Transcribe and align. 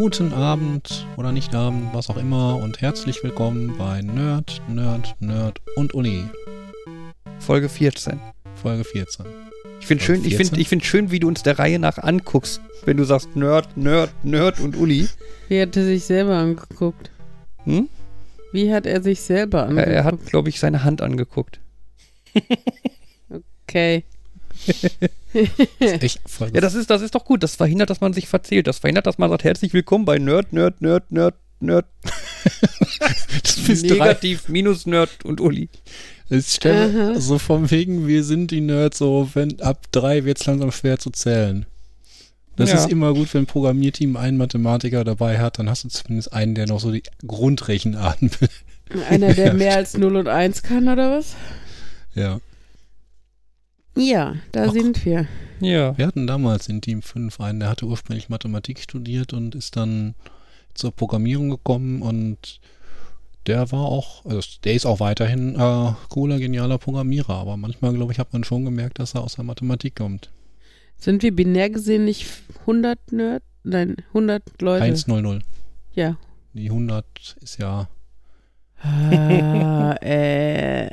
guten 0.00 0.32
Abend 0.32 1.08
oder 1.16 1.32
nicht 1.32 1.56
Abend, 1.56 1.92
was 1.92 2.08
auch 2.08 2.18
immer 2.18 2.54
und 2.62 2.80
herzlich 2.80 3.24
willkommen 3.24 3.74
bei 3.76 4.00
Nerd, 4.00 4.62
Nerd, 4.68 5.16
Nerd 5.18 5.60
und 5.74 5.92
Uli. 5.92 6.22
Folge 7.40 7.68
14. 7.68 8.20
Folge 8.54 8.84
14. 8.84 9.26
Ich 9.80 9.88
finde 9.88 10.04
schön, 10.04 10.24
ich 10.24 10.36
find, 10.36 10.56
ich 10.56 10.68
find 10.68 10.84
schön, 10.84 11.10
wie 11.10 11.18
du 11.18 11.26
uns 11.26 11.42
der 11.42 11.58
Reihe 11.58 11.80
nach 11.80 11.98
anguckst, 11.98 12.60
wenn 12.84 12.96
du 12.96 13.02
sagst 13.02 13.34
Nerd, 13.34 13.76
Nerd, 13.76 14.10
Nerd 14.24 14.60
und 14.60 14.76
Uli. 14.76 15.08
Wie 15.48 15.60
hat 15.60 15.76
er 15.76 15.84
sich 15.84 16.04
selber 16.04 16.36
angeguckt? 16.36 17.10
Hm? 17.64 17.88
Wie 18.52 18.72
hat 18.72 18.86
er 18.86 19.02
sich 19.02 19.20
selber 19.20 19.62
Er, 19.62 19.66
angeguckt? 19.66 19.88
er 19.92 20.04
hat, 20.04 20.26
glaube 20.26 20.48
ich, 20.48 20.60
seine 20.60 20.84
Hand 20.84 21.02
angeguckt. 21.02 21.58
okay. 23.66 24.04
Echt 25.80 26.20
Folge 26.26 26.54
Ja, 26.56 26.60
das 26.60 26.74
ist, 26.74 26.90
das 26.90 27.02
ist 27.02 27.14
doch 27.14 27.24
gut. 27.24 27.42
Das 27.42 27.56
verhindert, 27.56 27.90
dass 27.90 28.00
man 28.00 28.12
sich 28.12 28.28
verzählt. 28.28 28.66
Das 28.66 28.78
verhindert, 28.78 29.06
dass 29.06 29.18
man 29.18 29.30
sagt, 29.30 29.44
herzlich 29.44 29.72
willkommen 29.72 30.04
bei 30.04 30.18
Nerd, 30.18 30.52
Nerd, 30.52 30.80
Nerd, 30.80 31.10
Nerd, 31.10 31.34
Nerd, 31.60 31.86
das 33.42 33.56
bist 33.66 33.84
drei. 33.90 33.94
Negativ, 33.94 34.48
minus 34.48 34.86
Nerd 34.86 35.24
und 35.24 35.40
Uli. 35.40 35.68
Ich 36.30 36.46
stelle 36.48 37.12
Aha. 37.12 37.20
so 37.20 37.38
vom 37.38 37.70
wegen, 37.70 38.06
wir 38.06 38.22
sind 38.22 38.50
die 38.50 38.60
Nerds, 38.60 38.98
so 38.98 39.28
wenn 39.34 39.60
ab 39.60 39.86
drei 39.92 40.24
wird 40.24 40.40
es 40.40 40.46
langsam 40.46 40.70
schwer 40.72 40.98
zu 40.98 41.10
zählen. 41.10 41.66
Das 42.56 42.70
Ja. 42.70 42.76
ist 42.76 42.90
immer 42.90 43.14
gut, 43.14 43.32
wenn 43.34 43.42
ein 43.44 43.46
Programmierteam 43.46 44.16
einen 44.16 44.36
Mathematiker 44.36 45.04
dabei 45.04 45.38
hat, 45.38 45.58
dann 45.58 45.70
hast 45.70 45.84
du 45.84 45.88
zumindest 45.88 46.32
einen, 46.32 46.54
der 46.54 46.66
noch 46.66 46.80
so 46.80 46.90
die 46.92 47.02
Grundrechenarten 47.26 48.30
will. 48.40 48.48
Einer, 49.08 49.32
der 49.32 49.54
mehr 49.54 49.76
als 49.76 49.96
0 49.96 50.16
und 50.16 50.28
1 50.28 50.62
kann, 50.62 50.88
oder 50.88 51.16
was? 51.18 51.34
Ja. 52.14 52.40
Ja, 53.98 54.36
da 54.52 54.66
Ach. 54.66 54.72
sind 54.72 55.04
wir. 55.04 55.26
Ja. 55.60 55.96
Wir 55.98 56.06
hatten 56.06 56.26
damals 56.26 56.68
in 56.68 56.80
Team 56.80 57.02
5 57.02 57.40
einen, 57.40 57.60
der 57.60 57.68
hatte 57.68 57.86
ursprünglich 57.86 58.28
Mathematik 58.28 58.80
studiert 58.80 59.32
und 59.32 59.54
ist 59.54 59.76
dann 59.76 60.14
zur 60.74 60.92
Programmierung 60.92 61.50
gekommen 61.50 62.02
und 62.02 62.60
der 63.46 63.72
war 63.72 63.86
auch, 63.86 64.24
also 64.24 64.46
der 64.64 64.74
ist 64.74 64.86
auch 64.86 65.00
weiterhin 65.00 65.54
äh, 65.56 65.92
cooler, 66.10 66.38
genialer 66.38 66.78
Programmierer, 66.78 67.34
aber 67.34 67.56
manchmal, 67.56 67.94
glaube 67.94 68.12
ich, 68.12 68.18
hat 68.18 68.32
man 68.32 68.44
schon 68.44 68.64
gemerkt, 68.64 68.98
dass 68.98 69.14
er 69.14 69.22
aus 69.22 69.36
der 69.36 69.44
Mathematik 69.44 69.96
kommt. 69.96 70.30
Sind 70.96 71.22
wir 71.22 71.34
binär 71.34 71.70
gesehen 71.70 72.04
nicht 72.04 72.26
100 72.60 73.12
Nerd? 73.12 73.42
Nein, 73.64 73.96
100 74.08 74.42
Leute. 74.60 74.84
1-0-0. 74.84 75.40
Ja. 75.94 76.16
Die 76.52 76.66
100 76.66 77.36
ist 77.40 77.58
ja, 77.58 77.88
äh. 80.02 80.86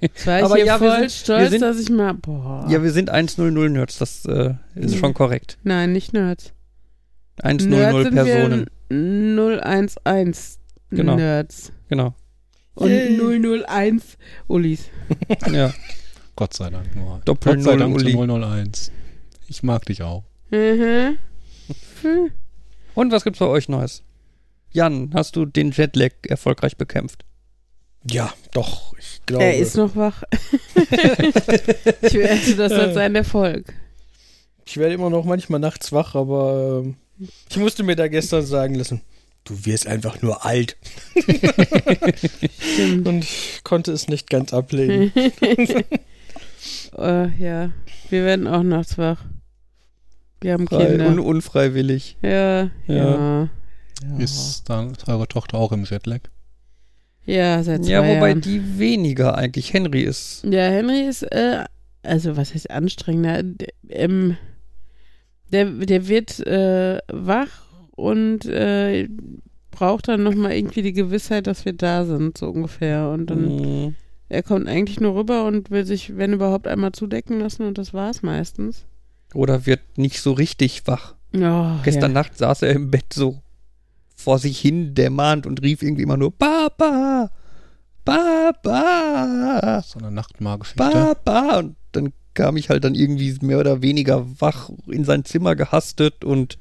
Jetzt 0.00 0.26
war 0.26 0.38
ich 0.38 0.44
Aber 0.44 0.56
hier 0.56 0.66
ja, 0.66 0.80
wir 0.80 0.88
voll 0.90 0.90
sind- 0.90 1.02
wir 1.02 1.10
stolz, 1.10 1.50
sind- 1.50 1.62
dass 1.62 1.78
ich 1.80 1.88
mal. 1.90 2.12
Boah. 2.14 2.66
Ja, 2.68 2.82
wir 2.82 2.90
sind 2.92 3.08
100 3.10 3.70
Nerds. 3.70 3.98
Das 3.98 4.24
äh, 4.26 4.54
ist 4.74 4.94
Ja. 4.94 4.98
schon 5.00 5.14
korrekt. 5.14 5.58
Nein, 5.62 5.92
nicht 5.92 6.12
Nerds. 6.12 6.52
100 7.42 7.68
Nerds 7.68 8.02
sind 8.02 8.14
Personen. 8.14 8.66
wir 8.90 9.62
011 9.64 10.58
Genau. 10.90 11.16
Nerds. 11.16 11.72
Genau. 11.88 12.14
Und 12.74 12.90
Yay. 12.90 13.16
001 13.66 14.18
Ulis. 14.48 14.88
Ja. 15.50 15.72
Gott 16.36 16.54
sei 16.54 16.70
Dank 16.70 16.94
nur. 16.96 17.20
Doppel 17.24 17.54
Gott 17.56 17.64
sei 17.64 17.76
Dank 17.76 17.98
zu 17.98 18.04
Uli. 18.06 18.14
001. 18.42 18.90
Ich 19.48 19.62
mag 19.62 19.84
dich 19.86 20.02
auch. 20.02 20.24
Mhm. 20.50 21.16
Hm. 22.02 22.30
Und 22.94 23.12
was 23.12 23.24
gibt's 23.24 23.38
bei 23.38 23.46
euch 23.46 23.68
Neues? 23.68 24.02
Jan, 24.72 25.10
hast 25.14 25.36
du 25.36 25.44
den 25.44 25.70
Jetlag 25.70 26.12
erfolgreich 26.26 26.76
bekämpft? 26.76 27.24
Ja, 28.10 28.32
doch, 28.52 28.94
ich 28.98 29.20
glaube. 29.26 29.44
Er 29.44 29.56
ist 29.56 29.76
noch 29.76 29.94
wach. 29.94 30.22
ich 30.32 32.14
werte 32.14 32.56
das 32.56 32.72
als 32.72 32.96
ein 32.96 33.14
Erfolg. 33.14 33.74
ich 34.66 34.76
werde 34.76 34.94
immer 34.94 35.10
noch 35.10 35.24
manchmal 35.24 35.60
nachts 35.60 35.92
wach, 35.92 36.14
aber 36.14 36.82
ähm, 36.84 36.96
ich 37.50 37.56
musste 37.58 37.82
mir 37.84 37.94
da 37.94 38.08
gestern 38.08 38.44
sagen 38.44 38.74
lassen, 38.74 39.02
du 39.44 39.66
wirst 39.66 39.86
einfach 39.86 40.20
nur 40.22 40.44
alt. 40.44 40.76
Und 43.04 43.24
ich 43.24 43.60
konnte 43.62 43.92
es 43.92 44.08
nicht 44.08 44.28
ganz 44.30 44.52
ablegen. 44.52 45.12
äh, 46.98 47.28
ja, 47.38 47.70
wir 48.10 48.24
werden 48.24 48.48
auch 48.48 48.62
nachts 48.62 48.98
wach. 48.98 49.24
Wir 50.40 50.54
haben 50.54 50.66
Frei, 50.66 50.86
Kinder. 50.86 51.06
un 51.06 51.20
unfreiwillig. 51.20 52.16
ja, 52.22 52.70
ja. 52.86 53.48
Ist 54.18 54.64
dann 54.68 54.94
eure 55.06 55.28
Tochter 55.28 55.58
auch 55.58 55.72
im 55.72 55.84
Jetlag? 55.84 56.20
Ja, 57.24 57.62
seit 57.62 57.84
zwei 57.84 57.90
Ja, 57.92 58.00
wobei 58.02 58.28
Jahren. 58.30 58.40
die 58.40 58.78
weniger 58.78 59.36
eigentlich. 59.36 59.72
Henry 59.72 60.02
ist. 60.02 60.44
Ja, 60.44 60.62
Henry 60.62 61.02
ist, 61.06 61.22
äh, 61.22 61.64
also 62.02 62.36
was 62.36 62.52
heißt 62.54 62.70
anstrengender? 62.70 63.42
Der, 63.44 63.68
ähm, 63.88 64.36
der, 65.52 65.66
der 65.66 66.08
wird 66.08 66.40
äh, 66.46 66.98
wach 67.12 67.62
und 67.92 68.44
äh, 68.46 69.08
braucht 69.70 70.08
dann 70.08 70.22
nochmal 70.24 70.52
irgendwie 70.52 70.82
die 70.82 70.92
Gewissheit, 70.92 71.46
dass 71.46 71.64
wir 71.64 71.74
da 71.74 72.04
sind, 72.04 72.38
so 72.38 72.48
ungefähr. 72.48 73.10
Und 73.10 73.26
dann, 73.26 73.86
Mm, 73.86 73.94
er 74.28 74.42
kommt 74.42 74.66
eigentlich 74.68 74.98
nur 74.98 75.14
rüber 75.14 75.44
und 75.44 75.70
will 75.70 75.84
sich, 75.84 76.16
wenn 76.16 76.32
überhaupt, 76.32 76.66
einmal 76.66 76.92
zudecken 76.92 77.38
lassen 77.38 77.66
und 77.66 77.78
das 77.78 77.94
war's 77.94 78.22
meistens. 78.22 78.84
Oder 79.34 79.64
wird 79.66 79.80
nicht 79.96 80.20
so 80.20 80.32
richtig 80.32 80.86
wach. 80.86 81.14
Oh, 81.34 81.76
Gestern 81.84 82.10
ja. 82.12 82.20
Nacht 82.22 82.36
saß 82.36 82.62
er 82.62 82.70
im 82.72 82.90
Bett 82.90 83.12
so 83.12 83.41
vor 84.22 84.38
sich 84.38 84.58
hin 84.58 84.94
dämmernd 84.94 85.46
und 85.46 85.62
rief 85.62 85.82
irgendwie 85.82 86.02
immer 86.02 86.16
nur 86.16 86.36
Papa, 86.36 87.30
Papa, 88.04 89.82
So 89.84 89.98
eine 89.98 90.10
Nachtmahlgeschichte. 90.10 90.82
Papa. 90.82 91.58
Und 91.58 91.76
dann 91.92 92.12
kam 92.34 92.56
ich 92.56 92.70
halt 92.70 92.84
dann 92.84 92.94
irgendwie 92.94 93.36
mehr 93.42 93.58
oder 93.58 93.82
weniger 93.82 94.26
wach 94.40 94.70
in 94.86 95.04
sein 95.04 95.24
Zimmer 95.24 95.54
gehastet 95.54 96.24
und 96.24 96.58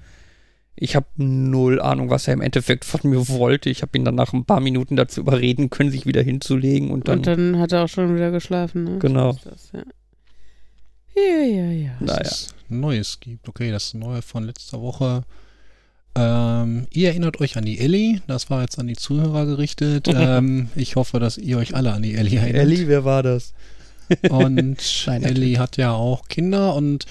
ich 0.76 0.96
habe 0.96 1.06
null 1.18 1.82
Ahnung, 1.82 2.10
was 2.10 2.28
er 2.28 2.34
im 2.34 2.42
Endeffekt 2.42 2.86
von 2.86 3.02
mir 3.04 3.28
wollte. 3.28 3.70
Ich 3.70 3.82
habe 3.82 3.98
ihn 3.98 4.06
dann 4.06 4.16
nach 4.16 4.34
ein 4.34 4.46
paar 4.46 4.62
Minuten 4.62 4.96
dazu 4.96 5.22
überreden 5.22 5.70
können, 5.70 5.92
sich 5.92 6.06
wieder 6.06 6.22
hinzulegen 6.22 6.90
und 6.90 7.08
dann, 7.08 7.20
und 7.20 7.28
dann 7.28 7.60
hat 7.60 7.72
er 7.72 7.84
auch 7.84 7.88
schon 7.88 8.16
wieder 8.16 8.32
geschlafen, 8.32 8.86
ne? 8.86 9.00
Genau. 9.00 9.38
Das, 9.44 9.72
ja. 9.74 9.84
Ja, 11.16 11.44
ja, 11.44 11.72
ja. 11.72 11.92
naja. 12.00 12.22
es 12.22 12.56
Neues 12.70 13.20
gibt. 13.20 13.48
Okay, 13.48 13.70
das 13.70 13.94
Neue 13.94 14.22
von 14.22 14.46
letzter 14.46 14.82
Woche. 14.82 15.24
Ähm, 16.16 16.88
ihr 16.92 17.10
erinnert 17.10 17.40
euch 17.40 17.58
an 17.58 17.64
die 17.66 17.80
Ellie. 17.80 18.22
Das 18.28 18.50
war 18.50 18.62
jetzt 18.62 18.78
an 18.80 18.88
die 18.88 18.96
Zuhörer 18.96 19.46
gerichtet. 19.46 20.08
ähm, 20.14 20.70
ich 20.76 20.96
hoffe, 20.96 21.20
dass 21.20 21.38
ihr 21.38 21.58
euch 21.58 21.76
alle 21.76 21.94
an 21.94 22.02
die 22.04 22.16
Ellie 22.16 22.38
erinnert. 22.40 22.62
Ellie, 22.62 22.88
wer 22.88 23.06
war 23.06 23.24
das? 23.24 23.54
Und 24.30 24.78
Nein, 25.08 25.24
Ellie 25.24 25.58
hat 25.58 25.78
ja 25.78 25.94
auch 25.94 26.28
Kinder 26.28 26.76
und 26.76 27.06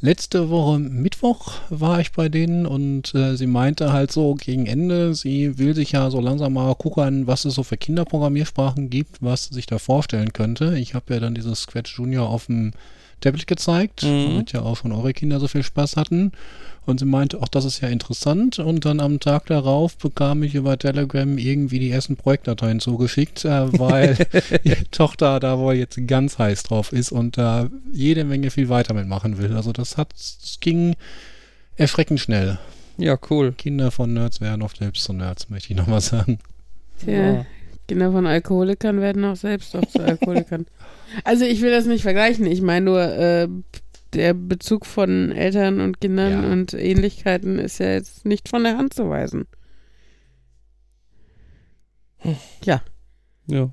letzte 0.00 0.48
Woche 0.48 0.78
Mittwoch 0.78 1.52
war 1.68 2.00
ich 2.00 2.12
bei 2.12 2.30
denen 2.30 2.64
und 2.64 3.14
äh, 3.14 3.36
sie 3.36 3.46
meinte 3.46 3.92
halt 3.92 4.10
so 4.10 4.34
gegen 4.36 4.64
Ende, 4.64 5.14
sie 5.14 5.58
will 5.58 5.74
sich 5.74 5.92
ja 5.92 6.08
so 6.10 6.18
langsam 6.18 6.54
mal 6.54 6.74
gucken, 6.76 7.26
was 7.26 7.44
es 7.44 7.52
so 7.56 7.62
für 7.62 7.76
Kinderprogrammiersprachen 7.76 8.88
gibt, 8.88 9.18
was 9.20 9.48
sie 9.48 9.54
sich 9.54 9.66
da 9.66 9.76
vorstellen 9.78 10.32
könnte. 10.32 10.78
Ich 10.78 10.94
habe 10.94 11.12
ja 11.12 11.20
dann 11.20 11.34
dieses 11.34 11.60
Scratch 11.60 11.98
Junior 11.98 12.30
auf 12.30 12.46
dem 12.46 12.72
Tablet 13.20 13.46
gezeigt, 13.46 14.02
Mhm. 14.02 14.28
damit 14.28 14.52
ja 14.52 14.62
auch 14.62 14.78
schon 14.78 14.92
eure 14.92 15.12
Kinder 15.12 15.38
so 15.40 15.48
viel 15.48 15.62
Spaß 15.62 15.96
hatten. 15.96 16.32
Und 16.90 16.98
sie 16.98 17.06
meinte, 17.06 17.40
auch 17.40 17.48
das 17.48 17.64
ist 17.64 17.80
ja 17.80 17.88
interessant. 17.88 18.58
Und 18.58 18.84
dann 18.84 19.00
am 19.00 19.20
Tag 19.20 19.46
darauf 19.46 19.96
bekam 19.96 20.42
ich 20.42 20.54
über 20.54 20.76
Telegram 20.76 21.38
irgendwie 21.38 21.78
die 21.78 21.90
ersten 21.90 22.16
Projektdateien 22.16 22.80
zugeschickt, 22.80 23.44
äh, 23.44 23.78
weil 23.78 24.18
ihre 24.64 24.90
Tochter 24.90 25.40
da 25.40 25.58
wohl 25.58 25.74
jetzt 25.74 25.98
ganz 26.06 26.38
heiß 26.38 26.64
drauf 26.64 26.92
ist 26.92 27.12
und 27.12 27.38
da 27.38 27.70
jede 27.92 28.24
Menge 28.24 28.50
viel 28.50 28.68
weiter 28.68 28.92
mitmachen 28.92 29.38
will. 29.38 29.54
Also 29.54 29.72
das 29.72 29.96
hat, 29.96 30.12
es 30.14 30.58
ging 30.60 30.96
erschreckend 31.76 32.20
schnell. 32.20 32.58
Ja, 32.98 33.18
cool. 33.30 33.52
Kinder 33.52 33.90
von 33.90 34.12
Nerds 34.12 34.40
werden 34.40 34.62
oft 34.62 34.78
selbst 34.78 35.04
zu 35.04 35.12
Nerds, 35.12 35.48
möchte 35.48 35.72
ich 35.72 35.78
nochmal 35.78 36.00
sagen. 36.00 36.38
Tja, 37.02 37.46
Kinder 37.88 38.12
von 38.12 38.26
Alkoholikern 38.26 39.00
werden 39.00 39.24
auch 39.24 39.36
selbst 39.36 39.74
auch 39.74 39.86
zu 39.86 40.00
Alkoholikern. 40.00 40.66
Also 41.24 41.44
ich 41.44 41.60
will 41.60 41.72
das 41.72 41.86
nicht 41.86 42.02
vergleichen. 42.02 42.46
Ich 42.46 42.62
meine 42.62 42.84
nur, 42.84 43.02
äh, 43.02 43.48
der 44.14 44.34
Bezug 44.34 44.86
von 44.86 45.32
Eltern 45.32 45.80
und 45.80 46.00
Kindern 46.00 46.44
Ja. 46.44 46.52
und 46.52 46.74
Ähnlichkeiten 46.74 47.58
ist 47.58 47.78
ja 47.78 47.92
jetzt 47.92 48.24
nicht 48.26 48.48
von 48.48 48.64
der 48.64 48.76
Hand 48.78 48.94
zu 48.94 49.08
weisen. 49.08 49.46
Ja. 52.64 52.82
Ja. 53.46 53.70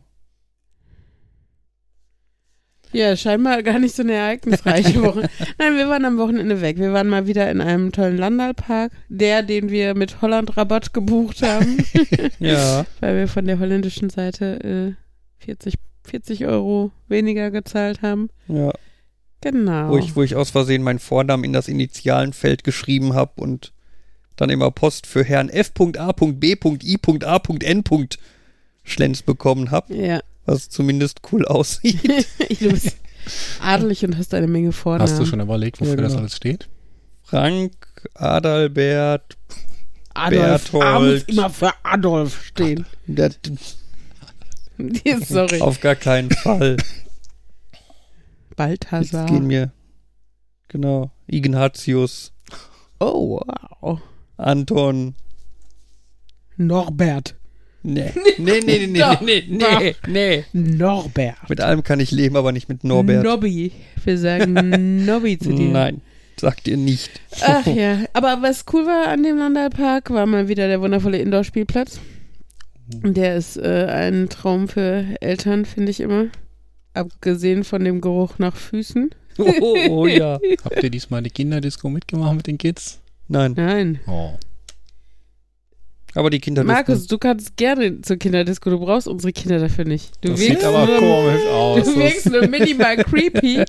Ja, 2.93 3.15
scheinbar 3.17 3.63
gar 3.63 3.79
nicht 3.79 3.93
so 3.95 4.01
eine 4.01 4.13
ereignisreiche 4.13 5.01
Woche. 5.03 5.29
Nein, 5.59 5.75
wir 5.75 5.89
waren 5.89 6.05
am 6.05 6.17
Wochenende 6.17 6.61
weg. 6.61 6.77
Wir 6.77 6.93
waren 6.93 7.09
mal 7.09 7.27
wieder 7.27 7.51
in 7.51 7.59
einem 7.59 7.91
tollen 7.91 8.17
Landalpark. 8.17 8.91
Der, 9.09 9.43
den 9.43 9.69
wir 9.69 9.93
mit 9.93 10.21
Holland-Rabatt 10.21 10.93
gebucht 10.93 11.41
haben, 11.41 11.77
Ja. 12.39 12.85
weil 13.01 13.17
wir 13.17 13.27
von 13.27 13.45
der 13.45 13.59
holländischen 13.59 14.09
Seite 14.09 14.95
äh, 15.39 15.43
40, 15.43 15.75
40 16.05 16.45
Euro 16.47 16.91
weniger 17.09 17.51
gezahlt 17.51 18.01
haben. 18.01 18.29
Ja. 18.47 18.71
Genau. 19.41 19.89
Wo, 19.89 19.97
ich, 19.97 20.15
wo 20.15 20.23
ich 20.23 20.35
aus 20.35 20.49
Versehen 20.51 20.81
meinen 20.83 20.99
Vornamen 20.99 21.43
in 21.43 21.53
das 21.53 21.67
Initialenfeld 21.67 22.63
geschrieben 22.63 23.13
habe 23.13 23.33
und 23.35 23.71
dann 24.35 24.49
immer 24.49 24.71
Post 24.71 25.05
für 25.07 25.23
Herrn 25.23 25.49
F.A.B.I.A.N. 25.49 25.93
Schlenz 28.83 29.21
bekommen 29.21 29.71
habe, 29.71 29.93
ja, 29.95 30.21
was 30.45 30.69
zumindest 30.69 31.19
cool 31.31 31.45
aussieht. 31.45 31.99
du 32.61 32.69
bist 32.69 32.95
adelig 33.61 34.05
und 34.05 34.17
hast 34.17 34.33
eine 34.33 34.47
Menge 34.47 34.71
Vornamen. 34.71 35.09
Hast 35.11 35.19
du 35.19 35.25
schon 35.25 35.41
überlegt, 35.41 35.81
wofür 35.81 35.95
Ja, 35.95 36.01
das 36.01 36.11
genau. 36.11 36.21
alles 36.21 36.35
steht? 36.35 36.67
Frank, 37.23 37.73
Adalbert, 38.13 39.35
Adolf. 40.13 40.71
Berthold. 40.71 41.27
muss 41.27 41.35
immer 41.37 41.49
für 41.49 41.73
Adolf 41.83 42.45
stehen. 42.45 42.85
Der, 43.07 43.31
Sorry. 45.27 45.59
auf 45.59 45.81
gar 45.81 45.95
keinen 45.95 46.31
Fall. 46.31 46.77
Jetzt 48.57 48.81
Balthasar. 48.81 49.25
gehen 49.27 49.47
mir. 49.47 49.71
Genau. 50.67 51.11
Ignatius, 51.27 52.33
Oh, 52.99 53.39
wow. 53.81 54.01
Anton. 54.37 55.15
Norbert. 56.57 57.35
Nee. 57.83 58.11
Nee, 58.39 58.59
nee, 58.65 58.79
nee, 58.79 58.87
nee, 58.87 58.99
Doch, 58.99 59.21
nee, 59.21 59.43
nee, 59.47 59.95
nee. 60.07 60.43
Norbert. 60.53 61.49
Mit 61.49 61.61
allem 61.61 61.83
kann 61.83 61.99
ich 61.99 62.11
leben, 62.11 62.35
aber 62.35 62.51
nicht 62.51 62.69
mit 62.69 62.83
Norbert. 62.83 63.23
Nobby. 63.23 63.71
Wir 64.03 64.17
sagen 64.17 64.53
Nobby 65.05 65.37
zu 65.39 65.53
dir. 65.53 65.69
Nein, 65.69 66.01
sagt 66.39 66.67
ihr 66.67 66.77
nicht. 66.77 67.09
Ach 67.41 67.65
ja, 67.67 67.99
aber 68.13 68.39
was 68.41 68.65
cool 68.73 68.85
war 68.85 69.07
an 69.07 69.23
dem 69.23 69.37
Landalpark, 69.37 70.09
war 70.11 70.25
mal 70.25 70.47
wieder 70.47 70.67
der 70.67 70.81
wundervolle 70.81 71.17
Indoor-Spielplatz. 71.19 71.99
Der 72.87 73.35
ist 73.35 73.57
äh, 73.57 73.85
ein 73.89 74.29
Traum 74.29 74.67
für 74.67 75.05
Eltern, 75.19 75.65
finde 75.65 75.91
ich 75.91 75.99
immer. 75.99 76.27
Abgesehen 76.97 77.63
von 77.63 77.83
dem 77.83 78.01
Geruch 78.01 78.39
nach 78.39 78.55
Füßen. 78.55 79.11
Oh, 79.39 79.53
oh, 79.61 79.77
oh 79.89 80.07
ja. 80.07 80.39
Habt 80.65 80.81
ihr 80.81 80.89
diesmal 80.89 81.21
die 81.21 81.29
Kinderdisco 81.29 81.87
mitgemacht 81.89 82.35
mit 82.37 82.47
den 82.47 82.57
Kids? 82.57 82.99
Nein, 83.27 83.53
Nein. 83.55 83.99
Oh. 84.07 84.31
aber 86.15 86.31
die 86.31 86.39
Kinder 86.39 86.63
Markus, 86.63 87.05
du 87.05 87.19
kannst 87.19 87.55
gerne 87.55 88.01
zur 88.01 88.17
Kinderdisco, 88.17 88.71
du 88.71 88.79
brauchst 88.79 89.07
unsere 89.07 89.31
Kinder 89.33 89.59
dafür 89.59 89.85
nicht. 89.85 90.15
Du 90.21 90.29
Das 90.29 90.39
wirkst 90.39 90.61
sieht 90.61 90.63
aber 90.63 90.87
nur, 90.87 90.97
komisch 90.97 91.45
aus. 91.51 91.83
Du 91.85 91.95
wirkst 91.99 92.31
nur 92.31 92.47
minimal 92.47 92.97
creepy, 93.03 93.63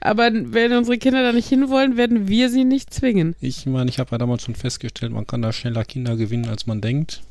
aber 0.00 0.30
wenn 0.32 0.72
unsere 0.72 0.98
Kinder 0.98 1.22
da 1.22 1.32
nicht 1.32 1.48
hinwollen, 1.48 1.96
werden 1.96 2.26
wir 2.26 2.50
sie 2.50 2.64
nicht 2.64 2.92
zwingen. 2.92 3.36
Ich 3.40 3.66
meine, 3.66 3.88
ich 3.90 4.00
habe 4.00 4.10
ja 4.10 4.18
damals 4.18 4.42
schon 4.42 4.56
festgestellt, 4.56 5.12
man 5.12 5.28
kann 5.28 5.42
da 5.42 5.52
schneller 5.52 5.84
Kinder 5.84 6.16
gewinnen, 6.16 6.48
als 6.48 6.66
man 6.66 6.80
denkt. 6.80 7.22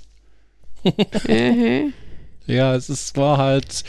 Äh, 1.27 1.89
Ja, 2.45 2.75
es 2.75 2.89
ist, 2.89 3.17
war 3.17 3.37
halt, 3.37 3.83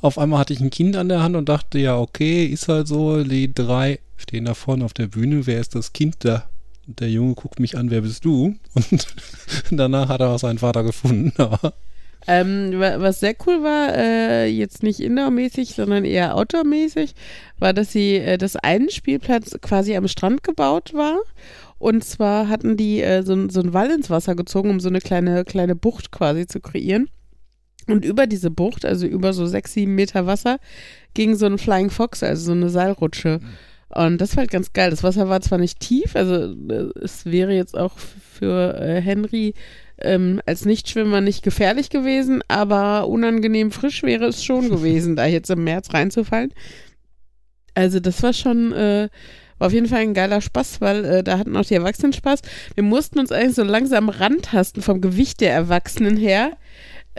auf 0.00 0.18
einmal 0.18 0.40
hatte 0.40 0.52
ich 0.52 0.60
ein 0.60 0.70
Kind 0.70 0.96
an 0.96 1.08
der 1.08 1.22
Hand 1.22 1.36
und 1.36 1.48
dachte, 1.48 1.78
ja, 1.78 1.98
okay, 1.98 2.44
ist 2.46 2.68
halt 2.68 2.88
so, 2.88 3.22
die 3.24 3.52
drei 3.52 3.98
stehen 4.16 4.44
da 4.46 4.54
vorne 4.54 4.84
auf 4.84 4.92
der 4.94 5.06
Bühne, 5.06 5.46
wer 5.46 5.60
ist 5.60 5.74
das 5.74 5.92
Kind 5.92 6.16
da? 6.24 6.44
Und 6.86 7.00
der 7.00 7.10
Junge 7.10 7.34
guckt 7.34 7.60
mich 7.60 7.76
an, 7.76 7.90
wer 7.90 8.00
bist 8.00 8.24
du? 8.24 8.54
Und 8.74 9.06
danach 9.70 10.08
hat 10.08 10.20
er 10.20 10.30
auch 10.30 10.38
seinen 10.38 10.58
Vater 10.58 10.82
gefunden. 10.82 11.32
Ähm, 12.26 12.72
wa- 12.78 13.00
was 13.00 13.20
sehr 13.20 13.34
cool 13.46 13.62
war, 13.62 13.94
äh, 13.96 14.46
jetzt 14.46 14.82
nicht 14.82 15.00
indoormäßig, 15.00 15.74
sondern 15.74 16.04
eher 16.04 16.36
outdoormäßig, 16.36 17.14
war, 17.58 17.72
dass 17.72 17.92
sie, 17.92 18.16
äh, 18.16 18.36
dass 18.36 18.56
ein 18.56 18.90
Spielplatz 18.90 19.56
quasi 19.62 19.96
am 19.96 20.06
Strand 20.06 20.42
gebaut 20.42 20.92
war. 20.92 21.18
Und 21.78 22.04
zwar 22.04 22.48
hatten 22.48 22.76
die 22.76 23.00
äh, 23.00 23.22
so, 23.22 23.48
so 23.48 23.60
einen 23.60 23.72
Wall 23.72 23.90
ins 23.90 24.10
Wasser 24.10 24.34
gezogen, 24.34 24.68
um 24.68 24.80
so 24.80 24.90
eine 24.90 25.00
kleine, 25.00 25.44
kleine 25.46 25.74
Bucht 25.74 26.10
quasi 26.12 26.46
zu 26.46 26.60
kreieren. 26.60 27.08
Und 27.86 28.04
über 28.04 28.26
diese 28.26 28.50
Bucht, 28.50 28.84
also 28.84 29.06
über 29.06 29.32
so 29.32 29.46
sechs, 29.46 29.72
sieben 29.72 29.94
Meter 29.94 30.26
Wasser, 30.26 30.58
ging 31.14 31.34
so 31.34 31.46
ein 31.46 31.58
Flying 31.58 31.90
Fox, 31.90 32.22
also 32.22 32.46
so 32.46 32.52
eine 32.52 32.70
Seilrutsche. 32.70 33.40
Und 33.88 34.20
das 34.20 34.36
war 34.36 34.42
halt 34.42 34.50
ganz 34.50 34.72
geil. 34.72 34.90
Das 34.90 35.02
Wasser 35.02 35.28
war 35.28 35.40
zwar 35.40 35.58
nicht 35.58 35.80
tief, 35.80 36.14
also 36.14 36.34
äh, 36.34 36.90
es 37.02 37.26
wäre 37.26 37.52
jetzt 37.52 37.76
auch 37.76 37.98
für 37.98 38.74
äh, 38.78 39.00
Henry 39.00 39.54
ähm, 39.98 40.40
als 40.46 40.64
Nichtschwimmer 40.64 41.20
nicht 41.20 41.42
gefährlich 41.42 41.90
gewesen, 41.90 42.42
aber 42.48 43.08
unangenehm 43.08 43.70
frisch 43.70 44.02
wäre 44.02 44.26
es 44.26 44.44
schon 44.44 44.68
gewesen, 44.70 45.16
da 45.16 45.26
jetzt 45.26 45.50
im 45.50 45.64
März 45.64 45.92
reinzufallen. 45.92 46.52
Also 47.74 47.98
das 48.00 48.22
war 48.22 48.32
schon, 48.32 48.72
äh, 48.72 49.08
war 49.58 49.66
auf 49.66 49.72
jeden 49.72 49.88
Fall 49.88 50.00
ein 50.00 50.14
geiler 50.14 50.40
Spaß, 50.40 50.80
weil 50.80 51.04
äh, 51.04 51.22
da 51.24 51.38
hatten 51.38 51.56
auch 51.56 51.64
die 51.64 51.74
Erwachsenen 51.74 52.12
Spaß. 52.12 52.40
Wir 52.74 52.84
mussten 52.84 53.18
uns 53.18 53.32
eigentlich 53.32 53.56
so 53.56 53.64
langsam 53.64 54.08
rantasten 54.08 54.82
vom 54.82 55.00
Gewicht 55.00 55.40
der 55.40 55.52
Erwachsenen 55.52 56.16
her, 56.16 56.52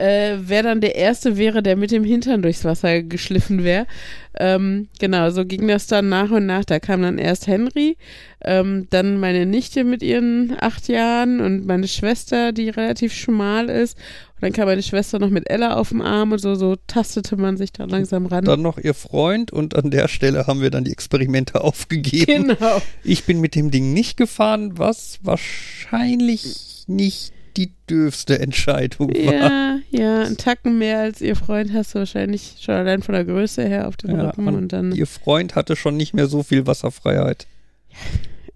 äh, 0.02 0.40
wer 0.42 0.64
dann 0.64 0.82
der 0.82 0.96
Erste 0.96 1.38
wäre, 1.38 1.62
der 1.62 1.76
mit 1.76 1.92
dem 1.92 2.04
Hintern 2.04 2.42
durchs 2.42 2.66
Wasser 2.66 3.04
geschliffen 3.04 3.64
wäre. 3.64 3.86
Ähm, 4.40 4.88
genau, 5.00 5.30
so 5.30 5.46
ging 5.46 5.68
das 5.68 5.86
dann 5.86 6.10
nach 6.10 6.32
und 6.32 6.48
nach. 6.48 6.66
Da 6.66 6.80
kam 6.80 7.04
dann 7.04 7.20
erst 7.20 7.46
Henry, 7.46 7.98
ähm, 8.44 8.88
dann 8.90 9.20
meine 9.20 9.46
Nichte 9.46 9.84
mit 9.84 10.02
ihren 10.02 10.58
acht 10.60 10.88
Jahren 10.88 11.40
und 11.40 11.68
meine 11.68 11.88
Schwester, 11.88 12.52
die 12.52 12.70
relativ 12.70 13.14
schmal 13.14 13.70
ist. 13.70 13.96
Und 14.36 14.42
dann 14.42 14.54
kam 14.54 14.66
meine 14.66 14.82
Schwester 14.82 15.20
noch 15.20 15.30
mit 15.30 15.48
Ella 15.48 15.76
auf 15.76 15.90
dem 15.90 16.02
Arm 16.02 16.32
und 16.32 16.40
so, 16.40 16.56
so 16.56 16.76
tastete 16.88 17.36
man 17.36 17.58
sich 17.58 17.72
da 17.72 17.84
langsam 17.84 18.26
ran. 18.26 18.44
Dann 18.44 18.64
noch 18.64 18.80
ihr 18.80 18.96
Freund 18.96 19.54
und 19.54 19.76
an 19.76 19.92
der 19.92 20.08
Stelle 20.08 20.48
haben 20.48 20.62
wir 20.62 20.72
dann 20.72 20.86
die 20.86 20.92
Experimente 20.92 21.62
aufgegeben. 21.64 22.48
genau. 22.48 22.82
Ich 23.04 23.26
bin 23.26 23.40
mit 23.40 23.54
dem 23.54 23.70
Ding 23.70 23.94
nicht 23.94 24.18
gefahren, 24.18 24.80
was 24.80 25.20
wahrscheinlich 25.22 26.86
nicht 26.88 27.34
die 27.58 27.74
dürfste 27.90 28.40
Entscheidung 28.40 29.10
war. 29.10 29.34
Ja, 29.34 29.80
ja, 29.90 30.22
einen 30.24 30.38
Tacken 30.38 30.78
mehr 30.78 31.00
als 31.00 31.22
ihr 31.22 31.36
Freund 31.36 31.74
hast 31.74 31.94
du 31.96 32.00
wahrscheinlich 32.00 32.58
schon 32.62 32.76
allein 32.76 33.02
von 33.02 33.14
der 33.14 33.26
Größe 33.26 33.64
her 33.68 33.88
auf 33.88 33.98
dem 33.98 34.12
Ja, 34.16 34.28
Rücken 34.30 34.48
und 34.48 34.56
und 34.56 34.74
dann 34.74 34.92
Ihr 34.92 35.08
Freund 35.08 35.56
hatte 35.56 35.76
schon 35.76 35.98
nicht 35.98 36.14
mehr 36.14 36.28
so 36.28 36.44
viel 36.44 36.68
Wasserfreiheit. 36.68 37.48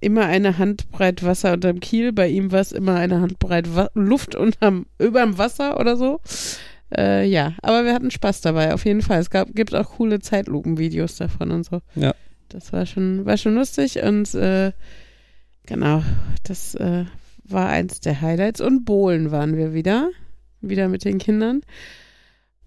immer 0.02 0.26
eine 0.26 0.58
Handbreit 0.58 1.24
Wasser 1.24 1.54
unterm 1.54 1.80
Kiel. 1.80 2.12
Bei 2.14 2.28
ihm 2.28 2.52
war 2.52 2.60
es 2.62 2.72
immer 2.72 2.96
eine 2.96 3.22
Handbreit 3.22 3.76
Wa 3.76 3.90
Luft 3.94 4.36
unterm, 4.36 4.86
überm 5.00 5.38
Wasser 5.38 5.80
oder 5.80 5.98
so. 5.98 6.20
Äh, 6.96 7.26
ja, 7.28 7.54
aber 7.64 7.84
wir 7.84 7.94
hatten 7.94 8.12
Spaß 8.12 8.42
dabei, 8.42 8.74
auf 8.74 8.86
jeden 8.86 9.02
Fall. 9.02 9.20
Es 9.20 9.30
gab, 9.32 9.54
gibt 9.56 9.74
auch 9.74 9.96
coole 9.98 10.20
Zeitlupenvideos 10.20 11.16
davon 11.16 11.52
und 11.52 11.66
so. 11.66 11.82
Ja. 11.96 12.14
Das 12.50 12.72
war 12.72 12.86
schon, 12.86 13.26
war 13.26 13.38
schon 13.38 13.56
lustig 13.56 14.02
und 14.04 14.34
äh, 14.36 14.72
genau, 15.66 16.04
das 16.44 16.76
äh, 16.76 17.06
war 17.48 17.70
eins 17.70 18.00
der 18.00 18.22
Highlights. 18.22 18.62
Und 18.62 18.86
Bohlen 18.86 19.32
waren 19.32 19.56
wir 19.58 19.74
wieder. 19.74 20.10
Wieder 20.62 20.88
mit 20.88 21.06
den 21.06 21.18
Kindern. 21.18 21.62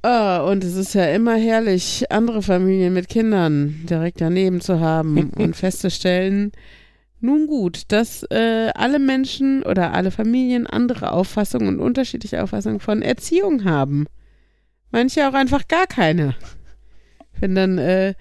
Ah, 0.02 0.38
und 0.38 0.62
es 0.62 0.76
ist 0.76 0.94
ja 0.94 1.06
immer 1.06 1.36
herrlich, 1.36 2.10
andere 2.10 2.40
Familien 2.40 2.94
mit 2.94 3.08
Kindern 3.08 3.80
direkt 3.90 4.20
daneben 4.20 4.60
zu 4.60 4.78
haben 4.78 5.30
und 5.36 5.56
festzustellen, 5.56 6.52
nun 7.20 7.48
gut, 7.48 7.82
dass 7.88 8.22
äh, 8.30 8.70
alle 8.74 9.00
Menschen 9.00 9.64
oder 9.64 9.92
alle 9.92 10.12
Familien 10.12 10.68
andere 10.68 11.10
Auffassungen 11.10 11.68
und 11.68 11.80
unterschiedliche 11.80 12.42
Auffassungen 12.42 12.78
von 12.78 13.02
Erziehung 13.02 13.64
haben. 13.64 14.06
Manche 14.92 15.28
auch 15.28 15.34
einfach 15.34 15.66
gar 15.66 15.88
keine. 15.88 16.36
Wenn 17.40 17.56
dann 17.56 17.78
äh, 17.78 18.14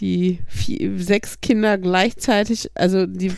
die 0.00 0.40
vier, 0.48 0.98
sechs 0.98 1.40
Kinder 1.40 1.78
gleichzeitig, 1.78 2.68
also 2.74 3.06
die 3.06 3.32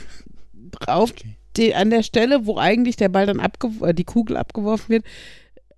auf 0.86 1.12
die, 1.56 1.74
an 1.74 1.90
der 1.90 2.02
Stelle, 2.02 2.46
wo 2.46 2.58
eigentlich 2.58 2.96
der 2.96 3.08
Ball 3.08 3.26
dann 3.26 3.40
abge 3.40 3.70
äh, 3.82 3.94
die 3.94 4.04
Kugel 4.04 4.36
abgeworfen 4.36 4.88
wird, 4.88 5.04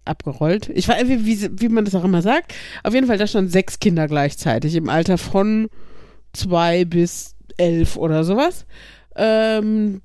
abgerollt. 0.04 0.68
Ich 0.70 0.88
weiß, 0.88 1.08
wie, 1.08 1.26
wie, 1.26 1.60
wie 1.60 1.68
man 1.68 1.84
das 1.84 1.94
auch 1.94 2.04
immer 2.04 2.22
sagt. 2.22 2.54
Auf 2.82 2.94
jeden 2.94 3.06
Fall, 3.06 3.18
da 3.18 3.26
standen 3.26 3.50
sechs 3.50 3.78
Kinder 3.78 4.08
gleichzeitig 4.08 4.74
im 4.74 4.88
Alter 4.88 5.18
von 5.18 5.68
zwei 6.32 6.84
bis 6.84 7.36
elf 7.56 7.96
oder 7.96 8.24
sowas. 8.24 8.66
Ähm, 9.16 10.02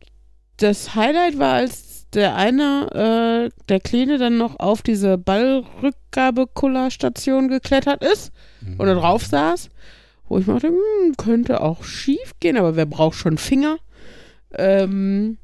das 0.57 0.95
Highlight 0.95 1.39
war, 1.39 1.53
als 1.53 2.07
der 2.13 2.35
eine, 2.35 2.89
äh, 2.93 3.49
der 3.69 3.79
Kleine, 3.79 4.17
dann 4.17 4.37
noch 4.37 4.59
auf 4.59 4.81
diese 4.81 5.17
Ballrückgabekullerstation 5.17 7.47
geklettert 7.47 8.03
ist 8.03 8.33
oder 8.77 8.95
drauf 8.95 9.25
saß, 9.25 9.69
wo 10.27 10.37
ich 10.37 10.45
mir 10.45 10.55
dachte, 10.55 10.67
hm, 10.67 11.15
könnte 11.17 11.61
auch 11.61 11.83
schief 11.83 12.33
gehen, 12.39 12.57
aber 12.57 12.75
wer 12.75 12.85
braucht 12.85 13.17
schon 13.17 13.37
Finger? 13.37 13.77
Ähm, 14.57 15.37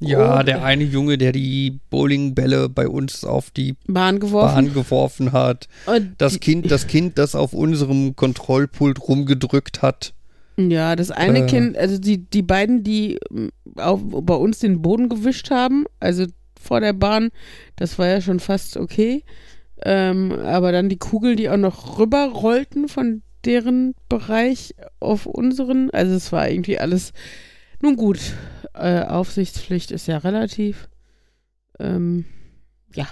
Ja, 0.00 0.40
Oh. 0.40 0.42
der 0.44 0.62
eine 0.64 0.84
Junge, 0.84 1.18
der 1.18 1.32
die 1.32 1.80
Bowlingbälle 1.90 2.68
bei 2.68 2.88
uns 2.88 3.24
auf 3.24 3.50
die 3.50 3.74
Bahn 3.86 4.20
geworfen. 4.20 4.54
Bahn 4.54 4.72
geworfen 4.74 5.32
hat. 5.32 5.68
Und 5.86 6.14
Das 6.18 6.38
Kind, 6.40 6.70
das 6.70 6.86
Kind, 6.86 7.18
das 7.18 7.34
auf 7.34 7.52
unserem 7.52 8.14
Kontrollpult 8.14 9.00
rumgedrückt 9.08 9.82
hat. 9.82 10.14
Ja, 10.56 10.94
das 10.96 11.10
eine 11.10 11.44
Äh. 11.44 11.46
Kind, 11.46 11.76
also 11.78 11.98
die, 11.98 12.18
die 12.18 12.42
beiden, 12.42 12.82
die 12.84 13.18
m, 13.30 13.50
auf, 13.76 14.00
bei 14.04 14.34
uns 14.34 14.58
den 14.60 14.82
Boden 14.82 15.08
gewischt 15.08 15.50
haben, 15.50 15.84
also 16.00 16.26
vor 16.60 16.80
der 16.80 16.92
Bahn, 16.92 17.30
das 17.76 17.98
war 17.98 18.06
ja 18.08 18.20
schon 18.20 18.40
fast 18.40 18.76
okay. 18.76 19.22
Ähm, 19.84 20.32
aber 20.32 20.72
dann 20.72 20.88
die 20.88 20.96
Kugeln, 20.98 21.36
die 21.36 21.48
auch 21.48 21.56
noch 21.56 21.98
rüber 22.00 22.24
rollten 22.26 22.88
von 22.88 23.22
deren 23.44 23.94
Bereich 24.08 24.74
auf 24.98 25.26
unseren, 25.26 25.90
also 25.90 26.14
es 26.16 26.32
war 26.32 26.48
irgendwie 26.50 26.78
alles, 26.80 27.12
nun 27.80 27.94
gut, 27.94 28.18
äh, 28.78 29.04
Aufsichtspflicht 29.06 29.90
ist 29.90 30.06
ja 30.06 30.18
relativ. 30.18 30.88
Ähm, 31.78 32.24
ja. 32.94 33.06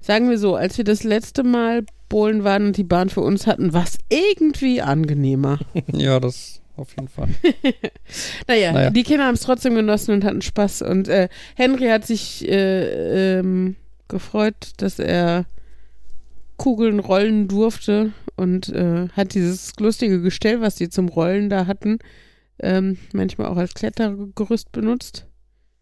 Sagen 0.00 0.28
wir 0.28 0.38
so, 0.38 0.56
als 0.56 0.76
wir 0.78 0.84
das 0.84 1.04
letzte 1.04 1.44
Mal 1.44 1.84
Bohlen 2.08 2.44
waren 2.44 2.66
und 2.66 2.76
die 2.76 2.84
Bahn 2.84 3.08
für 3.08 3.20
uns 3.20 3.46
hatten, 3.46 3.72
war 3.72 3.84
es 3.84 3.98
irgendwie 4.08 4.82
angenehmer. 4.82 5.58
Ja, 5.92 6.20
das 6.20 6.60
auf 6.76 6.90
jeden 6.96 7.08
Fall. 7.08 7.28
Naja, 8.48 8.72
Naja. 8.72 8.90
die 8.90 9.02
Kinder 9.02 9.26
haben 9.26 9.34
es 9.34 9.42
trotzdem 9.42 9.74
genossen 9.74 10.12
und 10.14 10.24
hatten 10.24 10.42
Spaß. 10.42 10.82
Und 10.82 11.08
äh, 11.08 11.28
Henry 11.54 11.86
hat 11.88 12.06
sich 12.06 12.46
äh, 12.48 13.38
ähm, 13.38 13.76
gefreut, 14.08 14.72
dass 14.78 14.98
er 14.98 15.46
Kugeln 16.56 16.98
rollen 16.98 17.48
durfte 17.48 18.12
und 18.36 18.68
äh, 18.68 19.08
hat 19.16 19.34
dieses 19.34 19.72
lustige 19.78 20.20
Gestell, 20.20 20.60
was 20.60 20.74
die 20.76 20.88
zum 20.88 21.08
Rollen 21.08 21.48
da 21.50 21.66
hatten, 21.66 21.98
ähm, 22.62 22.98
manchmal 23.12 23.48
auch 23.48 23.56
als 23.56 23.74
Klettergerüst 23.74 24.72
benutzt. 24.72 25.26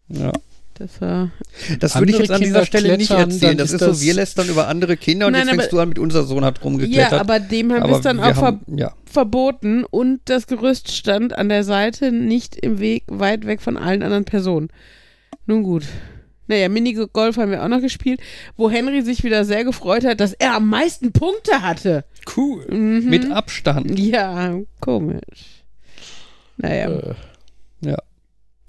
Ja. 0.09 0.31
Das 0.75 0.99
war. 0.99 1.31
Das 1.79 1.95
würde 1.99 2.11
ich 2.11 2.17
jetzt 2.17 2.31
an 2.31 2.41
dieser 2.41 2.65
Stelle 2.65 2.97
nicht 2.97 3.11
erzählen. 3.11 3.55
Das 3.57 3.67
ist 3.69 3.73
ist 3.75 3.81
das- 3.81 3.99
so, 3.99 4.05
wir 4.05 4.13
lästern 4.15 4.49
über 4.49 4.67
andere 4.67 4.97
Kinder 4.97 5.27
und 5.27 5.33
Nein, 5.33 5.41
jetzt 5.41 5.49
aber- 5.49 5.61
fängst 5.61 5.73
du 5.73 5.79
an 5.79 5.89
mit 5.89 5.99
unser 5.99 6.23
Sohn 6.23 6.43
hat 6.43 6.63
rumgeklettert. 6.63 7.11
Ja, 7.11 7.19
aber 7.19 7.39
dem 7.39 7.71
haben 7.71 7.87
wir 7.89 7.97
es 7.97 8.01
dann 8.01 8.19
auch 8.19 8.33
ver 8.33 8.41
haben, 8.41 8.61
ja. 8.77 8.93
verboten 9.05 9.83
und 9.83 10.21
das 10.25 10.47
Gerüst 10.47 10.91
stand 10.91 11.37
an 11.37 11.49
der 11.49 11.63
Seite 11.63 12.11
nicht 12.11 12.55
im 12.55 12.79
Weg, 12.79 13.03
weit 13.07 13.45
weg 13.45 13.61
von 13.61 13.77
allen 13.77 14.01
anderen 14.01 14.25
Personen. 14.25 14.69
Nun 15.45 15.61
gut. 15.63 15.83
Naja, 16.47 16.67
Minigolf 16.67 17.37
haben 17.37 17.51
wir 17.51 17.63
auch 17.63 17.67
noch 17.69 17.81
gespielt, 17.81 18.19
wo 18.57 18.69
Henry 18.71 19.03
sich 19.03 19.23
wieder 19.23 19.45
sehr 19.45 19.63
gefreut 19.63 20.03
hat, 20.03 20.19
dass 20.19 20.33
er 20.33 20.55
am 20.55 20.67
meisten 20.67 21.11
Punkte 21.11 21.61
hatte. 21.61 22.05
Cool. 22.35 22.65
Mhm. 22.69 23.05
Mit 23.09 23.31
Abstand. 23.31 23.99
Ja, 23.99 24.57
komisch. 24.79 25.60
Naja, 26.61 26.89
Äh, 26.89 27.95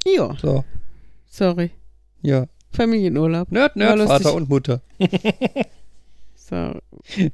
ja, 0.04 0.36
So, 0.40 0.64
sorry. 1.26 1.70
ja. 2.22 2.46
Familienurlaub. 2.72 3.52
Nerd, 3.52 3.76
Nerd. 3.76 4.00
Vater 4.00 4.34
und 4.34 4.48
Mutter. 4.48 4.80
So. 6.36 6.80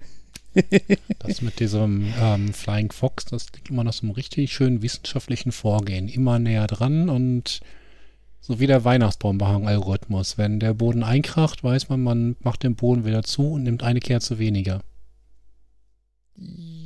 Das 1.20 1.40
mit 1.40 1.60
diesem 1.60 2.12
ähm, 2.20 2.52
Flying 2.52 2.90
Fox, 2.90 3.24
das 3.26 3.52
liegt 3.52 3.70
immer 3.70 3.84
nach 3.84 3.92
so 3.92 4.02
einem 4.02 4.10
richtig 4.12 4.52
schönen 4.52 4.82
wissenschaftlichen 4.82 5.52
Vorgehen. 5.52 6.08
Immer 6.08 6.38
näher 6.40 6.66
dran 6.66 7.08
und 7.08 7.60
so 8.40 8.58
wie 8.58 8.66
der 8.66 8.84
Weihnachtsbaumbehang-Algorithmus. 8.84 10.36
Wenn 10.36 10.58
der 10.58 10.74
Boden 10.74 11.04
einkracht, 11.04 11.62
weiß 11.62 11.90
man, 11.90 12.02
man 12.02 12.36
macht 12.40 12.64
den 12.64 12.74
Boden 12.74 13.04
wieder 13.04 13.22
zu 13.22 13.52
und 13.52 13.62
nimmt 13.64 13.82
eine 13.84 14.00
Kerze 14.00 14.38
weniger. 14.40 14.80
Ja. 16.36 16.77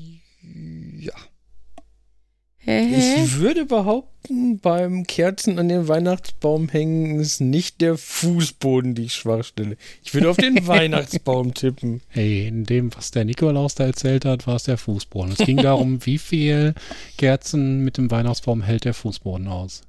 Ich 2.65 3.39
würde 3.39 3.67
behaupten, 3.67 4.61
beim 4.61 5.05
Kerzen 5.05 5.59
an 5.59 5.69
den 5.69 5.89
Weihnachtsbaum 5.89 6.69
hängen 6.69 7.19
ist 7.19 7.41
nicht 7.41 7.81
der 7.81 7.99
Fußboden 7.99 8.95
die 8.95 9.09
Schwachstelle. 9.09 9.77
Ich 10.05 10.15
würde 10.15 10.31
auf 10.31 10.37
den 10.37 10.65
Weihnachtsbaum 10.69 11.55
tippen. 11.55 12.03
Hey, 12.09 12.47
in 12.47 12.65
dem, 12.65 12.95
was 12.95 13.11
der 13.11 13.25
Nikolaus 13.25 13.75
da 13.75 13.85
erzählt 13.85 14.25
hat, 14.25 14.47
war 14.47 14.57
es 14.57 14.63
der 14.63 14.79
Fußboden. 14.79 15.33
Es 15.33 15.45
ging 15.45 15.57
darum, 15.57 16.07
wie 16.07 16.19
viel 16.19 16.75
Kerzen 17.19 17.81
mit 17.81 17.97
dem 17.97 18.13
Weihnachtsbaum 18.13 18.63
hält 18.63 18.85
der 18.85 18.95
Fußboden 18.95 19.49
aus. 19.49 19.83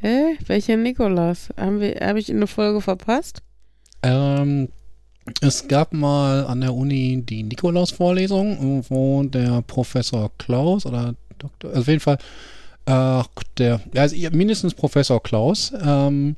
Hä? 0.00 0.36
Welcher 0.46 0.76
Nikolaus? 0.76 1.48
Habe 1.56 2.18
ich 2.18 2.30
eine 2.30 2.46
Folge 2.46 2.82
verpasst? 2.82 3.42
Ähm, 4.02 4.68
es 5.40 5.68
gab 5.68 5.94
mal 5.94 6.44
an 6.46 6.60
der 6.60 6.74
Uni 6.74 7.22
die 7.24 7.44
Nikolaus-Vorlesung, 7.44 8.84
wo 8.88 9.22
der 9.22 9.62
Professor 9.62 10.30
Klaus 10.36 10.84
oder 10.84 11.14
Doktor, 11.40 11.68
also 11.70 11.80
auf 11.80 11.88
jeden 11.88 12.00
Fall, 12.00 12.18
äh, 12.86 13.22
der, 13.58 13.80
ja, 13.92 14.02
also 14.02 14.16
mindestens 14.32 14.74
Professor 14.74 15.22
Klaus, 15.22 15.72
ähm, 15.84 16.36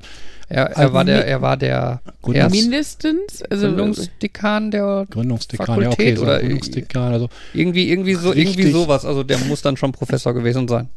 Er, 0.49 0.65
er, 0.65 0.77
Also 0.77 0.93
war 0.93 1.05
der, 1.05 1.25
er 1.25 1.41
war 1.41 1.57
der 1.57 2.01
Gründungs 2.21 2.51
Mindestens? 2.51 3.41
Also, 3.49 3.67
Gründungsdekan 3.67 4.71
der 4.71 5.07
Gründungsdekan, 5.09 5.67
ja, 5.81 5.89
Fakultät 5.89 5.93
okay, 5.93 6.15
so 6.17 6.23
oder- 6.23 6.39
Gründungsdekan, 6.39 7.13
also, 7.13 7.29
irgendwie, 7.53 7.89
irgendwie 7.89 8.13
so, 8.15 8.33
irgendwie 8.33 8.63
Richtig. 8.63 8.73
sowas. 8.73 9.05
Also 9.05 9.23
der 9.23 9.37
muss 9.39 9.61
dann 9.61 9.77
schon 9.77 9.93
Professor 9.93 10.33
gewesen 10.33 10.67
sein. 10.67 10.89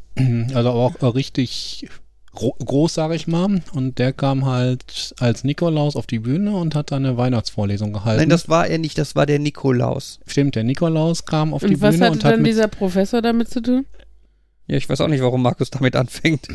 also 0.53 0.69
auch 0.71 1.01
äh, 1.01 1.05
richtig 1.05 1.87
groß, 2.37 2.93
sage 2.93 3.15
ich 3.15 3.27
mal. 3.27 3.61
Und 3.73 3.99
der 3.99 4.13
kam 4.13 4.45
halt 4.45 5.13
als 5.19 5.43
Nikolaus 5.43 5.95
auf 5.95 6.07
die 6.07 6.19
Bühne 6.19 6.55
und 6.55 6.75
hat 6.75 6.91
dann 6.91 7.05
eine 7.05 7.17
Weihnachtsvorlesung 7.17 7.93
gehalten. 7.93 8.21
Nein, 8.21 8.29
das 8.29 8.49
war 8.49 8.67
er 8.67 8.77
nicht, 8.77 8.97
das 8.97 9.15
war 9.15 9.25
der 9.25 9.39
Nikolaus. 9.39 10.19
Stimmt, 10.27 10.55
der 10.55 10.63
Nikolaus 10.63 11.25
kam 11.25 11.53
auf 11.53 11.61
die 11.61 11.75
und 11.75 11.81
was 11.81 11.95
Bühne 11.95 12.05
hatte 12.05 12.13
und 12.13 12.23
hat 12.23 12.33
dann 12.33 12.41
mit 12.41 12.51
dieser 12.51 12.67
Professor 12.67 13.21
damit 13.21 13.49
zu 13.49 13.61
tun? 13.61 13.85
Ja, 14.67 14.77
ich 14.77 14.87
weiß 14.89 15.01
auch 15.01 15.07
nicht, 15.07 15.21
warum 15.21 15.41
Markus 15.41 15.69
damit 15.69 15.95
anfängt. 15.95 16.47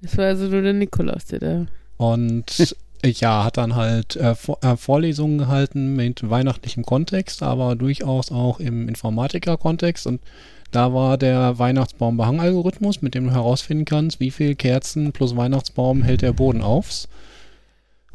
Das 0.00 0.16
war 0.16 0.26
also 0.26 0.46
nur 0.46 0.62
der 0.62 0.72
Nikolaus, 0.72 1.24
der 1.26 1.38
da. 1.40 1.66
Und 1.96 2.76
ja, 3.04 3.44
hat 3.44 3.56
dann 3.56 3.74
halt 3.74 4.16
äh, 4.16 4.34
Vor 4.34 4.62
äh, 4.62 4.76
Vorlesungen 4.76 5.38
gehalten 5.38 5.94
mit 5.94 6.28
weihnachtlichem 6.28 6.84
Kontext, 6.84 7.42
aber 7.42 7.76
durchaus 7.76 8.30
auch 8.30 8.60
im 8.60 8.88
Informatiker-Kontext. 8.88 10.06
Und 10.06 10.20
da 10.70 10.92
war 10.92 11.16
der 11.18 11.58
Weihnachtsbaum-Behang-Algorithmus, 11.58 13.02
mit 13.02 13.14
dem 13.14 13.26
du 13.26 13.32
herausfinden 13.32 13.84
kannst, 13.84 14.20
wie 14.20 14.30
viel 14.30 14.54
Kerzen 14.54 15.12
plus 15.12 15.36
Weihnachtsbaum 15.36 16.02
hält 16.02 16.22
der 16.22 16.32
Boden 16.32 16.62
aufs. 16.62 17.08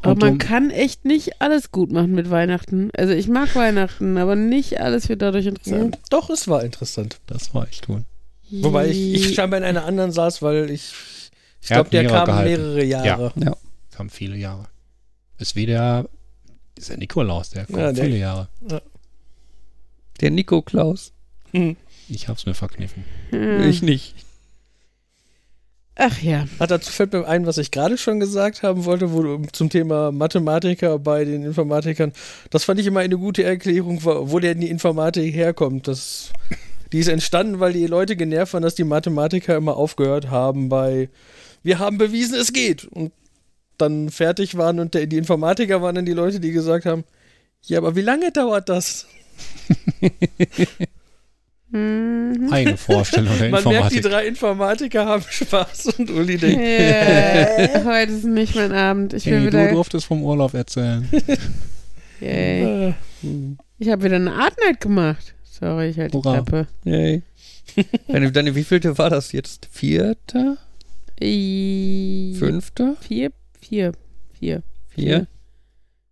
Aber 0.00 0.12
Und 0.12 0.20
man 0.20 0.32
um- 0.32 0.38
kann 0.38 0.70
echt 0.70 1.04
nicht 1.04 1.40
alles 1.40 1.70
gut 1.70 1.92
machen 1.92 2.12
mit 2.12 2.28
Weihnachten. 2.30 2.90
Also 2.96 3.12
ich 3.12 3.28
mag 3.28 3.54
Weihnachten, 3.54 4.16
aber 4.18 4.34
nicht 4.34 4.80
alles 4.80 5.08
wird 5.08 5.22
dadurch 5.22 5.46
interessant. 5.46 5.98
Doch, 6.10 6.28
es 6.30 6.48
war 6.48 6.64
interessant. 6.64 7.18
das 7.26 7.54
war 7.54 7.68
echt 7.68 7.88
cool. 7.88 8.02
Wobei 8.50 8.88
ich, 8.88 9.14
ich 9.14 9.34
scheinbar 9.34 9.58
in 9.60 9.64
einer 9.64 9.84
anderen 9.86 10.10
saß, 10.12 10.42
weil 10.42 10.70
ich, 10.70 10.92
ich 11.62 11.68
glaube, 11.68 11.88
der 11.90 12.02
mehrere 12.02 12.16
kam 12.18 12.26
gehalten. 12.26 12.50
mehrere 12.62 12.84
Jahre. 12.84 13.32
Das 13.90 13.98
haben 13.98 14.10
viele 14.10 14.36
Jahre. 14.36 14.66
Ist 15.38 15.54
wie 15.56 15.66
der, 15.66 16.06
ist 16.76 16.90
der 16.90 16.98
Nikolaus, 16.98 17.50
der 17.50 17.64
kommt 17.66 17.78
Ja, 17.78 17.92
der- 17.92 18.04
viele 18.04 18.18
Jahre. 18.18 18.48
Der 20.20 20.30
Nikoklaus. 20.30 21.12
Hm. 21.52 21.76
Ich 22.14 22.28
hab's 22.28 22.44
mir 22.44 22.54
verkniffen. 22.54 23.04
Hm. 23.30 23.68
Ich 23.68 23.82
nicht. 23.82 24.14
Ach 25.94 26.20
ja. 26.20 26.46
Hat 26.58 26.70
dazu 26.70 26.90
fällt 26.90 27.12
mir 27.12 27.26
ein, 27.26 27.46
was 27.46 27.58
ich 27.58 27.70
gerade 27.70 27.96
schon 27.96 28.20
gesagt 28.20 28.62
haben 28.62 28.84
wollte, 28.84 29.12
wo 29.12 29.22
du 29.22 29.42
zum 29.52 29.70
Thema 29.70 30.12
Mathematiker 30.12 30.98
bei 30.98 31.24
den 31.24 31.42
Informatikern. 31.42 32.12
Das 32.50 32.64
fand 32.64 32.80
ich 32.80 32.86
immer 32.86 33.00
eine 33.00 33.16
gute 33.18 33.44
Erklärung, 33.44 34.04
wo 34.04 34.30
wo 34.30 34.38
denn 34.38 34.60
die 34.60 34.70
Informatik 34.70 35.34
herkommt. 35.34 35.88
Das, 35.88 36.32
die 36.92 36.98
ist 36.98 37.08
entstanden, 37.08 37.60
weil 37.60 37.72
die 37.72 37.86
Leute 37.86 38.16
genervt 38.16 38.54
waren, 38.54 38.62
dass 38.62 38.74
die 38.74 38.84
Mathematiker 38.84 39.56
immer 39.56 39.76
aufgehört 39.76 40.30
haben 40.30 40.68
bei 40.68 41.08
Wir 41.62 41.78
haben 41.78 41.98
bewiesen, 41.98 42.38
es 42.38 42.52
geht. 42.52 42.84
Und 42.84 43.12
dann 43.78 44.10
fertig 44.10 44.56
waren 44.56 44.80
und 44.80 44.94
der, 44.94 45.06
die 45.06 45.18
Informatiker 45.18 45.82
waren 45.82 45.94
dann 45.94 46.06
die 46.06 46.12
Leute, 46.12 46.40
die 46.40 46.52
gesagt 46.52 46.84
haben, 46.84 47.04
ja, 47.64 47.78
aber 47.78 47.96
wie 47.96 48.02
lange 48.02 48.32
dauert 48.32 48.68
das? 48.68 49.06
Mhm. 51.72 52.48
Eine 52.52 52.76
Vorstellung 52.76 53.32
der 53.38 53.48
Man 53.50 53.64
merkt, 53.64 53.92
die 53.92 53.96
Informatik. 53.96 54.02
drei 54.02 54.26
Informatiker 54.26 55.06
haben 55.06 55.24
Spaß 55.28 55.86
und 55.98 56.10
Uli 56.10 56.36
denkt, 56.36 56.60
Yeah, 56.60 57.84
heute 57.86 58.12
ist 58.12 58.24
nicht 58.24 58.54
mein 58.54 58.72
Abend. 58.72 59.14
Ich 59.14 59.24
will 59.26 59.32
Hey, 59.34 59.40
du 59.40 59.46
wieder. 59.46 59.70
durftest 59.72 60.06
vom 60.06 60.22
Urlaub 60.22 60.52
erzählen. 60.54 61.08
Yay. 62.20 62.88
äh, 62.90 62.94
Ich 63.78 63.88
habe 63.88 64.04
wieder 64.04 64.16
eine 64.16 64.32
Art 64.34 64.54
Night 64.64 64.80
gemacht. 64.80 65.34
Sorry, 65.44 65.88
ich 65.88 65.98
halte 65.98 66.16
die. 66.18 66.22
Klappe. 66.22 66.66
Yay. 66.84 67.22
deine, 68.08 68.30
deine 68.32 68.54
wievielte 68.54 68.98
war 68.98 69.08
das 69.10 69.32
jetzt? 69.32 69.66
Vierte? 69.70 70.58
I- 71.22 72.34
Fünfte? 72.38 72.96
Vier? 73.00 73.32
Vier. 73.60 73.92
Vier. 74.38 74.62
Vier? 74.88 75.26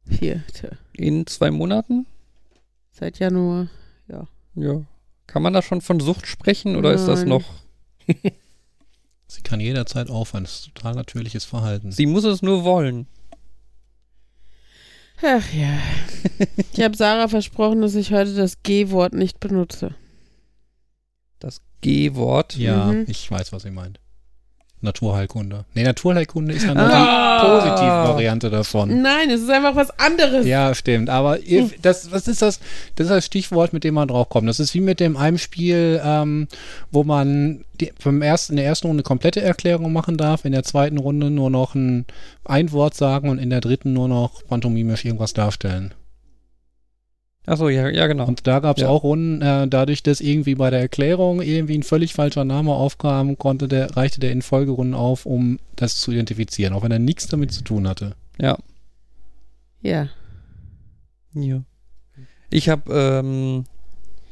Vierte. 0.06 0.78
In 0.94 1.26
zwei 1.26 1.50
Monaten? 1.50 2.06
Seit 2.92 3.18
Januar. 3.18 3.68
Ja. 4.08 4.26
Kann 5.30 5.42
man 5.42 5.52
da 5.52 5.62
schon 5.62 5.80
von 5.80 6.00
Sucht 6.00 6.26
sprechen 6.26 6.74
oder 6.76 6.92
ist 6.92 7.06
das 7.06 7.20
Nein. 7.20 7.28
noch? 7.28 7.44
Sie 9.28 9.42
kann 9.42 9.60
jederzeit 9.60 10.10
aufhören. 10.10 10.42
Das 10.44 10.54
ist 10.54 10.74
total 10.74 10.94
natürliches 10.96 11.44
Verhalten. 11.44 11.92
Sie 11.92 12.06
muss 12.06 12.24
es 12.24 12.42
nur 12.42 12.64
wollen. 12.64 13.06
Ach 15.22 15.52
ja. 15.52 15.78
Ich 16.72 16.80
habe 16.82 16.96
Sarah 16.96 17.28
versprochen, 17.28 17.80
dass 17.82 17.94
ich 17.94 18.12
heute 18.12 18.34
das 18.34 18.62
G-Wort 18.62 19.12
nicht 19.12 19.38
benutze. 19.40 19.94
Das 21.38 21.60
G-Wort. 21.80 22.56
Ja, 22.56 22.86
Mhm. 22.86 23.04
ich 23.06 23.30
weiß, 23.30 23.52
was 23.52 23.62
sie 23.62 23.70
meint. 23.70 24.00
Naturheilkunde. 24.82 25.64
Nee, 25.74 25.82
Naturheilkunde 25.82 26.54
ist 26.54 26.64
ja 26.66 26.74
nur 26.74 26.84
Ah. 26.84 27.40
die 27.42 27.46
positive 27.46 28.14
Variante 28.14 28.50
davon. 28.50 29.02
Nein, 29.02 29.30
es 29.30 29.42
ist 29.42 29.50
einfach 29.50 29.76
was 29.76 29.90
anderes. 29.98 30.46
Ja, 30.46 30.74
stimmt. 30.74 31.10
Aber 31.10 31.38
ihr, 31.40 31.70
das, 31.82 32.10
was 32.12 32.26
ist 32.28 32.40
das? 32.42 32.60
Das 32.96 33.06
ist 33.06 33.10
das 33.12 33.26
Stichwort, 33.26 33.72
mit 33.72 33.84
dem 33.84 33.94
man 33.94 34.08
draufkommt. 34.08 34.48
Das 34.48 34.58
ist 34.60 34.72
wie 34.74 34.80
mit 34.80 34.98
dem 35.00 35.16
einem 35.16 35.36
Spiel, 35.38 36.00
ähm, 36.04 36.48
wo 36.90 37.04
man 37.04 37.64
die, 37.80 37.92
beim 38.02 38.22
ersten, 38.22 38.54
in 38.54 38.56
der 38.56 38.66
ersten 38.66 38.86
Runde 38.86 39.02
komplette 39.02 39.42
Erklärung 39.42 39.92
machen 39.92 40.16
darf, 40.16 40.44
in 40.44 40.52
der 40.52 40.62
zweiten 40.62 40.98
Runde 40.98 41.30
nur 41.30 41.50
noch 41.50 41.74
ein, 41.74 42.06
ein 42.44 42.72
Wort 42.72 42.94
sagen 42.94 43.28
und 43.28 43.38
in 43.38 43.50
der 43.50 43.60
dritten 43.60 43.92
nur 43.92 44.08
noch 44.08 44.44
pantomimisch 44.48 45.04
irgendwas 45.04 45.34
darstellen. 45.34 45.92
Achso, 47.50 47.68
ja, 47.68 47.88
ja, 47.88 48.06
genau. 48.06 48.28
Und 48.28 48.46
da 48.46 48.60
gab 48.60 48.76
es 48.76 48.82
Ja. 48.82 48.88
auch 48.90 49.02
Runden, 49.02 49.42
äh, 49.42 49.66
dadurch, 49.66 50.04
dass 50.04 50.20
irgendwie 50.20 50.54
bei 50.54 50.70
der 50.70 50.78
Erklärung 50.78 51.42
irgendwie 51.42 51.76
ein 51.76 51.82
völlig 51.82 52.14
falscher 52.14 52.44
Name 52.44 52.72
aufkam, 52.72 53.36
konnte 53.38 53.66
der, 53.66 53.96
reichte 53.96 54.20
der 54.20 54.30
in 54.30 54.40
Folgerunden 54.40 54.94
auf, 54.94 55.26
um 55.26 55.58
das 55.74 55.96
zu 55.96 56.12
identifizieren, 56.12 56.72
auch 56.74 56.84
wenn 56.84 56.92
er 56.92 57.00
nichts 57.00 57.26
damit 57.26 57.50
zu 57.50 57.64
tun 57.64 57.88
hatte. 57.88 58.14
Ja. 58.40 58.56
Ja. 59.82 60.10
ja. 61.34 61.62
Ich 62.50 62.68
habe 62.68 62.92
ähm, 62.94 63.64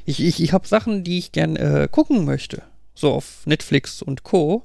ich, 0.04 0.22
ich, 0.22 0.40
ich 0.40 0.52
habe 0.52 0.68
Sachen, 0.68 1.02
die 1.02 1.18
ich 1.18 1.32
gern 1.32 1.56
äh, 1.56 1.88
gucken 1.90 2.24
möchte. 2.24 2.62
So 2.94 3.12
auf 3.12 3.44
Netflix 3.46 4.00
und 4.00 4.22
Co. 4.22 4.62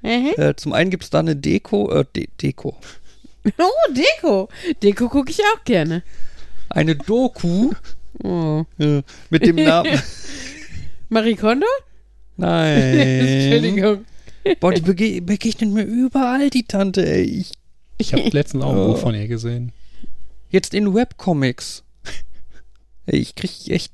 Mhm. 0.00 0.30
Äh, 0.38 0.54
zum 0.56 0.72
einen 0.72 0.88
gibt 0.90 1.04
es 1.04 1.10
da 1.10 1.18
eine 1.18 1.36
Deko, 1.36 1.92
äh, 1.92 2.06
De 2.16 2.28
Deko. 2.40 2.78
Oh, 3.58 3.92
Deko. 3.92 4.48
Deko 4.82 5.08
gucke 5.10 5.30
ich 5.30 5.40
auch 5.40 5.64
gerne. 5.64 6.02
Eine 6.70 6.96
Doku 6.96 7.72
Oh. 8.22 8.64
äh, 8.78 9.02
mit 9.30 9.46
dem 9.46 9.56
Namen. 9.56 10.00
Marie 11.08 11.36
Kondo? 11.36 11.66
Nein. 12.36 12.78
Entschuldigung. 12.98 14.04
Boah, 14.58 14.72
die 14.72 14.80
bege 14.80 15.22
begegnet 15.22 15.70
mir 15.70 15.84
überall, 15.84 16.50
die 16.50 16.64
Tante, 16.64 17.06
ey. 17.06 17.22
Ich 17.40 17.52
Ich 17.98 18.12
habe 18.12 18.22
letztens 18.32 18.64
auch 18.64 18.72
ein 18.72 18.78
Oh. 18.78 18.86
Buch 18.92 18.98
von 18.98 19.14
ihr 19.14 19.28
gesehen. 19.28 19.72
Jetzt 20.50 20.74
in 20.74 20.92
Webcomics. 20.94 21.84
Ey, 23.06 23.18
Ich 23.20 23.34
krieg 23.34 23.68
echt. 23.68 23.92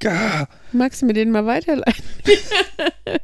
Gah. 0.00 0.48
Magst 0.72 1.02
du 1.02 1.06
mir 1.06 1.12
den 1.12 1.30
mal 1.30 1.46
weiterleiten? 1.46 2.04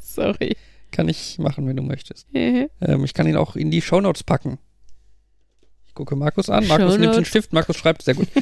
Sorry. 0.00 0.56
Kann 0.90 1.08
ich 1.08 1.38
machen, 1.38 1.66
wenn 1.68 1.76
du 1.76 1.82
möchtest. 1.82 2.26
Ähm, 2.32 2.68
ich 3.04 3.14
kann 3.14 3.26
ihn 3.28 3.36
auch 3.36 3.54
in 3.56 3.70
die 3.70 3.82
Shownotes 3.82 4.22
packen. 4.24 4.58
Ich 5.94 5.96
gucke 5.96 6.16
Markus 6.16 6.50
an. 6.50 6.66
Markus 6.66 6.94
nimmt 6.94 7.04
den 7.04 7.10
Shownotes. 7.12 7.28
Stift. 7.28 7.52
Markus 7.52 7.76
schreibt 7.76 8.02
sehr 8.02 8.14
gut. 8.14 8.26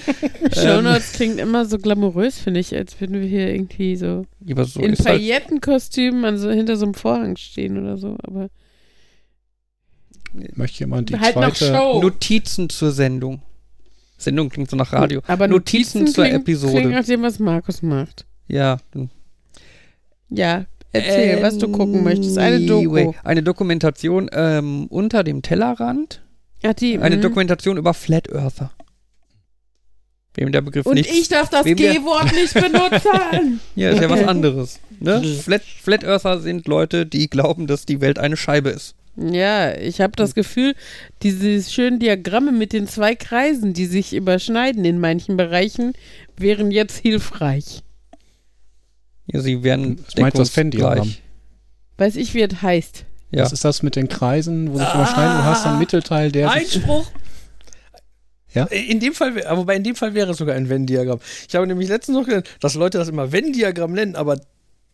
Ähm, 0.55 0.87
klingt 1.15 1.39
immer 1.39 1.65
so 1.65 1.79
glamourös, 1.79 2.39
finde 2.39 2.61
ich, 2.61 2.75
als 2.77 3.01
würden 3.01 3.21
wir 3.21 3.27
hier 3.27 3.49
irgendwie 3.49 3.97
so, 3.97 4.27
aber 4.51 4.65
so 4.65 4.81
in 4.81 4.91
halt, 4.91 5.05
Paillettenkostümen 5.05 6.25
an 6.25 6.39
so, 6.39 6.51
hinter 6.51 6.77
so 6.77 6.85
einem 6.85 6.95
Vorhang 6.95 7.37
stehen 7.37 7.79
oder 7.79 7.97
so. 7.97 8.17
Aber 8.23 8.49
Möchte 10.55 10.81
jemand 10.81 11.11
die 11.11 11.19
halt 11.19 11.37
noch 11.37 11.55
zweite. 11.55 12.01
Notizen 12.01 12.69
zur 12.69 12.93
Sendung. 12.93 13.43
Sendung 14.17 14.49
klingt 14.49 14.71
so 14.71 14.77
nach 14.77 14.93
Radio. 14.93 15.21
Aber 15.27 15.49
Notizen 15.49 16.01
Notizen, 16.01 16.15
zur 16.15 16.25
klingt, 16.25 16.41
Episode. 16.41 16.73
Klingt 16.73 16.93
nach 16.93 17.05
dem, 17.05 17.23
was 17.23 17.39
Markus 17.39 17.83
macht. 17.83 18.27
Ja. 18.49 18.79
Ja, 20.29 20.65
erzähl, 20.93 21.43
was 21.43 21.59
du 21.59 21.69
gucken 21.69 22.03
möchtest. 22.03 22.39
Eine 22.39 22.61
Doku. 22.61 22.97
Anyway, 22.97 23.15
Eine 23.25 23.43
Dokumentation 23.43 24.31
ähm, 24.33 24.87
unter 24.87 25.25
dem 25.25 25.43
Tellerrand. 25.43 26.23
Ach, 26.62 26.75
die, 26.75 26.99
Eine 26.99 27.16
mhm. 27.16 27.23
Dokumentation 27.23 27.76
über 27.76 27.95
Flat 27.95 28.28
Earther. 28.33 28.71
Wem 30.35 30.50
der 30.50 30.62
Begriff 30.62 30.87
Und 30.87 30.95
nicht. 30.95 31.11
ich 31.11 31.28
darf 31.28 31.50
das 31.50 31.64
G-Wort 31.64 32.33
nicht 32.35 32.54
benutzen. 32.54 33.61
Ja, 33.75 33.90
ist 33.90 34.00
ja 34.00 34.09
was 34.09 34.21
Okay. 34.21 34.28
anderes. 34.28 34.81
Ne? 34.99 35.23
Flat, 35.23 35.62
Flat 35.62 36.04
Earther 36.04 36.40
sind 36.40 36.66
Leute, 36.69 37.04
die 37.04 37.28
glauben, 37.28 37.66
dass 37.66 37.85
die 37.85 38.00
Welt 38.00 38.19
eine 38.19 38.37
Scheibe 38.38 38.71
ist. 38.71 38.95
ja, 39.16 39.75
ich 39.76 40.00
habe 40.00 40.12
das 40.16 40.35
Gefühl, 40.35 40.75
diese 41.23 41.62
schönen 41.71 41.99
Diagramme 41.99 42.50
mit 42.52 42.73
den 42.73 42.87
zwei 42.87 43.14
Kreisen, 43.14 43.75
die 43.75 43.85
sich 43.85 44.14
überschneiden 44.14 44.87
in 44.87 44.99
manchen 45.00 45.37
Bereichen, 45.37 45.92
wären 46.38 46.71
jetzt 46.71 46.97
hilfreich. 46.99 47.83
Ja, 49.26 49.40
sie 49.40 49.62
werden 49.62 49.99
Was 50.07 50.16
meinst 50.16 50.37
du, 50.38 50.42
das 50.42 50.52
deckungsgleich. 50.52 51.21
Weiß 51.99 52.16
ich, 52.16 52.33
wie 52.33 52.40
es 52.40 52.62
heißt. 52.62 53.04
Ja. 53.33 53.45
Was 53.45 53.53
ist 53.53 53.65
das 53.65 53.83
mit 53.83 53.97
den 53.97 54.09
Kreisen, 54.09 54.73
wo 54.73 54.79
sich 54.79 54.87
Ah. 54.87 54.95
überschneiden? 54.95 55.37
Du 55.39 55.45
hast 55.45 55.67
einen 55.67 55.79
Mittelteil, 55.79 56.31
der. 56.31 56.51
Einspruch. 56.51 57.07
Ja? 58.53 58.65
In 58.67 59.01
dem 59.01 59.15
Fall, 59.15 59.35
wobei 59.57 59.77
in 59.77 59.85
dem 59.85 59.97
Fall 59.97 60.12
wäre 60.15 60.33
es 60.33 60.37
sogar 60.37 60.55
ein 60.55 60.69
Venn-Diagramm. 60.69 61.21
Ich 61.49 61.55
habe 61.55 61.67
nämlich 61.67 61.89
letztens 61.89 62.19
noch 62.19 62.27
gelernt, 62.27 62.47
dass 62.61 62.75
Leute 62.75 62.99
das 62.99 63.09
immer 63.09 63.33
Venn-Diagramm 63.33 63.93
nennen, 63.93 64.15
aber 64.15 64.39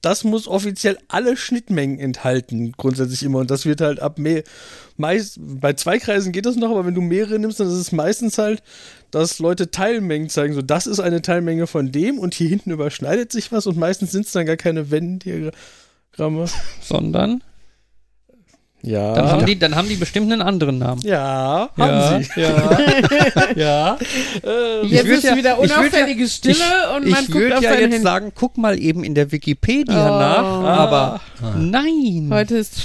das 0.00 0.22
muss 0.22 0.46
offiziell 0.46 0.96
alle 1.08 1.36
Schnittmengen 1.36 1.98
enthalten, 1.98 2.70
grundsätzlich 2.76 3.24
immer. 3.24 3.40
Und 3.40 3.50
das 3.50 3.66
wird 3.66 3.80
halt 3.80 3.98
ab 3.98 4.20
mehr, 4.20 4.44
meist, 4.96 5.38
bei 5.40 5.72
zwei 5.72 5.98
Kreisen 5.98 6.30
geht 6.30 6.46
das 6.46 6.54
noch, 6.54 6.70
aber 6.70 6.86
wenn 6.86 6.94
du 6.94 7.00
mehrere 7.00 7.40
nimmst, 7.40 7.58
dann 7.58 7.66
ist 7.66 7.72
es 7.74 7.90
meistens 7.90 8.38
halt, 8.38 8.62
dass 9.10 9.40
Leute 9.40 9.72
Teilmengen 9.72 10.28
zeigen. 10.28 10.54
So, 10.54 10.62
das 10.62 10.86
ist 10.86 11.00
eine 11.00 11.20
Teilmenge 11.20 11.66
von 11.66 11.90
dem 11.90 12.20
und 12.20 12.34
hier 12.34 12.48
hinten 12.48 12.70
überschneidet 12.70 13.32
sich 13.32 13.50
was 13.50 13.66
und 13.66 13.76
meistens 13.76 14.12
sind 14.12 14.26
es 14.26 14.30
dann 14.30 14.46
gar 14.46 14.56
keine 14.56 14.92
Venn-Diagramme. 14.92 16.46
Sondern 16.80 17.42
Ja. 18.82 19.12
dann, 19.14 19.26
haben 19.30 19.44
die, 19.46 19.58
dann 19.58 19.74
haben 19.74 19.88
die 19.88 19.96
bestimmt 19.96 20.30
einen 20.32 20.40
anderen 20.40 20.78
Namen. 20.78 21.00
ja, 21.02 21.68
Ja, 21.76 21.84
haben 22.14 22.22
sie. 22.24 22.40
Ja. 22.40 22.78
ja. 23.56 23.98
Äh, 24.44 24.86
Jetzt 24.86 25.06
ist 25.06 25.24
ja- 25.24 25.36
wieder 25.36 25.54
ich 25.54 25.58
würd 25.62 25.70
ja- 25.70 25.78
unauffällige 25.80 26.28
Stille 26.28 26.54
und 26.96 27.08
man 27.10 27.20
Ich 27.22 27.26
guckt 27.26 27.34
würde 27.40 27.56
auf 27.58 27.62
ja 27.64 27.70
sein 27.70 27.80
jetzt 27.80 27.90
Handy. 27.92 28.02
sagen, 28.04 28.32
guck 28.34 28.56
mal 28.56 28.78
eben 28.80 29.02
in 29.02 29.14
der 29.16 29.32
Wikipedia 29.32 29.94
Oh. 30.16 30.18
nach, 30.20 30.78
aber 30.78 31.20
Ah. 31.42 31.54
nein. 31.58 32.28
Heute 32.32 32.56
ist, 32.56 32.80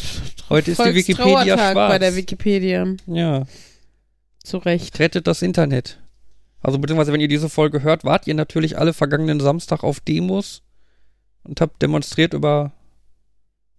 Heute 0.49 0.71
ist 0.71 0.83
die 0.83 0.95
Wikipedia 0.95 1.57
schwarz. 1.57 1.73
bei 1.75 1.99
der 1.99 2.15
Wikipedia. 2.15 2.87
Ja, 3.05 3.43
Zu 4.43 4.57
Recht. 4.57 4.97
rettet 4.99 5.27
das 5.27 5.41
Internet. 5.43 5.99
Also 6.61 6.79
beziehungsweise, 6.79 7.13
wenn 7.13 7.21
ihr 7.21 7.27
diese 7.27 7.49
Folge 7.49 7.83
hört, 7.83 8.03
wart 8.03 8.25
ihr 8.25 8.33
natürlich 8.33 8.77
alle 8.79 8.93
vergangenen 8.93 9.39
Samstag 9.39 9.83
auf 9.83 9.99
Demos 9.99 10.63
und 11.43 11.61
habt 11.61 11.81
demonstriert 11.81 12.33
über 12.33 12.71
Ja. 12.73 12.82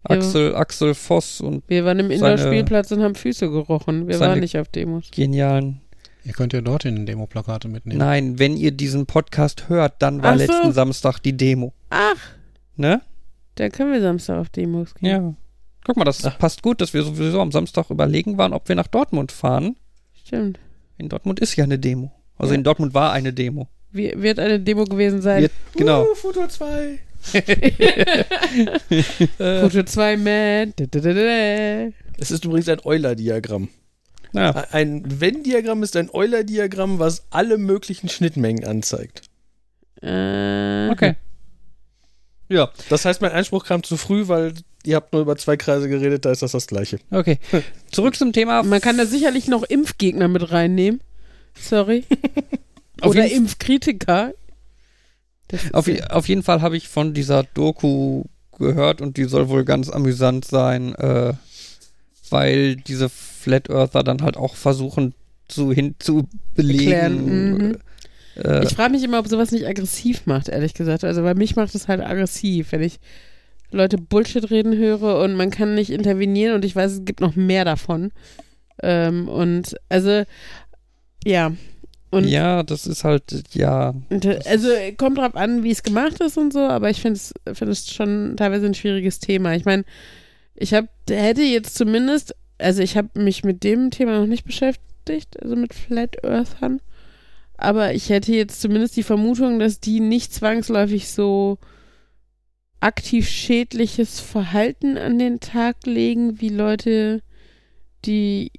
Axel, 0.05 0.55
Axel 0.55 0.95
Voss 0.95 1.41
und 1.41 1.63
Wir 1.69 1.85
waren 1.85 1.99
im 1.99 2.11
Indoor-Spielplatz 2.11 2.93
und 2.93 3.03
haben 3.03 3.15
Füße 3.15 3.49
gerochen. 3.51 4.07
Wir 4.07 4.21
waren 4.21 4.41
nicht 4.41 4.59
auf 4.59 4.69
Demos. 4.69 5.11
genialen. 5.11 5.81
Ihr 6.25 6.33
könnt 6.33 6.53
ja 6.53 6.61
dorthin 6.63 7.05
Demoplakate 7.07 7.69
mitnehmen. 7.69 7.99
Nein, 7.99 8.39
wenn 8.39 8.57
ihr 8.57 8.71
diesen 8.71 9.05
Podcast 9.07 9.69
hört, 9.69 9.95
dann 10.01 10.23
war 10.23 10.33
Ach 10.33 10.39
so. 10.39 10.45
letzten 10.47 10.73
Samstag 10.73 11.19
die 11.21 11.37
Demo. 11.37 11.73
Ach, 11.91 12.17
Ne? 12.77 13.03
da 13.57 13.69
können 13.69 13.93
wir 13.93 14.01
Samstag 14.01 14.39
auf 14.39 14.49
Demos 14.49 14.95
gehen. 14.95 15.09
Ja. 15.09 15.35
Guck 15.85 15.97
mal, 15.97 16.05
das 16.05 16.23
passt 16.39 16.63
gut, 16.63 16.81
dass 16.81 16.93
wir 16.95 17.03
sowieso 17.03 17.41
am 17.41 17.53
Samstag 17.53 17.91
überlegen 17.91 18.37
waren, 18.39 18.53
ob 18.55 18.69
wir 18.69 18.75
nach 18.75 18.87
Dortmund 18.89 19.31
fahren. 19.33 19.77
Stimmt. 20.25 20.59
In 20.99 21.09
Dortmund 21.09 21.41
ist 21.41 21.55
ja 21.57 21.65
eine 21.65 21.79
Demo. 21.79 22.11
Also 22.39 22.53
Ja. 22.55 22.59
in 22.59 22.65
Dortmund 22.65 22.95
war 22.95 23.13
eine 23.13 23.33
Demo. 23.33 23.69
Wie, 23.93 24.13
wird 24.17 24.39
eine 24.41 24.59
Demo 24.59 24.85
gewesen 24.85 25.21
sein. 25.23 25.43
Wird, 25.43 25.53
genau. 25.77 26.03
Uh, 26.03 26.15
Futur 26.15 26.49
2. 26.49 26.99
Foto 29.39 29.83
2 29.85 30.17
Man. 30.17 30.75
Es 32.19 32.31
ist 32.31 32.45
übrigens 32.45 32.69
ein 32.69 32.81
Euler-Diagramm. 32.85 33.69
Ja. 34.33 34.51
Ein 34.73 35.03
Venn-Diagramm 35.21 35.83
ist 35.83 35.97
ein 35.97 36.11
Euler-Diagramm, 36.13 36.99
was 36.99 37.25
alle 37.31 37.57
möglichen 37.59 38.09
Schnittmengen 38.09 38.65
anzeigt. 38.65 39.23
Äh, 40.03 40.89
Okay. 40.91 41.15
Ja, 42.51 42.71
Das 42.91 43.07
heißt, 43.07 43.23
mein 43.23 43.33
Einspruch 43.33 43.65
kam 43.65 43.83
zu 43.83 43.97
früh, 43.97 44.29
weil 44.29 44.53
ihr 44.85 44.97
habt 44.97 45.15
nur 45.15 45.23
über 45.23 45.35
zwei 45.37 45.57
Kreise 45.57 45.89
geredet, 45.89 46.27
da 46.27 46.31
ist 46.31 46.43
das 46.43 46.53
das 46.53 46.67
gleiche. 46.67 46.99
okay. 47.11 47.39
Zurück 47.91 48.17
zum 48.17 48.33
Thema. 48.35 48.63
Man 48.63 48.83
kann 48.83 48.99
da 48.99 49.07
sicherlich 49.07 49.49
noch 49.49 49.63
Impfgegner 49.63 50.29
mit 50.29 50.53
reinnehmen. 50.53 51.01
Sorry. 51.59 52.05
Oder 53.03 53.31
Impfkritiker. 53.31 54.35
Auf, 55.73 55.87
je- 55.87 56.03
auf 56.05 56.29
jeden 56.29 56.43
Fall 56.43 56.63
habe 56.63 56.77
ich 56.77 56.89
von 56.89 57.15
dieser 57.15 57.43
Doku 57.45 58.25
gehört 58.59 59.01
und 59.01 59.17
die 59.17 59.25
soll 59.25 59.49
wohl 59.49 59.65
ganz 59.65 59.91
amüsant 59.91 60.45
sein, 60.45 60.95
äh, 60.95 61.33
weil 62.31 62.77
diese 62.77 63.09
Flat 63.09 63.69
Earther 63.71 64.03
dann 64.03 64.23
halt 64.23 64.37
auch 64.37 64.55
versuchen 64.57 65.15
zu 65.49 65.73
hin 65.73 65.95
zu 65.99 66.27
belegen. 66.55 66.91
Erklären, 66.91 67.51
mhm. 67.53 67.77
Äh, 68.43 68.65
Ich 68.65 68.75
frage 68.75 68.93
mich 68.93 69.03
immer, 69.05 69.19
ob 69.21 69.29
sowas 69.29 69.53
nicht 69.53 69.67
aggressiv 69.67 70.27
macht, 70.27 70.49
ehrlich 70.49 70.75
gesagt. 70.75 71.05
Also 71.05 71.23
bei 71.23 71.35
mich 71.35 71.57
macht 71.57 71.75
es 71.75 71.87
halt 71.89 72.01
aggressiv, 72.01 72.73
wenn 72.73 72.83
ich 72.83 72.99
Leute 73.71 73.99
Bullshit 73.99 74.51
reden 74.51 74.77
höre 74.77 75.19
und 75.21 75.35
man 75.35 75.51
kann 75.51 75.75
nicht 75.75 75.91
intervenieren 75.91 76.55
und 76.55 76.65
ich 76.65 76.75
weiß, 76.75 76.93
es 76.93 77.05
gibt 77.05 77.21
noch 77.21 77.37
mehr 77.37 77.65
davon. 77.65 78.13
Ähm, 78.83 79.29
und 79.29 79.77
also, 79.89 80.25
ja. 81.25 81.53
Und 82.15 82.29
ja, 82.29 82.63
das 82.63 82.87
ist 82.87 83.03
halt, 83.03 83.43
ja. 83.53 83.95
Und, 84.09 84.25
äh, 84.25 84.39
also 84.47 84.69
kommt 84.97 85.19
drauf 85.19 85.35
an, 85.35 85.65
wie 85.65 85.71
es 85.71 85.83
gemacht 85.83 86.21
ist 86.21 86.39
und 86.39 86.53
so, 86.53 86.61
aber 86.61 86.91
ich 86.91 87.01
finde 87.01 87.17
es 87.17 87.35
find 87.53 87.71
es 87.71 87.93
schon 87.93 88.37
teilweise 88.37 88.67
ein 88.67 88.75
schwieriges 88.75 89.19
Thema. 89.19 89.55
Ich 89.55 89.65
meine, 89.65 89.85
ich 90.55 90.73
hab, 90.75 90.87
hätte 91.09 91.43
jetzt 91.43 91.75
zumindest, 91.75 92.35
also 92.59 92.83
ich 92.83 92.97
habe 92.97 93.09
mich 93.21 93.43
mit 93.43 93.65
dem 93.65 93.91
Thema 93.91 94.21
noch 94.21 94.27
nicht 94.27 94.45
beschäftigt, 94.45 95.43
also 95.43 95.57
mit 95.57 95.75
Flat 95.75 96.23
Earthern, 96.25 96.81
aber 97.57 97.95
ich 97.95 98.11
hätte 98.11 98.33
jetzt 98.33 98.61
zumindest 98.61 98.97
die 98.97 99.03
Vermutung, 99.03 99.59
dass 99.59 99.81
die 99.81 100.01
nicht 100.01 100.33
zwangsläufig 100.33 101.09
so 101.09 101.59
aktiv 102.81 103.29
schädliches 103.29 104.21
Verhalten 104.21 104.99
an 104.99 105.19
den 105.19 105.41
Tag 105.41 105.87
legen, 105.87 106.41
wie 106.41 106.51
Leute, 106.51 107.23
die 108.05 108.53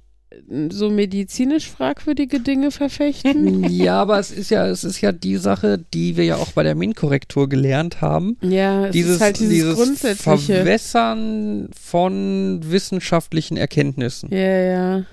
so 0.70 0.90
medizinisch 0.90 1.70
fragwürdige 1.70 2.40
Dinge 2.40 2.70
verfechten. 2.70 3.64
Ja, 3.76 4.00
aber 4.00 4.18
es 4.18 4.30
ist 4.30 4.50
ja, 4.50 4.66
es 4.66 4.84
ist 4.84 5.00
ja 5.00 5.12
die 5.12 5.36
Sache, 5.36 5.78
die 5.92 6.16
wir 6.16 6.24
ja 6.24 6.36
auch 6.36 6.52
bei 6.52 6.62
der 6.62 6.74
MINT-Korrektur 6.74 7.48
gelernt 7.48 8.00
haben. 8.00 8.36
Ja, 8.40 8.86
es 8.86 8.92
dieses, 8.92 9.16
ist 9.16 9.20
halt 9.20 9.38
dieses, 9.38 9.52
dieses 9.52 9.74
grundsätzliche. 9.76 10.56
Verwässern 10.56 11.68
von 11.80 12.60
wissenschaftlichen 12.62 13.56
Erkenntnissen. 13.56 14.30
Ja, 14.32 14.38
ja. 14.38 15.04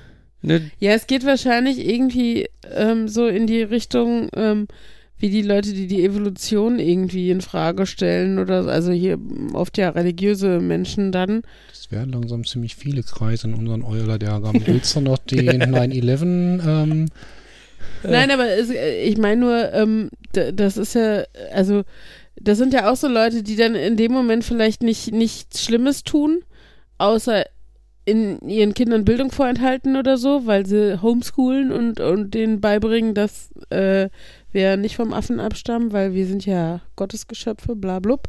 Ne? 0.42 0.72
Ja, 0.80 0.92
es 0.92 1.08
geht 1.08 1.26
wahrscheinlich 1.26 1.80
irgendwie 1.80 2.50
ähm, 2.74 3.08
so 3.08 3.28
in 3.28 3.48
die 3.48 3.62
Richtung, 3.62 4.30
ähm, 4.36 4.68
wie 5.24 5.30
die 5.30 5.42
Leute, 5.42 5.72
die 5.72 5.88
die 5.88 6.04
Evolution 6.04 6.80
irgendwie 6.80 7.32
in 7.32 7.40
Frage 7.40 7.86
stellen 7.86 8.40
oder 8.40 8.64
so. 8.64 8.70
also 8.70 8.92
hier 8.92 9.18
oft 9.54 9.78
ja 9.78 9.88
religiöse 9.88 10.60
Menschen 10.60 11.14
dann. 11.14 11.44
Das 11.70 11.90
werden 11.94 12.12
langsam 12.12 12.44
ziemlich 12.44 12.76
viele 12.76 13.04
Kreise 13.04 13.48
in 13.48 13.54
unseren 13.54 13.84
Euler-Diagrammen. 13.84 14.68
Willst 14.68 14.94
du 14.98 15.00
noch 15.00 15.20
den 15.20 15.64
9-11? 15.74 16.24
Ähm, 16.68 17.06
Äh. 18.04 18.12
Nein, 18.12 18.32
aber 18.32 18.50
es, 18.50 18.70
äh, 18.70 19.04
ich 19.04 19.18
meine 19.18 19.40
nur, 19.40 19.74
ähm, 19.74 20.10
das 20.34 20.76
ist 20.76 20.96
ja, 20.96 21.24
also 21.54 21.84
das 22.36 22.58
sind 22.58 22.74
ja 22.74 22.92
auch 22.92 22.98
so 22.98 23.08
Leute, 23.08 23.44
die 23.44 23.56
dann 23.56 23.76
in 23.76 23.96
dem 23.96 24.12
Moment 24.12 24.44
vielleicht 24.44 24.84
nicht 24.84 25.14
nichts 25.14 25.64
Schlimmes 25.64 26.04
tun, 26.04 26.42
außer 26.98 27.46
in 28.06 28.40
ihren 28.50 28.74
Kindern 28.74 29.06
Bildung 29.06 29.32
vorenthalten 29.32 29.96
oder 29.96 30.18
so, 30.18 30.46
weil 30.46 30.66
sie 30.66 31.02
homeschoolen 31.02 31.72
und, 31.72 32.02
und 32.02 32.34
denen 32.34 32.60
beibringen, 32.60 33.14
dass 33.14 33.52
äh, 33.70 34.10
wir 34.54 34.78
nicht 34.78 34.96
vom 34.96 35.14
Affen 35.14 35.40
abstammen, 35.40 35.92
weil 35.92 36.14
wir 36.14 36.26
sind 36.26 36.46
ja 36.46 36.82
Gottesgeschöpfe, 36.96 37.76
bla 37.76 38.00
blub 38.00 38.28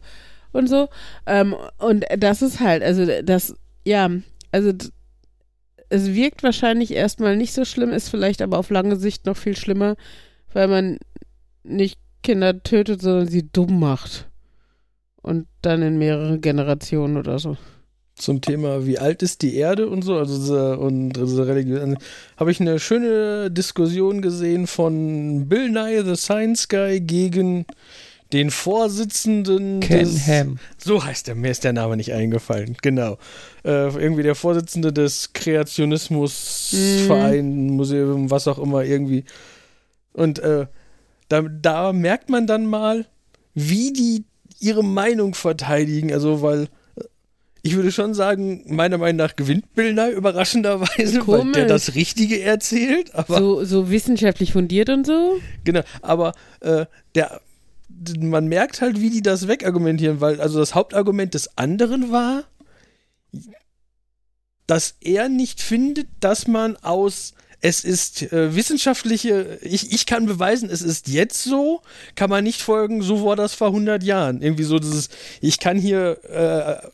und 0.52 0.68
so. 0.68 0.88
Ähm, 1.26 1.54
und 1.78 2.04
das 2.18 2.42
ist 2.42 2.60
halt, 2.60 2.82
also 2.82 3.06
das, 3.22 3.54
ja, 3.84 4.10
also 4.52 4.72
es 5.88 6.14
wirkt 6.14 6.42
wahrscheinlich 6.42 6.92
erstmal 6.92 7.36
nicht 7.36 7.52
so 7.52 7.64
schlimm, 7.64 7.90
ist 7.90 8.08
vielleicht 8.08 8.42
aber 8.42 8.58
auf 8.58 8.70
lange 8.70 8.96
Sicht 8.96 9.26
noch 9.26 9.36
viel 9.36 9.56
schlimmer, 9.56 9.96
weil 10.52 10.68
man 10.68 10.98
nicht 11.62 11.98
Kinder 12.22 12.62
tötet, 12.62 13.02
sondern 13.02 13.28
sie 13.28 13.48
dumm 13.50 13.78
macht. 13.78 14.28
Und 15.22 15.46
dann 15.62 15.82
in 15.82 15.98
mehrere 15.98 16.38
Generationen 16.38 17.16
oder 17.16 17.38
so. 17.38 17.56
Zum 18.16 18.40
Thema, 18.40 18.86
wie 18.86 18.98
alt 18.98 19.22
ist 19.22 19.42
die 19.42 19.56
Erde 19.56 19.88
und 19.88 20.02
so, 20.02 20.16
also 20.16 20.36
diese, 20.36 20.78
und 20.78 21.14
diese 21.14 21.48
Religion, 21.48 21.98
habe 22.36 22.52
ich 22.52 22.60
eine 22.60 22.78
schöne 22.78 23.50
Diskussion 23.50 24.22
gesehen 24.22 24.68
von 24.68 25.48
Bill 25.48 25.68
Nye, 25.68 26.04
the 26.04 26.14
Science 26.14 26.68
Guy, 26.68 27.00
gegen 27.00 27.66
den 28.32 28.50
Vorsitzenden 28.50 29.80
Ken 29.80 30.00
des, 30.00 30.26
Ham. 30.26 30.58
So 30.78 31.04
heißt 31.04 31.28
er, 31.28 31.34
mir 31.34 31.50
ist 31.50 31.64
der 31.64 31.72
Name 31.72 31.96
nicht 31.96 32.12
eingefallen, 32.12 32.76
genau. 32.82 33.18
Äh, 33.64 33.88
irgendwie 33.96 34.22
der 34.22 34.34
Vorsitzende 34.34 34.92
des 34.92 35.32
Kreationismusverein, 35.32 37.70
Museum, 37.70 38.30
was 38.30 38.46
auch 38.48 38.58
immer, 38.58 38.84
irgendwie. 38.84 39.24
Und 40.12 40.38
äh, 40.38 40.66
da, 41.28 41.42
da 41.42 41.92
merkt 41.92 42.30
man 42.30 42.46
dann 42.46 42.66
mal, 42.66 43.06
wie 43.54 43.92
die 43.92 44.24
ihre 44.60 44.84
Meinung 44.84 45.34
verteidigen. 45.34 46.12
Also, 46.12 46.42
weil 46.42 46.68
ich 47.66 47.76
würde 47.76 47.90
schon 47.90 48.12
sagen, 48.12 48.62
meiner 48.66 48.98
Meinung 48.98 49.16
nach 49.16 49.36
gewinnt 49.36 49.64
Nye 49.74 50.10
überraschenderweise, 50.10 50.92
weil 50.98 51.12
der 51.12 51.20
Komisch. 51.22 51.66
das 51.66 51.94
Richtige 51.94 52.42
erzählt. 52.42 53.14
Aber 53.14 53.38
So, 53.38 53.64
so 53.64 53.90
wissenschaftlich 53.90 54.52
fundiert 54.52 54.90
und 54.90 55.06
so. 55.06 55.40
Genau, 55.64 55.80
aber 56.02 56.34
äh, 56.60 56.84
der, 57.14 57.40
man 58.20 58.48
merkt 58.48 58.82
halt, 58.82 59.00
wie 59.00 59.08
die 59.08 59.22
das 59.22 59.48
wegargumentieren, 59.48 60.20
weil 60.20 60.42
also 60.42 60.58
das 60.58 60.74
Hauptargument 60.74 61.32
des 61.32 61.56
anderen 61.56 62.12
war, 62.12 62.44
dass 64.66 64.96
er 65.00 65.30
nicht 65.30 65.62
findet, 65.62 66.08
dass 66.20 66.46
man 66.46 66.76
aus 66.76 67.32
es 67.62 67.82
ist 67.82 68.30
äh, 68.30 68.54
wissenschaftliche, 68.54 69.58
ich, 69.62 69.90
ich 69.90 70.04
kann 70.04 70.26
beweisen, 70.26 70.68
es 70.68 70.82
ist 70.82 71.08
jetzt 71.08 71.42
so, 71.42 71.80
kann 72.14 72.28
man 72.28 72.44
nicht 72.44 72.60
folgen, 72.60 73.00
so 73.00 73.24
war 73.24 73.36
das 73.36 73.54
vor 73.54 73.68
100 73.68 74.02
Jahren. 74.02 74.42
Irgendwie 74.42 74.64
so 74.64 74.78
dieses, 74.78 75.08
ich 75.40 75.58
kann 75.58 75.78
hier 75.78 76.18
äh, 76.28 76.86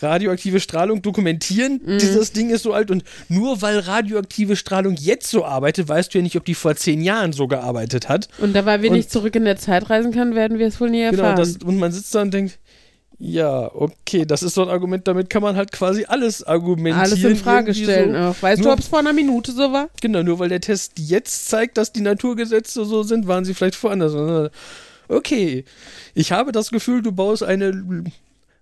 radioaktive 0.00 0.60
Strahlung 0.60 1.02
dokumentieren, 1.02 1.80
dieses 2.00 2.32
Ding 2.32 2.50
ist 2.50 2.62
so 2.62 2.72
alt 2.72 2.90
und 2.90 3.04
nur 3.28 3.62
weil 3.62 3.78
radioaktive 3.78 4.56
Strahlung 4.56 4.94
jetzt 4.94 5.28
so 5.30 5.44
arbeitet, 5.44 5.88
weißt 5.88 6.12
du 6.14 6.18
ja 6.18 6.22
nicht, 6.22 6.36
ob 6.36 6.44
die 6.44 6.54
vor 6.54 6.74
10 6.76 7.02
Jahren 7.02 7.32
so 7.32 7.46
gearbeitet 7.48 8.08
hat. 8.08 8.28
Und 8.38 8.54
da, 8.54 8.64
weil 8.66 8.82
wir 8.82 8.90
Und- 8.90 8.96
nicht 8.96 9.10
zurück 9.10 9.34
in 9.36 9.44
der 9.44 9.56
Zeit 9.56 9.90
reisen 9.90 10.12
können, 10.12 10.34
werden 10.34 10.58
wir 10.58 10.66
es 10.66 10.80
wohl 10.80 10.90
nie 10.90 11.08
Genau, 11.10 11.22
erfahren. 11.24 11.36
das, 11.36 11.56
und 11.64 11.78
man 11.78 11.92
sitzt 11.92 12.14
da 12.14 12.22
und 12.22 12.32
denkt, 12.32 12.58
ja, 13.20 13.68
okay, 13.74 14.24
das 14.24 14.44
ist 14.44 14.54
so 14.54 14.62
ein 14.62 14.68
Argument, 14.68 15.08
damit 15.08 15.28
kann 15.28 15.42
man 15.42 15.56
halt 15.56 15.72
quasi 15.72 16.04
alles 16.06 16.44
argumentieren. 16.44 17.00
Alles 17.00 17.24
in 17.24 17.34
Frage 17.36 17.74
stellen 17.74 18.12
So. 18.12 18.18
auch. 18.18 18.36
Weißt 18.40 18.60
du, 18.60 18.64
Nur- 18.66 18.74
ob 18.74 18.78
es 18.78 18.86
vor 18.86 19.00
einer 19.00 19.12
Minute 19.12 19.50
so 19.50 19.72
war? 19.72 19.88
Genau, 20.00 20.22
nur 20.22 20.38
weil 20.38 20.48
der 20.50 20.60
Test 20.60 20.92
jetzt 21.00 21.48
zeigt, 21.48 21.78
dass 21.78 21.92
die 21.92 22.00
Naturgesetze 22.02 22.84
so 22.84 23.02
sind, 23.02 23.26
waren 23.26 23.44
sie 23.44 23.54
vielleicht 23.54 23.82
woanders. 23.82 24.50
Okay, 25.08 25.64
ich 26.14 26.30
habe 26.30 26.52
das 26.52 26.70
Gefühl, 26.70 27.02
du 27.02 27.10
baust 27.10 27.42
eine, 27.42 28.04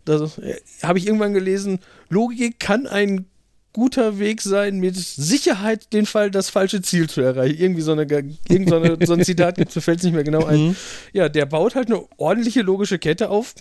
das 0.06 0.38
äh, 0.38 0.56
habe 0.82 0.98
ich 0.98 1.06
irgendwann 1.06 1.34
gelesen, 1.34 1.80
Logik 2.08 2.58
kann 2.58 2.86
ein 2.86 3.26
guter 3.72 4.18
Weg 4.18 4.40
sein, 4.40 4.78
mit 4.78 4.96
Sicherheit 4.96 5.92
den 5.92 6.06
Fall 6.06 6.30
das 6.30 6.48
falsche 6.48 6.80
Ziel 6.80 7.10
zu 7.10 7.20
erreichen. 7.20 7.60
Irgendwie 7.60 7.82
so, 7.82 7.92
eine, 7.92 8.04
irgend 8.48 8.70
so, 8.70 8.76
eine, 8.76 8.96
so 9.06 9.12
ein 9.12 9.22
Zitat 9.22 9.58
gibt, 9.58 9.76
mir 9.76 9.82
fällt 9.82 9.98
es 9.98 10.04
nicht 10.04 10.14
mehr 10.14 10.24
genau 10.24 10.46
ein. 10.46 10.68
Mhm. 10.68 10.76
Ja, 11.12 11.28
der 11.28 11.44
baut 11.44 11.74
halt 11.74 11.88
eine 11.88 12.02
ordentliche 12.16 12.62
logische 12.62 12.98
Kette 12.98 13.28
auf, 13.28 13.54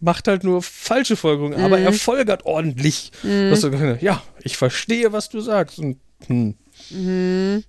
macht 0.00 0.28
halt 0.28 0.44
nur 0.44 0.62
falsche 0.62 1.16
Folgerungen, 1.16 1.58
aber 1.58 1.80
er 1.80 1.92
folgert 1.92 2.46
ordentlich. 2.46 3.10
Was 3.24 3.62
du, 3.62 3.98
ja, 4.00 4.22
ich 4.40 4.56
verstehe, 4.56 5.12
was 5.12 5.30
du 5.30 5.40
sagst. 5.40 5.80
Und, 5.80 5.98
hm. 6.28 6.54
Mhm. 6.90 7.64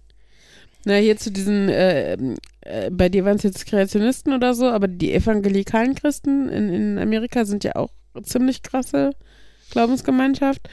Na, 0.85 0.95
hier 0.97 1.17
zu 1.17 1.31
diesen, 1.31 1.67
äh, 1.69 2.13
äh, 2.61 2.89
bei 2.91 3.09
dir 3.09 3.25
waren 3.25 3.37
es 3.37 3.43
jetzt 3.43 3.65
Kreationisten 3.65 4.33
oder 4.33 4.53
so, 4.53 4.67
aber 4.67 4.87
die 4.87 5.13
evangelikalen 5.13 5.95
Christen 5.95 6.47
in, 6.47 6.69
in 6.69 6.97
Amerika 6.97 7.43
sind 7.43 7.63
ja 7.63 7.75
auch 7.75 7.89
ziemlich 8.23 8.63
krasse 8.63 9.11
Glaubensgemeinschaft. 9.71 10.69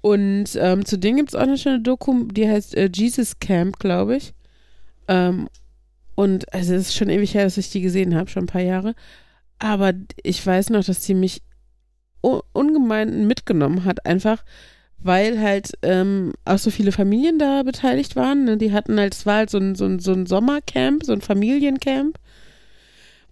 Und 0.00 0.46
ähm, 0.56 0.84
zu 0.84 0.96
denen 0.98 1.16
gibt 1.16 1.30
es 1.30 1.34
auch 1.34 1.42
eine 1.42 1.58
schöne 1.58 1.80
Doku, 1.80 2.24
die 2.24 2.48
heißt 2.48 2.76
äh, 2.76 2.90
Jesus 2.92 3.40
Camp, 3.40 3.78
glaube 3.78 4.16
ich. 4.16 4.32
Ähm, 5.08 5.48
und 6.14 6.52
also 6.52 6.74
es 6.74 6.88
ist 6.88 6.96
schon 6.96 7.10
ewig 7.10 7.34
her, 7.34 7.44
dass 7.44 7.58
ich 7.58 7.70
die 7.70 7.80
gesehen 7.80 8.14
habe, 8.14 8.30
schon 8.30 8.44
ein 8.44 8.48
paar 8.48 8.62
Jahre. 8.62 8.94
Aber 9.58 9.92
ich 10.22 10.44
weiß 10.44 10.70
noch, 10.70 10.84
dass 10.84 11.00
die 11.00 11.14
mich 11.14 11.42
ungemein 12.20 13.26
mitgenommen 13.26 13.84
hat, 13.84 14.04
einfach 14.04 14.44
weil 15.00 15.40
halt 15.40 15.72
ähm, 15.82 16.32
auch 16.44 16.58
so 16.58 16.70
viele 16.70 16.92
Familien 16.92 17.38
da 17.38 17.62
beteiligt 17.62 18.16
waren. 18.16 18.44
Ne? 18.44 18.56
Die 18.56 18.72
hatten 18.72 18.98
halt, 18.98 19.14
es 19.14 19.26
war 19.26 19.36
halt 19.36 19.50
so 19.50 19.58
ein, 19.58 19.74
so, 19.74 19.84
ein, 19.84 20.00
so 20.00 20.12
ein 20.12 20.26
Sommercamp, 20.26 21.04
so 21.04 21.12
ein 21.12 21.20
Familiencamp, 21.20 22.18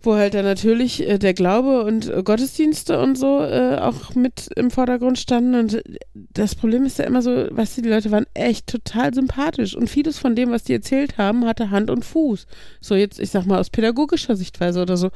wo 0.07 0.15
halt 0.15 0.35
dann 0.35 0.45
natürlich 0.45 1.07
äh, 1.07 1.19
der 1.19 1.35
Glaube 1.35 1.83
und 1.85 2.09
äh, 2.09 2.23
Gottesdienste 2.23 2.99
und 3.01 3.19
so 3.19 3.41
äh, 3.41 3.77
auch 3.79 4.15
mit 4.15 4.49
im 4.57 4.71
Vordergrund 4.71 5.19
standen. 5.19 5.57
Und 5.57 5.83
das 6.15 6.55
Problem 6.55 6.87
ist 6.87 6.99
ja 6.99 7.05
immer 7.05 7.21
so, 7.21 7.31
weißt 7.51 7.77
du, 7.77 7.83
die 7.83 7.89
Leute 7.89 8.11
waren 8.13 8.27
echt 8.33 8.69
total 8.69 9.13
sympathisch 9.13 9.77
und 9.77 9.91
vieles 9.91 10.19
von 10.19 10.37
dem, 10.37 10.51
was 10.51 10.65
die 10.65 10.73
erzählt 10.73 11.19
haben, 11.19 11.45
hatte 11.45 11.71
Hand 11.71 11.91
und 11.91 12.05
Fuß. 12.05 12.47
So 12.81 12.95
jetzt, 12.95 13.19
ich 13.19 13.31
sag 13.31 13.45
mal, 13.45 13.59
aus 13.59 13.71
pädagogischer 13.71 14.37
Sichtweise 14.37 14.81
oder 14.81 14.97
so. 14.97 15.11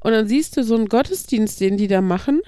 Und 0.00 0.12
dann 0.12 0.28
siehst 0.28 0.56
du 0.56 0.62
so 0.62 0.76
einen 0.76 0.86
Gottesdienst, 0.86 1.60
den 1.60 1.76
die 1.76 1.88
da 1.88 2.00
machen, 2.00 2.40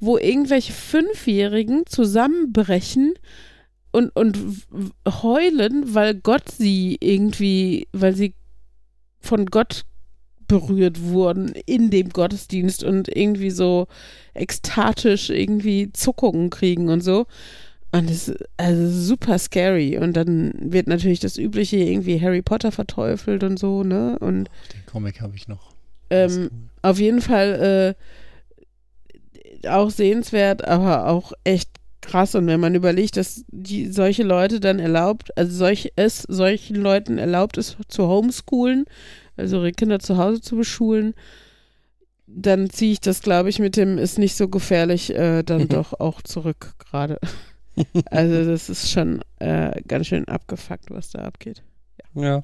wo 0.00 0.18
irgendwelche 0.18 0.72
Fünfjährigen 0.72 1.86
zusammenbrechen 1.86 3.14
und, 3.92 4.10
und 4.16 4.38
heulen, 5.06 5.94
weil 5.94 6.14
Gott 6.14 6.50
sie 6.50 6.96
irgendwie, 7.00 7.86
weil 7.92 8.16
sie 8.16 8.34
von 9.20 9.46
Gott 9.46 9.84
berührt 10.50 11.00
wurden 11.00 11.52
in 11.66 11.90
dem 11.90 12.08
Gottesdienst 12.08 12.82
und 12.82 13.08
irgendwie 13.08 13.50
so 13.50 13.86
ekstatisch 14.34 15.30
irgendwie 15.30 15.92
Zuckungen 15.92 16.50
kriegen 16.50 16.88
und 16.88 17.02
so. 17.02 17.26
Und 17.92 18.10
das 18.10 18.28
ist 18.28 18.44
also 18.56 18.88
super 18.88 19.38
scary. 19.38 19.96
Und 19.98 20.14
dann 20.16 20.52
wird 20.58 20.88
natürlich 20.88 21.20
das 21.20 21.38
Übliche 21.38 21.76
irgendwie 21.76 22.20
Harry 22.20 22.42
Potter 22.42 22.72
verteufelt 22.72 23.44
und 23.44 23.58
so, 23.58 23.84
ne? 23.84 24.18
Und 24.18 24.48
Den 24.74 24.86
Comic 24.86 25.20
habe 25.20 25.36
ich 25.36 25.46
noch. 25.46 25.72
Ähm, 26.10 26.30
cool. 26.30 26.50
auf 26.82 26.98
jeden 26.98 27.20
Fall 27.20 27.96
äh, 29.62 29.68
auch 29.68 29.90
sehenswert, 29.90 30.66
aber 30.66 31.06
auch 31.08 31.32
echt 31.44 31.70
krass. 32.00 32.34
Und 32.34 32.48
wenn 32.48 32.60
man 32.60 32.74
überlegt, 32.74 33.16
dass 33.16 33.44
die 33.48 33.86
solche 33.86 34.24
Leute 34.24 34.58
dann 34.58 34.80
erlaubt, 34.80 35.36
also 35.36 35.56
solch, 35.56 35.92
es 35.94 36.22
solchen 36.22 36.76
Leuten 36.76 37.18
erlaubt 37.18 37.56
ist 37.56 37.76
zu 37.88 38.08
homeschoolen, 38.08 38.86
also 39.40 39.56
ihre 39.58 39.72
Kinder 39.72 39.98
zu 39.98 40.16
Hause 40.18 40.40
zu 40.40 40.56
beschulen, 40.56 41.14
dann 42.26 42.70
ziehe 42.70 42.92
ich 42.92 43.00
das, 43.00 43.22
glaube 43.22 43.48
ich, 43.50 43.58
mit 43.58 43.76
dem 43.76 43.98
ist 43.98 44.18
nicht 44.18 44.36
so 44.36 44.48
gefährlich 44.48 45.14
äh, 45.14 45.42
dann 45.42 45.66
doch 45.68 45.98
auch 45.98 46.22
zurück 46.22 46.74
gerade. 46.78 47.18
Also 48.10 48.44
das 48.44 48.68
ist 48.68 48.90
schon 48.90 49.22
äh, 49.38 49.80
ganz 49.88 50.08
schön 50.08 50.26
abgefuckt, 50.28 50.90
was 50.90 51.10
da 51.10 51.20
abgeht. 51.20 51.62
Ja. 52.14 52.42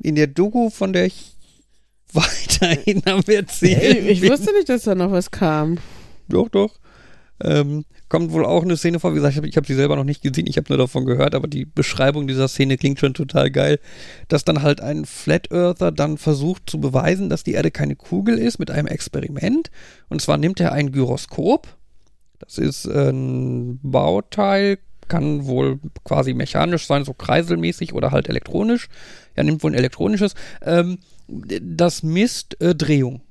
In 0.00 0.16
der 0.16 0.26
Doku, 0.26 0.68
von 0.68 0.92
der 0.92 1.06
ich 1.06 1.32
weiterhin 2.12 3.00
am 3.06 3.22
Erzählen 3.26 4.06
ich 4.06 4.20
bin- 4.20 4.30
wusste 4.30 4.52
nicht, 4.52 4.68
dass 4.68 4.82
da 4.82 4.94
noch 4.94 5.12
was 5.12 5.30
kam. 5.30 5.78
Doch, 6.28 6.48
doch. 6.50 6.74
Ähm, 7.42 7.84
kommt 8.08 8.32
wohl 8.32 8.44
auch 8.44 8.62
eine 8.62 8.76
Szene 8.76 9.00
vor, 9.00 9.12
wie 9.12 9.16
gesagt, 9.16 9.32
ich 9.32 9.38
habe 9.38 9.48
hab 9.48 9.66
sie 9.66 9.74
selber 9.74 9.96
noch 9.96 10.04
nicht 10.04 10.22
gesehen, 10.22 10.46
ich 10.46 10.56
habe 10.56 10.66
nur 10.68 10.78
davon 10.78 11.06
gehört, 11.06 11.34
aber 11.34 11.48
die 11.48 11.64
Beschreibung 11.64 12.26
dieser 12.26 12.48
Szene 12.48 12.76
klingt 12.76 13.00
schon 13.00 13.14
total 13.14 13.50
geil, 13.50 13.78
dass 14.28 14.44
dann 14.44 14.62
halt 14.62 14.80
ein 14.80 15.04
Flat 15.04 15.50
Earther 15.50 15.92
dann 15.92 16.18
versucht 16.18 16.70
zu 16.70 16.80
beweisen, 16.80 17.28
dass 17.28 17.44
die 17.44 17.52
Erde 17.52 17.70
keine 17.70 17.96
Kugel 17.96 18.38
ist 18.38 18.58
mit 18.58 18.70
einem 18.70 18.86
Experiment. 18.86 19.70
Und 20.08 20.20
zwar 20.20 20.38
nimmt 20.38 20.60
er 20.60 20.72
ein 20.72 20.92
Gyroskop, 20.92 21.68
das 22.38 22.58
ist 22.58 22.86
ein 22.86 23.80
Bauteil, 23.82 24.78
kann 25.08 25.46
wohl 25.46 25.78
quasi 26.04 26.34
mechanisch 26.34 26.86
sein, 26.86 27.04
so 27.04 27.14
kreiselmäßig 27.14 27.92
oder 27.92 28.10
halt 28.10 28.28
elektronisch. 28.28 28.88
Er 29.34 29.44
nimmt 29.44 29.62
wohl 29.62 29.72
ein 29.72 29.78
elektronisches. 29.78 30.34
Ähm, 30.62 30.98
das 31.28 32.02
misst 32.02 32.60
äh, 32.60 32.74
Drehung. 32.74 33.22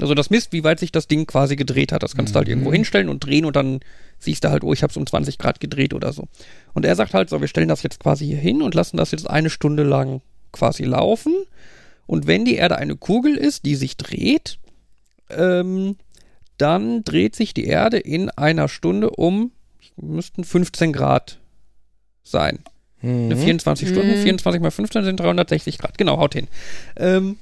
Also 0.00 0.14
das 0.14 0.30
misst, 0.30 0.52
wie 0.52 0.64
weit 0.64 0.78
sich 0.78 0.92
das 0.92 1.08
Ding 1.08 1.26
quasi 1.26 1.56
gedreht 1.56 1.92
hat. 1.92 2.02
Das 2.02 2.14
kannst 2.14 2.34
du 2.34 2.38
halt 2.38 2.46
Mhm. 2.48 2.52
irgendwo 2.52 2.72
hinstellen 2.72 3.08
und 3.08 3.24
drehen 3.24 3.44
und 3.44 3.56
dann 3.56 3.80
siehst 4.18 4.44
du 4.44 4.50
halt, 4.50 4.62
oh, 4.64 4.72
ich 4.72 4.82
habe 4.82 4.90
es 4.90 4.96
um 4.96 5.06
20 5.06 5.38
Grad 5.38 5.60
gedreht 5.60 5.92
oder 5.94 6.12
so. 6.12 6.24
Und 6.74 6.84
er 6.84 6.94
sagt 6.96 7.14
halt 7.14 7.28
so, 7.30 7.40
wir 7.40 7.48
stellen 7.48 7.68
das 7.68 7.82
jetzt 7.82 8.00
quasi 8.00 8.26
hier 8.26 8.36
hin 8.38 8.62
und 8.62 8.74
lassen 8.74 8.96
das 8.96 9.10
jetzt 9.10 9.28
eine 9.28 9.50
Stunde 9.50 9.82
lang 9.82 10.20
quasi 10.52 10.84
laufen. 10.84 11.34
Und 12.06 12.26
wenn 12.26 12.44
die 12.44 12.54
Erde 12.56 12.76
eine 12.76 12.96
Kugel 12.96 13.36
ist, 13.36 13.64
die 13.64 13.74
sich 13.74 13.96
dreht, 13.96 14.58
ähm, 15.30 15.96
dann 16.56 17.04
dreht 17.04 17.36
sich 17.36 17.54
die 17.54 17.66
Erde 17.66 17.98
in 17.98 18.30
einer 18.30 18.68
Stunde 18.68 19.10
um, 19.10 19.52
müssten 19.96 20.44
15 20.44 20.92
Grad 20.92 21.38
sein. 22.24 22.60
Eine 23.02 23.36
24 23.36 23.88
Stunden, 23.88 24.10
Mhm. 24.18 24.22
24 24.22 24.60
mal 24.60 24.70
15 24.72 25.04
sind 25.04 25.20
360 25.20 25.78
Grad. 25.78 25.98
Genau, 25.98 26.18
haut 26.18 26.34
hin. 26.34 26.48
Ähm, 26.96 27.36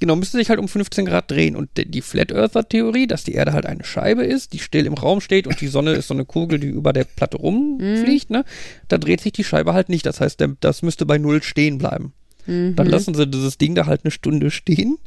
genau, 0.00 0.16
müsste 0.16 0.36
sich 0.38 0.48
halt 0.50 0.58
um 0.58 0.68
15 0.68 1.06
Grad 1.06 1.30
drehen. 1.30 1.56
Und 1.56 1.70
die- 1.76 2.02
Flat 2.02 2.32
Earther-Theorie, 2.32 3.06
dass 3.06 3.24
die 3.24 3.32
Erde 3.34 3.52
halt 3.52 3.66
eine 3.66 3.84
Scheibe 3.84 4.24
ist, 4.24 4.52
die 4.52 4.58
still 4.58 4.86
im 4.86 4.94
Raum 4.94 5.20
steht 5.20 5.46
und 5.46 5.60
die 5.60 5.66
Sonne 5.68 5.92
ist 5.94 6.08
so 6.08 6.14
eine 6.14 6.24
Kugel, 6.24 6.58
die 6.58 6.68
über 6.68 6.92
der 6.92 7.04
Platte 7.04 7.36
rumfliegt, 7.38 8.30
ne? 8.30 8.44
Da 8.88 8.98
dreht 8.98 9.20
sich 9.20 9.32
die 9.32 9.44
Scheibe 9.44 9.72
halt 9.74 9.88
nicht. 9.88 10.06
Das 10.06 10.20
heißt, 10.20 10.42
das 10.60 10.82
müsste 10.82 11.06
bei 11.06 11.18
Null 11.18 11.42
stehen 11.42 11.78
bleiben. 11.78 12.12
Mhm. 12.46 12.76
Dann 12.76 12.86
lassen 12.86 13.14
sie 13.14 13.26
dieses 13.26 13.58
Ding 13.58 13.74
da 13.74 13.86
halt 13.86 14.04
eine 14.04 14.10
Stunde 14.10 14.50
stehen. 14.50 14.98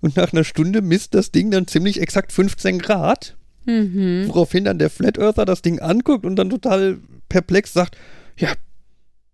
Und 0.00 0.16
nach 0.16 0.32
einer 0.32 0.44
Stunde 0.44 0.82
misst 0.82 1.14
das 1.14 1.30
Ding 1.32 1.50
dann 1.50 1.66
ziemlich 1.66 2.00
exakt 2.00 2.30
15 2.32 2.78
Grad. 2.78 3.36
Mhm. 3.64 4.24
Woraufhin 4.28 4.64
dann 4.64 4.78
der 4.78 4.90
Flat 4.90 5.16
Earther 5.18 5.46
das 5.46 5.62
Ding 5.62 5.78
anguckt 5.78 6.26
und 6.26 6.36
dann 6.36 6.50
total 6.50 6.98
perplex 7.30 7.72
sagt, 7.72 7.96
ja, 8.38 8.52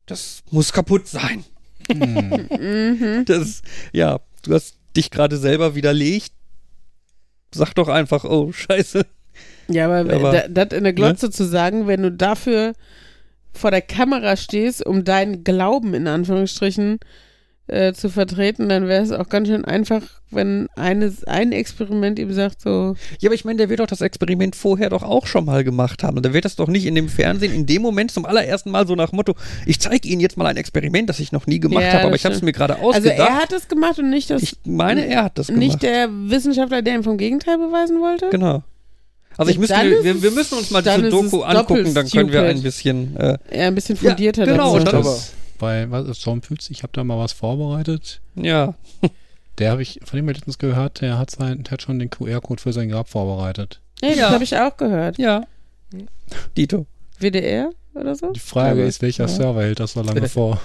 das 0.07 0.43
muss 0.51 0.73
kaputt 0.73 1.09
sein. 1.09 1.45
Hm. 1.91 2.47
Mhm. 2.61 3.25
Das, 3.25 3.63
ja, 3.93 4.21
du 4.43 4.55
hast 4.55 4.77
dich 4.97 5.11
gerade 5.11 5.37
selber 5.37 5.75
widerlegt. 5.75 6.33
Sag 7.55 7.75
doch 7.75 7.89
einfach, 7.89 8.25
oh, 8.25 8.53
scheiße. 8.53 9.05
Ja, 9.69 9.87
aber, 9.87 10.15
Aber- 10.15 10.33
da- 10.33 10.49
das 10.49 10.77
in 10.77 10.85
der 10.85 10.93
Glotze 10.93 11.31
zu 11.31 11.45
sagen, 11.45 11.87
wenn 11.87 12.03
du 12.03 12.13
dafür 12.13 12.73
vor 13.53 13.71
der 13.71 13.83
Kamera 13.83 14.37
stehst, 14.37 14.85
um 14.85 15.05
deinen 15.05 15.43
Glauben 15.45 15.95
in 15.95 16.07
Anführungsstrichen 16.07 16.95
äh, 16.95 16.99
zu 17.93 18.09
vertreten, 18.11 18.69
dann 18.69 18.89
wäre 18.89 19.03
es 19.03 19.13
auch 19.13 19.29
ganz 19.29 19.49
schön 19.49 19.65
einfach, 19.65 20.03
wenn 20.31 20.69
eines, 20.77 21.25
ein 21.25 21.53
Experiment 21.53 22.19
ihm 22.19 22.33
sagt, 22.33 22.61
so, 22.61 22.95
Ja, 23.21 23.29
aber 23.29 23.35
ich 23.35 23.45
meine, 23.45 23.59
der 23.59 23.69
wird 23.69 23.81
doch 23.81 23.87
das 23.87 24.01
Experiment 24.01 24.57
vorher 24.57 24.91
doch 24.91 25.03
auch 25.03 25.27
schon 25.27 25.45
mal 25.45 25.63
gemacht 25.65 26.03
haben. 26.03 26.17
Und 26.17 26.25
der 26.25 26.33
wird 26.33 26.45
das 26.45 26.57
doch 26.57 26.69
nicht 26.69 26.87
in 26.87 26.95
dem 26.95 27.09
Fernsehen 27.09 27.53
in 27.53 27.67
dem 27.67 27.83
Moment 27.83 28.11
zum 28.11 28.25
allerersten 28.27 28.71
Mal 28.71 28.87
so 28.87 28.95
nach 28.95 29.13
Motto, 29.13 29.35
ich 29.67 29.79
zeige 29.81 30.09
Ihnen 30.09 30.21
jetzt 30.21 30.37
mal 30.37 30.47
ein 30.47 30.57
Experiment, 30.57 31.09
das 31.09 31.21
ich 31.21 31.33
noch 31.33 31.47
nie 31.47 31.61
gemacht 31.61 31.85
Ja, 31.85 31.93
habe, 31.95 32.07
aber 32.07 32.17
ich 32.17 32.25
habe 32.25 32.35
es 32.35 32.43
mir 32.43 32.53
gerade 32.53 32.75
also 32.77 32.89
ausgedacht. 32.91 33.19
er 33.19 33.35
hat 33.37 33.53
es 33.53 33.69
gemacht 33.69 33.99
und 33.99 34.11
nicht 34.11 34.31
das, 34.31 34.43
ich 34.43 34.57
meine, 34.65 35.07
er 35.07 35.25
hat 35.25 35.39
das 35.39 35.49
gemacht. 35.49 35.61
nicht 35.65 35.83
der 35.83 36.09
Wissenschaftler, 36.11 36.83
der 36.83 36.95
ihm 36.97 37.05
vom 37.05 37.19
Gegenteil 37.19 37.59
beweisen 37.59 38.01
wollte? 38.01 38.27
Genau. 38.31 38.63
Also 39.37 39.51
ich 39.51 39.57
Ja, 39.57 39.61
müsste, 39.61 39.75
dann 39.75 39.93
ist 39.93 40.05
wir, 40.05 40.23
wir 40.23 40.29
es- 40.31 40.35
müssen 40.35 40.59
uns 40.59 40.71
mal 40.71 40.83
diese 40.83 41.09
Doku 41.09 41.43
angucken, 41.43 41.95
dann 41.95 42.09
können 42.09 42.33
wir 42.33 42.43
ein 42.43 42.63
bisschen. 42.63 43.17
Äh, 43.17 43.39
Er 43.51 43.69
ein 43.69 43.75
bisschen 43.75 43.97
Ja, 44.03 44.11
fundierter 44.11 44.45
genau, 44.45 44.79
dazu. 44.79 44.97
Das 44.99 45.33
bei 45.61 45.89
was 45.91 46.09
ist 46.09 46.21
Storm 46.23 46.43
50, 46.43 46.77
ich 46.77 46.83
habe 46.83 46.93
da 46.93 47.05
mal 47.05 47.19
was 47.19 47.33
vorbereitet. 47.33 48.21
ja. 48.35 48.75
Der 49.59 49.73
habe 49.73 49.83
ich 49.83 50.01
von 50.05 50.17
dem 50.17 50.27
ich 50.31 50.37
letztens 50.39 50.57
gehört, 50.59 51.03
der 51.03 51.19
hat 51.19 51.31
sein, 51.31 51.63
der 51.65 51.73
hat 51.73 51.83
schon 51.83 51.99
den 51.99 52.09
QR-Code 52.09 52.63
für 52.63 52.73
sein 52.73 52.89
Grab 52.89 53.09
vorbereitet. 53.11 53.81
Ja, 54.01 54.09
das 54.09 54.19
Ja. 54.19 54.31
habe 54.31 54.45
ich 54.45 54.57
auch 54.57 54.75
gehört. 54.77 55.19
Ja. 55.19 55.45
Dito. 56.57 56.87
WDR 57.19 57.71
oder 57.95 58.15
so? 58.15 58.33
Die 58.33 58.41
Frage 58.41 58.81
Ja, 58.81 58.87
ist, 58.87 59.03
welcher 59.03 59.25
ja. 59.25 59.29
Server 59.29 59.63
hält 59.63 59.79
das 59.81 59.93
so 59.93 60.03
lange 60.03 60.27
vor? 60.29 60.61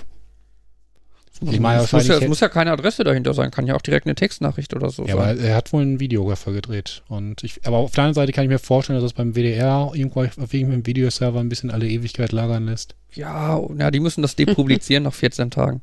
Ich 1.41 1.59
meine, 1.59 1.83
es, 1.83 1.91
muss 1.91 2.07
ja, 2.07 2.17
es 2.17 2.27
muss 2.27 2.39
ja 2.39 2.49
keine 2.49 2.71
Adresse 2.71 3.03
dahinter 3.03 3.33
sein, 3.33 3.51
kann 3.51 3.67
ja 3.67 3.75
auch 3.75 3.81
direkt 3.81 4.05
eine 4.05 4.15
Textnachricht 4.15 4.73
oder 4.73 4.89
so 4.89 5.05
Ja, 5.05 5.15
aber 5.15 5.35
sein. 5.35 5.45
er 5.45 5.55
hat 5.55 5.73
wohl 5.73 5.83
ein 5.83 5.99
Video 5.99 6.27
dafür 6.29 6.53
gedreht. 6.53 7.03
Und 7.07 7.43
ich, 7.43 7.59
aber 7.65 7.77
auf 7.77 7.91
der 7.91 8.05
anderen 8.05 8.15
Seite 8.15 8.31
kann 8.31 8.45
ich 8.45 8.49
mir 8.49 8.59
vorstellen, 8.59 8.97
dass 8.97 9.03
das 9.03 9.13
beim 9.13 9.35
WDR 9.35 9.91
irgendwo 9.93 10.21
auf 10.21 10.53
irgendeinem 10.53 10.85
Videoserver 10.85 11.39
ein 11.39 11.49
bisschen 11.49 11.71
alle 11.71 11.87
Ewigkeit 11.87 12.31
lagern 12.31 12.65
lässt. 12.65 12.95
Ja, 13.13 13.61
ja, 13.77 13.91
die 13.91 13.99
müssen 13.99 14.21
das 14.21 14.35
depublizieren 14.35 15.03
nach 15.03 15.13
14 15.13 15.51
Tagen. 15.51 15.81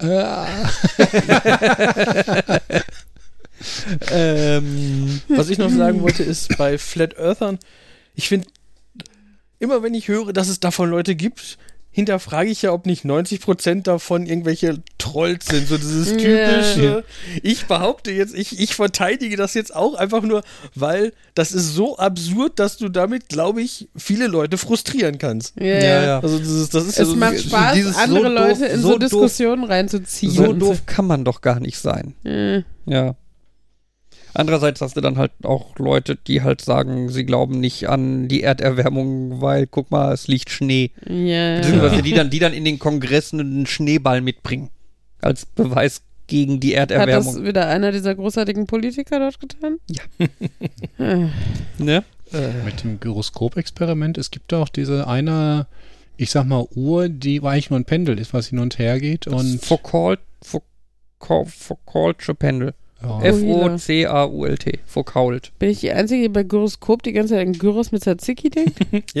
ähm, 4.10 5.20
Was 5.28 5.48
ich 5.48 5.58
noch 5.58 5.70
sagen 5.70 6.02
wollte, 6.02 6.22
ist 6.22 6.56
bei 6.58 6.78
Flat 6.78 7.16
Earthern, 7.16 7.58
ich 8.14 8.28
finde, 8.28 8.46
immer 9.58 9.82
wenn 9.82 9.94
ich 9.94 10.08
höre, 10.08 10.32
dass 10.32 10.48
es 10.48 10.60
davon 10.60 10.90
Leute 10.90 11.14
gibt, 11.14 11.58
hinterfrage 11.92 12.50
ich 12.50 12.62
ja, 12.62 12.72
ob 12.72 12.86
nicht 12.86 13.04
90% 13.04 13.82
davon 13.82 14.26
irgendwelche 14.26 14.82
Trolls 14.98 15.46
sind. 15.46 15.68
So 15.68 15.76
dieses 15.76 16.10
Ja. 16.10 16.16
typische. 16.16 17.04
Ich 17.42 17.66
behaupte 17.66 18.10
jetzt, 18.10 18.34
ich, 18.34 18.58
ich 18.58 18.74
verteidige 18.74 19.36
das 19.36 19.54
jetzt 19.54 19.76
auch 19.76 19.94
einfach 19.94 20.22
nur, 20.22 20.42
weil 20.74 21.12
das 21.34 21.52
ist 21.52 21.74
so 21.74 21.98
absurd, 21.98 22.58
dass 22.58 22.78
du 22.78 22.88
damit, 22.88 23.28
glaube 23.28 23.62
ich, 23.62 23.88
viele 23.96 24.26
Leute 24.26 24.56
frustrieren 24.58 25.18
kannst. 25.18 25.54
Ja, 25.60 26.02
ja. 26.02 26.20
Also 26.20 26.38
das 26.38 26.48
ist, 26.48 26.74
das 26.74 26.86
ist 26.86 26.96
ja 26.98 27.04
Es 27.04 27.10
so 27.10 27.16
macht 27.16 27.38
so 27.38 27.48
Spaß, 27.48 27.74
dieses 27.74 27.94
so 27.94 28.00
andere 28.02 28.26
doof- 28.28 28.34
Leute 28.48 28.64
in 28.66 28.80
so, 28.80 28.88
so 28.88 28.94
doof- 28.94 29.00
Diskussionen 29.00 29.64
reinzuziehen. 29.64 30.32
so 30.32 30.44
Und 30.50 30.58
doof 30.60 30.82
kann 30.86 31.06
man 31.06 31.24
doch 31.24 31.40
gar 31.42 31.60
nicht 31.60 31.78
sein. 31.78 32.14
Äh, 32.24 32.62
Ja. 32.86 33.14
Andererseits 34.34 34.80
hast 34.80 34.96
du 34.96 35.00
dann 35.00 35.18
halt 35.18 35.32
auch 35.42 35.78
Leute, 35.78 36.16
die 36.16 36.42
halt 36.42 36.60
sagen, 36.62 37.08
sie 37.10 37.24
glauben 37.24 37.60
nicht 37.60 37.88
an 37.88 38.28
die 38.28 38.42
Erderwärmung, 38.42 39.40
weil 39.40 39.66
guck 39.66 39.90
mal, 39.90 40.12
es 40.12 40.26
liegt 40.28 40.50
Schnee. 40.50 40.90
ja. 41.06 41.56
Beziehungsweise 41.56 42.02
die 42.02 42.12
dann, 42.12 42.30
die 42.30 42.38
dann 42.38 42.52
in 42.54 42.64
den 42.64 42.78
Kongressen 42.78 43.40
einen 43.40 43.66
Schneeball 43.66 44.20
mitbringen. 44.22 44.70
Als 45.20 45.44
Beweis 45.46 46.02
gegen 46.26 46.60
die 46.60 46.78
Hat 46.78 46.90
Erderwärmung. 46.90 47.34
das 47.34 47.44
wieder 47.44 47.66
einer 47.68 47.92
dieser 47.92 48.14
großartigen 48.14 48.66
Politiker 48.66 49.18
dort 49.18 49.38
getan? 49.40 49.78
Ja. 49.90 50.02
Äh, 50.98 51.28
ne? 51.82 52.04
Mit 52.64 52.82
dem 52.82 52.98
Gyroskop-Experiment, 52.98 54.16
es 54.16 54.30
gibt 54.30 54.54
auch 54.54 54.70
diese 54.70 55.06
eine, 55.06 55.66
ich 56.16 56.30
sag 56.30 56.46
mal, 56.46 56.66
Uhr, 56.74 57.10
die 57.10 57.42
eigentlich 57.42 57.68
nur 57.68 57.78
ein 57.78 57.84
Pendel 57.84 58.18
ist, 58.18 58.32
was 58.32 58.46
hin 58.48 58.58
und 58.58 58.78
her 58.78 58.98
geht. 59.00 59.26
Und 59.26 59.62
Foucault, 59.62 60.18
Foucault, 60.40 61.48
Foucault'sche 61.48 62.32
Pendel. 62.34 62.72
Ja, 63.02 63.22
F-O-C-A-U-L-T. 63.22 64.78
Foucault. 64.86 65.52
bin 65.58 65.70
ich 65.70 65.80
die 65.80 65.92
Einzige, 65.92 66.22
die 66.22 66.28
bei 66.28 66.42
Gyroskop 66.42 67.02
die 67.02 67.12
ganze 67.12 67.34
Zeit 67.34 67.46
an 67.46 67.52
Gyros 67.54 67.92
mit 67.92 68.02
Tzatziki 68.02 68.50
denkt? 68.50 68.78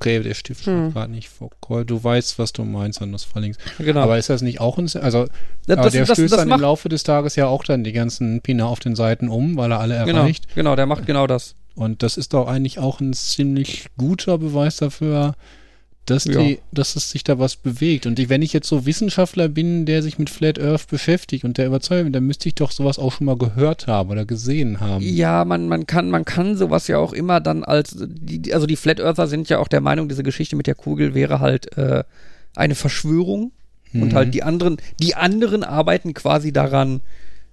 okay, 0.00 0.20
der 0.20 0.34
Stift 0.34 0.66
Hm. 0.66 0.92
gerade 0.92 1.12
nicht 1.12 1.28
Foucault. 1.28 1.88
Du 1.90 2.02
weißt, 2.02 2.38
was 2.38 2.52
du 2.52 2.64
meinst, 2.64 3.00
wenn 3.00 3.10
du 3.10 3.16
es 3.16 3.24
verlinkst. 3.24 3.60
Genau. 3.78 4.00
Aber 4.00 4.18
ist 4.18 4.30
das 4.30 4.40
nicht 4.40 4.60
auch 4.60 4.78
ein, 4.78 4.84
also 4.84 5.26
das, 5.66 5.78
aber 5.78 5.90
der 5.90 6.06
das, 6.06 6.16
stößt 6.16 6.32
das 6.32 6.40
dann 6.40 6.50
im 6.50 6.60
Laufe 6.60 6.88
des 6.88 7.02
Tages 7.02 7.36
ja 7.36 7.46
auch 7.46 7.64
dann 7.64 7.84
die 7.84 7.92
ganzen 7.92 8.40
Pine 8.40 8.66
auf 8.66 8.80
den 8.80 8.96
Seiten 8.96 9.28
um, 9.28 9.56
weil 9.56 9.70
er 9.70 9.80
alle 9.80 10.02
genau, 10.06 10.20
erreicht. 10.20 10.54
genau, 10.54 10.74
der 10.74 10.86
macht 10.86 11.06
genau 11.06 11.26
das. 11.26 11.54
Und 11.74 12.02
das 12.02 12.16
ist 12.16 12.32
doch 12.34 12.48
eigentlich 12.48 12.78
auch 12.78 13.00
ein 13.00 13.12
ziemlich 13.12 13.86
guter 13.96 14.38
Beweis 14.38 14.78
dafür, 14.78 15.34
dass, 16.10 16.24
Ja. 16.24 16.40
die, 16.42 16.58
dass 16.72 16.96
es 16.96 17.10
sich 17.10 17.24
da 17.24 17.38
was 17.38 17.56
bewegt. 17.56 18.06
Und 18.06 18.18
ich, 18.18 18.28
wenn 18.28 18.42
ich 18.42 18.52
jetzt 18.52 18.68
so 18.68 18.84
Wissenschaftler 18.86 19.48
bin, 19.48 19.86
der 19.86 20.02
sich 20.02 20.18
mit 20.18 20.28
Flat 20.30 20.58
Earth 20.60 20.88
beschäftigt 20.88 21.44
und 21.44 21.56
der 21.58 21.66
überzeugt 21.66 22.04
bin, 22.04 22.12
dann 22.12 22.24
müsste 22.26 22.48
ich 22.48 22.54
doch 22.56 22.70
sowas 22.72 22.98
auch 22.98 23.12
schon 23.12 23.26
mal 23.26 23.36
gehört 23.38 23.86
haben 23.86 24.10
oder 24.10 24.24
gesehen 24.24 24.80
haben. 24.80 25.02
Ja, 25.02 25.44
man, 25.44 25.68
man, 25.68 25.86
kann, 25.86 26.10
man 26.10 26.24
kann 26.24 26.56
sowas 26.56 26.88
ja 26.88 26.98
auch 26.98 27.12
immer 27.12 27.40
dann 27.40 27.64
als, 27.64 27.96
die, 27.98 28.52
also 28.52 28.66
die 28.66 28.76
Flat 28.76 29.00
Earther 29.00 29.26
sind 29.26 29.48
ja 29.48 29.58
auch 29.58 29.68
der 29.68 29.80
Meinung, 29.80 30.08
diese 30.08 30.22
Geschichte 30.22 30.56
mit 30.56 30.66
der 30.66 30.74
Kugel 30.74 31.14
wäre 31.14 31.40
halt 31.40 31.76
äh, 31.78 32.04
eine 32.56 32.74
Verschwörung 32.74 33.52
und 33.92 34.12
Mhm. 34.12 34.14
halt 34.14 34.34
die 34.34 34.42
anderen, 34.42 34.76
die 35.00 35.14
anderen 35.16 35.64
arbeiten 35.64 36.14
quasi 36.14 36.52
daran, 36.52 37.00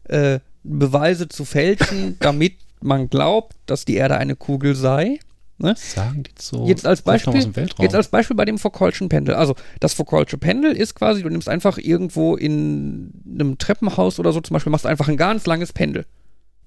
äh, 0.05 0.39
Beweise 0.63 1.29
zu 1.29 1.45
fälschen, 1.45 2.17
damit 2.19 2.53
man 2.81 3.09
glaubt, 3.09 3.55
dass 3.65 3.85
die 3.85 3.95
Erde 3.95 4.17
eine 4.17 4.35
Kugel 4.35 4.75
sei. 4.75 5.19
Sagen 5.75 6.23
die 6.23 6.31
so. 6.39 6.67
Jetzt 6.67 6.85
als 6.85 7.01
Beispiel, 7.01 7.33
aus 7.35 7.43
dem 7.43 7.55
Weltraum. 7.55 7.83
jetzt 7.83 7.95
als 7.95 8.09
Beispiel 8.09 8.35
bei 8.35 8.45
dem 8.45 8.57
Foucault'schen 8.57 9.09
Pendel. 9.09 9.35
Also 9.35 9.55
das 9.79 9.93
Foucault'sche 9.97 10.37
Pendel 10.37 10.73
ist 10.73 10.93
quasi, 10.95 11.23
du 11.23 11.29
nimmst 11.29 11.49
einfach 11.49 11.77
irgendwo 11.77 12.35
in 12.35 13.11
einem 13.27 13.57
Treppenhaus 13.57 14.19
oder 14.19 14.33
so 14.33 14.41
zum 14.41 14.53
Beispiel, 14.53 14.71
machst 14.71 14.85
einfach 14.85 15.07
ein 15.07 15.17
ganz 15.17 15.45
langes 15.45 15.73
Pendel. 15.73 16.05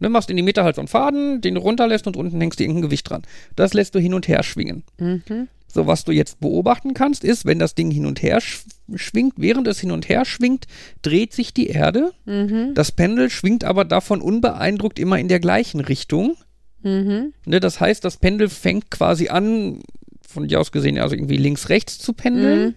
Ne, 0.01 0.09
machst 0.09 0.31
in 0.31 0.37
die 0.37 0.43
Mitte 0.43 0.65
halt 0.65 0.77
so 0.77 0.81
einen 0.81 0.89
Faden, 0.89 1.43
den 1.43 1.55
du 1.57 1.61
runterlässt 1.61 2.07
und 2.07 2.17
unten 2.17 2.41
hängst 2.41 2.59
dir 2.59 2.65
irgendein 2.65 2.83
Gewicht 2.83 3.09
dran. 3.09 3.23
Das 3.55 3.75
lässt 3.75 3.95
du 3.95 3.99
hin 3.99 4.15
und 4.15 4.29
her 4.29 4.43
schwingen. 4.43 4.83
Mhm. 4.99 5.49
So, 5.73 5.87
was 5.87 6.05
du 6.05 6.11
jetzt 6.11 6.41
beobachten 6.41 6.95
kannst, 6.95 7.23
ist, 7.23 7.45
wenn 7.45 7.59
das 7.59 7.75
Ding 7.75 7.91
hin 7.91 8.07
und 8.07 8.23
her 8.23 8.41
sch 8.41 8.65
schwingt, 8.97 9.35
während 9.37 9.69
es 9.69 9.79
hin 9.79 9.93
und 9.93 10.09
her 10.09 10.25
schwingt, 10.25 10.67
dreht 11.03 11.33
sich 11.33 11.55
die 11.55 11.69
Erde. 11.69 12.13
Mhm. 12.25 12.73
Das 12.75 12.91
Pendel 12.91 13.31
schwingt 13.31 13.63
aber 13.63 13.85
davon 13.85 14.21
unbeeindruckt 14.21 14.99
immer 14.99 15.19
in 15.19 15.29
der 15.29 15.39
gleichen 15.39 15.81
Richtung. 15.81 16.37
Mhm. 16.83 17.33
Ne, 17.45 17.61
das 17.61 17.81
heißt, 17.81 18.05
das 18.05 18.17
Pendel 18.17 18.49
fängt 18.49 18.91
quasi 18.91 19.29
an, 19.29 19.81
von 20.27 20.49
dir 20.49 20.61
aus 20.61 20.73
gesehen, 20.73 20.99
also 20.99 21.15
irgendwie 21.15 21.37
links-rechts 21.37 21.99
zu 21.99 22.13
pendeln. 22.13 22.67
Mhm. 22.67 22.75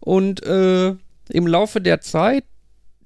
Und 0.00 0.44
äh, 0.44 0.94
im 1.30 1.46
Laufe 1.46 1.80
der 1.80 2.00
Zeit 2.00 2.44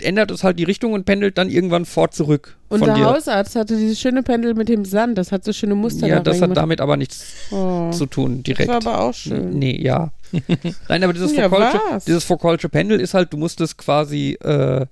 ändert 0.03 0.31
es 0.31 0.45
halt 0.45 0.59
die 0.59 0.65
Richtung 0.65 0.93
und 0.93 1.05
pendelt 1.05 1.39
dann 1.39 1.51
irgendwann 1.51 1.85
fort 1.85 2.15
zurück. 2.15 2.57
Unser. 2.69 2.99
Hausarzt 3.01 3.57
hatte 3.57 3.77
dieses 3.77 4.01
schöne 4.01 4.23
Pendel 4.23 4.55
mit 4.55 4.69
dem 4.69 4.85
Sand, 4.85 5.19
das 5.19 5.33
hat 5.33 5.45
so 5.45 5.53
schöne 5.53 5.75
Muster 5.75 6.07
Ja, 6.07 6.17
da 6.17 6.31
das 6.31 6.41
hat 6.41 6.57
damit 6.57 6.81
aber 6.81 6.97
nichts 6.97 7.35
oh. 7.51 7.91
zu 7.91 8.07
tun, 8.07 8.43
direkt. 8.43 8.71
Das 8.71 8.85
war 8.85 8.95
aber 8.95 9.05
auch 9.05 9.15
schön. 9.15 9.59
Nee, 9.59 9.81
ja. 9.81 10.13
Nein, 10.89 11.05
aber 11.05 11.13
dieses 11.13 11.35
Ja, 11.35 11.47
Foucault'sche 11.47 11.81
was? 11.91 12.05
dieses 12.05 12.25
Foucault'sche 12.25 12.69
Pendel 12.69 13.01
ist 13.01 13.15
halt, 13.15 13.33
du 13.33 13.37
musst 13.37 13.61
es 13.61 13.77
quasi 13.77 14.39
äh, 14.43 14.87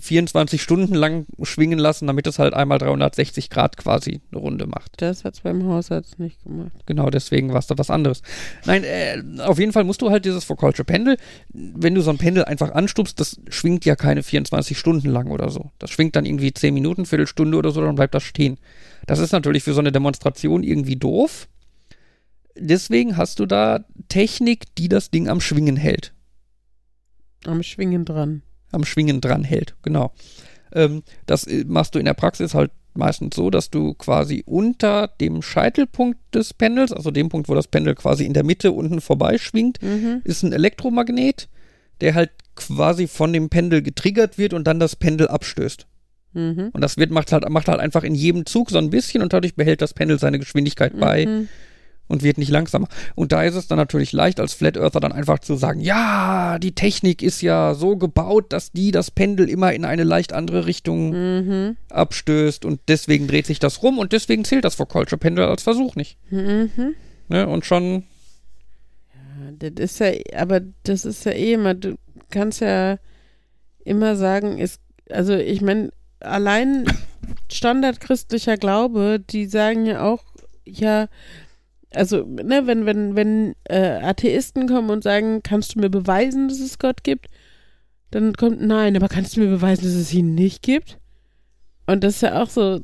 24 0.00 0.62
Stunden 0.62 0.94
lang 0.94 1.26
schwingen 1.42 1.78
lassen, 1.78 2.06
damit 2.06 2.26
es 2.26 2.38
halt 2.38 2.54
einmal 2.54 2.78
360 2.78 3.50
Grad 3.50 3.76
quasi 3.76 4.20
eine 4.30 4.40
Runde 4.40 4.66
macht. 4.66 4.92
Das 5.02 5.24
hat's 5.24 5.40
beim 5.40 5.64
Hausarzt 5.64 6.18
nicht 6.18 6.42
gemacht. 6.44 6.72
Genau, 6.86 7.10
deswegen 7.10 7.50
war 7.52 7.58
es 7.58 7.66
da 7.66 7.76
was 7.78 7.90
anderes. 7.90 8.22
Nein, 8.64 8.84
äh, 8.84 9.22
auf 9.40 9.58
jeden 9.58 9.72
Fall 9.72 9.84
musst 9.84 10.02
du 10.02 10.10
halt 10.10 10.24
dieses 10.24 10.44
Foucault'sche 10.44 10.84
Pendel, 10.84 11.16
wenn 11.52 11.94
du 11.94 12.00
so 12.00 12.10
ein 12.10 12.18
Pendel 12.18 12.44
einfach 12.44 12.72
anstupst, 12.72 13.18
das 13.20 13.40
schwingt 13.48 13.84
ja 13.84 13.96
keine 13.96 14.22
24 14.22 14.78
Stunden 14.78 15.08
lang 15.08 15.30
oder 15.30 15.50
so. 15.50 15.70
Das 15.78 15.90
schwingt 15.90 16.16
dann 16.16 16.26
irgendwie 16.26 16.52
10 16.52 16.74
Minuten, 16.74 17.06
Viertelstunde 17.06 17.56
oder 17.56 17.70
so, 17.70 17.80
dann 17.80 17.96
bleibt 17.96 18.14
das 18.14 18.22
stehen. 18.22 18.58
Das 19.06 19.18
ist 19.18 19.32
natürlich 19.32 19.64
für 19.64 19.72
so 19.72 19.80
eine 19.80 19.92
Demonstration 19.92 20.62
irgendwie 20.62 20.96
doof. 20.96 21.48
Deswegen 22.56 23.16
hast 23.16 23.38
du 23.38 23.46
da 23.46 23.84
Technik, 24.08 24.74
die 24.76 24.88
das 24.88 25.10
Ding 25.10 25.28
am 25.28 25.40
Schwingen 25.40 25.76
hält. 25.76 26.12
Am 27.44 27.62
Schwingen 27.62 28.04
dran. 28.04 28.42
Am 28.72 28.84
Schwingen 28.84 29.20
dran 29.20 29.44
hält, 29.44 29.74
genau. 29.82 30.12
Ähm, 30.72 31.02
das 31.26 31.44
äh, 31.46 31.64
machst 31.66 31.94
du 31.94 31.98
in 31.98 32.04
der 32.04 32.14
Praxis 32.14 32.54
halt 32.54 32.70
meistens 32.94 33.36
so, 33.36 33.48
dass 33.48 33.70
du 33.70 33.94
quasi 33.94 34.42
unter 34.44 35.08
dem 35.20 35.40
Scheitelpunkt 35.40 36.18
des 36.34 36.52
Pendels, 36.52 36.92
also 36.92 37.10
dem 37.10 37.28
Punkt, 37.28 37.48
wo 37.48 37.54
das 37.54 37.68
Pendel 37.68 37.94
quasi 37.94 38.24
in 38.24 38.34
der 38.34 38.44
Mitte 38.44 38.72
unten 38.72 39.00
vorbeischwingt, 39.00 39.80
Mhm. 39.82 40.20
ist 40.24 40.42
ein 40.42 40.52
Elektromagnet, 40.52 41.48
der 42.00 42.14
halt 42.14 42.30
quasi 42.56 43.06
von 43.06 43.32
dem 43.32 43.48
Pendel 43.50 43.82
getriggert 43.82 44.36
wird 44.36 44.52
und 44.52 44.66
dann 44.66 44.80
das 44.80 44.96
Pendel 44.96 45.28
abstößt. 45.28 45.86
Mhm. 46.34 46.70
Und 46.72 46.80
das 46.80 46.96
wird, 46.96 47.10
macht 47.10 47.32
halt, 47.32 47.48
macht 47.48 47.68
halt 47.68 47.80
einfach 47.80 48.02
in 48.02 48.14
jedem 48.14 48.44
Zug 48.46 48.70
so 48.70 48.78
ein 48.78 48.90
bisschen 48.90 49.22
und 49.22 49.32
dadurch 49.32 49.54
behält 49.54 49.80
das 49.80 49.94
Pendel 49.94 50.18
seine 50.18 50.38
Geschwindigkeit 50.38 50.98
bei 50.98 51.24
Mhm. 51.24 51.48
Und 52.08 52.22
wird 52.22 52.38
nicht 52.38 52.50
langsamer. 52.50 52.88
Und 53.14 53.32
da 53.32 53.44
ist 53.44 53.54
es 53.54 53.68
dann 53.68 53.78
natürlich 53.78 54.12
leicht, 54.12 54.40
als 54.40 54.54
Flat 54.54 54.76
Earther 54.76 55.00
dann 55.00 55.12
einfach 55.12 55.38
zu 55.38 55.56
sagen, 55.56 55.80
ja, 55.80 56.58
die 56.58 56.72
Technik 56.74 57.22
ist 57.22 57.42
ja 57.42 57.74
so 57.74 57.96
gebaut, 57.96 58.52
dass 58.52 58.72
die 58.72 58.90
das 58.90 59.10
Pendel 59.10 59.48
immer 59.48 59.72
in 59.72 59.84
eine 59.84 60.04
leicht 60.04 60.32
andere 60.32 60.66
Richtung 60.66 61.10
Mhm. 61.38 61.76
abstößt 61.90 62.64
und 62.64 62.80
deswegen 62.88 63.28
dreht 63.28 63.46
sich 63.46 63.58
das 63.58 63.82
rum 63.82 63.98
und 63.98 64.12
deswegen 64.12 64.44
zählt 64.44 64.64
das 64.64 64.74
for 64.74 64.88
Culture 64.88 65.18
Pendel 65.18 65.44
als 65.44 65.62
Versuch 65.62 65.94
nicht. 65.96 66.16
Mhm. 66.30 66.94
Ne? 67.28 67.46
Und 67.46 67.64
schon, 67.66 68.04
Das 69.58 69.72
ist 69.78 70.00
ja, 70.00 70.12
aber 70.36 70.60
das 70.82 71.04
ist 71.04 71.24
ja 71.24 71.32
eh 71.32 71.52
immer, 71.54 71.74
du 71.74 71.96
kannst 72.30 72.60
ja 72.60 72.98
immer 73.84 74.16
sagen, 74.16 74.58
ist, 74.58 74.80
also 75.10 75.34
ich 75.34 75.60
meine, 75.60 75.90
allein 76.20 76.84
standardchristlicher 77.52 78.56
Glaube, 78.56 79.20
die 79.20 79.46
sagen 79.46 79.86
ja 79.86 80.02
auch, 80.02 80.24
ja, 80.64 81.08
also, 81.94 82.24
ne, 82.24 82.66
wenn, 82.66 82.86
wenn, 82.86 83.16
wenn 83.16 83.54
äh, 83.64 84.00
Atheisten 84.02 84.68
kommen 84.68 84.90
und 84.90 85.02
sagen, 85.02 85.42
kannst 85.42 85.74
du 85.74 85.80
mir 85.80 85.90
beweisen, 85.90 86.48
dass 86.48 86.60
es 86.60 86.78
Gott 86.78 87.02
gibt? 87.02 87.26
Dann 88.10 88.34
kommt, 88.34 88.60
nein, 88.60 88.96
aber 88.96 89.08
kannst 89.08 89.36
du 89.36 89.40
mir 89.40 89.48
beweisen, 89.48 89.84
dass 89.84 89.94
es 89.94 90.12
ihn 90.12 90.34
nicht 90.34 90.62
gibt? 90.62 90.98
Und 91.86 92.04
das 92.04 92.16
ist 92.16 92.22
ja 92.22 92.42
auch 92.42 92.50
so, 92.50 92.80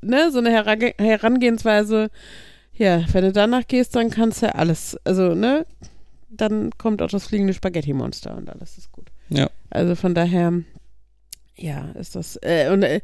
ne, 0.00 0.30
so 0.30 0.38
eine 0.38 0.50
Herange 0.50 0.94
Herangehensweise, 0.98 2.10
ja, 2.72 3.04
wenn 3.12 3.24
du 3.24 3.32
danach 3.32 3.66
gehst, 3.66 3.96
dann 3.96 4.10
kannst 4.10 4.42
du 4.42 4.46
ja 4.46 4.52
alles, 4.52 4.96
also, 5.04 5.34
ne, 5.34 5.66
dann 6.30 6.70
kommt 6.78 7.02
auch 7.02 7.10
das 7.10 7.26
fliegende 7.26 7.54
Spaghetti-Monster 7.54 8.36
und 8.36 8.48
alles 8.48 8.78
ist 8.78 8.92
gut. 8.92 9.10
Ja. 9.28 9.50
Also 9.70 9.94
von 9.94 10.14
daher, 10.14 10.52
ja, 11.56 11.90
ist 11.92 12.16
das, 12.16 12.38
äh, 12.42 12.70
und 12.70 12.82
äh, 12.82 13.00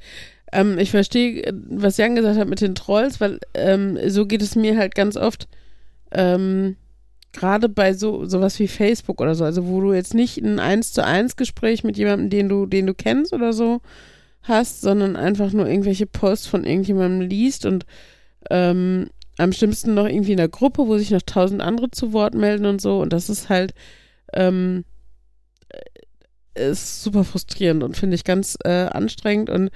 ähm, 0.54 0.78
ich 0.78 0.90
verstehe, 0.90 1.42
äh, 1.44 1.52
was 1.68 1.96
Jan 1.96 2.14
gesagt 2.14 2.38
hat 2.38 2.48
mit 2.48 2.60
den 2.60 2.74
Trolls, 2.74 3.20
weil 3.20 3.40
ähm, 3.54 3.98
so 4.08 4.26
geht 4.26 4.40
es 4.40 4.54
mir 4.54 4.76
halt 4.78 4.94
ganz 4.94 5.16
oft, 5.16 5.48
ähm, 6.12 6.76
gerade 7.32 7.68
bei 7.68 7.92
so 7.92 8.24
sowas 8.24 8.58
wie 8.60 8.68
Facebook 8.68 9.20
oder 9.20 9.34
so, 9.34 9.44
also 9.44 9.66
wo 9.66 9.80
du 9.80 9.92
jetzt 9.92 10.14
nicht 10.14 10.38
ein 10.38 10.60
eins 10.60 10.92
zu 10.92 11.04
eins 11.04 11.36
Gespräch 11.36 11.82
mit 11.82 11.98
jemandem, 11.98 12.30
den 12.30 12.48
du, 12.48 12.66
den 12.66 12.86
du 12.86 12.94
kennst 12.94 13.32
oder 13.32 13.52
so 13.52 13.80
hast, 14.42 14.80
sondern 14.80 15.16
einfach 15.16 15.52
nur 15.52 15.66
irgendwelche 15.66 16.06
Posts 16.06 16.46
von 16.46 16.64
irgendjemandem 16.64 17.28
liest 17.28 17.66
und 17.66 17.84
ähm, 18.50 19.08
am 19.36 19.52
schlimmsten 19.52 19.94
noch 19.94 20.06
irgendwie 20.06 20.32
in 20.32 20.38
der 20.38 20.48
Gruppe, 20.48 20.86
wo 20.86 20.96
sich 20.96 21.10
noch 21.10 21.22
tausend 21.22 21.60
andere 21.60 21.90
zu 21.90 22.12
Wort 22.12 22.34
melden 22.34 22.66
und 22.66 22.80
so. 22.80 23.00
Und 23.00 23.12
das 23.12 23.28
ist 23.28 23.48
halt 23.48 23.74
ähm, 24.32 24.84
äh, 26.54 26.70
ist 26.70 27.02
super 27.02 27.24
frustrierend 27.24 27.82
und 27.82 27.96
finde 27.96 28.14
ich 28.14 28.22
ganz 28.22 28.56
äh, 28.64 28.86
anstrengend. 28.86 29.50
Und 29.50 29.70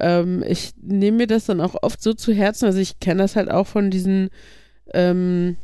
ähm, 0.00 0.44
ich 0.46 0.72
nehme 0.80 1.18
mir 1.18 1.26
das 1.26 1.46
dann 1.46 1.60
auch 1.60 1.74
oft 1.82 2.02
so 2.02 2.14
zu 2.14 2.32
Herzen. 2.32 2.66
Also 2.66 2.78
ich 2.78 3.00
kenne 3.00 3.22
das 3.22 3.36
halt 3.36 3.50
auch 3.50 3.66
von 3.66 3.90
diesen 3.90 4.30
ähm, 4.92 5.56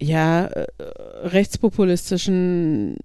ja, 0.00 0.46
äh, 0.46 0.66
rechtspopulistischen 1.24 2.96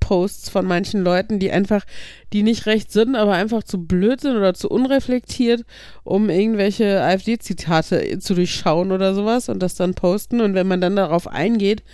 Posts 0.00 0.48
von 0.48 0.66
manchen 0.66 1.02
Leuten, 1.02 1.38
die 1.38 1.52
einfach, 1.52 1.84
die 2.32 2.42
nicht 2.42 2.66
recht 2.66 2.90
sind, 2.90 3.14
aber 3.14 3.34
einfach 3.34 3.62
zu 3.62 3.86
blöd 3.86 4.20
sind 4.20 4.36
oder 4.36 4.54
zu 4.54 4.68
unreflektiert, 4.68 5.64
um 6.02 6.28
irgendwelche 6.30 7.00
AfD-Zitate 7.00 8.18
zu 8.18 8.34
durchschauen 8.34 8.90
oder 8.90 9.14
sowas 9.14 9.48
und 9.48 9.62
das 9.62 9.76
dann 9.76 9.94
posten. 9.94 10.40
Und 10.40 10.54
wenn 10.54 10.66
man 10.66 10.80
dann 10.80 10.96
darauf 10.96 11.28
eingeht, 11.28 11.84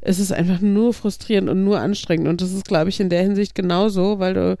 ist 0.00 0.18
es 0.18 0.32
einfach 0.32 0.60
nur 0.62 0.94
frustrierend 0.94 1.50
und 1.50 1.64
nur 1.64 1.80
anstrengend. 1.80 2.28
Und 2.28 2.40
das 2.40 2.52
ist, 2.52 2.64
glaube 2.64 2.88
ich, 2.88 3.00
in 3.00 3.10
der 3.10 3.22
Hinsicht 3.22 3.54
genauso, 3.54 4.18
weil 4.18 4.32
du, 4.32 4.56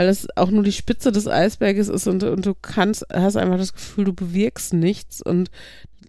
weil 0.00 0.06
das 0.06 0.26
auch 0.34 0.50
nur 0.50 0.62
die 0.62 0.72
Spitze 0.72 1.12
des 1.12 1.28
Eisberges 1.28 1.90
ist 1.90 2.06
und, 2.06 2.22
und 2.22 2.46
du 2.46 2.54
kannst, 2.54 3.04
hast 3.12 3.36
einfach 3.36 3.58
das 3.58 3.74
Gefühl, 3.74 4.06
du 4.06 4.14
bewirkst 4.14 4.72
nichts 4.72 5.20
und 5.20 5.50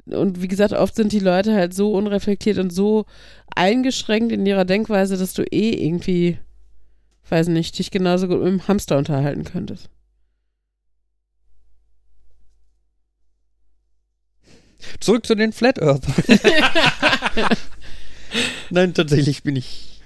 und 0.05 0.41
wie 0.41 0.47
gesagt, 0.47 0.71
oft 0.71 0.95
sind 0.95 1.11
die 1.11 1.19
Leute 1.19 1.53
halt 1.53 1.73
so 1.73 1.91
unreflektiert 1.91 2.57
und 2.57 2.71
so 2.71 3.05
eingeschränkt 3.53 4.31
in 4.31 4.45
ihrer 4.45 4.63
Denkweise, 4.63 5.17
dass 5.17 5.33
du 5.33 5.43
eh 5.43 5.71
irgendwie, 5.71 6.37
weiß 7.27 7.49
nicht, 7.49 7.77
dich 7.79 7.91
genauso 7.91 8.29
gut 8.29 8.39
mit 8.39 8.47
dem 8.47 8.65
Hamster 8.69 8.97
unterhalten 8.97 9.43
könntest. 9.43 9.89
zurück 15.01 15.25
zu 15.25 15.35
den 15.35 15.51
Flat 15.51 15.79
Earthern. 15.79 16.39
Nein, 18.69 18.93
tatsächlich 18.93 19.43
bin 19.43 19.57
ich 19.57 19.99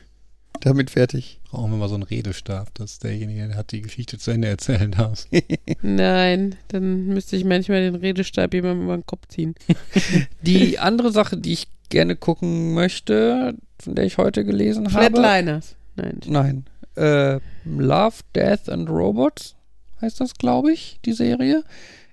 damit 0.62 0.90
fertig. 0.90 1.40
Brauchen 1.56 1.72
wir 1.72 1.78
mal 1.78 1.88
so 1.88 1.96
einen 1.96 2.04
Redestab, 2.04 2.74
dass 2.74 3.00
derjenige, 3.00 3.48
der 3.48 3.56
hat 3.56 3.72
die 3.72 3.82
Geschichte 3.82 4.18
zu 4.18 4.32
Ende 4.32 4.50
erzählen 4.50 4.92
darf. 4.92 5.26
Nein, 5.82 6.56
dann 6.68 7.06
müsste 7.06 7.38
ich 7.38 7.46
manchmal 7.46 7.80
den 7.80 7.96
Redestab 7.96 8.54
jemandem 8.54 8.84
über 8.84 8.98
den 8.98 9.06
Kopf 9.06 9.30
ziehen. 9.30 9.56
Die 10.42 10.80
andere 10.80 11.14
Sache, 11.14 11.38
die 11.38 11.54
ich 11.54 11.68
gerne 11.88 12.18
gucken 12.18 12.74
möchte, 12.74 13.56
von 13.80 13.96
der 13.96 14.04
ich 14.04 14.18
heute 14.18 14.44
gelesen 14.44 14.92
habe. 14.92 15.16
Flatliners. 15.16 15.78
Nein. 15.96 16.20
Nein. 16.26 16.66
Äh, 16.96 17.40
Love, 17.64 18.16
Death 18.36 18.68
and 18.68 18.90
Robots 18.90 19.56
heißt 20.02 20.20
das, 20.20 20.34
glaube 20.34 20.74
ich, 20.74 21.00
die 21.06 21.14
Serie. 21.14 21.64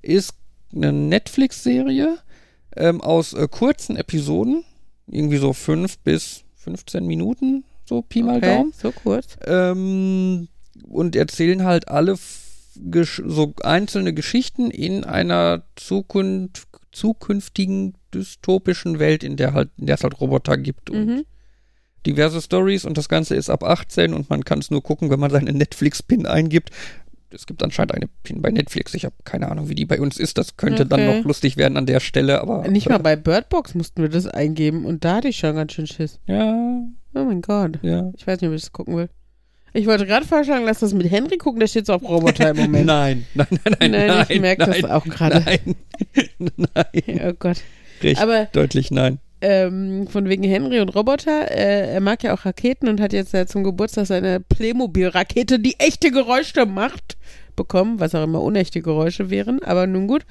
Ist 0.02 0.34
eine 0.72 0.92
Netflix-Serie 0.92 2.18
ähm, 2.76 3.00
aus 3.00 3.32
äh, 3.32 3.48
kurzen 3.50 3.96
Episoden. 3.96 4.62
Irgendwie 5.08 5.38
so 5.38 5.52
fünf 5.52 5.98
bis 5.98 6.44
15 6.58 7.04
Minuten, 7.04 7.64
so 7.84 8.02
Pi 8.02 8.22
mal 8.22 8.38
Okay, 8.38 8.46
Daumen. 8.56 8.72
so 8.76 8.92
kurz. 8.92 9.36
Ähm, 9.46 10.48
und 10.84 11.16
erzählen 11.16 11.64
halt 11.64 11.88
alle 11.88 12.16
so 12.16 13.54
einzelne 13.62 14.14
Geschichten 14.14 14.70
in 14.70 15.04
einer 15.04 15.62
Zukunft, 15.76 16.68
zukünftigen 16.90 17.94
dystopischen 18.14 18.98
Welt, 18.98 19.24
in 19.24 19.36
der 19.36 19.54
halt, 19.54 19.70
in 19.78 19.86
der 19.86 19.96
es 19.96 20.04
halt 20.04 20.20
Roboter 20.20 20.56
gibt 20.56 20.90
und 20.90 21.06
Mhm. 21.06 21.24
diverse 22.06 22.40
Stories 22.42 22.84
und 22.84 22.98
das 22.98 23.08
Ganze 23.08 23.34
ist 23.34 23.48
ab 23.50 23.62
18 23.64 24.12
und 24.14 24.28
man 24.30 24.44
kann 24.44 24.58
es 24.58 24.70
nur 24.70 24.82
gucken, 24.82 25.10
wenn 25.10 25.20
man 25.20 25.30
seine 25.30 25.52
Netflix-Pin 25.52 26.26
eingibt. 26.26 26.70
Es 27.34 27.46
gibt 27.46 27.62
anscheinend 27.62 27.94
eine 27.94 28.08
Pin 28.22 28.42
bei 28.42 28.50
Netflix. 28.50 28.94
Ich 28.94 29.04
habe 29.04 29.14
keine 29.24 29.50
Ahnung, 29.50 29.68
wie 29.68 29.74
die 29.74 29.86
bei 29.86 30.00
uns 30.00 30.18
ist. 30.18 30.38
Das 30.38 30.56
könnte 30.56 30.86
dann 30.86 31.00
Okay. 31.00 31.18
noch 31.18 31.24
lustig 31.24 31.56
werden 31.56 31.76
an 31.76 31.86
der 31.86 32.00
Stelle, 32.00 32.40
aber. 32.40 32.68
Nicht 32.68 32.88
mal 32.88 32.98
bei 32.98 33.16
Birdbox 33.16 33.74
mussten 33.74 34.02
wir 34.02 34.08
das 34.08 34.26
eingeben 34.26 34.84
und 34.84 35.04
da 35.04 35.16
hatte 35.16 35.28
ich 35.28 35.36
schon 35.38 35.54
ganz 35.56 35.72
schön 35.72 35.86
Schiss. 35.86 36.18
Ja, 36.26 36.82
Oh 37.14 37.24
mein 37.24 37.42
Gott. 37.42 37.78
ja. 37.82 38.10
Ich 38.16 38.26
weiß 38.26 38.40
nicht, 38.40 38.48
ob 38.48 38.54
ich 38.54 38.62
das 38.62 38.72
gucken 38.72 38.96
will. 38.96 39.08
Ich 39.74 39.86
wollte 39.86 40.04
gerade 40.06 40.26
vorschlagen, 40.26 40.64
lass 40.66 40.80
das 40.80 40.92
mit 40.92 41.10
Henry 41.10 41.38
gucken, 41.38 41.58
der 41.60 41.66
steht 41.66 41.86
so 41.86 41.94
auf 41.94 42.02
Roboter 42.02 42.50
im 42.50 42.56
Moment. 42.58 42.84
Nein, 42.86 43.26
nein, 43.34 43.46
nein, 43.50 43.62
nein. 43.80 43.90
Nein, 43.90 44.06
nein 44.06 44.26
ich 44.28 44.40
merke 44.40 44.66
das 44.66 44.84
auch 44.84 45.04
gerade. 45.04 45.40
Nein, 45.44 45.74
nein. 46.56 47.20
Oh 47.24 47.32
Gott. 47.38 47.58
Recht 48.02 48.20
Aber 48.20 48.46
deutlich 48.52 48.90
nein. 48.90 49.18
ähm, 49.40 50.06
von 50.08 50.28
wegen 50.28 50.42
Henry 50.42 50.80
und 50.80 50.90
Roboter, 50.90 51.50
äh, 51.50 51.92
er 51.94 52.00
mag 52.00 52.22
ja 52.22 52.34
auch 52.34 52.44
Raketen 52.44 52.88
und 52.88 53.00
hat 53.00 53.12
jetzt 53.12 53.32
ja 53.32 53.46
zum 53.46 53.62
Geburtstag 53.64 54.06
seine 54.06 54.40
Playmobil-Rakete, 54.40 55.58
die 55.58 55.78
echte 55.78 56.10
Geräusche 56.10 56.66
macht, 56.66 57.11
bekommen, 57.56 58.00
was 58.00 58.14
auch 58.14 58.24
immer 58.24 58.42
unechte 58.42 58.82
Geräusche 58.82 59.30
wären, 59.30 59.62
aber 59.62 59.86
nun 59.86 60.06
gut. 60.06 60.22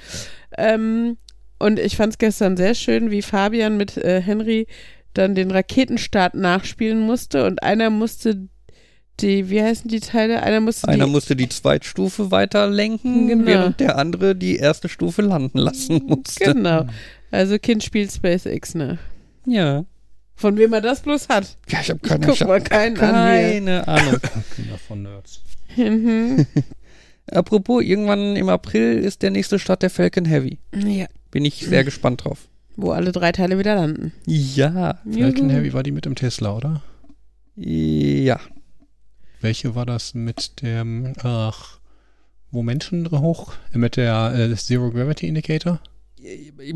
Ähm, 0.58 1.18
und 1.60 1.80
ich 1.80 1.96
fand 1.96 2.14
es 2.14 2.18
gestern 2.18 2.58
sehr 2.58 2.74
schön, 2.76 3.12
wie 3.12 3.22
Fabian 3.22 3.78
mit 3.78 3.98
äh, 3.98 4.22
Henry 4.22 4.68
dann 5.14 5.36
den 5.36 5.52
Raketenstart 5.52 6.34
nachspielen 6.36 7.00
musste 7.00 7.46
und 7.46 7.62
einer 7.64 7.90
musste 7.90 8.48
die, 9.20 9.50
wie 9.50 9.62
heißen 9.62 9.88
die 9.90 10.00
Teile? 10.00 10.42
Einer 10.42 10.62
musste 10.62 10.88
Einer 10.88 11.06
die, 11.06 11.12
musste 11.12 11.36
die 11.36 11.50
Zweitstufe 11.50 12.32
weiter 12.32 12.68
lenken, 12.68 13.28
Genau. 13.28 13.46
während 13.46 13.80
der 13.80 13.98
andere 13.98 14.36
die 14.36 14.56
erste 14.56 14.90
Stufe 14.90 15.22
landen 15.22 15.60
lassen 15.60 16.02
musste. 16.08 16.54
Genau. 16.54 16.86
Also 17.30 17.60
Kind 17.60 17.84
spielt 17.84 18.12
SpaceX, 18.12 18.74
ne? 18.74 18.98
Ja. 19.46 19.86
Von 20.36 20.58
wem 20.58 20.74
er 20.74 20.82
das 20.82 21.02
bloß 21.02 21.30
hat. 21.30 21.58
Ja, 21.70 21.80
ich 21.82 21.90
habe 21.92 22.00
Ich 22.02 22.10
keine, 22.10 22.26
guck 22.26 22.36
ich 22.36 22.48
mal 22.48 22.62
keinen 22.62 22.98
an 22.98 23.14
keine 23.14 23.88
Ahnung. 23.88 24.20
Kinder 24.56 24.78
von 24.88 25.04
Nerds. 25.04 25.42
Mhm. 25.76 26.46
Apropos, 27.32 27.82
irgendwann 27.84 28.36
im 28.36 28.50
April 28.50 28.98
ist 29.00 29.22
der 29.22 29.32
nächste 29.32 29.58
Start 29.60 29.82
der 29.84 29.90
Falcon 29.90 30.26
Heavy. 30.26 30.60
Ja, 30.76 31.08
Bin 31.32 31.46
ich 31.46 31.56
sehr 31.66 31.84
gespannt 31.84 32.24
drauf. 32.26 32.48
wo 32.76 32.92
alle 32.92 33.12
drei 33.12 33.32
Teile 33.32 33.58
wieder 33.58 33.76
landen. 33.76 34.12
Ja. 34.26 35.00
Falcon 35.10 35.50
Juhu. 35.50 35.58
Heavy 35.58 35.74
war 35.74 35.84
die 35.84 35.92
mit 35.92 36.06
dem 36.06 36.16
Tesla, 36.16 36.56
oder? 36.56 36.82
Ja. 37.56 38.40
Welche 39.40 39.76
war 39.76 39.86
das 39.86 40.14
mit 40.14 40.62
dem, 40.62 41.14
ach, 41.24 41.80
wo 42.52 42.62
Menschen 42.64 43.10
hoch, 43.12 43.54
mit 43.74 43.98
der 43.98 44.34
äh, 44.36 44.56
Zero 44.56 44.92
Gravity 44.92 45.28
Indicator? 45.28 45.80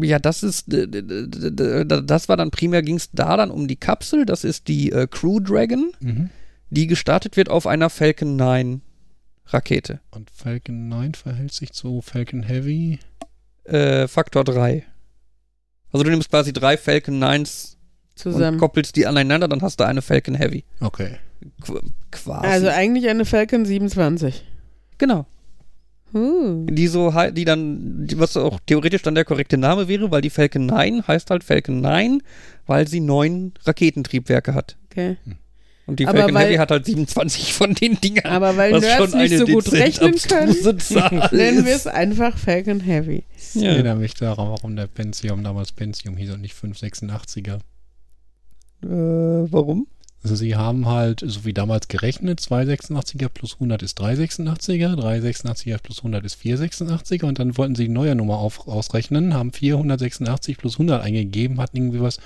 Ja, 0.02 0.18
das 0.20 0.42
ist, 0.42 0.66
das 0.68 2.30
war 2.30 2.38
dann 2.38 2.50
primär, 2.50 2.82
ging 2.82 2.96
es 2.96 3.12
da 3.12 3.38
dann 3.38 3.52
um 3.52 3.68
die 3.68 3.76
Kapsel. 3.76 4.26
Das 4.26 4.44
ist 4.44 4.68
die 4.68 4.92
äh, 4.92 5.06
Crew 5.08 5.40
Dragon, 5.40 5.92
Mhm. 6.00 6.30
die 6.72 6.88
gestartet 6.88 7.38
wird 7.38 7.50
auf 7.50 7.68
einer 7.68 7.90
Falcon 7.92 8.36
9 8.36 8.82
Rakete. 9.48 10.00
Und 10.12 10.30
Falcon 10.32 10.88
9 10.88 11.14
verhält 11.14 11.54
sich 11.54 11.72
zu 11.72 12.02
Falcon 12.02 12.44
Heavy. 12.44 13.00
Äh, 13.64 14.08
Faktor 14.08 14.44
3. 14.44 14.84
Also 15.92 16.04
du 16.04 16.10
nimmst 16.10 16.30
quasi 16.30 16.52
drei 16.52 16.78
Falcon 16.78 17.24
9s 17.24 17.76
und 17.76 18.34
Zusammen. 18.34 18.58
koppelst 18.58 18.96
die 18.96 19.08
aneinander, 19.08 19.48
dann 19.48 19.62
hast 19.62 19.80
du 19.80 19.86
eine 19.86 20.02
Falcon 20.02 20.36
Heavy. 20.36 20.64
Okay. 20.80 21.18
Qu 21.62 21.80
quasi. 22.12 22.48
Also 22.48 22.68
eigentlich 22.70 23.08
eine 23.08 23.26
Falcon 23.26 23.66
27. 23.66 24.44
genau. 24.98 25.26
Uh. 26.14 26.66
Die 26.70 26.88
so 26.88 27.14
die 27.32 27.44
dann, 27.44 28.08
was 28.16 28.38
auch 28.38 28.60
theoretisch 28.66 29.02
dann 29.02 29.16
der 29.16 29.26
korrekte 29.26 29.58
Name 29.58 29.90
wäre, 29.90 30.12
weil 30.12 30.22
die 30.22 30.30
Falcon 30.30 30.66
9 30.66 31.08
heißt 31.08 31.30
halt 31.30 31.44
Falcon 31.44 31.82
9, 31.82 32.22
weil 32.68 32.88
sie 32.88 33.02
neun 33.02 33.54
Raketentriebwerke 33.66 34.54
hat. 34.54 34.78
Okay. 34.90 35.18
Und 35.88 36.00
die 36.00 36.08
Aber 36.08 36.18
Falcon 36.18 36.34
weil- 36.36 36.46
Heavy 36.48 36.56
hat 36.56 36.72
halt 36.72 36.86
27 36.86 37.54
von 37.54 37.74
den 37.76 38.00
Dingern. 38.02 38.26
Aber 38.26 38.58
weil 38.58 38.72
was 38.74 38.82
Nerds 38.82 39.12
schon 39.12 39.20
nicht 39.22 39.34
eine 39.34 39.38
so 39.40 39.46
gut 39.46 39.72
rechnen 39.72 40.16
können, 40.16 40.56
nennen 41.32 41.66
wir 41.66 41.76
es 41.76 41.86
einfach 41.86 42.38
Falcon 42.38 42.80
Heavy. 42.80 43.24
Ich 43.38 43.62
Ja. 43.62 43.70
erinnere 43.72 43.96
mich 43.96 44.16
daran, 44.16 44.50
warum 44.50 44.76
der 44.76 44.88
Pentium 44.88 45.44
damals 45.44 45.72
Pentium 45.72 46.18
hieß 46.18 46.32
und 46.32 46.42
nicht 46.42 46.56
586er. 46.56 47.60
Äh, 48.84 48.88
warum? 48.88 49.88
Also 50.24 50.36
sie 50.36 50.56
haben 50.56 50.88
halt, 50.88 51.22
so 51.24 51.46
wie 51.46 51.54
damals 51.54 51.88
gerechnet, 51.88 52.40
286er 52.42 53.30
plus 53.30 53.54
100 53.60 53.84
ist 53.84 54.00
386er, 54.02 54.96
386er 54.96 55.78
plus 55.78 56.00
100 56.00 56.26
ist 56.26 56.40
486er 56.42 57.26
und 57.26 57.38
dann 57.38 57.56
wollten 57.60 57.76
sie 57.76 57.84
die 57.84 57.90
neue 57.94 58.16
Nummer 58.16 58.38
auf, 58.40 58.68
ausrechnen, 58.68 59.36
haben 59.36 59.54
486 59.54 60.58
plus 60.58 60.80
100 60.80 61.04
eingegeben, 61.04 61.62
hatten 61.62 61.78
irgendwie 61.78 62.02
was 62.02 62.18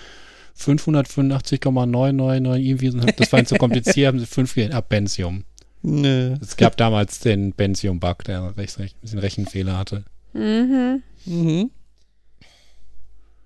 585,999 0.59 2.65
irgendwie, 2.65 2.89
so- 2.89 2.99
das 2.99 3.31
war 3.31 3.39
ihnen 3.39 3.45
zu 3.47 3.55
kompliziert, 3.55 4.07
haben 4.07 4.19
sie 4.19 4.25
5 4.25 4.53
gegeben, 4.53 4.73
ah, 4.73 4.81
Pentium. 4.81 5.43
Nö. 5.81 6.35
Es 6.41 6.57
gab 6.57 6.75
damals 6.77 7.19
den 7.19 7.53
Pentium-Bug, 7.53 8.23
der 8.25 8.55
recht, 8.57 8.77
recht, 8.79 8.95
ein 8.97 9.01
bisschen 9.01 9.19
Rechenfehler 9.19 9.77
hatte. 9.77 10.03
Mhm. 10.33 11.01
Mhm. 11.25 11.71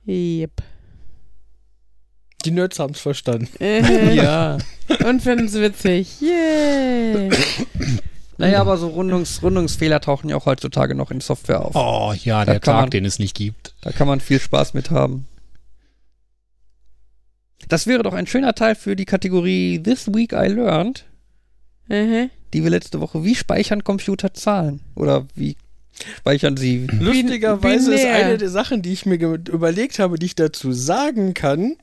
Yep. 0.07 0.51
Die 2.45 2.51
Nerds 2.51 2.79
haben 2.79 2.93
es 2.93 2.99
verstanden. 2.99 3.47
Äh, 3.59 4.15
Ja. 4.21 4.57
Und 5.05 5.21
finden 5.21 5.45
es 5.45 5.53
witzig. 5.53 6.19
Yay. 6.21 7.29
Naja, 8.37 8.59
aber 8.61 8.77
so 8.77 8.87
Rundungs 8.87 9.41
Rundungsfehler 9.43 10.01
tauchen 10.01 10.29
ja 10.29 10.35
auch 10.35 10.45
heutzutage 10.47 10.95
noch 10.95 11.11
in 11.11 11.21
Software 11.21 11.63
auf. 11.63 11.75
Oh 11.75 12.13
ja, 12.23 12.43
Da 12.43 12.53
der 12.53 12.61
Tag, 12.61 12.81
man- 12.81 12.89
den 12.89 13.05
es 13.05 13.19
nicht 13.19 13.35
gibt. 13.35 13.75
Da 13.81 13.91
kann 13.91 14.07
man 14.07 14.19
viel 14.19 14.39
Spaß 14.41 14.73
mit 14.73 14.89
haben. 14.91 15.27
Das 17.69 17.87
wäre 17.87 18.03
doch 18.03 18.13
ein 18.13 18.27
schöner 18.27 18.53
Teil 18.55 18.75
für 18.75 18.95
die 18.95 19.05
Kategorie 19.05 19.81
This 19.81 20.07
Week 20.13 20.33
I 20.33 20.47
Learned, 20.47 21.05
Mhm. 21.89 22.29
die 22.53 22.63
wir 22.63 22.69
letzte 22.69 23.01
Woche. 23.01 23.23
Wie 23.23 23.35
speichern 23.35 23.83
Computer 23.83 24.33
Zahlen? 24.33 24.79
Oder 24.95 25.27
wie 25.35 25.57
speichern 26.19 26.55
sie? 26.57 26.87
Lustigerweise 26.99 27.93
ist 27.93 28.05
eine 28.05 28.37
der 28.37 28.49
Sachen, 28.49 28.81
die 28.81 28.93
ich 28.93 29.05
mir 29.05 29.17
überlegt 29.49 29.99
habe, 29.99 30.17
die 30.17 30.27
ich 30.27 30.35
dazu 30.35 30.71
sagen 30.71 31.33
kann, 31.33 31.75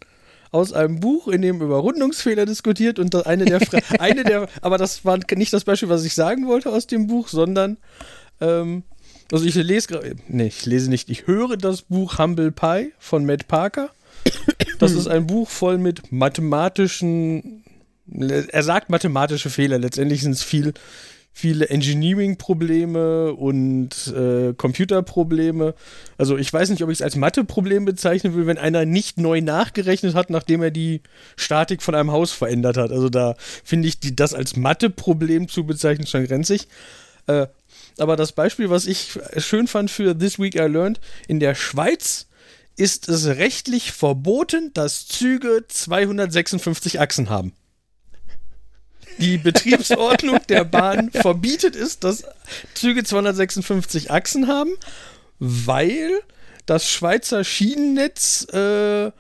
aus 0.52 0.72
einem 0.72 0.98
Buch, 0.98 1.28
in 1.28 1.42
dem 1.42 1.60
über 1.60 1.76
Rundungsfehler 1.78 2.44
diskutiert 2.44 2.98
und 2.98 3.14
eine 3.26 3.44
der, 3.44 3.60
Fra 3.60 3.78
eine 4.00 4.24
der, 4.24 4.48
aber 4.62 4.78
das 4.78 5.04
war 5.04 5.18
nicht 5.36 5.52
das 5.52 5.64
Beispiel, 5.64 5.88
was 5.88 6.04
ich 6.04 6.14
sagen 6.14 6.48
wollte 6.48 6.70
aus 6.70 6.86
dem 6.88 7.06
Buch, 7.06 7.28
sondern, 7.28 7.76
ähm, 8.40 8.82
also 9.30 9.44
ich 9.44 9.54
lese 9.54 9.86
gerade, 9.88 10.16
nee, 10.26 10.48
ich 10.48 10.66
lese 10.66 10.90
nicht, 10.90 11.08
ich 11.08 11.28
höre 11.28 11.56
das 11.56 11.82
Buch 11.82 12.18
Humble 12.18 12.50
Pie 12.50 12.92
von 12.98 13.24
Matt 13.26 13.46
Parker. 13.46 13.90
Das 14.80 14.92
ist 14.92 15.08
ein 15.08 15.26
Buch 15.26 15.48
voll 15.48 15.78
mit 15.78 16.10
mathematischen, 16.10 17.64
er 18.08 18.62
sagt 18.62 18.90
mathematische 18.90 19.50
Fehler, 19.50 19.78
letztendlich 19.78 20.22
sind 20.22 20.32
es 20.32 20.42
viel, 20.42 20.72
viele 21.32 21.68
Engineering-Probleme 21.68 23.34
und 23.34 24.08
äh, 24.08 24.52
Computerprobleme. 24.54 25.74
Also 26.18 26.36
ich 26.36 26.52
weiß 26.52 26.70
nicht, 26.70 26.82
ob 26.82 26.90
ich 26.90 26.98
es 26.98 27.02
als 27.02 27.16
Mathe-Problem 27.16 27.84
bezeichnen 27.84 28.34
will, 28.34 28.46
wenn 28.46 28.58
einer 28.58 28.84
nicht 28.84 29.18
neu 29.18 29.40
nachgerechnet 29.40 30.14
hat, 30.14 30.30
nachdem 30.30 30.62
er 30.62 30.70
die 30.70 31.02
Statik 31.36 31.82
von 31.82 31.94
einem 31.94 32.10
Haus 32.10 32.32
verändert 32.32 32.76
hat. 32.76 32.90
Also 32.90 33.08
da 33.08 33.36
finde 33.62 33.88
ich 33.88 34.00
die, 34.00 34.16
das 34.16 34.34
als 34.34 34.56
Mathe-Problem 34.56 35.48
zu 35.48 35.64
bezeichnen 35.64 36.06
schon 36.06 36.26
grenzig. 36.26 36.68
Äh, 37.26 37.46
aber 37.98 38.16
das 38.16 38.32
Beispiel, 38.32 38.70
was 38.70 38.86
ich 38.86 39.18
schön 39.36 39.66
fand 39.66 39.90
für 39.90 40.16
This 40.16 40.38
Week 40.38 40.54
I 40.54 40.60
Learned, 40.60 41.00
in 41.28 41.38
der 41.38 41.54
Schweiz 41.54 42.26
ist 42.76 43.08
es 43.08 43.26
rechtlich 43.26 43.92
verboten, 43.92 44.72
dass 44.74 45.06
Züge 45.06 45.64
256 45.68 47.00
Achsen 47.00 47.28
haben. 47.28 47.52
Die 49.18 49.38
Betriebsordnung 49.42 50.40
der 50.48 50.64
Bahn 50.64 51.10
verbietet 51.10 51.76
es, 51.76 51.98
dass 51.98 52.24
Züge 52.74 53.04
256 53.04 54.10
Achsen 54.10 54.48
haben, 54.48 54.70
weil 55.38 56.20
das 56.66 56.90
Schweizer 56.90 57.44
Schienennetz 57.44 58.46
äh, 58.52 59.10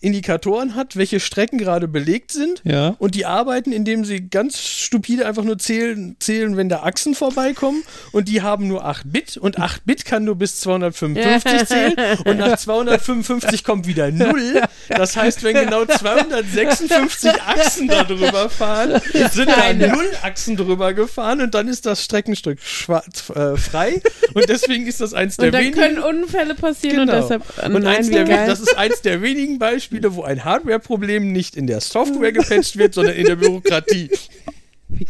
Indikatoren 0.00 0.74
hat, 0.74 0.96
welche 0.96 1.18
Strecken 1.20 1.58
gerade 1.58 1.88
belegt 1.88 2.30
sind. 2.32 2.62
Ja. 2.64 2.94
Und 2.98 3.14
die 3.14 3.26
arbeiten, 3.26 3.72
indem 3.72 4.04
sie 4.04 4.28
ganz 4.28 4.60
stupide 4.60 5.26
einfach 5.26 5.42
nur 5.44 5.58
zählen, 5.58 6.16
zählen, 6.20 6.56
wenn 6.56 6.68
da 6.68 6.82
Achsen 6.84 7.14
vorbeikommen. 7.14 7.82
Und 8.12 8.28
die 8.28 8.42
haben 8.42 8.68
nur 8.68 8.84
8 8.84 9.12
Bit. 9.12 9.36
Und 9.36 9.58
8 9.58 9.84
Bit 9.86 10.04
kann 10.04 10.24
nur 10.24 10.36
bis 10.36 10.60
255 10.60 11.66
zählen. 11.66 11.94
Und 12.24 12.38
nach 12.38 12.56
255 12.56 13.64
kommt 13.64 13.86
wieder 13.86 14.10
0. 14.12 14.62
Das 14.88 15.16
heißt, 15.16 15.42
wenn 15.42 15.54
genau 15.56 15.84
256 15.84 17.32
Achsen 17.42 17.88
da 17.88 18.04
drüber 18.04 18.48
fahren, 18.50 19.00
sind 19.32 19.48
da 19.48 19.72
0 19.72 19.96
Achsen 20.22 20.56
drüber 20.56 20.94
gefahren. 20.94 21.40
Und 21.40 21.54
dann 21.54 21.68
ist 21.68 21.86
das 21.86 22.04
Streckenstück 22.04 22.60
schwarz, 22.62 23.30
äh, 23.30 23.56
frei. 23.56 24.00
Und 24.34 24.48
deswegen 24.48 24.86
ist 24.86 25.00
das 25.00 25.14
eins 25.14 25.36
der 25.36 25.46
Und 25.46 25.52
dann 25.54 25.62
wenigen. 25.62 25.76
können 25.80 25.98
Unfälle 25.98 26.54
passieren 26.54 27.00
und 27.00 27.06
Genau. 27.08 27.20
deshalb. 27.22 27.42
Und 27.74 27.82
nein, 27.82 27.96
eins 27.96 28.10
der, 28.10 28.24
das 28.46 28.60
ist 28.60 28.76
eins 28.76 29.02
der 29.02 29.22
wenigen 29.22 29.58
Beispiele, 29.58 29.87
wo 30.14 30.22
ein 30.22 30.44
Hardware-Problem 30.44 31.32
nicht 31.32 31.56
in 31.56 31.66
der 31.66 31.80
Software 31.80 32.32
gepatcht 32.32 32.76
wird, 32.76 32.94
sondern 32.94 33.14
in 33.14 33.26
der 33.26 33.36
Bürokratie. 33.36 34.10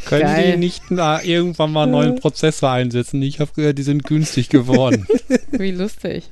Können 0.06 0.22
Geil. 0.22 0.52
die 0.52 0.58
nicht 0.58 0.82
na, 0.90 1.22
irgendwann 1.22 1.70
mal 1.72 1.84
einen 1.84 1.92
neuen 1.92 2.16
Prozessor 2.16 2.70
einsetzen? 2.70 3.22
Ich 3.22 3.38
habe 3.38 3.52
gehört, 3.54 3.78
die 3.78 3.84
sind 3.84 4.02
günstig 4.04 4.48
geworden. 4.48 5.06
Wie 5.52 5.70
lustig. 5.70 6.24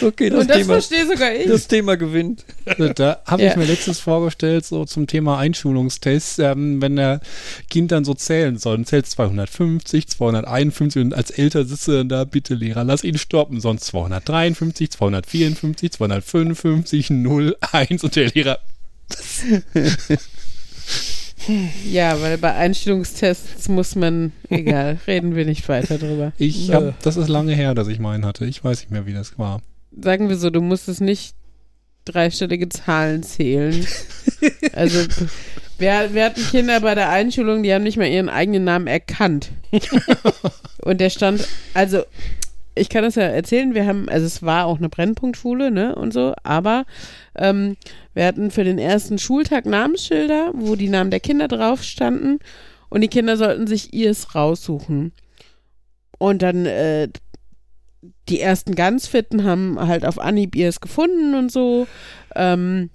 Okay, 0.00 0.30
das, 0.30 0.40
und 0.40 0.48
das 0.48 0.56
Thema, 0.58 0.72
verstehe 0.74 1.06
sogar 1.06 1.34
ich. 1.34 1.46
das 1.46 1.66
Thema 1.66 1.96
gewinnt. 1.96 2.44
Da 2.94 3.20
habe 3.26 3.42
Ja. 3.42 3.50
ich 3.50 3.56
mir 3.56 3.64
letztens 3.64 3.98
vorgestellt, 3.98 4.64
so 4.64 4.84
zum 4.84 5.08
Thema 5.08 5.36
Einschulungstest, 5.38 6.38
ähm, 6.38 6.80
wenn 6.80 6.94
der 6.96 7.20
Kind 7.70 7.90
dann 7.90 8.04
so 8.04 8.14
zählen 8.14 8.56
soll, 8.56 8.76
dann 8.76 8.86
zählt 8.86 9.06
250, 9.06 10.06
251 10.08 11.02
und 11.02 11.12
als 11.14 11.30
Eltern 11.30 11.66
sitzt 11.66 11.88
er 11.88 11.98
dann 11.98 12.08
da, 12.08 12.22
bitte 12.24 12.54
Lehrer, 12.54 12.84
lass 12.84 13.02
ihn 13.02 13.18
stoppen, 13.18 13.60
sonst 13.60 13.84
253, 13.86 14.90
254, 14.92 15.90
255, 15.92 17.10
0, 17.10 17.56
1 17.72 18.04
und 18.04 18.14
der 18.14 18.28
Lehrer, 18.30 18.58
ja, 21.84 22.20
weil 22.20 22.38
bei 22.38 22.54
Einstellungstests 22.54 23.68
muss 23.68 23.94
man. 23.94 24.32
Egal, 24.48 24.98
reden 25.06 25.34
wir 25.34 25.44
nicht 25.44 25.68
weiter 25.68 25.98
drüber. 25.98 26.32
ich 26.38 26.72
hab, 26.72 27.00
das 27.02 27.16
ist 27.16 27.28
lange 27.28 27.54
her, 27.54 27.74
dass 27.74 27.88
ich 27.88 27.98
meinen 27.98 28.24
hatte. 28.24 28.44
Ich 28.46 28.62
weiß 28.62 28.80
nicht 28.80 28.90
mehr, 28.90 29.06
wie 29.06 29.12
das 29.12 29.38
war. 29.38 29.60
Sagen 30.00 30.28
wir 30.28 30.36
so, 30.36 30.50
du 30.50 30.60
musstest 30.60 31.00
nicht 31.00 31.34
dreistellige 32.04 32.68
Zahlen 32.68 33.22
zählen. 33.22 33.86
Also, 34.72 34.98
wir, 35.78 36.14
wir 36.14 36.24
hatten 36.24 36.42
Kinder 36.50 36.80
bei 36.80 36.94
der 36.94 37.10
Einschulung, 37.10 37.62
die 37.62 37.72
haben 37.72 37.82
nicht 37.82 37.96
mal 37.96 38.08
ihren 38.08 38.28
eigenen 38.28 38.64
Namen 38.64 38.86
erkannt. 38.86 39.50
Und 40.78 41.00
der 41.00 41.10
stand, 41.10 41.46
also, 41.74 42.02
ich 42.74 42.88
kann 42.88 43.02
das 43.02 43.16
ja 43.16 43.24
erzählen, 43.24 43.74
wir 43.74 43.86
haben, 43.86 44.08
also 44.08 44.26
es 44.26 44.42
war 44.42 44.66
auch 44.66 44.78
eine 44.78 44.88
Brennpunktschule, 44.88 45.70
ne, 45.70 45.94
und 45.94 46.12
so, 46.12 46.34
aber 46.42 46.84
ähm, 47.36 47.76
wir 48.14 48.26
hatten 48.26 48.50
für 48.50 48.64
den 48.64 48.78
ersten 48.78 49.18
Schultag 49.18 49.66
Namensschilder, 49.66 50.52
wo 50.54 50.76
die 50.76 50.88
Namen 50.88 51.10
der 51.10 51.20
Kinder 51.20 51.48
drauf 51.48 51.82
standen 51.82 52.38
und 52.88 53.00
die 53.00 53.08
Kinder 53.08 53.36
sollten 53.36 53.66
sich 53.66 53.92
ihrs 53.94 54.34
raussuchen. 54.34 55.12
Und 56.18 56.42
dann, 56.42 56.66
äh, 56.66 57.08
die 58.28 58.40
ersten 58.40 58.74
ganz 58.74 59.06
Fitten 59.06 59.44
haben 59.44 59.78
halt 59.80 60.04
auf 60.04 60.18
Anhieb 60.18 60.54
ihrs 60.54 60.80
gefunden 60.80 61.34
und 61.34 61.50
so. 61.50 61.86
Ähm, 62.36 62.90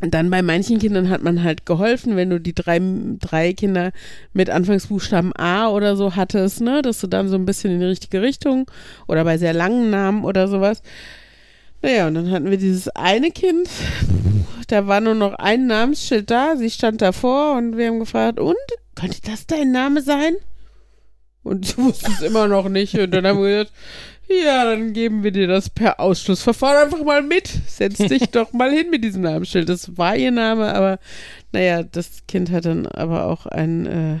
und 0.00 0.12
dann 0.12 0.30
bei 0.30 0.42
manchen 0.42 0.78
Kindern 0.78 1.08
hat 1.08 1.22
man 1.22 1.42
halt 1.42 1.64
geholfen, 1.66 2.16
wenn 2.16 2.30
du 2.30 2.40
die 2.40 2.54
drei, 2.54 2.80
drei 3.20 3.52
Kinder 3.52 3.92
mit 4.32 4.50
Anfangsbuchstaben 4.50 5.34
A 5.36 5.68
oder 5.68 5.96
so 5.96 6.16
hattest, 6.16 6.60
ne, 6.60 6.82
dass 6.82 7.00
du 7.00 7.06
dann 7.06 7.28
so 7.28 7.36
ein 7.36 7.46
bisschen 7.46 7.72
in 7.72 7.80
die 7.80 7.86
richtige 7.86 8.22
Richtung 8.22 8.70
oder 9.06 9.24
bei 9.24 9.38
sehr 9.38 9.54
langen 9.54 9.90
Namen 9.90 10.24
oder 10.24 10.48
sowas. 10.48 10.82
Naja, 11.82 12.06
und 12.06 12.14
dann 12.14 12.30
hatten 12.30 12.50
wir 12.50 12.58
dieses 12.58 12.88
eine 12.88 13.30
Kind, 13.30 13.68
da 14.68 14.86
war 14.86 15.00
nur 15.00 15.14
noch 15.14 15.34
ein 15.34 15.66
Namensschild 15.66 16.30
da, 16.30 16.56
sie 16.56 16.70
stand 16.70 17.00
davor 17.00 17.56
und 17.56 17.76
wir 17.76 17.88
haben 17.88 18.00
gefragt, 18.00 18.40
und, 18.40 18.56
könnte 18.94 19.20
das 19.22 19.46
dein 19.46 19.72
Name 19.72 20.02
sein? 20.02 20.34
Und 21.42 21.66
sie 21.66 21.76
wusste 21.78 22.10
es 22.10 22.22
immer 22.22 22.48
noch 22.48 22.68
nicht. 22.68 22.98
Und 22.98 23.12
dann 23.12 23.26
haben 23.26 23.40
wir 23.40 23.64
gesagt, 23.64 23.72
ja, 24.28 24.64
dann 24.64 24.92
geben 24.92 25.22
wir 25.22 25.30
dir 25.30 25.46
das 25.46 25.70
per 25.70 26.00
Ausschlussverfahren 26.00 26.84
einfach 26.84 27.04
mal 27.04 27.22
mit. 27.22 27.48
Setz 27.66 27.98
dich 27.98 28.26
doch 28.30 28.52
mal 28.52 28.72
hin 28.72 28.90
mit 28.90 29.04
diesem 29.04 29.22
Namensschild. 29.22 29.68
Das 29.68 29.96
war 29.96 30.16
ihr 30.16 30.30
Name, 30.30 30.74
aber 30.74 30.98
naja, 31.52 31.82
das 31.82 32.26
Kind 32.26 32.50
hat 32.50 32.64
dann 32.64 32.86
aber 32.86 33.26
auch 33.26 33.46
ein, 33.46 33.86
äh, 33.86 34.18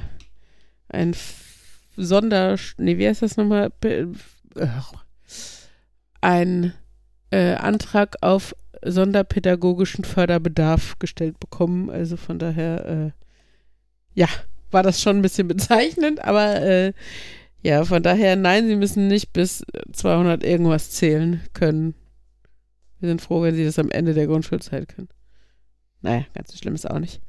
ein 0.88 1.14
Sonder, 1.96 2.56
nee, 2.78 2.98
wie 2.98 3.08
heißt 3.08 3.22
das 3.22 3.36
nochmal? 3.36 3.72
Ein 6.20 6.72
äh, 7.30 7.54
Antrag 7.54 8.16
auf 8.20 8.54
sonderpädagogischen 8.84 10.04
Förderbedarf 10.04 10.98
gestellt 10.98 11.40
bekommen. 11.40 11.90
Also 11.90 12.16
von 12.16 12.38
daher, 12.38 12.86
äh, 12.86 13.10
ja, 14.14 14.28
war 14.70 14.82
das 14.82 15.00
schon 15.00 15.16
ein 15.16 15.22
bisschen 15.22 15.48
bezeichnend, 15.48 16.24
aber 16.24 16.62
äh, 16.62 16.92
ja, 17.62 17.84
von 17.84 18.02
daher, 18.02 18.36
nein, 18.36 18.66
sie 18.66 18.76
müssen 18.76 19.08
nicht 19.08 19.32
bis 19.32 19.64
200 19.92 20.44
irgendwas 20.44 20.90
zählen 20.90 21.40
können. 21.52 21.94
Wir 23.00 23.08
sind 23.08 23.20
froh, 23.20 23.42
wenn 23.42 23.54
sie 23.54 23.64
das 23.64 23.78
am 23.78 23.90
Ende 23.90 24.14
der 24.14 24.26
Grundschulzeit 24.26 24.88
können. 24.88 25.08
Naja, 26.00 26.24
ganz 26.34 26.52
so 26.52 26.56
schlimm 26.56 26.74
ist 26.74 26.88
auch 26.88 26.98
nicht. 26.98 27.20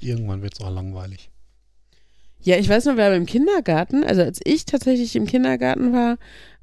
Irgendwann 0.00 0.42
wird 0.42 0.54
es 0.54 0.60
auch 0.60 0.70
langweilig. 0.70 1.30
Ja, 2.42 2.56
ich 2.56 2.68
weiß 2.68 2.86
noch, 2.86 2.96
wir 2.96 3.04
haben 3.04 3.14
im 3.14 3.26
Kindergarten, 3.26 4.02
also 4.02 4.22
als 4.22 4.40
ich 4.44 4.64
tatsächlich 4.64 5.14
im 5.14 5.26
Kindergarten 5.26 5.92
war, 5.92 6.16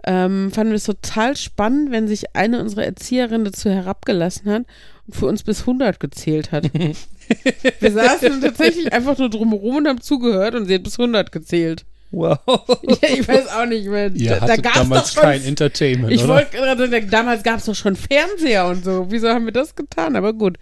ähm, 0.06 0.52
fanden 0.52 0.72
wir 0.72 0.78
es 0.78 0.86
total 0.86 1.38
spannend, 1.38 1.92
wenn 1.92 2.08
sich 2.08 2.36
eine 2.36 2.60
unserer 2.60 2.86
Erzieherinnen 2.86 3.46
dazu 3.46 3.70
herabgelassen 3.70 4.52
hat 4.52 4.66
und 5.06 5.16
für 5.16 5.28
uns 5.28 5.44
bis 5.44 5.62
100 5.62 6.00
gezählt 6.00 6.52
hat. 6.52 6.72
wir 7.80 7.92
saßen 7.92 8.42
tatsächlich 8.42 8.92
einfach 8.94 9.18
nur 9.18 9.30
drumherum 9.30 9.78
und 9.78 9.88
haben 9.88 10.02
zugehört 10.02 10.56
und 10.56 10.66
sie 10.66 10.76
hat 10.76 10.84
bis 10.84 11.00
100 11.00 11.32
gezählt. 11.32 11.86
Wow. 12.12 12.40
Ja, 12.48 13.10
ich 13.10 13.28
weiß 13.28 13.48
auch 13.50 13.66
nicht 13.66 13.88
mehr. 13.88 14.12
Ihr 14.14 14.38
da, 14.40 14.48
da 14.48 14.56
gab's 14.56 14.78
damals 14.78 15.14
doch 15.14 15.22
schon, 15.22 15.24
kein 15.24 15.44
Entertainment, 15.44 16.14
Ich 16.14 16.26
wollte 16.28 16.56
gerade 16.56 16.90
sagen, 16.90 17.10
damals 17.10 17.44
gab 17.44 17.60
es 17.60 17.66
doch 17.66 17.76
schon 17.76 17.96
Fernseher 17.96 18.68
und 18.68 18.86
so. 18.86 19.08
Wieso 19.10 19.30
haben 19.30 19.46
wir 19.46 19.52
das 19.52 19.76
getan? 19.76 20.16
Aber 20.16 20.32
gut, 20.34 20.58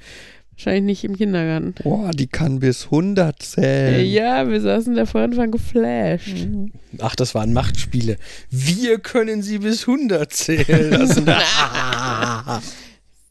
wahrscheinlich 0.55 0.83
nicht 0.83 1.03
im 1.03 1.15
Kindergarten. 1.15 1.75
Boah, 1.83 2.11
die 2.11 2.27
kann 2.27 2.59
bis 2.59 2.85
100 2.85 3.41
zählen. 3.43 4.05
Ja, 4.05 4.49
wir 4.49 4.59
saßen 4.59 4.95
davor 4.95 5.25
und 5.25 5.37
waren 5.37 5.51
geflasht. 5.51 6.47
Ach, 6.99 7.15
das 7.15 7.35
waren 7.35 7.53
Machtspiele. 7.53 8.17
Wir 8.49 8.97
können 8.97 9.43
sie 9.43 9.59
bis 9.59 9.87
100 9.87 10.33
zählen 10.33 10.89
lassen. 10.89 11.25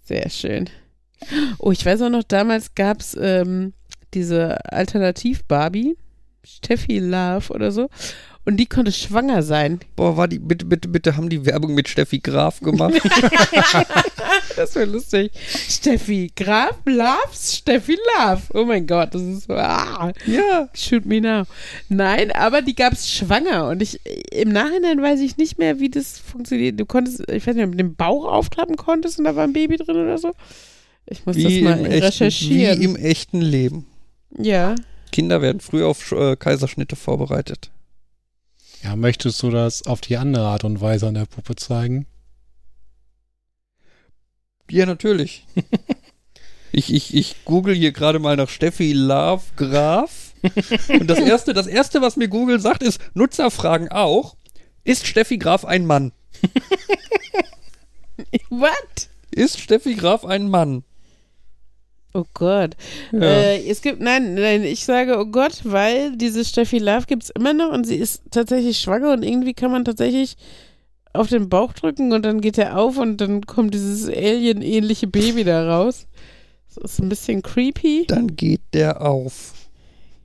Sehr 0.04 0.30
schön. 0.30 0.70
Oh, 1.58 1.72
ich 1.72 1.84
weiß 1.84 2.02
auch 2.02 2.10
noch, 2.10 2.22
damals 2.22 2.74
gab 2.74 3.00
es 3.00 3.16
ähm, 3.20 3.72
diese 4.12 4.64
Alternativ-Barbie, 4.72 5.96
Steffi 6.44 6.98
Love 6.98 7.52
oder 7.52 7.72
so. 7.72 7.88
Und 8.46 8.58
die 8.58 8.66
konnte 8.66 8.92
schwanger 8.92 9.42
sein. 9.42 9.80
Boah, 9.96 10.18
war 10.18 10.28
die, 10.28 10.38
bitte, 10.38 10.66
bitte, 10.66 10.88
bitte, 10.88 11.16
haben 11.16 11.30
die 11.30 11.46
Werbung 11.46 11.74
mit 11.74 11.88
Steffi 11.88 12.18
Graf 12.18 12.60
gemacht? 12.60 12.94
Das 14.56 14.74
wäre 14.74 14.86
lustig. 14.86 15.32
Steffi 15.68 16.30
Graf 16.36 16.76
loves 16.84 17.56
Steffi 17.56 17.96
Love. 18.16 18.42
Oh 18.52 18.64
mein 18.64 18.86
Gott, 18.86 19.14
das 19.14 19.22
ist 19.22 19.44
so. 19.44 19.54
Ah, 19.54 20.12
ja. 20.26 20.68
shoot 20.74 21.04
me 21.04 21.20
now. 21.20 21.44
Nein, 21.88 22.30
aber 22.32 22.62
die 22.62 22.74
gab 22.74 22.92
es 22.92 23.10
schwanger. 23.10 23.68
Und 23.68 23.82
ich 23.82 24.00
im 24.30 24.50
Nachhinein 24.50 25.02
weiß 25.02 25.20
ich 25.20 25.36
nicht 25.36 25.58
mehr, 25.58 25.80
wie 25.80 25.90
das 25.90 26.18
funktioniert. 26.18 26.78
Du 26.78 26.86
konntest, 26.86 27.28
ich 27.30 27.46
weiß 27.46 27.56
nicht, 27.56 27.64
ob 27.64 27.72
du 27.72 27.78
den 27.78 27.96
Bauch 27.96 28.24
aufklappen 28.24 28.76
konntest 28.76 29.18
und 29.18 29.24
da 29.24 29.34
war 29.34 29.44
ein 29.44 29.52
Baby 29.52 29.76
drin 29.76 29.96
oder 29.96 30.18
so. 30.18 30.32
Ich 31.06 31.26
muss 31.26 31.36
Wie 31.36 31.42
das 31.44 31.52
mal 31.62 31.78
im, 31.78 31.84
echten, 31.86 32.04
recherchieren. 32.04 32.80
wie 32.80 32.84
im 32.84 32.96
echten 32.96 33.40
Leben. 33.40 33.86
ja. 34.38 34.74
Kinder 35.12 35.40
werden 35.40 35.60
früh 35.60 35.84
auf 35.84 36.10
äh, 36.10 36.34
Kaiserschnitte 36.34 36.96
vorbereitet. 36.96 37.70
Ja, 38.82 38.96
möchtest 38.96 39.40
du 39.44 39.50
das 39.50 39.86
auf 39.86 40.00
die 40.00 40.16
andere 40.16 40.44
Art 40.46 40.64
und 40.64 40.80
Weise 40.80 41.06
an 41.06 41.14
der 41.14 41.26
Puppe 41.26 41.54
zeigen? 41.54 42.06
Ja, 44.68 44.86
natürlich. 44.86 45.46
ich, 46.72 46.92
ich, 46.92 47.14
ich 47.14 47.44
google 47.44 47.76
hier 47.76 47.92
gerade 47.92 48.18
mal 48.18 48.34
nach 48.36 48.48
Steffi 48.48 48.92
Love 48.92 49.42
Graf. 49.56 50.32
Und 50.88 51.06
das 51.06 51.20
erste, 51.20 51.52
das 51.54 51.68
erste, 51.68 52.02
was 52.02 52.16
mir 52.16 52.26
Google 52.26 52.58
sagt, 52.58 52.82
ist, 52.82 52.98
Nutzerfragen 53.14 53.90
auch. 53.92 54.36
Ist 54.82 55.06
Steffi 55.06 55.38
Graf 55.38 55.64
ein 55.64 55.86
Mann? 55.86 56.10
What? 58.50 59.08
Ist 59.30 59.60
Steffi 59.60 59.94
Graf 59.94 60.24
ein 60.24 60.48
Mann? 60.48 60.82
Oh 62.14 62.24
Gott. 62.32 62.76
Ja. 63.10 63.20
Äh, 63.20 63.68
es 63.68 63.82
gibt, 63.82 64.00
nein, 64.00 64.34
nein, 64.34 64.62
ich 64.62 64.84
sage, 64.84 65.18
oh 65.18 65.26
Gott, 65.26 65.62
weil 65.64 66.16
diese 66.16 66.44
Steffi 66.44 66.78
Love 66.78 67.06
gibt 67.06 67.24
es 67.24 67.30
immer 67.30 67.52
noch 67.52 67.72
und 67.72 67.84
sie 67.84 67.96
ist 67.96 68.22
tatsächlich 68.30 68.78
schwanger 68.78 69.12
und 69.12 69.24
irgendwie 69.24 69.52
kann 69.52 69.72
man 69.72 69.84
tatsächlich 69.84 70.36
auf 71.12 71.28
den 71.28 71.48
Bauch 71.48 71.72
drücken 71.72 72.12
und 72.12 72.24
dann 72.24 72.40
geht 72.40 72.56
er 72.56 72.78
auf 72.78 72.98
und 72.98 73.16
dann 73.16 73.44
kommt 73.46 73.74
dieses 73.74 74.08
Alien-ähnliche 74.08 75.08
Baby 75.08 75.42
da 75.42 75.68
raus. 75.68 76.06
Das 76.68 76.92
ist 76.92 77.00
ein 77.00 77.08
bisschen 77.08 77.42
creepy. 77.42 78.04
Dann 78.06 78.36
geht 78.36 78.62
der 78.72 79.02
auf. 79.02 79.52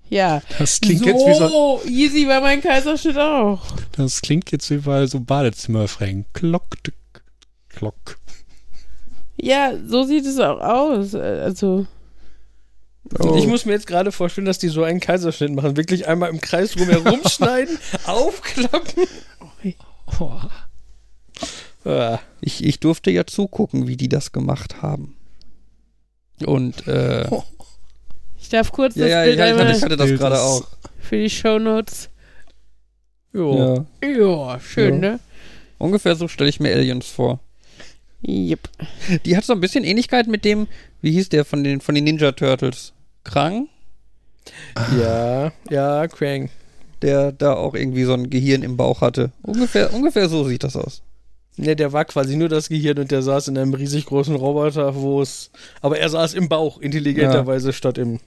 Ja. 0.10 0.42
Das 0.60 0.80
klingt 0.82 1.06
jetzt 1.06 1.26
wie 1.26 1.34
so, 1.34 1.48
so 1.48 1.90
easy 1.90 2.28
war 2.28 2.42
mein 2.42 2.62
Kaiserschnitt 2.62 3.18
auch. 3.18 3.62
das 3.94 4.22
klingt 4.22 4.52
jetzt 4.52 4.70
wie 4.70 4.78
bei 4.78 5.08
so 5.08 5.20
Badezimmerfränken. 5.20 6.26
Klock, 6.34 6.84
tick, 6.84 6.96
klock. 7.70 8.19
Ja, 9.42 9.74
so 9.88 10.04
sieht 10.04 10.26
es 10.26 10.40
auch 10.40 10.60
aus. 10.60 11.16
Also, 11.16 11.86
Oh. 13.18 13.36
Ich 13.38 13.48
muss 13.48 13.66
mir 13.66 13.72
jetzt 13.72 13.88
gerade 13.88 14.12
vorstellen, 14.12 14.46
dass 14.46 14.60
die 14.60 14.68
so 14.68 14.84
einen 14.84 15.00
Kaiserschnitt 15.00 15.52
machen. 15.56 15.76
Wirklich 15.78 16.08
einmal 16.08 16.30
im 16.30 16.40
Kreis 16.42 16.74
drumherum 16.74 17.22
schneiden, 17.28 17.80
aufklappen. 18.06 19.04
Oh. 20.20 20.32
Ah, 21.86 22.20
Ich, 22.42 22.64
ich 22.64 22.80
durfte 22.80 23.10
ja 23.10 23.26
zugucken, 23.26 23.88
wie 23.88 23.98
die 23.98 24.10
das 24.10 24.32
gemacht 24.32 24.84
haben. 24.84 25.16
Und, 26.46 26.88
äh, 26.88 27.28
ich 28.40 28.50
darf 28.50 28.72
kurz 28.72 28.94
ja, 28.96 29.06
das 29.06 29.12
ja, 29.12 29.24
Bild 29.24 29.40
ja, 29.40 29.46
ich 29.46 29.52
einmal 29.52 29.68
hatte, 29.70 29.78
ich 29.78 29.84
hatte 29.84 29.98
das 29.98 30.10
gerade 30.12 30.40
auch. 30.42 30.68
für 31.00 31.18
die 31.18 31.30
Shownotes. 31.32 32.10
jo. 33.34 33.86
Ja. 34.04 34.08
Ja, 34.08 34.60
schön, 34.60 34.96
Ja. 35.02 35.12
ne? 35.14 35.20
Ungefähr 35.80 36.16
so 36.16 36.28
stelle 36.28 36.50
ich 36.50 36.60
mir 36.60 36.74
Aliens 36.76 37.08
vor. 37.08 37.40
Yep. 38.28 38.70
Die 39.26 39.38
hat 39.38 39.46
so 39.46 39.54
ein 39.54 39.62
bisschen 39.62 39.84
Ähnlichkeit 39.84 40.28
mit 40.28 40.44
dem, 40.46 40.68
wie 41.02 41.12
hieß 41.12 41.30
der 41.30 41.46
von 41.46 41.64
den, 41.64 41.82
von 41.82 41.96
den 41.96 42.04
Ninja 42.04 42.32
Turtles? 42.34 42.94
Krang? 43.24 43.68
Ja, 45.00 45.52
ja, 45.70 46.08
Krang. 46.08 46.50
Der 47.02 47.32
da 47.32 47.54
auch 47.54 47.76
irgendwie 47.76 48.04
so 48.04 48.14
ein 48.14 48.30
Gehirn 48.30 48.62
im 48.64 48.76
Bauch 48.76 49.02
hatte. 49.02 49.32
Ungefähr, 49.44 49.94
ungefähr 49.94 50.28
so 50.28 50.44
sieht 50.44 50.64
das 50.64 50.76
aus. 50.76 51.02
Ne, 51.56 51.76
der 51.76 51.94
war 51.94 52.06
quasi 52.06 52.36
nur 52.36 52.50
das 52.50 52.70
Gehirn 52.70 53.00
und 53.00 53.12
der 53.12 53.22
saß 53.22 53.50
in 53.50 53.58
einem 53.58 53.74
riesig 53.74 54.06
großen 54.06 54.36
Roboter, 54.36 54.96
wo 54.96 55.22
es. 55.22 55.52
Aber 55.82 55.98
er 56.00 56.10
saß 56.10 56.34
im 56.34 56.50
Bauch, 56.50 56.80
intelligenterweise, 56.80 57.74
statt 57.74 57.98
im. 57.98 58.20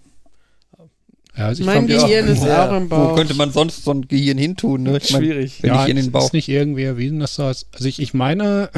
Ja, 1.36 1.47
also 1.47 1.62
ich 1.62 1.66
Mein 1.66 1.88
ja, 1.88 1.97
Gehirn 2.03 2.28
ist 2.28 2.45
ja. 2.45 2.68
auch 2.68 2.76
im 2.76 2.90
Wo 2.90 2.97
Bauch. 2.97 3.16
könnte 3.16 3.34
man 3.34 3.51
sonst 3.51 3.84
so 3.84 3.90
ein 3.90 4.07
Gehirn 4.07 4.36
hintun? 4.36 4.82
Ne? 4.82 4.99
Ich 5.03 5.12
mein, 5.12 5.22
Schwierig. 5.22 5.62
wenn 5.62 5.70
ja, 5.74 5.82
ich 5.84 5.90
in 5.90 5.97
es 5.97 6.05
den 6.05 6.12
Bauch. 6.12 6.24
ist 6.26 6.32
nicht 6.34 6.49
irgendwie 6.49 6.82
erwiesen, 6.82 7.20
dass 7.20 7.36
das. 7.36 7.66
Also 7.72 7.88
ich, 7.88 8.01
ich 8.01 8.12
meine, 8.12 8.68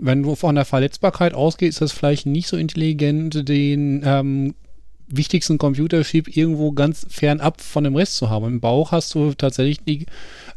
wenn 0.00 0.22
du 0.22 0.34
von 0.34 0.54
der 0.54 0.64
Verletzbarkeit 0.64 1.34
ausgehst, 1.34 1.76
ist 1.76 1.80
das 1.82 1.92
vielleicht 1.92 2.26
nicht 2.26 2.48
so 2.48 2.56
intelligent, 2.56 3.48
den 3.48 4.02
ähm, 4.04 4.54
wichtigsten 5.12 5.58
Computerchip 5.58 6.34
irgendwo 6.36 6.72
ganz 6.72 7.04
fernab 7.10 7.60
von 7.60 7.84
dem 7.84 7.96
Rest 7.96 8.16
zu 8.16 8.30
haben. 8.30 8.46
Im 8.46 8.60
Bauch 8.60 8.92
hast 8.92 9.14
du 9.14 9.32
tatsächlich 9.34 9.80
die 9.84 10.06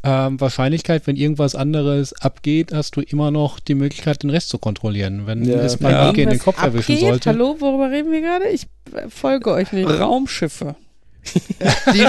ähm, 0.04 0.40
Wahrscheinlichkeit, 0.40 1.08
wenn 1.08 1.16
irgendwas 1.16 1.56
anderes 1.56 2.14
abgeht, 2.14 2.72
hast 2.74 2.96
du 2.96 3.02
immer 3.02 3.32
noch 3.32 3.60
die 3.60 3.74
Möglichkeit, 3.76 4.22
den 4.24 4.30
Rest 4.30 4.50
zu 4.50 4.60
kontrollieren. 4.60 5.26
Wenn 5.26 5.44
Ja. 5.44 5.56
es 5.58 5.80
mal 5.80 5.92
Ja. 5.92 6.10
in 6.12 6.30
den 6.30 6.40
Kopf 6.40 6.62
erwischen 6.62 6.94
abgeht? 6.94 7.08
sollte. 7.10 7.30
Hallo, 7.32 7.56
worüber 7.60 7.90
reden 7.90 8.12
wir 8.12 8.22
gerade? 8.22 8.48
Ich 8.50 8.68
äh, 8.94 9.10
folge 9.10 9.52
euch 9.52 9.72
nicht. 9.72 9.90
Raumschiffe. 9.90 10.76
die, 11.94 12.06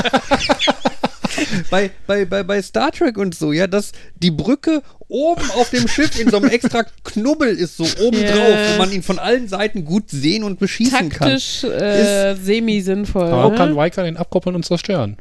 bei, 1.70 1.91
bei, 2.07 2.24
bei, 2.24 2.43
bei 2.43 2.62
Star 2.62 2.93
Trek 2.93 3.16
und 3.18 3.35
so, 3.35 3.53
ja, 3.53 3.66
dass 3.66 3.93
die 4.16 4.30
Brücke 4.30 4.82
oben 5.09 5.51
auf 5.53 5.70
dem 5.70 5.87
Schiff 5.89 6.18
in 6.18 6.30
so 6.30 6.39
einem 6.39 6.49
extra 6.49 6.85
Knubbel 7.05 7.49
ist, 7.49 7.76
so 7.76 7.87
oben 8.03 8.18
Ja. 8.20 8.32
drauf, 8.32 8.59
wo 8.72 8.78
man 8.78 8.93
ihn 8.93 9.03
von 9.03 9.18
allen 9.18 9.49
Seiten 9.49 9.85
gut 9.85 10.11
sehen 10.11 10.45
und 10.45 10.59
beschießen 10.59 11.09
kann. 11.09 11.30
Taktisch 11.30 11.64
äh, 11.64 12.35
semi-sinnvoll. 12.35 13.28
Aber 13.28 13.51
ne? 13.51 13.57
kann 13.57 13.78
Riker 13.78 14.05
den 14.05 14.16
abkoppeln 14.16 14.57
und 14.57 14.64
zerstören? 14.64 15.16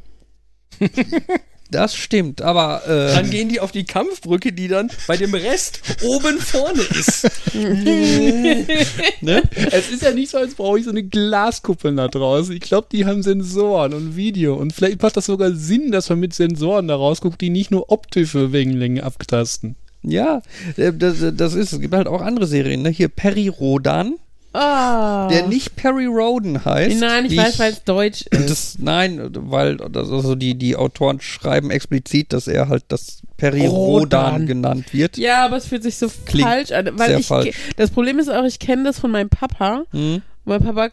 Das 1.73 1.95
stimmt, 1.95 2.41
aber 2.41 2.83
äh, 2.87 3.15
Dann 3.15 3.29
gehen 3.31 3.49
die 3.49 3.59
auf 3.59 3.71
die 3.71 3.83
Kampfbrücke, 3.85 4.53
die 4.53 4.67
dann 4.67 4.91
bei 5.07 5.17
dem 5.17 5.33
Rest 5.33 5.81
oben 6.03 6.37
vorne 6.39 6.81
ist. 6.81 7.27
Ne? 9.21 9.41
Es 9.71 9.89
ist 9.89 10.01
ja 10.01 10.11
nicht 10.11 10.29
so, 10.31 10.37
als 10.37 10.55
brauche 10.55 10.79
ich 10.79 10.85
so 10.85 10.91
eine 10.91 11.03
Glaskuppel 11.03 11.95
da 11.95 12.07
draußen. 12.09 12.53
Ich 12.53 12.61
glaube, 12.61 12.87
die 12.91 13.05
haben 13.05 13.23
Sensoren 13.23 13.93
und 13.93 14.15
Video. 14.15 14.55
Und 14.55 14.73
vielleicht 14.73 15.01
macht 15.01 15.15
das 15.15 15.27
sogar 15.27 15.51
Sinn, 15.53 15.91
dass 15.91 16.09
man 16.09 16.19
mit 16.19 16.33
Sensoren 16.33 16.87
da 16.89 16.95
rausguckt, 16.95 17.39
die 17.39 17.49
nicht 17.49 17.71
nur 17.71 17.89
optische 17.89 18.51
Wellenlängen 18.51 19.03
abtasten. 19.03 19.75
ja, 20.01 20.41
äh, 20.75 20.91
das, 20.93 21.17
das 21.35 21.53
ist, 21.53 21.73
es 21.73 21.79
gibt 21.79 21.93
halt 21.93 22.07
auch 22.07 22.21
andere 22.21 22.47
Serien, 22.47 22.81
ne? 22.81 22.89
Hier 22.89 23.07
Perry 23.07 23.47
Rodan, 23.47 24.15
Ah. 24.53 25.27
der 25.29 25.47
nicht 25.47 25.75
Perry 25.75 26.05
Roden 26.05 26.63
heißt. 26.63 26.99
Nein, 26.99 27.25
ich 27.25 27.35
weiß, 27.35 27.57
weil 27.57 27.73
es 27.73 27.83
Deutsch 27.83 28.25
ist. 28.31 28.49
Das, 28.49 28.77
nein, 28.79 29.29
weil 29.31 29.81
also 29.81 30.35
die, 30.35 30.55
die 30.55 30.75
Autoren 30.75 31.19
schreiben 31.19 31.71
explizit, 31.71 32.33
dass 32.33 32.47
er 32.47 32.69
halt 32.69 32.83
das 32.89 33.21
Perry 33.37 33.65
Rodan. 33.65 34.25
Rodan 34.33 34.47
genannt 34.47 34.93
wird. 34.93 35.17
Ja, 35.17 35.43
aber 35.45 35.57
es 35.57 35.65
fühlt 35.65 35.81
sich 35.81 35.97
so 35.97 36.07
Klingt 36.25 36.47
falsch 36.47 36.71
an. 36.71 36.87
Weil 36.99 37.07
sehr 37.07 37.19
ich, 37.19 37.27
falsch. 37.27 37.55
Das 37.77 37.89
Problem 37.89 38.19
ist 38.19 38.29
auch, 38.29 38.43
ich 38.43 38.59
kenne 38.59 38.83
das 38.83 38.99
von 38.99 39.09
meinem 39.09 39.29
Papa. 39.29 39.85
Hm? 39.91 40.21
Mein 40.45 40.63
Papa 40.63 40.89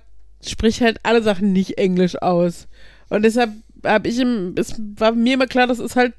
spricht 0.47 0.81
halt 0.81 0.99
alle 1.03 1.23
Sachen 1.23 1.53
nicht 1.53 1.77
Englisch 1.77 2.21
aus. 2.21 2.67
Und 3.11 3.23
deshalb 3.23 3.51
habe 3.85 4.09
ich 4.09 4.19
im, 4.19 4.55
es 4.57 4.75
war 4.97 5.13
mir 5.13 5.35
immer 5.35 5.47
klar, 5.47 5.67
das 5.67 5.79
ist 5.79 5.97
halt 5.97 6.15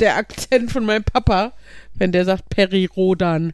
der 0.00 0.16
Akzent 0.16 0.72
von 0.72 0.84
meinem 0.84 1.04
Papa, 1.04 1.52
wenn 1.94 2.12
der 2.12 2.24
sagt 2.24 2.48
Perry 2.48 2.86
Rodan. 2.86 3.52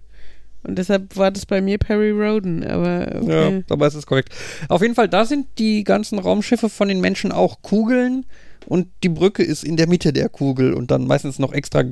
Und 0.67 0.77
deshalb 0.79 1.17
war 1.17 1.31
das 1.31 1.47
bei 1.47 1.61
mir 1.61 1.79
Perry 1.79 2.11
Roden, 2.11 2.65
aber 2.65 3.21
okay. 3.23 3.57
Ja, 3.57 3.63
aber 3.69 3.87
es 3.87 3.95
ist 3.95 4.07
korrekt. 4.07 4.31
Auf 4.69 4.83
jeden 4.83 4.95
Fall, 4.95 5.09
da 5.09 5.25
sind 5.25 5.47
die 5.59 5.85
ganzen 5.85 6.19
Raumschiffe 6.19 6.69
von 6.69 6.89
den 6.89 7.01
Menschen 7.01 7.33
auch 7.33 7.63
Kugeln 7.63 8.27
und 8.67 8.89
die 9.03 9.09
Brücke 9.09 9.43
ist 9.43 9.65
in 9.65 9.77
der 9.77 9.89
Mitte 9.89 10.13
der 10.13 10.29
Kugel 10.29 10.75
und 10.75 10.91
dann 10.91 11.07
meistens 11.07 11.39
noch 11.39 11.53
extra 11.53 11.85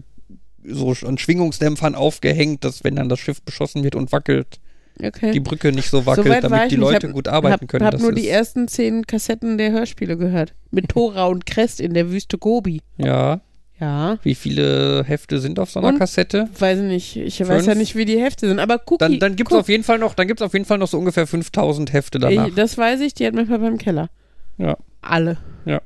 so 0.67 0.95
an 1.07 1.19
Schwingungsdämpfern 1.19 1.95
aufgehängt, 1.95 2.65
dass 2.65 2.85
wenn 2.85 2.97
dann 2.97 3.09
das 3.09 3.21
Schiff 3.21 3.43
beschossen 3.43 3.85
wird 3.85 3.95
und 3.95 4.13
wackelt, 4.13 4.59
okay. 5.03 5.31
die 5.31 5.41
Brücke 5.41 5.73
nicht 5.73 5.91
so 5.91 6.07
wackelt, 6.07 6.27
war 6.27 6.41
damit 6.41 6.63
ich 6.65 6.69
die. 6.71 6.77
Leute 6.77 7.09
hab, 7.09 7.15
gut 7.15 7.29
arbeiten 7.29 7.63
hab, 7.63 7.69
können. 7.69 7.85
hab 7.85 7.93
Das 7.93 8.03
nur 8.03 8.13
die 8.13 8.29
ersten 8.29 8.67
zehn 8.67 9.07
Kassetten 9.07 9.59
der 9.59 9.73
Hörspiele 9.73 10.17
gehört. 10.17 10.55
Mit 10.71 10.89
Tora 10.91 11.27
und 11.27 11.47
Crest 11.47 11.81
in 11.81 11.95
der 11.95 12.11
Wüste 12.11 12.39
Gobi. 12.39 12.81
Ja, 12.97 13.41
Ja. 13.85 14.19
wie 14.23 14.35
viele 14.35 15.05
Hefte 15.05 15.39
sind 15.41 15.59
auf 15.59 15.71
so 15.71 15.79
einer 15.81 15.89
Und? 15.89 15.99
Kassette? 15.99 16.49
Weiß 16.59 16.79
ich 16.79 16.85
nicht. 16.85 17.17
Ich 17.17 17.41
weiß 17.41 17.49
Fünf? 17.49 17.67
ja 17.67 17.75
nicht, 17.75 17.95
wie 17.97 18.05
die 18.07 18.19
Hefte 18.21 18.49
sind. 18.49 18.59
Aber 18.59 18.81
Cookie. 18.87 18.97
Dann, 18.99 19.19
dann 19.19 19.37
gibt 19.37 19.51
es 19.51 19.55
guck, 19.55 19.61
auf 19.61 19.69
jeden 19.69 19.85
Fall 19.85 19.99
noch, 19.99 20.15
dann 20.15 20.27
gibt's 20.27 20.43
auf 20.43 20.53
jeden 20.55 20.65
Fall 20.65 20.79
noch 20.79 20.89
so 20.89 20.99
ungefähr 20.99 21.27
5000 21.27 21.93
Hefte 21.93 22.19
danach. 22.19 22.49
Ich, 22.49 22.55
das 22.55 22.79
weiß 22.79 23.01
ich, 23.01 23.13
die 23.15 23.27
hat 23.27 23.35
mein 23.35 23.47
Papa 23.47 23.67
im 23.69 23.77
Keller. 23.79 24.09
Ja. 24.57 24.77
Alle. 25.03 25.37
Ja. 25.67 25.83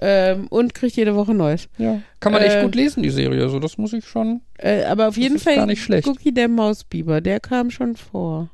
Ähm, 0.00 0.48
und 0.48 0.74
kriegt 0.74 0.96
jede 0.96 1.14
Woche 1.14 1.34
Neues. 1.34 1.68
ja. 1.78 2.00
Kann 2.20 2.32
man 2.32 2.42
echt 2.42 2.56
Äh, 2.56 2.62
gut 2.62 2.74
lesen, 2.74 3.02
die 3.02 3.10
Serie. 3.10 3.42
Also 3.42 3.58
das 3.58 3.78
muss 3.78 3.92
ich 3.92 4.04
schon. 4.04 4.40
Äh, 4.58 4.84
aber 4.84 5.08
auf 5.08 5.16
jeden 5.16 5.38
Fall 5.38 5.56
gar 5.56 5.66
nicht 5.66 5.82
schlecht. 5.82 6.06
Cookie 6.06 6.32
der 6.32 6.48
Mausbiber, 6.48 7.20
der 7.20 7.40
kam 7.40 7.70
schon 7.70 7.96
vor. 7.96 8.50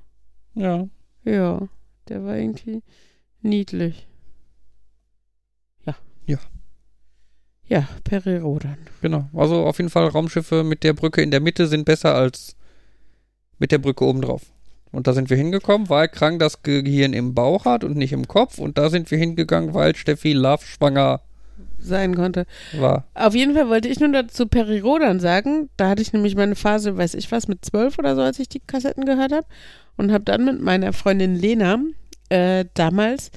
Ja. 0.55 0.87
Ja, 1.25 1.69
der 2.09 2.25
war 2.25 2.37
irgendwie 2.37 2.83
niedlich. 3.43 4.07
Ja. 5.87 5.95
Ja. 6.27 6.39
Ja, 7.71 7.89
Peri 8.03 8.39
Rodan. 8.39 8.77
Genau. 9.01 9.31
Also 9.33 9.65
auf 9.65 9.79
jeden 9.79 9.91
Fall 9.91 10.09
Raumschiffe 10.09 10.65
mit 10.65 10.83
der 10.83 10.93
Brücke 10.93 11.23
in 11.23 11.31
der 11.31 11.39
Mitte 11.41 11.69
sind 11.69 11.85
besser 11.85 12.17
als 12.17 12.57
mit 13.61 13.71
der 13.71 13.79
Brücke 13.79 14.05
obendrauf. 14.05 14.43
Und 14.91 15.07
da 15.07 15.13
sind 15.13 15.31
wir 15.31 15.37
hingekommen, 15.37 15.89
weil 15.89 16.09
Krang 16.09 16.41
das 16.41 16.65
Gehirn 16.65 17.13
im 17.13 17.33
Bauch 17.33 17.67
hat 17.67 17.85
und 17.85 17.97
nicht 17.97 18.13
im 18.13 18.27
Kopf. 18.27 18.59
Und 18.59 18.77
da 18.77 18.91
sind 18.91 19.09
wir 19.13 19.19
hingegangen, 19.19 19.73
weil 19.73 19.95
Steffi 19.95 20.33
Love 20.33 20.65
schwanger 20.65 21.21
sein 21.79 22.17
konnte. 22.17 22.45
war. 22.77 23.05
Auf 23.15 23.37
jeden 23.37 23.55
Fall 23.55 23.69
wollte 23.69 23.87
ich 23.87 24.01
nur 24.01 24.11
dazu 24.11 24.49
Peri 24.49 24.81
Rodan 24.81 25.21
sagen. 25.21 25.71
Da 25.77 25.91
hatte 25.91 26.03
ich 26.03 26.13
nämlich 26.13 26.35
meine 26.35 26.57
Phase, 26.57 26.97
weiß 26.97 27.15
ich 27.15 27.31
was, 27.31 27.47
mit 27.47 27.65
zwölf 27.65 28.01
oder 28.01 28.17
so, 28.17 28.23
als 28.23 28.41
ich 28.41 28.49
die 28.49 28.61
Kassetten 28.61 29.05
gehört 29.05 29.31
habe. 29.31 29.47
Und 29.97 30.11
habe 30.11 30.25
dann 30.25 30.45
mit 30.45 30.61
meiner 30.61 30.93
Freundin 30.93 31.37
Lena 31.37 31.79
äh, 32.31 32.65
damals 32.75 33.31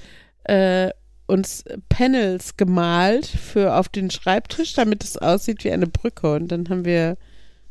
äh, 0.46 0.90
uns 1.26 1.64
Panels 1.90 2.58
gemalt 2.58 3.26
für 3.26 3.76
auf 3.76 3.90
den 3.90 4.10
Schreibtisch, 4.12 4.74
damit 4.74 5.04
es 5.04 5.18
aussieht 5.18 5.64
wie 5.64 5.72
eine 5.72 5.88
Brücke. 5.88 6.34
Und 6.34 6.50
dann 6.50 6.70
haben 6.70 6.86
wir, 6.86 7.18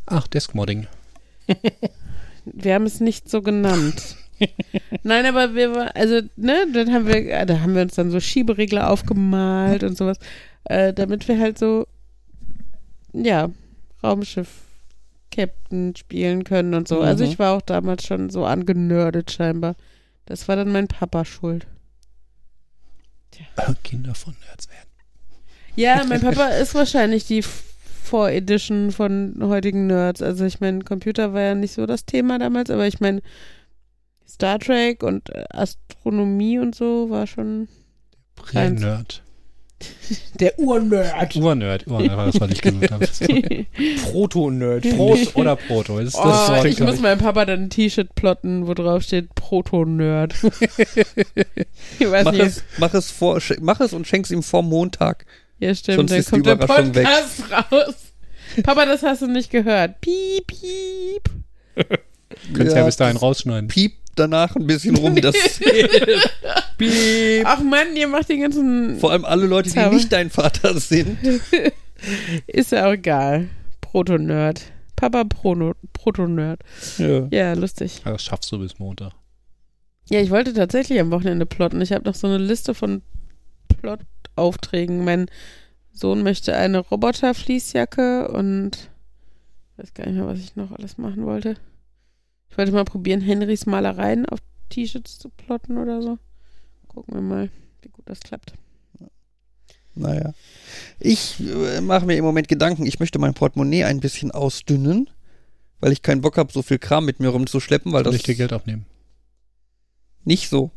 Ach, 0.07 0.27
Deskmodding. 0.27 0.87
wir 2.45 2.75
haben 2.75 2.87
es 2.87 3.01
nicht 3.01 3.29
so 3.29 3.43
genannt. 3.43 4.17
Nein, 5.03 5.27
aber 5.27 5.55
wir 5.55 5.75
war, 5.75 5.95
also, 5.97 6.21
ne, 6.37 6.67
dann 6.73 6.93
haben 6.93 7.07
wir, 7.07 7.17
äh, 7.17 7.47
da 7.47 7.61
haben 7.61 7.75
wir 7.75 7.83
uns 7.83 7.95
dann 7.95 8.11
so 8.11 8.19
Schieberegler 8.19 8.91
aufgemalt 8.91 9.85
und 9.85 9.97
sowas, 9.97 10.19
äh, 10.65 10.93
damit 10.93 11.29
wir 11.29 11.39
halt 11.39 11.59
so, 11.59 11.87
ja, 13.13 13.51
Raumschiff 14.03 14.49
Captain 15.31 15.95
spielen 15.97 16.45
können 16.45 16.75
und 16.75 16.89
so. 16.89 17.01
Also 17.01 17.25
Mhm. 17.25 17.31
ich 17.31 17.39
war 17.39 17.57
auch 17.57 17.63
damals 17.63 18.05
schon 18.05 18.31
so 18.31 18.45
angenördet 18.45 19.31
scheinbar. 19.31 19.77
Das 20.27 20.49
war 20.49 20.57
dann 20.57 20.73
mein 20.73 20.89
Papa 20.89 21.25
schuld. 21.25 21.67
Kinder 23.83 24.15
von 24.15 24.35
Nerds 24.47 24.69
werden. 24.69 24.89
Ja, 25.77 26.05
mein 26.07 26.21
Papa 26.21 26.49
ist 26.49 26.75
wahrscheinlich 26.75 27.27
die 27.27 27.43
Voredition 27.43 28.93
von 28.93 29.37
heutigen 29.41 29.87
Nerds. 29.87 30.21
Also 30.21 30.45
ich 30.45 30.61
meine, 30.61 30.81
Computer 30.81 31.33
war 31.33 31.41
ja 31.41 31.55
nicht 31.55 31.73
so 31.73 31.87
das 31.87 32.05
Thema 32.05 32.39
damals, 32.39 32.71
aber 32.71 32.87
ich 32.87 33.01
meine, 33.01 33.23
Star 34.29 34.59
Trek 34.59 35.03
und 35.03 35.31
äh, 35.31 35.45
Astronomie 35.51 36.59
und 36.59 36.75
so 36.75 37.11
war 37.11 37.27
schon 37.27 37.69
Prä-Nerd. 38.35 39.23
Der 40.41 40.59
Urnerd. 40.59 41.37
Urnerd. 41.37 41.87
Urnerd 41.87 42.17
war 42.17 42.27
das, 42.27 42.41
was 42.41 42.51
ich 42.51 42.61
gesucht 42.63 42.91
habe. 42.91 43.07
Proto-Nerd. 44.11 44.97
Prost 44.97 45.37
oder 45.37 45.57
Proto. 45.57 45.99
Ist 45.99 46.17
das 46.17 46.25
Oh, 46.25 46.47
Zeug, 46.47 46.65
ich 46.67 46.81
muss 46.81 47.01
meinem 47.01 47.19
Papa 47.19 47.45
dann 47.45 47.65
ein 47.65 47.71
T-Shirt 47.71 48.15
plotten, 48.15 48.67
wo 48.67 48.75
drauf 48.75 49.03
steht 49.03 49.35
Proto-Nerd. 49.35 50.35
ich 51.99 52.11
weiß 52.11 52.25
Mach 52.25 52.33
nicht. 52.33 52.43
es, 52.43 52.65
mach, 52.79 52.95
es 52.95 53.11
vor, 53.11 53.41
mach 53.61 53.81
es 53.81 53.93
und 53.93 54.07
schenk's 54.07 54.31
ihm 54.31 54.43
vor 54.43 54.63
Montag. 54.63 55.27
Ja, 55.59 55.75
stimmt. 55.75 55.97
sonst 55.99 56.11
dann 56.11 56.19
ist 56.19 56.27
die 56.27 56.31
kommt 56.33 56.47
der 56.47 56.55
Überraschung 56.55 56.95
weg. 56.95 57.07
Podcast 57.07 57.73
raus. 57.73 57.95
Papa, 58.65 58.87
das 58.87 59.03
hast 59.03 59.23
du 59.23 59.27
nicht 59.29 59.51
gehört. 59.51 60.01
Piep, 60.01 60.47
piep. 60.47 61.31
Könntest 62.53 62.75
ja, 62.77 62.81
Ja, 62.81 62.87
bis 62.87 62.97
dahin 62.97 63.15
das- 63.15 63.23
rausschneiden. 63.23 63.69
Piept 63.69 64.02
danach 64.17 64.57
ein 64.57 64.67
bisschen 64.67 64.97
rum. 64.97 65.17
Das 65.17 65.35
Piep. 66.79 67.45
Ach 67.45 67.63
Mann, 67.63 67.97
ihr 67.97 68.09
macht 68.09 68.29
den 68.29 68.41
ganzen. 68.43 68.99
Vor 68.99 69.13
allem 69.13 69.25
alle 69.25 69.47
Leute, 69.47 69.71
die 69.71 69.95
nicht 69.95 70.13
dein 70.13 70.31
Vater 70.31 70.79
sind. 70.79 71.19
Ist 72.47 72.73
ja 72.73 72.89
auch 72.89 72.93
egal. 72.93 73.49
Proto-Nerd. 73.81 74.63
Papa 74.97 75.25
Proto-Nerd. 75.25 76.61
Ja. 76.99 77.27
Ja, 77.31 77.53
lustig. 77.55 78.03
Ja, 78.05 78.13
Das 78.13 78.23
schaffst 78.23 78.51
du 78.53 78.59
bis 78.59 78.79
Montag. 78.79 79.13
Ja, 80.11 80.21
ich 80.21 80.31
wollte 80.31 80.53
tatsächlich 80.53 80.99
am 81.01 81.11
Wochenende 81.11 81.47
plotten. 81.47 81.81
Ich 81.81 81.93
habe 81.93 82.05
noch 82.05 82.15
so 82.15 82.27
eine 82.27 82.39
Liste 82.39 82.75
von 82.75 83.03
Plot-Aufträgen. 83.69 85.05
Mein 85.05 85.27
Sohn 85.93 86.23
möchte 86.23 86.57
eine 86.57 86.79
Roboter-Fließjacke 86.79 88.29
und 88.29 88.91
ich 89.73 89.79
weiß 89.83 89.95
gar 89.95 90.07
nicht 90.07 90.17
mehr, 90.17 90.27
was 90.27 90.39
ich 90.41 90.57
noch 90.57 90.73
alles 90.73 90.99
machen 90.99 91.25
wollte. 91.27 91.57
Ich 92.53 92.59
wollte 92.59 92.73
mal 92.73 92.85
probieren, 92.85 93.23
Henrys 93.23 93.65
Malereien 93.65 94.27
auf 94.27 94.39
T-Shirts 94.69 95.19
zu 95.19 95.31
plotten 95.31 95.79
oder 95.79 96.03
so. 96.03 96.19
Gucken 96.87 97.15
wir 97.15 97.23
mal, 97.23 97.51
wie 97.81 97.89
gut 97.89 98.05
das 98.05 98.21
klappt. 98.21 98.53
Naja. 99.95 100.35
Ich 101.01 101.41
äh, 101.41 101.81
mache 101.81 102.05
mir 102.05 102.15
im 102.17 102.25
Moment 102.25 102.49
Gedanken, 102.49 102.85
ich 102.85 103.01
möchte 103.01 103.19
mein 103.19 103.33
Portemonnaie 103.33 103.85
ein 103.85 104.01
bisschen 104.01 104.33
ausdünnen, 104.33 105.09
weil 105.81 105.93
ich 105.93 106.03
keinen 106.03 106.21
Bock 106.21 106.37
habe, 106.37 106.53
so 106.53 106.61
viel 106.61 106.79
Kram 106.79 107.07
mit 107.07 107.21
mir 107.21 107.29
rumzuschleppen, 107.29 107.91
weil 107.91 108.05
Soll 108.05 108.13
das 108.13 108.21
ich 108.21 108.27
dir 108.27 108.35
Geld 108.35 108.53
abnehmen? 108.53 108.85
nicht 110.25 110.51
so. 110.51 110.71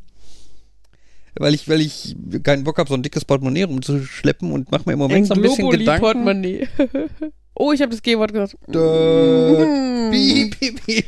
Weil 1.38 1.54
ich, 1.54 1.68
weil 1.68 1.82
ich 1.82 2.16
keinen 2.44 2.64
Bock 2.64 2.78
habe, 2.78 2.88
so 2.88 2.96
ein 2.96 3.04
dickes 3.04 3.26
Portemonnaie 3.26 3.64
rumzuschleppen 3.64 4.50
und 4.50 4.72
mache 4.72 4.84
mir 4.86 4.94
im 4.94 5.00
Moment 5.00 5.28
so 5.28 5.34
ein 5.34 5.42
bisschen 5.42 5.70
Gedanken. 5.70 6.02
Portemonnaie. 6.02 6.70
oh, 7.54 7.74
ich 7.74 7.82
habe 7.82 7.92
das 7.92 8.02
G-Wort 8.02 8.32
gesagt. 8.32 8.56
Piep, 8.72 10.58
piep, 10.58 10.86
piep. 10.86 11.06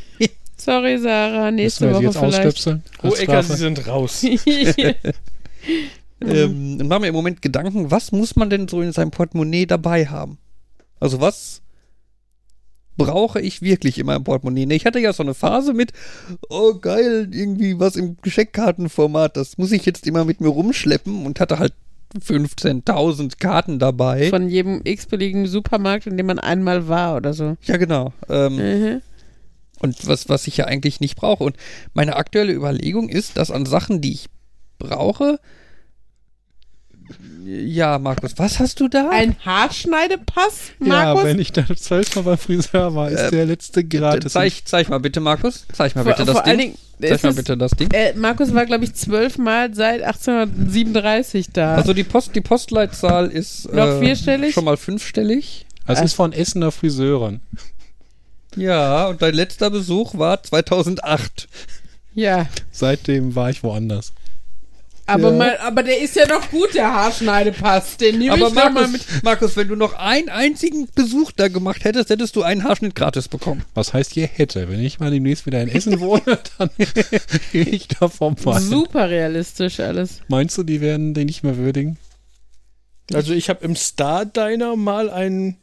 Sorry, 0.58 0.98
Sarah. 0.98 1.52
Nächste 1.52 1.90
Woche 1.92 2.00
sie 2.00 2.06
jetzt 2.06 2.18
vielleicht. 2.18 2.36
ausstöpseln? 2.40 2.84
Oh, 3.04 3.12
sie 3.12 3.56
sind 3.56 3.88
raus. 3.88 4.24
ähm, 6.22 6.78
und 6.82 6.88
mache 6.88 7.02
mir 7.02 7.08
im 7.08 7.16
Moment 7.16 7.42
Gedanken, 7.42 7.92
was 7.92 8.12
muss 8.12 8.36
man 8.36 8.50
denn 8.50 8.68
so 8.68 8.82
in 8.82 8.92
seinem 8.92 9.12
Portemonnaie 9.12 9.66
dabei 9.66 10.08
haben? 10.08 10.38
Also 11.00 11.22
was 11.22 11.62
brauche 12.98 13.40
ich 13.40 13.62
wirklich 13.62 14.00
in 14.00 14.08
meinem 14.08 14.24
Portemonnaie? 14.24 14.66
Ne, 14.66 14.76
Ich 14.76 14.86
hatte 14.88 15.00
ja 15.00 15.14
so 15.14 15.22
eine 15.22 15.36
Phase 15.36 15.74
mit, 15.74 15.92
oh 16.50 16.74
geil, 16.74 17.28
irgendwie 17.32 17.80
was 17.80 17.96
im 17.96 18.18
Geschenkkartenformat, 18.24 19.38
das 19.38 19.58
muss 19.60 19.72
ich 19.72 19.86
jetzt 19.86 20.08
immer 20.08 20.26
mit 20.26 20.42
mir 20.42 20.48
rumschleppen 20.48 21.26
und 21.26 21.40
hatte 21.40 21.60
halt 21.60 21.74
15.000 22.20 23.38
Karten 23.38 23.78
dabei. 23.80 24.30
Von 24.30 24.50
jedem 24.50 24.82
x-beliebigen 24.84 25.46
Supermarkt, 25.46 26.08
in 26.08 26.18
dem 26.18 26.26
man 26.26 26.40
einmal 26.40 26.88
war 26.88 27.18
oder 27.18 27.34
so. 27.34 27.58
ja, 27.64 27.78
genau. 27.78 28.14
Ähm, 28.30 28.56
Mhm. 28.56 29.02
Und 29.80 30.08
was, 30.08 30.28
was 30.30 30.48
ich 30.48 30.58
ja 30.58 30.66
eigentlich 30.66 31.00
nicht 31.00 31.16
brauche. 31.16 31.44
Und 31.44 31.56
meine 31.94 32.16
aktuelle 32.16 32.54
Überlegung 32.54 33.10
ist, 33.10 33.38
dass 33.38 33.52
an 33.52 33.66
Sachen, 33.66 34.02
die 34.02 34.14
ich 34.14 34.26
brauche. 34.80 35.40
Ja, 37.46 38.00
Markus, 38.00 38.34
was 38.38 38.60
hast 38.60 38.82
du 38.82 38.90
da? 38.90 39.10
Ein 39.12 39.38
Haarschneidepass, 39.46 40.72
Ja, 40.82 40.88
Markus? 40.88 41.24
wenn 41.24 41.40
ich 41.40 41.54
da 41.54 41.64
zwölfmal 41.74 42.26
beim 42.26 42.38
Friseur 42.38 42.94
war, 42.96 43.10
ist 43.10 43.20
Äh, 43.22 43.32
der 43.32 43.46
letzte 43.46 43.86
gratis. 43.86 44.34
zeig, 44.34 44.54
zeig 44.66 44.90
mal 44.90 45.00
bitte, 45.00 45.22
Markus. 45.22 45.66
Zeig 45.72 45.96
mal 45.96 46.04
vor, 46.04 46.12
bitte 46.14 46.26
das 46.26 46.44
Ding. 46.44 46.58
Dingen, 46.58 46.78
Zeig 47.02 47.24
mal 47.24 47.30
es, 47.30 47.36
bitte 47.38 47.56
das 47.58 47.72
Ding. 47.72 47.90
äh, 47.94 48.14
Markus 48.16 48.54
war, 48.54 48.66
glaube 48.66 48.84
ich, 48.84 48.94
zwölfmal 48.96 49.74
seit 49.74 50.02
1837 50.04 51.48
da. 51.54 51.76
Also 51.76 51.94
die, 51.94 52.04
Post, 52.04 52.36
die 52.36 52.42
Postleitzahl 52.42 53.28
ist 53.30 53.72
Noch 53.72 53.88
äh, 53.88 54.00
vierstellig? 54.00 54.54
schon 54.54 54.66
mal 54.66 54.76
fünfstellig. 54.76 55.66
Das 55.86 56.02
ist 56.02 56.14
von 56.16 56.34
Essener 56.34 56.74
Friseuren. 56.74 57.40
Ja, 58.58 59.08
und 59.08 59.22
dein 59.22 59.34
letzter 59.34 59.70
Besuch 59.70 60.18
war 60.18 60.42
2008. 60.44 61.48
ja, 62.14 62.48
Seitdem 62.72 63.36
war 63.36 63.50
ich 63.50 63.64
woanders. 63.64 64.12
aber, 65.06 65.30
Ja. 65.32 65.38
mal, 65.38 65.58
aber 65.60 65.84
der 65.84 66.02
ist 66.02 66.16
ja 66.16 66.28
noch 66.28 66.50
gut, 66.52 66.74
der 66.74 66.94
Haarschneidepass. 66.94 67.98
Den 67.98 68.18
nehme 68.20 68.34
Aber 68.34 68.48
ich 68.48 68.54
noch 68.54 68.56
mal 68.56 68.72
Markus, 68.74 68.92
mit. 68.92 69.24
Markus, 69.24 69.56
wenn 69.56 69.68
du 69.70 69.76
noch 69.76 69.94
einen 69.94 70.28
einzigen 70.30 70.88
Besuch 70.96 71.32
da 71.32 71.48
gemacht 71.48 71.84
hättest, 71.86 72.10
hättest 72.10 72.36
du 72.36 72.44
einen 72.44 72.64
Haarschnitt 72.64 72.94
gratis 72.96 73.28
bekommen. 73.30 73.64
Was 73.74 73.94
heißt 73.94 74.12
hier 74.14 74.28
hätte? 74.28 74.68
Wenn 74.70 74.80
ich 74.82 75.00
mal 75.00 75.12
demnächst 75.12 75.46
wieder 75.46 75.62
in 75.62 75.70
Essen 75.70 76.00
wohne, 76.02 76.40
dann 76.58 76.70
gehe 77.52 77.64
ich 77.64 77.88
da 77.88 78.10
vorbei. 78.10 78.60
Super 78.60 79.10
realistisch 79.10 79.80
alles. 79.80 80.20
Meinst 80.28 80.58
du, 80.58 80.64
die 80.64 80.82
werden 80.82 81.14
den 81.14 81.28
nicht 81.28 81.44
mehr 81.44 81.58
würdigen? 81.58 81.98
Also 83.14 83.32
ich 83.34 83.48
habe 83.50 83.64
im 83.64 83.76
Star 83.78 84.26
Diner 84.26 84.76
mal 84.76 85.10
ein, 85.10 85.56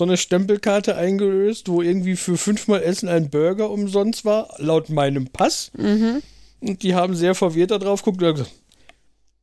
so 0.00 0.04
eine 0.04 0.16
Stempelkarte 0.16 0.96
eingelöst, 0.96 1.68
wo 1.68 1.82
irgendwie 1.82 2.16
für 2.16 2.38
fünfmal 2.38 2.82
Essen 2.82 3.06
ein 3.06 3.28
Burger 3.28 3.68
umsonst 3.68 4.24
war, 4.24 4.48
laut 4.56 4.88
meinem 4.88 5.26
Pass. 5.26 5.70
Mhm. 5.76 6.22
Und 6.60 6.82
die 6.82 6.94
haben 6.94 7.14
sehr 7.14 7.34
verwirrt 7.34 7.70
da 7.70 7.76
drauf 7.76 8.02
geguckt 8.02 8.22
und 8.22 8.28
haben 8.28 8.36
gesagt, 8.36 8.54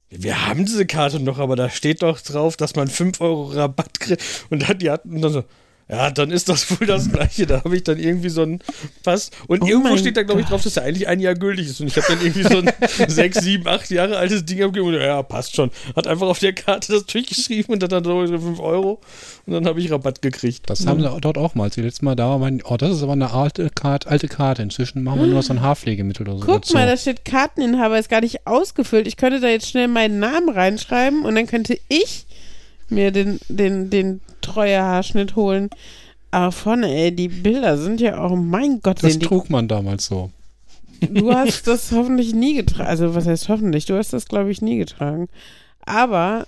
wir 0.10 0.48
haben 0.48 0.66
diese 0.66 0.88
Karte 0.88 1.20
noch, 1.20 1.38
aber 1.38 1.56
da 1.56 1.70
steht 1.70 2.02
doch 2.02 2.20
drauf, 2.22 2.58
dass 2.58 2.76
man 2.76 2.88
5 2.88 3.22
Euro 3.22 3.52
Rabatt 3.52 4.00
kriegt. 4.00 4.24
Und 4.50 4.68
dann, 4.68 4.80
die 4.80 4.90
hatten 4.90 5.22
dann 5.22 5.32
so, 5.32 5.44
ja, 5.90 6.12
dann 6.12 6.32
ist 6.32 6.50
das 6.50 6.70
wohl 6.80 6.86
das 6.86 7.10
Gleiche. 7.12 7.46
Da 7.46 7.64
habe 7.64 7.76
ich 7.76 7.84
dann 7.84 7.98
irgendwie 7.98 8.30
so 8.30 8.42
einen 8.42 8.60
Pass. 9.04 9.32
Und 9.48 9.64
Oh 9.64 9.68
irgendwo 9.68 9.96
steht 9.96 10.18
da, 10.18 10.24
glaube 10.24 10.42
ich, 10.42 10.48
drauf, 10.48 10.62
dass 10.62 10.76
er 10.76 10.84
eigentlich 10.84 11.08
ein 11.08 11.20
Jahr 11.20 11.34
gültig 11.34 11.68
ist. 11.68 11.80
Und 11.80 11.88
ich 11.88 11.96
habe 11.96 12.08
dann 12.10 12.22
irgendwie 12.22 12.44
so 12.44 12.58
ein 12.58 13.10
6, 13.10 13.38
7, 13.40 13.68
8 13.68 13.90
Jahre 13.92 14.18
altes 14.18 14.46
Ding 14.46 14.62
abgegeben. 14.62 14.94
Und 14.94 15.02
ja, 15.02 15.24
passt 15.24 15.56
schon. 15.56 15.72
Hat 15.96 16.08
einfach 16.08 16.28
auf 16.28 16.40
der 16.40 16.54
Karte 16.54 16.92
das 16.92 17.06
durchgeschrieben 17.06 17.74
und 17.74 17.92
dann 17.92 18.04
so 18.04 18.28
5 18.28 18.60
Euro. 18.60 19.00
Und 19.46 19.54
dann 19.54 19.66
habe 19.66 19.80
ich 19.80 19.90
Rabatt 19.90 20.22
gekriegt. 20.22 20.70
Das 20.70 20.86
haben 20.86 21.02
sie 21.02 21.10
dort 21.22 21.38
auch 21.38 21.56
mal. 21.56 21.66
Als 21.66 21.76
die 21.76 21.82
letztes 21.82 22.02
Mal 22.02 22.16
da 22.16 22.30
war, 22.30 22.40
mein, 22.40 22.62
oh, 22.66 22.76
das 22.76 22.92
ist 22.92 23.04
aber 23.04 23.14
eine 23.14 23.32
alte 23.32 23.70
Karte, 23.70 24.10
alte 24.10 24.28
Karte. 24.28 24.62
Inzwischen 24.62 25.04
machen 25.04 25.22
wir 25.22 25.28
nur 25.28 25.42
so 25.42 25.54
ein 25.54 25.62
Haarpflegemittel 25.62 26.28
oder 26.28 26.40
so. 26.40 26.46
Guck 26.46 26.64
dazu. 26.64 26.74
mal, 26.74 26.86
da 26.86 26.98
steht 26.98 27.24
Karteninhaber, 27.24 27.98
ist 27.98 28.10
gar 28.10 28.22
nicht 28.22 28.46
ausgefüllt. 28.46 29.08
Ich 29.08 29.16
könnte 29.16 29.40
da 29.40 29.48
jetzt 29.48 29.70
schnell 29.70 29.88
meinen 29.88 30.20
Namen 30.20 30.50
reinschreiben 30.50 31.24
und 31.24 31.36
dann 31.36 31.48
könnte 31.48 31.80
ich 31.88 32.27
mir 32.90 33.12
den, 33.12 33.40
den, 33.50 33.90
den 33.90 34.22
Treuehaarschnitt 34.42 35.36
holen. 35.36 35.70
Aber 36.32 36.52
vorne, 36.52 36.94
ey, 36.94 37.16
die 37.16 37.30
Bilder 37.30 37.78
sind 37.78 38.02
ja 38.02 38.20
auch, 38.20 38.36
mein 38.36 38.82
Gott, 38.82 39.02
das 39.02 39.20
trug 39.20 39.50
man 39.50 39.68
damals 39.68 40.06
so. 40.06 40.32
du 41.02 41.32
hast 41.34 41.68
das 41.68 41.92
hoffentlich 41.92 42.34
nie 42.34 42.56
getragen. 42.56 42.90
Also, 42.90 43.16
was 43.16 43.28
heißt 43.28 43.50
hoffentlich? 43.50 43.86
Du 43.86 43.96
hast 43.96 44.14
das, 44.14 44.28
glaube 44.28 44.52
ich, 44.52 44.62
nie 44.62 44.78
getragen. 44.78 45.28
Aber 45.86 46.48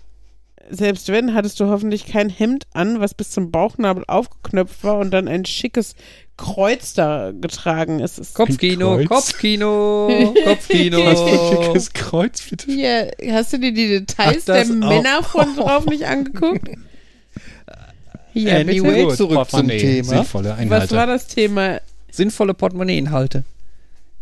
selbst 0.70 1.08
wenn, 1.10 1.34
hattest 1.34 1.60
du 1.60 1.66
hoffentlich 1.68 2.06
kein 2.06 2.30
Hemd 2.30 2.66
an, 2.74 3.00
was 3.00 3.14
bis 3.14 3.32
zum 3.32 3.52
Bauchnabel 3.52 4.04
aufgeknöpft 4.08 4.84
war 4.84 4.98
und 5.00 5.12
dann 5.12 5.28
ein 5.28 5.46
schickes 5.46 5.96
Kreuz 6.38 6.94
da 6.94 7.32
getragen 7.32 8.00
ist. 8.00 8.18
Es- 8.20 8.34
Kopfkino, 8.34 8.96
Kreuz. 8.98 9.08
Kopfkino, 9.10 10.34
Kopfkino. 10.46 11.06
Was 11.06 11.20
für 11.22 11.28
ein 11.58 11.64
schickes 11.66 11.94
Kreuz, 11.94 12.42
bitte. 12.50 12.72
Hier, 12.72 13.12
hast 13.32 13.52
du 13.54 13.58
dir 13.60 13.74
die 13.74 13.88
Details 13.88 14.44
Ach, 14.50 14.54
der 14.54 14.62
auch. 14.64 14.90
Männer 14.90 15.24
von 15.24 15.56
drauf 15.56 15.86
nicht 15.86 16.06
angeguckt? 16.06 16.70
Hier, 18.34 18.58
Anyway, 18.60 19.14
zurück 19.16 19.50
zum 19.50 19.68
Thema. 19.68 20.26
Was 20.68 20.92
war 20.92 21.08
das 21.08 21.28
Thema? 21.28 21.82
Sinnvolle 22.12 22.54
Portemonnaie-Inhalte. 22.54 23.44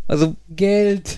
Also 0.08 0.36
Geld. 0.50 1.18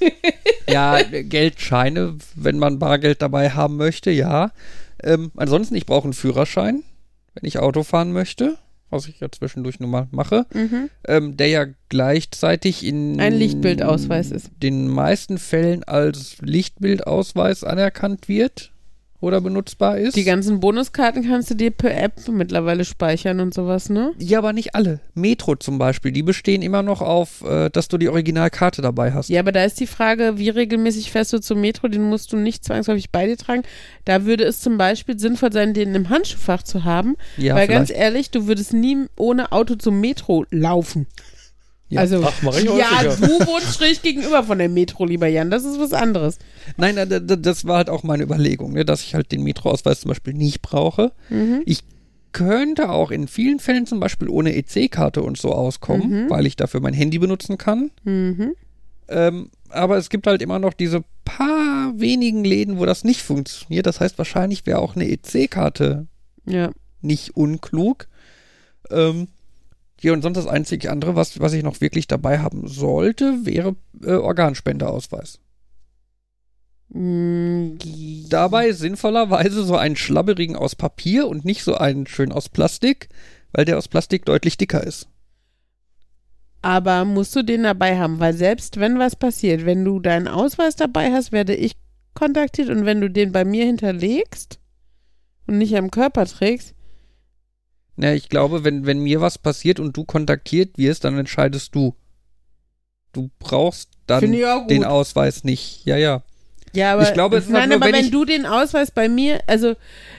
ja, 0.68 1.02
Geldscheine, 1.02 2.16
wenn 2.34 2.58
man 2.58 2.78
Bargeld 2.78 3.22
dabei 3.22 3.50
haben 3.50 3.76
möchte, 3.76 4.10
ja. 4.10 4.52
Ähm, 5.02 5.32
ansonsten, 5.36 5.74
ich 5.74 5.86
brauche 5.86 6.04
einen 6.04 6.12
Führerschein, 6.12 6.82
wenn 7.34 7.46
ich 7.48 7.58
Auto 7.58 7.82
fahren 7.82 8.12
möchte, 8.12 8.56
was 8.90 9.06
ich 9.08 9.20
ja 9.20 9.30
zwischendurch 9.30 9.80
nun 9.80 9.90
mal 9.90 10.08
mache, 10.10 10.46
Mhm. 10.52 10.90
ähm, 11.08 11.36
der 11.36 11.48
ja 11.48 11.66
gleichzeitig 11.88 12.84
in 12.84 13.20
Ein 13.20 13.34
Lichtbildausweis 13.34 14.30
ist. 14.30 14.50
den 14.62 14.88
meisten 14.88 15.38
Fällen 15.38 15.84
als 15.84 16.36
Lichtbildausweis 16.40 17.64
anerkannt 17.64 18.28
wird 18.28 18.69
oder 19.20 19.40
benutzbar 19.40 19.98
ist. 19.98 20.16
Die 20.16 20.24
ganzen 20.24 20.60
Bonuskarten 20.60 21.22
kannst 21.26 21.50
du 21.50 21.54
dir 21.54 21.70
per 21.70 21.94
App 21.96 22.14
mittlerweile 22.28 22.84
speichern 22.84 23.40
und 23.40 23.52
sowas, 23.54 23.90
ne? 23.90 24.12
ja, 24.18 24.38
aber 24.38 24.52
nicht 24.52 24.74
alle. 24.74 25.00
Metro 25.14 25.56
zum 25.56 25.78
Beispiel, 25.78 26.10
die 26.12 26.22
bestehen 26.22 26.62
immer 26.62 26.82
noch 26.82 27.02
auf, 27.02 27.42
äh, 27.44 27.68
dass 27.70 27.88
du 27.88 27.98
die 27.98 28.08
Originalkarte 28.08 28.80
dabei 28.82 29.12
hast. 29.12 29.28
Ja, 29.28 29.40
aber 29.40 29.52
da 29.52 29.64
ist 29.64 29.78
die 29.80 29.86
Frage, 29.86 30.38
wie 30.38 30.48
regelmäßig 30.48 31.10
fährst 31.10 31.32
du 31.32 31.38
zum 31.40 31.60
Metro, 31.60 31.88
den 31.88 32.02
musst 32.02 32.32
du 32.32 32.36
nicht 32.36 32.64
zwangsläufig 32.64 33.10
bei 33.10 33.26
dir 33.26 33.36
tragen. 33.36 33.62
Da 34.04 34.24
würde 34.24 34.44
es 34.44 34.60
zum 34.60 34.78
Beispiel 34.78 35.18
sinnvoll 35.18 35.52
sein, 35.52 35.74
den 35.74 35.94
im 35.94 36.08
Handschuhfach 36.08 36.62
zu 36.62 36.84
haben, 36.84 37.16
Ja, 37.36 37.54
weil 37.54 37.66
vielleicht. 37.66 37.88
ganz 37.88 37.90
ehrlich, 37.90 38.30
du 38.30 38.46
würdest 38.46 38.72
nie 38.72 39.06
ohne 39.16 39.52
Auto 39.52 39.74
zum 39.74 40.00
Metro 40.00 40.46
laufen. 40.50 41.06
Ja. 41.90 42.00
Also, 42.00 42.22
Ach, 42.24 42.32
mach 42.42 42.56
ich 42.56 42.64
ja, 42.64 43.02
häufiger. 43.02 43.26
du 43.26 43.46
wohnst 43.46 43.76
schräg 43.76 44.00
gegenüber 44.02 44.44
von 44.44 44.58
der 44.58 44.68
Metro, 44.68 45.04
lieber 45.04 45.26
Jan. 45.26 45.50
Das 45.50 45.64
ist 45.64 45.78
was 45.80 45.92
anderes. 45.92 46.38
Nein, 46.76 46.96
das 47.42 47.64
war 47.66 47.78
halt 47.78 47.90
auch 47.90 48.04
meine 48.04 48.22
Überlegung, 48.22 48.72
ne, 48.72 48.84
dass 48.84 49.02
ich 49.02 49.14
halt 49.14 49.32
den 49.32 49.42
Metroausweis 49.42 50.00
zum 50.00 50.08
Beispiel 50.10 50.32
nicht 50.34 50.62
brauche. 50.62 51.10
Mhm. 51.30 51.62
Ich 51.66 51.80
könnte 52.32 52.90
auch 52.90 53.10
in 53.10 53.26
vielen 53.26 53.58
Fällen 53.58 53.86
zum 53.86 53.98
Beispiel 53.98 54.28
ohne 54.28 54.54
EC-Karte 54.54 55.20
und 55.22 55.36
so 55.36 55.50
auskommen, 55.52 56.26
Mhm. 56.26 56.30
weil 56.30 56.46
ich 56.46 56.54
dafür 56.54 56.80
mein 56.80 56.94
Handy 56.94 57.18
benutzen 57.18 57.58
kann. 57.58 57.90
Mhm. 58.04 58.54
Ähm, 59.08 59.50
aber 59.68 59.96
es 59.96 60.10
gibt 60.10 60.28
halt 60.28 60.40
immer 60.42 60.60
noch 60.60 60.72
diese 60.72 61.02
paar 61.24 61.92
wenigen 61.96 62.44
Läden, 62.44 62.78
wo 62.78 62.86
das 62.86 63.02
nicht 63.02 63.22
funktioniert. 63.22 63.86
Das 63.86 63.98
heißt, 63.98 64.16
wahrscheinlich 64.16 64.64
wäre 64.66 64.78
auch 64.78 64.94
eine 64.94 65.08
EC-Karte 65.10 66.06
Ja. 66.46 66.70
nicht 67.00 67.36
unklug. 67.36 68.06
Ähm, 68.92 69.26
ja, 70.00 70.12
und 70.12 70.22
sonst 70.22 70.36
das 70.36 70.46
einzige 70.46 70.90
andere, 70.90 71.14
was, 71.14 71.40
was 71.40 71.52
ich 71.52 71.62
noch 71.62 71.80
wirklich 71.80 72.06
dabei 72.06 72.38
haben 72.38 72.66
sollte, 72.66 73.44
wäre 73.44 73.76
äh, 74.02 74.14
Organspendeausweis. 74.14 75.38
Mm, 76.88 77.76
Dabei 78.28 78.72
sinnvollerweise 78.72 79.62
so 79.62 79.76
einen 79.76 79.96
schlabberigen 79.96 80.56
aus 80.56 80.74
Papier 80.74 81.28
und 81.28 81.44
nicht 81.44 81.62
so 81.62 81.74
einen 81.74 82.06
schön 82.06 82.32
aus 82.32 82.48
Plastik, 82.48 83.08
weil 83.52 83.64
der 83.64 83.78
aus 83.78 83.88
Plastik 83.88 84.24
deutlich 84.24 84.56
dicker 84.56 84.82
ist. 84.84 85.08
Aber 86.62 87.04
musst 87.04 87.34
du 87.36 87.42
den 87.42 87.62
dabei 87.62 87.98
haben, 87.98 88.20
weil 88.20 88.34
selbst 88.34 88.80
wenn 88.80 88.98
was 88.98 89.16
passiert, 89.16 89.64
wenn 89.64 89.84
du 89.84 90.00
deinen 90.00 90.28
Ausweis 90.28 90.76
dabei 90.76 91.12
hast, 91.12 91.32
werde 91.32 91.54
ich 91.54 91.76
kontaktiert 92.14 92.68
und 92.68 92.84
wenn 92.84 93.00
du 93.00 93.10
den 93.10 93.32
bei 93.32 93.44
mir 93.44 93.64
hinterlegst 93.64 94.58
und 95.46 95.58
nicht 95.58 95.76
am 95.76 95.90
Körper 95.90 96.26
trägst, 96.26 96.74
Na, 98.00 98.14
ich 98.14 98.28
glaube, 98.30 98.64
wenn, 98.64 98.86
wenn 98.86 99.00
mir 99.00 99.20
was 99.20 99.36
passiert 99.36 99.78
und 99.78 99.94
du 99.96 100.04
kontaktiert 100.04 100.78
wirst, 100.78 101.04
dann 101.04 101.18
entscheidest 101.18 101.74
du. 101.74 101.94
Du 103.12 103.30
brauchst 103.38 103.90
dann 104.06 104.32
den 104.68 104.84
Ausweis 104.84 105.44
nicht. 105.44 105.84
Ja, 105.84 105.96
ja. 105.96 106.22
ja, 106.72 106.94
aber 106.94 107.02
Ich 107.02 107.12
glaube, 107.12 107.36
es 107.36 107.44
ist 107.44 107.50
nein, 107.50 107.68
nur, 107.68 107.76
aber 107.76 107.86
wenn 107.86 107.94
wenn 107.94 108.04
ich- 108.06 108.10
du 108.10 108.24
den 108.24 108.46
Ausweis 108.46 108.90
bei 108.90 109.08
mir, 109.08 109.40
also 109.46 109.74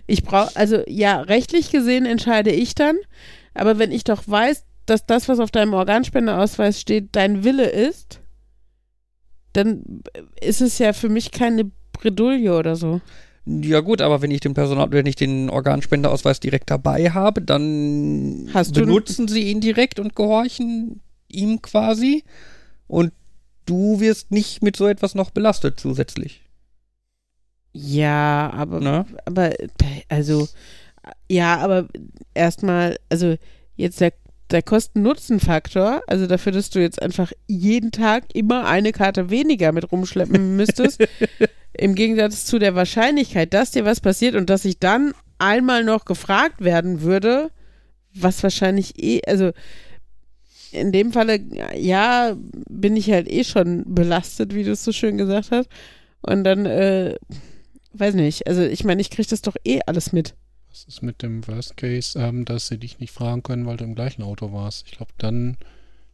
ich 0.08 0.24
brauche, 0.24 0.56
also 0.56 0.84
ja, 0.88 1.22
rechtlich 1.22 1.72
gesehen 1.72 2.06
entscheide 2.06 2.52
ich 2.52 2.76
dann, 2.76 2.98
aber 3.56 3.80
wenn 3.80 3.92
ich 3.92 4.04
doch 4.04 4.24
weiß, 4.28 4.64
dass 4.86 5.06
das, 5.06 5.28
was 5.28 5.40
auf 5.40 5.50
deinem 5.52 5.74
Organspendeausweis 5.74 6.80
steht, 6.80 7.10
dein 7.16 7.44
Wille 7.44 7.68
ist, 7.70 8.20
dann 9.54 10.02
ist 10.40 10.62
es 10.62 10.78
ja 10.80 10.94
für 10.94 11.10
mich 11.10 11.32
keine 11.32 11.72
Bredouille 11.94 12.56
oder 12.58 12.76
so. 12.76 13.02
Ja 13.46 13.80
gut, 13.80 14.02
aber 14.02 14.22
wenn 14.22 14.32
ich 14.32 14.40
den 14.40 14.54
Personal, 14.54 14.92
wenn 14.92 15.08
ich 15.08 15.16
den 15.16 15.50
Organspendeausweis 15.50 16.40
direkt 16.40 16.70
dabei 16.70 17.10
habe, 17.12 17.42
dann 17.42 18.50
Hast 18.54 18.74
benutzen 18.74 19.28
sie 19.28 19.50
ihn 19.50 19.62
direkt 19.62 20.00
und 20.00 20.16
gehorchen 20.16 21.02
ihm 21.28 21.62
quasi. 21.62 22.24
Und 22.88 23.14
du 23.66 24.00
wirst 24.00 24.32
nicht 24.32 24.62
mit 24.62 24.76
so 24.76 24.88
etwas 24.88 25.16
noch 25.16 25.32
belastet 25.32 25.80
zusätzlich. 25.80 26.44
Ja, 27.74 28.52
aber, 28.54 28.80
Ne? 28.80 29.06
aber, 29.26 29.52
also, 30.10 30.48
ja, 31.30 31.58
aber 31.58 31.88
erstmal, 32.34 32.98
also 33.10 33.38
jetzt 33.76 34.02
der, 34.02 34.14
der 34.52 34.62
Kosten-Nutzen-Faktor, 34.62 36.04
also 36.08 36.28
dafür, 36.28 36.52
dass 36.52 36.70
du 36.70 36.80
jetzt 36.80 37.02
einfach 37.02 37.32
jeden 37.48 37.92
Tag 37.92 38.26
immer 38.34 38.66
eine 38.66 38.92
Karte 38.92 39.30
weniger 39.30 39.72
mit 39.72 39.92
rumschleppen 39.92 40.56
müsstest, 40.56 41.04
im 41.74 41.96
Gegensatz 41.96 42.46
zu 42.46 42.60
der 42.60 42.76
Wahrscheinlichkeit, 42.76 43.54
dass 43.54 43.72
dir 43.72 43.86
was 43.86 44.02
passiert 44.02 44.36
und 44.36 44.50
dass 44.50 44.66
ich 44.66 44.80
dann 44.80 45.14
einmal 45.40 45.84
noch 45.84 46.06
gefragt 46.06 46.62
werden 46.62 47.02
würde, 47.02 47.50
was 48.14 48.44
wahrscheinlich 48.44 49.02
eh, 49.02 49.22
also 49.26 49.52
in 50.72 50.92
dem 50.92 51.12
Falle, 51.12 51.40
ja, 51.76 52.36
bin 52.70 52.96
ich 52.96 53.12
halt 53.12 53.30
eh 53.30 53.44
schon 53.44 53.84
belastet, 53.88 54.56
wie 54.56 54.64
du 54.64 54.72
es 54.72 54.84
so 54.84 54.92
schön 54.92 55.18
gesagt 55.18 55.52
hast. 55.52 55.70
Und 56.22 56.44
dann, 56.44 56.66
äh, 56.66 57.16
weiß 57.94 58.16
nicht, 58.16 58.48
also 58.48 58.62
ich 58.62 58.84
meine, 58.84 59.02
ich 59.02 59.10
kriege 59.10 59.28
das 59.28 59.42
doch 59.42 59.56
eh 59.66 59.82
alles 59.86 60.14
mit. 60.14 60.34
Was 60.72 60.86
ist 60.86 61.02
mit 61.02 61.22
dem 61.22 61.46
Worst 61.48 61.76
Case, 61.78 62.18
ähm, 62.18 62.46
dass 62.46 62.68
sie 62.68 62.78
dich 62.78 63.00
nicht 63.00 63.12
fragen 63.14 63.44
können, 63.44 63.66
weil 63.66 63.78
du 63.78 63.84
im 63.84 63.96
gleichen 63.96 64.24
Auto 64.24 64.54
warst? 64.54 64.86
Ich 64.88 64.94
glaube, 64.94 65.12
dann 65.18 65.58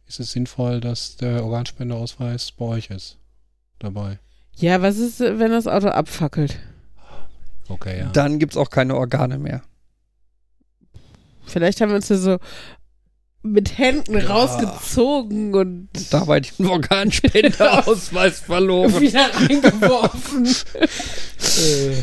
ist 0.06 0.18
es 0.20 0.32
sinnvoll, 0.32 0.80
dass 0.80 1.16
der 1.16 1.44
Organspendeausweis 1.44 2.52
bei 2.52 2.64
euch 2.64 2.90
ist. 2.90 3.18
Dabei. 3.78 4.18
Ja, 4.56 4.82
was 4.82 4.98
ist, 4.98 5.20
wenn 5.20 5.52
das 5.52 5.68
Auto 5.68 5.88
abfackelt? 5.88 6.58
Okay, 7.68 7.98
ja. 8.00 8.06
Dann 8.10 8.38
gibt's 8.40 8.56
auch 8.56 8.70
keine 8.70 8.96
Organe 8.96 9.38
mehr. 9.38 9.62
Vielleicht 11.44 11.80
haben 11.80 11.90
wir 11.90 11.96
uns 11.96 12.08
ja 12.08 12.16
so 12.16 12.38
mit 13.42 13.78
Händen 13.78 14.18
Ja. 14.18 14.26
rausgezogen 14.26 15.54
und 15.54 15.88
Dabei 16.10 16.40
den 16.40 16.66
Organspendeausweis 16.66 18.40
verloren. 18.46 19.00
wieder 19.00 19.30
reingeworfen. 19.34 20.46
Äh, 20.46 22.02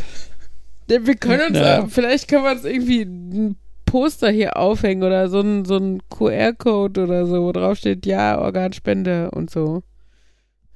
Wir 0.88 1.16
können 1.16 1.48
uns, 1.50 1.58
Ja. 1.58 1.88
vielleicht 1.88 2.28
können 2.28 2.44
wir 2.44 2.52
uns 2.52 2.64
irgendwie 2.64 3.02
ein 3.02 3.56
Poster 3.86 4.30
hier 4.30 4.58
aufhängen 4.58 5.04
oder 5.04 5.30
so 5.30 5.40
ein, 5.40 5.66
so 5.66 5.78
ein 5.78 6.02
QR-Code 6.10 7.04
oder 7.04 7.26
so, 7.26 7.44
wo 7.44 7.52
drauf 7.52 7.78
steht, 7.78 8.06
ja, 8.06 8.40
Organspende 8.40 9.32
und 9.32 9.50
so. 9.50 9.84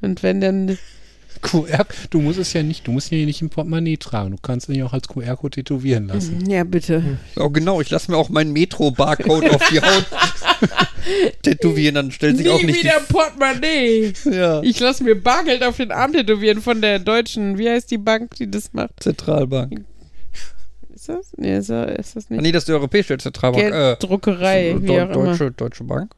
Und 0.01 0.24
wenn 0.24 0.39
dann, 0.41 0.78
QR, 1.41 1.86
du 2.10 2.22
musst 2.22 2.39
es 2.39 2.53
ja 2.53 2.64
nicht, 2.64 2.88
du 2.88 2.91
musst 2.91 3.12
ihn 3.12 3.20
ja 3.20 3.26
nicht 3.26 3.41
im 3.41 3.49
Portemonnaie 3.49 3.97
tragen. 3.97 4.32
Du 4.32 4.38
kannst 4.41 4.68
ihn 4.70 4.76
ja 4.76 4.86
auch 4.86 4.93
als 4.93 5.07
QR-Code 5.07 5.55
tätowieren 5.55 6.07
lassen. 6.07 6.49
Ja, 6.49 6.64
bitte. 6.64 7.18
Oh, 7.38 7.49
genau, 7.49 7.82
ich 7.82 7.89
lasse 7.89 8.12
mir 8.12 8.18
auch 8.18 8.30
meinen 8.30 8.51
Metro-Barcode 8.53 9.49
auf 9.49 9.68
die 9.70 9.80
Haut 9.82 10.05
tätowieren, 11.43 11.95
dann 11.95 12.12
stellt 12.12 12.38
sich 12.38 12.49
auch 12.49 12.60
Nie 12.60 12.68
nicht 12.68 12.84
wieder 12.84 12.99
Portemonnaie. 13.10 14.14
ja, 14.32 14.62
Ich 14.64 14.80
lasse 14.80 15.03
mir 15.03 15.16
Bargeld 15.22 15.64
auf 15.64 15.78
den 15.78 15.91
Arm 15.91 16.14
tätowieren 16.14 16.62
von 16.62 16.82
der 16.82 16.99
deutschen, 16.99 17.57
wie 17.57 17.70
heißt 17.70 17.89
die 17.91 17.97
Bank, 17.97 18.36
die 18.36 18.49
das 18.49 18.74
macht? 18.74 18.91
Zentralbank. 19.01 19.86
Ist 20.99 21.07
das? 21.07 21.31
Nee, 21.37 21.57
ist 21.57 21.69
das, 21.69 21.91
ist 21.97 22.15
das 22.17 22.29
nicht? 22.29 22.41
nee, 22.41 22.51
das 22.51 22.63
ist 22.63 22.67
die 22.67 22.73
Europäische 22.73 23.17
Zentralbank. 23.17 23.63
Äh, 23.63 23.69
Gelddruckerei, 23.69 24.75
wie 24.81 24.87
Deu- 24.89 25.05
auch 25.05 25.09
immer. 25.15 25.25
Deutsche, 25.27 25.51
Deutsche 25.51 25.83
Bank. 25.85 26.13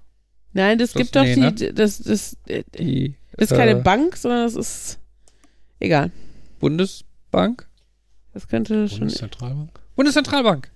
Nein, 0.54 0.80
das, 0.80 0.94
Das- 0.94 1.02
gibt 1.04 1.16
doch 1.16 1.22
nee, 1.22 1.36
die, 1.36 1.40
ne? 1.40 1.54
das, 1.54 2.00
das, 2.00 2.36
äh, 2.48 2.64
Die, 2.80 3.16
das 3.38 3.52
ist 3.52 3.58
keine 3.58 3.72
äh, 3.80 3.82
Bank, 3.84 4.18
sondern 4.18 4.44
das 4.44 4.56
ist, 4.56 4.98
egal. 5.80 6.10
Bundesbank. 6.60 7.68
Das 8.34 8.48
könnte 8.48 8.90
schon, 8.90 9.00
Bundeszentralbank. 9.02 9.70
Bundeszentralbank. 9.96 10.72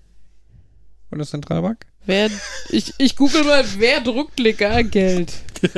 Bundeszentralbank. 1.10 1.86
Wer, 2.06 2.30
ich, 2.70 2.94
ich 2.98 3.16
google 3.16 3.44
mal, 3.44 3.64
wer 3.78 4.02
druckt 4.02 4.40
legal 4.40 4.84
Geld? 4.84 5.34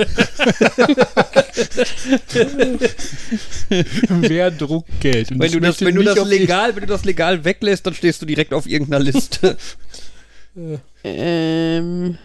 Wer 4.10 4.52
druckt 4.52 5.00
Geld? 5.00 5.32
Und 5.32 5.40
Wenn 5.40 5.52
du 5.52 5.60
das, 5.60 5.82
wenn 5.82 5.96
du 5.96 6.04
das 6.04 6.26
legal, 6.28 6.76
wenn 6.76 6.82
du 6.82 6.88
das 6.88 7.06
legal 7.06 7.44
weglässt, 7.46 7.86
dann 7.86 7.94
stehst 7.94 8.22
du 8.22 8.26
direkt 8.26 8.54
auf 8.54 8.68
irgendeiner 8.68 9.04
Liste. 9.04 9.58
Ähm, 11.04 12.18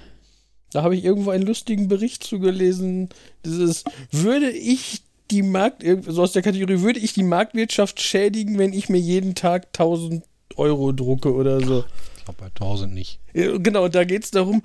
Da 0.72 0.82
habe 0.82 0.96
ich 0.96 1.04
irgendwo 1.04 1.30
einen 1.30 1.46
lustigen 1.46 1.88
Bericht 1.88 2.24
zugelesen. 2.24 3.10
Dieses, 3.44 3.84
würde 4.10 4.50
ich 4.50 5.02
die 5.30 5.42
Markt, 5.42 5.84
so 6.06 6.22
aus 6.22 6.32
der 6.32 6.42
Kategorie, 6.42 6.80
würde 6.80 6.98
ich 7.00 7.12
die 7.12 7.22
Marktwirtschaft 7.22 8.00
schädigen, 8.00 8.58
wenn 8.58 8.72
ich 8.72 8.88
mir 8.88 8.98
jeden 8.98 9.34
Tag 9.34 9.66
1000 9.68 10.24
Euro 10.56 10.92
drucke 10.92 11.32
oder 11.32 11.60
so. 11.60 11.84
Ich 12.22 12.26
glaube 12.26 12.40
bei 12.40 12.46
1000 12.46 12.94
nicht. 12.94 13.18
Genau, 13.34 13.88
da 13.88 14.04
geht 14.04 14.22
es 14.24 14.30
darum, 14.30 14.62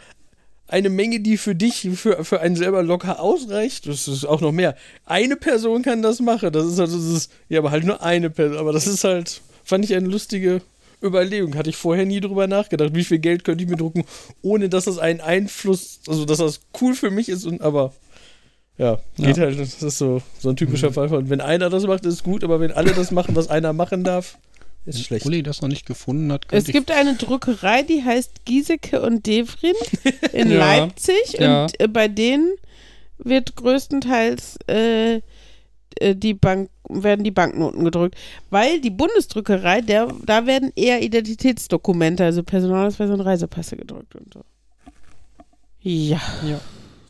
eine 0.67 0.89
Menge, 0.89 1.21
die 1.21 1.37
für 1.37 1.55
dich, 1.55 1.89
für, 1.95 2.23
für 2.23 2.39
einen 2.41 2.55
selber 2.55 2.83
locker 2.83 3.19
ausreicht, 3.19 3.87
das 3.87 4.07
ist 4.07 4.25
auch 4.25 4.41
noch 4.41 4.51
mehr. 4.51 4.75
Eine 5.05 5.37
Person 5.37 5.81
kann 5.81 6.01
das 6.01 6.19
machen. 6.19 6.51
Das 6.51 6.65
ist 6.65 6.79
also, 6.79 6.97
das 6.97 7.05
ist, 7.05 7.31
ja, 7.49 7.59
aber 7.59 7.71
halt 7.71 7.85
nur 7.85 8.03
eine 8.03 8.29
Person. 8.29 8.57
Aber 8.57 8.73
das 8.73 8.85
ist 8.85 9.03
halt, 9.03 9.41
fand 9.63 9.85
ich 9.85 9.95
eine 9.95 10.07
lustige 10.07 10.61
Überlegung. 11.01 11.55
Hatte 11.55 11.69
ich 11.69 11.77
vorher 11.77 12.05
nie 12.05 12.19
drüber 12.19 12.47
nachgedacht. 12.47 12.93
Wie 12.93 13.03
viel 13.05 13.19
Geld 13.19 13.43
könnte 13.43 13.63
ich 13.63 13.69
mir 13.69 13.77
drucken, 13.77 14.03
ohne 14.41 14.67
dass 14.69 14.85
das 14.85 14.97
einen 14.97 15.21
Einfluss, 15.21 16.01
also 16.07 16.25
dass 16.25 16.37
das 16.39 16.59
cool 16.81 16.93
für 16.93 17.11
mich 17.11 17.29
ist 17.29 17.45
und 17.45 17.61
aber. 17.61 17.93
Ja, 18.77 18.99
geht 19.15 19.37
Ja. 19.37 19.43
halt, 19.45 19.59
das 19.59 19.81
ist 19.81 19.97
so, 19.97 20.21
so 20.37 20.49
ein 20.49 20.55
typischer 20.55 20.91
Fall 20.93 21.09
von, 21.09 21.29
wenn 21.31 21.41
einer 21.41 21.69
das 21.71 21.87
macht, 21.87 22.05
ist 22.05 22.23
gut, 22.23 22.43
aber 22.43 22.59
wenn 22.59 22.71
alle 22.71 22.91
das 22.93 23.09
machen, 23.09 23.35
was 23.35 23.47
einer 23.49 23.73
machen 23.73 24.03
darf, 24.03 24.37
ist 24.87 24.95
Wenn 24.95 25.03
schlecht. 25.03 25.25
Uli 25.25 25.43
das 25.43 25.61
noch 25.61 25.69
nicht 25.69 25.85
gefunden 25.85 26.31
hat, 26.31 26.45
es 26.51 26.65
gibt 26.65 26.91
eine 26.91 27.15
Druckerei, 27.15 27.83
die 27.83 28.03
heißt 28.03 28.45
Giesecke 28.45 29.01
und 29.01 29.25
Devrin 29.25 29.73
in 30.33 30.51
Ja, 30.51 30.57
Leipzig 30.59 31.33
ja. 31.39 31.63
und 31.63 31.79
äh, 31.79 31.87
bei 31.87 32.07
denen 32.07 32.55
wird 33.17 33.55
größtenteils 33.55 34.57
äh, 34.67 35.21
äh, 35.99 36.15
die 36.15 36.33
Bank 36.33 36.69
werden 36.89 37.23
die 37.23 37.31
Banknoten 37.31 37.83
gedrückt, 37.83 38.15
weil 38.49 38.79
die 38.79 38.89
Bundesdruckerei, 38.89 39.81
der, 39.81 40.07
da 40.25 40.45
werden 40.45 40.71
eher 40.75 41.01
Identitätsdokumente, 41.01 42.23
also 42.23 42.43
Personalausweise 42.43 43.13
und 43.13 43.21
Reisepasse 43.21 43.75
gedrückt 43.75 44.15
und 44.15 44.33
so. 44.33 44.41
Ja. 45.81 46.21
Ja. 46.47 46.59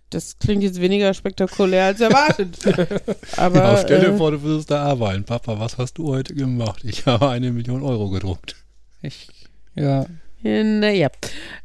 Das 0.09 0.39
klingt 0.39 0.63
jetzt 0.63 0.79
weniger 0.79 1.13
spektakulär 1.13 1.85
als 1.85 1.99
erwartet. 1.99 2.57
Aber 3.37 3.57
Ja, 3.57 3.77
stell 3.77 3.99
dir 3.99 4.13
äh, 4.13 4.17
vor, 4.17 4.31
du 4.31 4.41
würdest 4.41 4.71
da 4.71 4.83
arbeiten. 4.83 5.25
Papa, 5.25 5.59
was 5.59 5.77
hast 5.77 5.97
du 5.97 6.07
heute 6.07 6.33
gemacht? 6.33 6.83
Ich 6.85 7.05
habe 7.05 7.29
eine 7.29 7.51
Million 7.51 7.83
Euro 7.83 8.09
gedruckt. 8.09 8.55
Ich, 9.01 9.27
ja. 9.75 10.05
äh, 10.43 10.63
naja. 10.63 11.09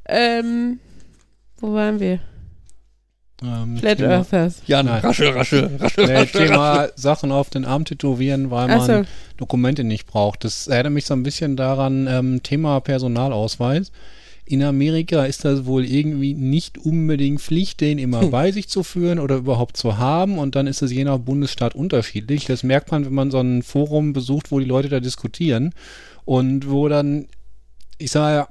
Ähm, 0.08 0.80
wo 1.60 1.72
waren 1.72 2.00
wir? 2.00 2.18
Ähm, 3.44 3.76
Flat 3.76 3.98
Thema, 3.98 4.10
Earthers. 4.10 4.62
Jan, 4.66 4.86
Nein. 4.86 5.00
raschel, 5.00 5.28
raschel, 5.30 5.76
raschel, 5.80 6.06
Nee, 6.06 6.12
raschel, 6.12 6.40
raschel. 6.40 6.46
Thema 6.48 6.88
Sachen 6.96 7.32
auf 7.32 7.50
den 7.50 7.64
Arm 7.64 7.84
tätowieren, 7.84 8.50
weil 8.50 8.68
man 8.68 8.80
Achso. 8.80 9.02
Dokumente 9.36 9.84
nicht 9.84 10.06
braucht. 10.06 10.44
Das 10.44 10.66
erinnert 10.66 10.92
mich 10.92 11.06
so 11.06 11.14
ein 11.14 11.22
bisschen 11.22 11.56
daran, 11.56 12.06
ähm, 12.08 12.42
Thema 12.42 12.80
Personalausweis. 12.80 13.90
In 14.44 14.62
Amerika 14.62 15.24
ist 15.24 15.44
das 15.44 15.66
wohl 15.66 15.84
irgendwie 15.84 16.34
nicht 16.34 16.76
unbedingt 16.78 17.40
Pflicht, 17.40 17.80
den 17.80 17.98
immer 17.98 18.26
bei 18.26 18.50
sich 18.50 18.68
zu 18.68 18.82
führen 18.82 19.18
oder 19.18 19.36
überhaupt 19.36 19.76
zu 19.76 19.98
haben. 19.98 20.38
Und 20.38 20.56
dann 20.56 20.66
ist 20.66 20.82
es 20.82 20.92
je 20.92 21.04
nach 21.04 21.18
Bundesstaat 21.18 21.74
unterschiedlich. 21.74 22.46
Das 22.46 22.62
merkt 22.62 22.90
man, 22.90 23.04
wenn 23.04 23.14
man 23.14 23.30
so 23.30 23.38
ein 23.38 23.62
Forum 23.62 24.12
besucht, 24.12 24.50
wo 24.50 24.58
die 24.58 24.66
Leute 24.66 24.88
da 24.88 25.00
diskutieren. 25.00 25.72
Und 26.24 26.68
wo 26.68 26.88
dann, 26.88 27.26
ich 27.98 28.10
sage 28.10 28.48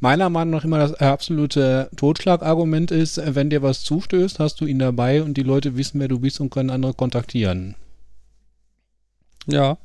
meiner 0.00 0.30
Meinung 0.30 0.54
nach 0.54 0.64
immer 0.64 0.78
das 0.78 0.94
absolute 0.94 1.90
Totschlagargument 1.96 2.90
ist, 2.90 3.20
wenn 3.34 3.50
dir 3.50 3.62
was 3.62 3.82
zustößt, 3.82 4.38
hast 4.38 4.60
du 4.60 4.66
ihn 4.66 4.78
dabei 4.78 5.22
und 5.22 5.36
die 5.36 5.42
Leute 5.42 5.76
wissen, 5.76 6.00
wer 6.00 6.08
du 6.08 6.20
bist 6.20 6.40
und 6.40 6.50
können 6.50 6.70
andere 6.70 6.94
kontaktieren. 6.94 7.74
Ja. 9.46 9.78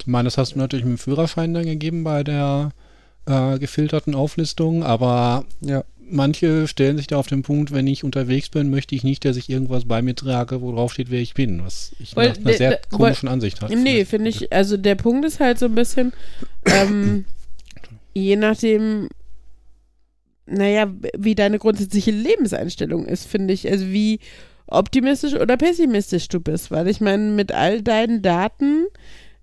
Ich 0.00 0.06
meine, 0.06 0.26
das 0.26 0.38
hast 0.38 0.54
du 0.54 0.58
natürlich 0.58 0.84
mit 0.84 0.98
dem 0.98 0.98
Führerschein 0.98 1.54
dann 1.54 1.64
gegeben 1.64 2.04
bei 2.04 2.24
der 2.24 2.72
äh, 3.26 3.58
gefilterten 3.58 4.14
Auflistung, 4.14 4.82
aber 4.82 5.44
Ja. 5.60 5.84
manche 5.98 6.66
stellen 6.68 6.96
sich 6.96 7.06
da 7.06 7.16
auf 7.16 7.28
den 7.28 7.42
Punkt, 7.42 7.72
wenn 7.72 7.86
ich 7.86 8.04
unterwegs 8.04 8.48
bin, 8.48 8.70
möchte 8.70 8.94
ich 8.94 9.04
nicht, 9.04 9.24
dass 9.24 9.36
ich 9.36 9.48
irgendwas 9.48 9.84
bei 9.86 10.02
mir 10.02 10.14
trage, 10.14 10.60
wo 10.60 10.72
drauf 10.72 10.92
steht, 10.92 11.10
wer 11.10 11.20
ich 11.20 11.34
bin, 11.34 11.64
was 11.64 11.92
ich 11.98 12.16
Weil 12.16 12.30
nach 12.30 12.36
einer 12.36 12.52
sehr 12.54 12.80
komischen 12.90 13.28
Ansicht 13.28 13.60
habe. 13.62 13.76
Nee, 13.76 14.04
finde 14.04 14.30
ich, 14.30 14.52
also 14.52 14.76
der 14.76 14.96
Punkt 14.96 15.24
ist 15.24 15.40
halt 15.40 15.58
so 15.58 15.66
ein 15.66 15.74
bisschen, 15.74 16.12
ähm, 16.66 17.24
je 18.14 18.36
nachdem, 18.36 19.08
naja, 20.46 20.92
wie 21.16 21.34
deine 21.34 21.58
grundsätzliche 21.58 22.10
Lebenseinstellung 22.10 23.06
ist, 23.06 23.26
finde 23.26 23.54
ich, 23.54 23.70
also 23.70 23.86
wie 23.86 24.18
optimistisch 24.66 25.34
oder 25.34 25.56
pessimistisch 25.56 26.28
du 26.28 26.40
bist, 26.40 26.70
weil 26.70 26.88
ich 26.88 27.00
meine, 27.00 27.30
mit 27.30 27.52
all 27.52 27.82
deinen 27.82 28.22
Daten, 28.22 28.86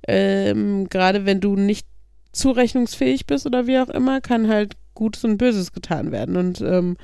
ähm, 0.07 0.88
gerade 0.89 1.25
wenn 1.25 1.39
du 1.39 1.55
nicht 1.55 1.86
zurechnungsfähig 2.32 3.25
bist 3.25 3.45
oder 3.45 3.67
wie 3.67 3.80
auch 3.80 3.89
immer, 3.89 4.21
kann 4.21 4.47
halt 4.47 4.75
Gutes 4.93 5.23
und 5.23 5.38
Böses 5.38 5.71
getan 5.71 6.11
werden 6.11 6.36
und 6.36 6.61
ähm, 6.61 6.97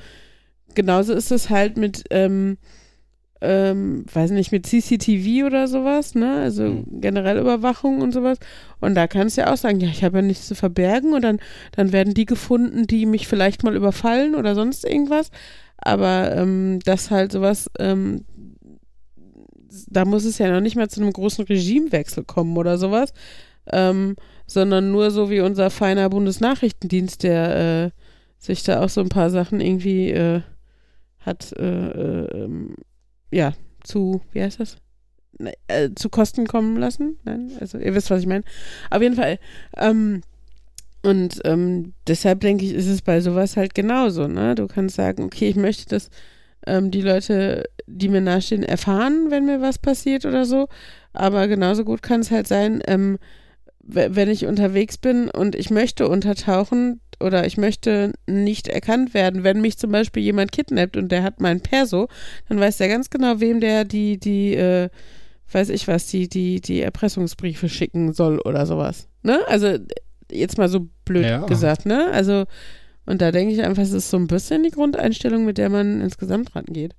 genauso 0.74 1.12
ist 1.14 1.32
es 1.32 1.50
halt 1.50 1.76
mit, 1.76 2.04
ähm, 2.10 2.58
ähm, 3.40 4.06
weiß 4.12 4.30
nicht, 4.30 4.52
mit 4.52 4.66
CCTV 4.66 5.46
oder 5.46 5.68
sowas, 5.68 6.14
ne? 6.14 6.40
Also 6.40 6.64
Mhm. 6.64 7.00
generell 7.00 7.38
Überwachung 7.38 8.00
und 8.00 8.12
sowas. 8.12 8.38
Und 8.80 8.94
da 8.94 9.06
kannst 9.06 9.36
du 9.36 9.42
ja 9.42 9.52
auch 9.52 9.56
sagen, 9.58 9.78
ja, 9.80 9.88
ich 9.88 10.04
habe 10.04 10.18
ja 10.18 10.22
nichts 10.22 10.46
zu 10.46 10.54
verbergen 10.54 11.12
und 11.12 11.22
dann, 11.22 11.38
dann 11.72 11.92
werden 11.92 12.14
die 12.14 12.24
gefunden, 12.24 12.86
die 12.86 13.04
mich 13.04 13.28
vielleicht 13.28 13.62
mal 13.62 13.76
überfallen 13.76 14.34
oder 14.34 14.54
sonst 14.54 14.84
irgendwas. 14.86 15.30
Aber 15.76 16.34
ähm, 16.34 16.78
das 16.84 17.10
halt 17.10 17.30
sowas, 17.30 17.70
ähm, 17.78 18.24
da 19.88 20.04
muss 20.06 20.24
es 20.24 20.38
ja 20.38 20.50
noch 20.50 20.60
nicht 20.62 20.76
mal 20.76 20.88
zu 20.88 21.00
einem 21.02 21.12
großen 21.12 21.44
Regimewechsel 21.44 22.24
kommen 22.24 22.56
oder 22.56 22.78
sowas, 22.78 23.12
ähm, 23.70 24.16
sondern 24.46 24.90
nur 24.92 25.10
so 25.10 25.30
wie 25.30 25.40
unser 25.40 25.70
feiner 25.70 26.08
Bundesnachrichtendienst, 26.08 27.22
der 27.22 27.56
äh, 27.56 27.90
sich 28.38 28.62
da 28.62 28.82
auch 28.82 28.88
so 28.88 29.00
ein 29.00 29.08
paar 29.08 29.30
Sachen 29.30 29.60
irgendwie 29.60 30.10
äh, 30.10 30.42
hat, 31.18 31.52
äh, 31.58 31.64
äh, 31.64 32.44
ähm, 32.44 32.76
ja, 33.30 33.52
zu, 33.82 34.22
wie 34.32 34.42
heißt 34.42 34.60
das? 34.60 34.76
Ne, 35.38 35.52
äh, 35.66 35.90
zu 35.94 36.08
Kosten 36.08 36.46
kommen 36.46 36.76
lassen. 36.76 37.18
Nein, 37.24 37.50
also 37.60 37.78
ihr 37.78 37.94
wisst, 37.94 38.10
was 38.10 38.20
ich 38.20 38.26
meine. 38.26 38.44
Auf 38.90 39.02
jeden 39.02 39.16
Fall. 39.16 39.38
Ähm, 39.76 40.22
und 41.02 41.40
ähm, 41.44 41.92
deshalb 42.06 42.40
denke 42.40 42.64
ich, 42.64 42.72
ist 42.72 42.88
es 42.88 43.02
bei 43.02 43.20
sowas 43.20 43.56
halt 43.56 43.74
genauso. 43.74 44.26
Ne? 44.28 44.54
Du 44.54 44.66
kannst 44.66 44.96
sagen, 44.96 45.24
okay, 45.24 45.48
ich 45.48 45.56
möchte, 45.56 45.86
dass 45.88 46.08
ähm, 46.66 46.90
die 46.90 47.02
Leute, 47.02 47.64
die 47.86 48.08
mir 48.08 48.20
nahestehen, 48.20 48.62
erfahren, 48.62 49.26
wenn 49.30 49.46
mir 49.46 49.60
was 49.60 49.78
passiert 49.78 50.24
oder 50.24 50.44
so. 50.44 50.68
Aber 51.12 51.48
genauso 51.48 51.84
gut 51.84 52.02
kann 52.02 52.20
es 52.20 52.30
halt 52.30 52.48
sein, 52.48 52.82
ähm, 52.86 53.18
wenn 53.88 54.28
ich 54.28 54.46
unterwegs 54.46 54.98
bin 54.98 55.30
und 55.30 55.54
ich 55.54 55.70
möchte 55.70 56.08
untertauchen 56.08 57.00
oder 57.20 57.46
ich 57.46 57.56
möchte 57.56 58.12
nicht 58.26 58.68
erkannt 58.68 59.14
werden, 59.14 59.44
wenn 59.44 59.60
mich 59.60 59.78
zum 59.78 59.92
Beispiel 59.92 60.22
jemand 60.22 60.52
kidnappt 60.52 60.96
und 60.96 61.10
der 61.10 61.22
hat 61.22 61.40
mein 61.40 61.60
Perso, 61.60 62.08
dann 62.48 62.58
weiß 62.60 62.78
der 62.78 62.88
ganz 62.88 63.10
genau, 63.10 63.40
wem 63.40 63.60
der 63.60 63.84
die, 63.84 64.18
die, 64.18 64.54
äh, 64.54 64.88
weiß 65.50 65.68
ich 65.70 65.86
was, 65.88 66.08
die, 66.08 66.28
die, 66.28 66.60
die 66.60 66.80
Erpressungsbriefe 66.80 67.68
schicken 67.68 68.12
soll 68.12 68.40
oder 68.40 68.66
sowas. 68.66 69.08
Ne? 69.22 69.38
Also 69.46 69.78
jetzt 70.30 70.58
mal 70.58 70.68
so 70.68 70.88
blöd 71.04 71.24
Ja. 71.24 71.46
gesagt, 71.46 71.86
ne? 71.86 72.08
Also, 72.12 72.44
und 73.06 73.22
da 73.22 73.30
denke 73.30 73.54
ich 73.54 73.62
einfach, 73.62 73.84
es 73.84 73.92
ist 73.92 74.10
so 74.10 74.16
ein 74.16 74.26
bisschen 74.26 74.64
die 74.64 74.70
Grundeinstellung, 74.72 75.44
mit 75.44 75.58
der 75.58 75.68
man 75.70 76.00
insgesamt 76.00 76.56
rangeht, 76.56 76.96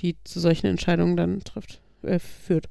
die 0.00 0.16
zu 0.24 0.40
solchen 0.40 0.66
Entscheidungen 0.66 1.16
dann 1.16 1.40
trifft, 1.44 1.80
äh, 2.02 2.18
führt. 2.18 2.68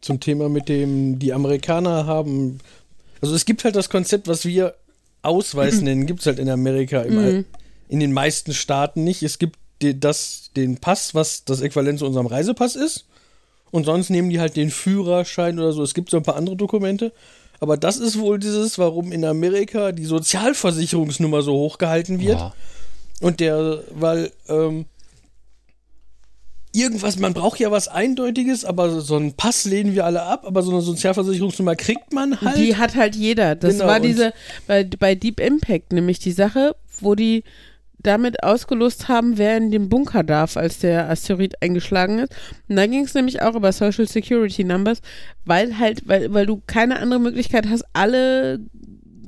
Zum 0.00 0.20
Thema 0.20 0.48
mit 0.48 0.68
dem, 0.68 1.18
die 1.18 1.32
Amerikaner 1.32 2.06
haben, 2.06 2.58
also 3.20 3.34
es 3.34 3.44
gibt 3.44 3.64
halt 3.64 3.76
das 3.76 3.90
Konzept, 3.90 4.28
was 4.28 4.44
wir 4.44 4.74
Ausweis 5.22 5.80
nennen, 5.82 6.06
gibt 6.06 6.20
es 6.20 6.26
halt 6.26 6.38
in 6.38 6.48
Amerika, 6.48 7.02
im, 7.02 7.14
Mhm. 7.16 7.44
in 7.88 8.00
den 8.00 8.12
meisten 8.12 8.54
Staaten 8.54 9.04
nicht. 9.04 9.22
Es 9.22 9.38
gibt 9.38 9.58
das, 9.80 10.50
den 10.56 10.78
Pass, 10.78 11.14
was 11.14 11.44
das 11.44 11.60
Äquivalent 11.60 11.98
zu 11.98 12.06
unserem 12.06 12.26
Reisepass 12.26 12.76
ist. 12.76 13.06
Und 13.70 13.84
sonst 13.84 14.10
nehmen 14.10 14.30
die 14.30 14.40
halt 14.40 14.56
den 14.56 14.70
Führerschein 14.70 15.58
oder 15.58 15.72
so. 15.72 15.82
Es 15.82 15.94
gibt 15.94 16.10
so 16.10 16.16
ein 16.16 16.22
paar 16.22 16.36
andere 16.36 16.56
Dokumente. 16.56 17.12
Aber 17.60 17.76
das 17.76 17.98
ist 17.98 18.18
wohl 18.18 18.38
dieses, 18.38 18.78
warum 18.78 19.12
in 19.12 19.24
Amerika 19.24 19.92
die 19.92 20.06
Sozialversicherungsnummer 20.06 21.42
so 21.42 21.52
hoch 21.52 21.78
gehalten 21.78 22.18
wird. 22.20 22.38
Ja. 22.38 22.54
Und 23.20 23.40
der, 23.40 23.82
weil, 23.94 24.32
ähm, 24.48 24.86
irgendwas, 26.72 27.18
man 27.18 27.34
braucht 27.34 27.58
ja 27.60 27.70
was 27.70 27.88
Eindeutiges, 27.88 28.64
aber 28.64 29.00
so 29.00 29.16
einen 29.16 29.34
Pass 29.34 29.64
lehnen 29.64 29.94
wir 29.94 30.04
alle 30.04 30.22
ab, 30.22 30.44
aber 30.46 30.62
so 30.62 30.70
eine 30.70 30.80
Sozialversicherungsnummer 30.82 31.76
kriegt 31.76 32.12
man 32.12 32.40
halt. 32.40 32.56
Die 32.58 32.76
hat 32.76 32.94
halt 32.94 33.16
jeder. 33.16 33.54
Das 33.54 33.74
Genau, 33.74 33.86
war 33.86 34.00
diese, 34.00 34.32
bei, 34.66 34.84
bei 34.84 35.14
Deep 35.14 35.40
Impact 35.40 35.92
nämlich 35.92 36.18
die 36.18 36.32
Sache, 36.32 36.76
wo 37.00 37.14
die 37.14 37.44
damit 38.02 38.42
ausgelost 38.42 39.08
haben, 39.08 39.36
wer 39.36 39.56
in 39.56 39.70
den 39.70 39.88
Bunker 39.90 40.22
darf, 40.22 40.56
als 40.56 40.78
der 40.78 41.10
Asteroid 41.10 41.60
eingeschlagen 41.62 42.18
ist. 42.20 42.32
Und 42.68 42.76
da 42.76 42.86
ging 42.86 43.04
es 43.04 43.12
nämlich 43.14 43.42
auch 43.42 43.54
über 43.54 43.72
Social 43.72 44.08
Security 44.08 44.64
Numbers, 44.64 45.02
weil 45.44 45.78
halt, 45.78 46.08
weil, 46.08 46.32
weil 46.32 46.46
du 46.46 46.62
keine 46.66 46.98
andere 46.98 47.20
Möglichkeit 47.20 47.68
hast, 47.68 47.84
alle 47.92 48.60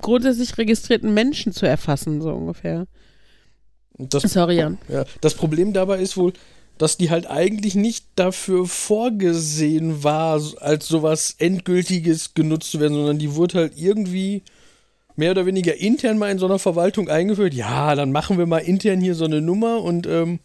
grundsätzlich 0.01 0.57
registrierten 0.57 1.12
Menschen 1.12 1.53
zu 1.53 1.66
erfassen, 1.66 2.22
so 2.22 2.30
ungefähr. 2.30 2.86
das, 3.99 4.22
Sorry, 4.22 4.57
Jan. 4.57 4.78
ja, 4.88 5.05
das 5.20 5.34
Problem 5.34 5.72
dabei 5.72 6.01
ist 6.01 6.16
wohl, 6.16 6.32
dass 6.79 6.97
die 6.97 7.11
halt 7.11 7.27
eigentlich 7.29 7.75
nicht 7.75 8.05
dafür 8.16 8.66
vorgesehen 8.66 10.03
war, 10.03 10.41
als 10.61 10.89
sowas 10.89 11.37
Endgültiges 11.39 12.35
genutzt 12.35 12.70
zu 12.73 12.81
werden, 12.81 12.95
sondern 12.95 13.18
die 13.18 13.35
wurde 13.35 13.59
halt 13.59 13.73
irgendwie 13.77 14.43
mehr 15.14 15.31
oder 15.33 15.47
weniger 15.47 15.77
intern 15.77 16.18
mal 16.18 16.31
in 16.31 16.39
so 16.39 16.47
einer 16.47 16.59
Verwaltung 16.59 17.09
eingeführt. 17.09 17.55
Ja, 17.55 17.95
dann 17.95 18.12
machen 18.12 18.39
wir 18.39 18.47
mal 18.47 18.59
intern 18.59 19.01
hier 19.01 19.14
so 19.14 19.25
eine 19.27 19.41
Nummer 19.41 19.83
und 19.83 20.07
ähm, 20.07 20.41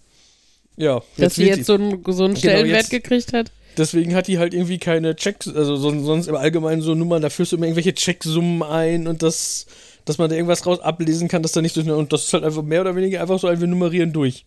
ja. 0.76 1.02
Dass 1.18 1.36
sie 1.36 1.46
jetzt 1.46 1.66
so 1.66 1.74
einen, 1.74 2.04
so 2.08 2.26
einen 2.26 2.34
Genau, 2.36 2.40
Stellenwert 2.40 2.78
jetzt- 2.82 2.90
gekriegt 2.92 3.34
hat. 3.34 3.52
Deswegen 3.78 4.16
hat 4.16 4.28
die 4.28 4.40
halt 4.40 4.56
irgendwie 4.56 4.80
keine 4.80 5.16
Checks, 5.16 5.48
also 5.48 5.76
son- 5.76 6.04
sonst 6.04 6.26
im 6.28 6.36
Allgemeinen 6.36 6.82
so 6.82 6.96
Nummern, 6.96 7.22
da 7.22 7.30
führst 7.30 7.52
du 7.52 7.58
immer 7.58 7.68
irgendwelche 7.68 7.94
Checksummen 7.94 8.64
ein 8.64 9.08
und 9.08 9.22
das, 9.22 9.68
dass 10.04 10.18
man 10.18 10.30
da 10.32 10.36
irgendwas 10.36 10.66
raus 10.66 10.80
ablesen 10.80 11.28
kann, 11.28 11.44
dass 11.44 11.52
da 11.52 11.62
nicht 11.62 11.76
durch, 11.78 11.88
und 11.88 12.12
das 12.12 12.24
ist 12.26 12.34
halt 12.34 12.44
einfach 12.44 12.64
mehr 12.64 12.82
oder 12.82 12.96
weniger 12.96 13.22
einfach 13.22 13.38
so 13.40 13.46
ein, 13.48 13.60
wir 13.62 13.68
nummerieren 13.68 14.14
durch. 14.14 14.46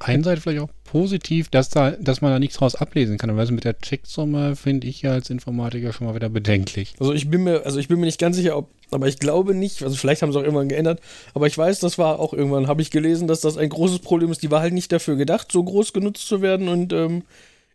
Einerseits 0.00 0.42
vielleicht 0.42 0.62
auch 0.62 0.70
positiv, 0.84 1.48
dass 1.48 1.68
da, 1.68 1.92
dass 1.92 2.20
man 2.20 2.30
da 2.30 2.38
nichts 2.38 2.56
draus 2.56 2.74
ablesen 2.74 3.18
kann. 3.18 3.30
Aber 3.30 3.40
also 3.40 3.52
mit 3.52 3.64
der 3.64 3.78
Checksumme 3.78 4.56
finde 4.56 4.86
ich 4.86 5.02
ja 5.02 5.12
als 5.12 5.30
Informatiker 5.30 5.92
schon 5.92 6.06
mal 6.06 6.14
wieder 6.14 6.28
bedenklich. 6.28 6.94
Also 7.00 7.12
ich 7.12 7.30
bin 7.30 7.44
mir, 7.44 7.64
also 7.64 7.78
ich 7.78 7.88
bin 7.88 7.98
mir 7.98 8.06
nicht 8.06 8.20
ganz 8.20 8.36
sicher, 8.36 8.56
ob, 8.56 8.70
aber 8.90 9.08
ich 9.08 9.18
glaube 9.18 9.54
nicht, 9.54 9.82
also 9.82 9.96
vielleicht 9.96 10.22
haben 10.22 10.32
sie 10.32 10.38
auch 10.38 10.44
irgendwann 10.44 10.68
geändert, 10.68 11.00
aber 11.34 11.46
ich 11.46 11.56
weiß, 11.56 11.80
das 11.80 11.98
war 11.98 12.20
auch 12.20 12.32
irgendwann, 12.32 12.68
habe 12.68 12.82
ich 12.82 12.90
gelesen, 12.90 13.26
dass 13.26 13.40
das 13.40 13.56
ein 13.56 13.68
großes 13.68 14.00
Problem 14.00 14.30
ist. 14.30 14.42
Die 14.42 14.50
war 14.50 14.60
halt 14.60 14.74
nicht 14.74 14.92
dafür 14.92 15.16
gedacht, 15.16 15.50
so 15.50 15.62
groß 15.62 15.92
genutzt 15.92 16.28
zu 16.28 16.42
werden 16.42 16.68
und 16.68 16.92
ähm, 16.92 17.22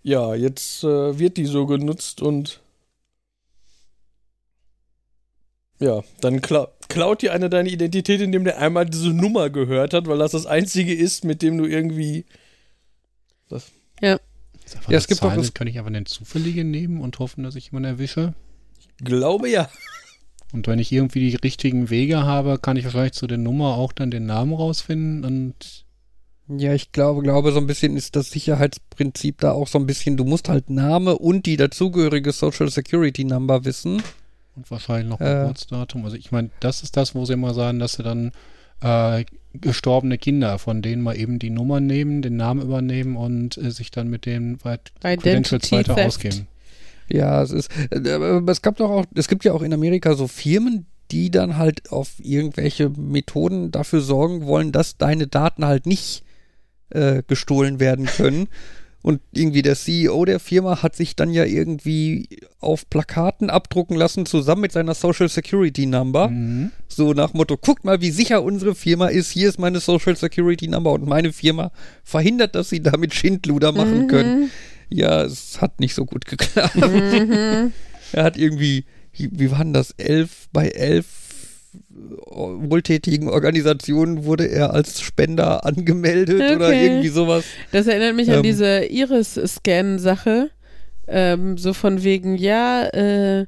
ja, 0.04 0.34
jetzt 0.34 0.84
äh, 0.84 1.20
wird 1.20 1.38
die 1.38 1.46
so 1.46 1.66
genutzt 1.66 2.22
und 2.22 2.62
ja, 5.80 6.04
dann 6.22 6.42
kla 6.42 6.68
klaut 6.88 7.22
dir 7.22 7.34
einer 7.34 7.50
deine 7.50 7.70
Identität, 7.70 8.20
indem 8.22 8.44
der 8.44 8.58
einmal 8.60 8.86
diese 8.86 9.10
Nummer 9.14 9.50
gehört 9.50 9.94
hat, 9.94 10.08
weil 10.08 10.18
das 10.18 10.32
das 10.32 10.46
einzige 10.48 10.94
ist, 10.94 11.24
mit 11.24 11.42
dem 11.42 11.58
du 11.58 11.66
irgendwie 11.66 12.26
Das 13.50 13.72
Ja, 14.02 14.20
das 14.90 15.04
es 15.04 15.08
gibt 15.08 15.22
auch 15.22 15.28
Zahlen, 15.28 15.38
das- 15.38 15.48
das 15.48 15.54
kann 15.54 15.68
ich 15.68 15.78
einfach 15.78 15.92
den 15.92 16.06
Zufälligen 16.06 16.72
nehmen 16.72 17.02
und 17.02 17.20
hoffen, 17.20 17.44
dass 17.44 17.56
ich 17.56 17.66
jemanden 17.68 17.90
erwische. 17.90 18.34
glaube 19.04 19.50
ja. 19.50 19.70
Und 20.52 20.66
wenn 20.68 20.80
ich 20.80 20.92
irgendwie 20.92 21.30
die 21.30 21.36
richtigen 21.36 21.92
Wege 21.92 22.24
habe, 22.24 22.58
kann 22.60 22.76
ich 22.76 22.86
wahrscheinlich 22.86 23.14
zu 23.14 23.28
der 23.28 23.38
Nummer 23.38 23.76
auch 23.78 23.94
dann 23.94 24.10
den 24.10 24.26
Namen 24.26 24.54
rausfinden 24.54 25.24
und 25.24 25.86
Ja, 26.48 26.74
ich 26.74 26.92
glaube, 26.92 27.22
glaube, 27.22 27.52
so 27.52 27.60
ein 27.60 27.68
bisschen 27.68 27.96
ist 27.96 28.16
das 28.16 28.32
Sicherheitsprinzip 28.32 29.38
da 29.42 29.52
auch 29.52 29.68
so 29.68 29.78
ein 29.78 29.86
bisschen, 29.86 30.18
du 30.18 30.24
musst 30.24 30.50
halt 30.50 30.72
Name 30.72 31.16
und 31.20 31.46
die 31.46 31.58
dazugehörige 31.58 32.32
Social 32.32 32.70
Security 32.72 33.24
Number 33.24 33.64
wissen. 33.66 34.02
Und 34.56 34.70
wahrscheinlich 34.72 35.08
noch 35.10 35.22
Äh. 35.22 35.42
Geburtsdatum. 35.42 36.04
Also 36.06 36.18
ich 36.18 36.32
meine, 36.32 36.50
das 36.60 36.84
ist 36.84 36.98
das, 36.98 37.16
wo 37.16 37.26
sie 37.26 37.34
immer 37.34 37.54
sagen, 37.54 37.80
dass 37.80 37.94
sie 37.94 38.04
dann 38.04 38.32
äh, 38.82 39.26
gestorbene 39.54 40.18
Kinder, 40.18 40.60
von 40.60 40.82
denen 40.82 41.02
mal 41.02 41.18
eben 41.18 41.40
die 41.40 41.50
Nummer 41.50 41.80
nehmen, 41.80 42.22
den 42.22 42.36
Namen 42.38 42.62
übernehmen 42.62 43.16
und 43.18 43.58
äh, 43.58 43.72
sich 43.72 43.92
dann 43.92 44.10
mit 44.10 44.26
den 44.26 44.64
weit 44.64 44.92
Credentials 45.02 45.72
weiter 45.72 45.96
Theft. 45.96 46.08
ausgeben. 46.08 46.48
Ja, 47.12 47.42
es 47.42 47.52
ist, 47.52 47.72
äh, 47.92 47.98
es 48.48 48.62
gab 48.62 48.78
doch 48.78 48.90
auch, 48.92 49.06
es 49.16 49.28
gibt 49.28 49.44
ja 49.44 49.54
auch 49.54 49.62
in 49.64 49.74
Amerika 49.74 50.14
so 50.16 50.28
Firmen, 50.28 50.86
die 51.12 51.32
dann 51.32 51.58
halt 51.58 51.92
auf 51.92 52.12
irgendwelche 52.20 52.90
Methoden 52.90 53.72
dafür 53.72 54.02
sorgen 54.02 54.46
wollen, 54.46 54.72
dass 54.72 54.98
deine 54.98 55.26
Daten 55.26 55.66
halt 55.66 55.88
nicht 55.88 56.24
äh, 56.92 57.24
gestohlen 57.26 57.80
werden 57.80 58.06
können. 58.06 58.48
Und 59.02 59.22
irgendwie 59.32 59.62
der 59.62 59.76
CEO 59.76 60.26
der 60.26 60.40
Firma 60.40 60.84
hat 60.84 60.96
sich 60.96 61.16
dann 61.16 61.32
ja 61.32 61.46
irgendwie 61.46 62.28
auf 62.60 62.90
Plakaten 62.90 63.50
abdrucken 63.50 63.96
lassen, 63.96 64.26
zusammen 64.26 64.62
mit 64.62 64.74
seiner 64.74 64.94
Social 64.94 65.30
Security 65.30 65.86
Number. 65.86 66.28
Mhm. 66.28 66.72
So 66.90 67.14
nach 67.14 67.34
Motto, 67.34 67.56
guckt 67.56 67.86
mal, 67.86 68.02
wie 68.02 68.12
sicher 68.12 68.44
unsere 68.44 68.76
Firma 68.76 69.08
ist. 69.08 69.32
Hier 69.32 69.48
ist 69.48 69.58
meine 69.58 69.80
Social 69.80 70.18
Security 70.18 70.68
Number 70.68 70.92
und 70.92 71.08
meine 71.08 71.32
Firma 71.32 71.72
verhindert, 72.04 72.56
dass 72.56 72.70
sie 72.70 72.82
damit 72.82 73.14
Schindluder 73.14 73.72
machen 73.72 74.08
können. 74.08 74.52
Ja, 74.90 75.24
es 75.24 75.62
hat 75.62 75.80
nicht 75.80 75.96
so 75.96 76.06
gut 76.06 76.26
geklappt. 76.26 76.76
er 78.12 78.24
hat 78.24 78.38
irgendwie, 78.38 78.86
wie 79.14 79.52
war 79.52 79.60
denn 79.60 79.74
das, 79.74 79.92
elf 79.92 80.50
bei 80.52 80.68
elf 80.68 81.06
wohltätigen 81.90 83.30
Organisationen 83.30 84.26
wurde 84.26 84.46
er 84.50 84.74
als 84.74 85.02
Spender 85.02 85.66
angemeldet 85.66 86.42
oder 86.56 86.68
Okay. 86.68 86.86
irgendwie 86.86 87.10
sowas. 87.10 87.46
Das 87.72 87.88
erinnert 87.88 88.16
mich 88.16 88.30
an 88.30 88.38
Ähm. 88.38 88.44
diese 88.44 88.86
Iris-Scan-Sache. 88.86 90.50
Ähm, 91.08 91.58
so 91.58 91.74
von 91.74 92.04
wegen, 92.04 92.36
ja, 92.38 92.86
äh, 92.88 93.46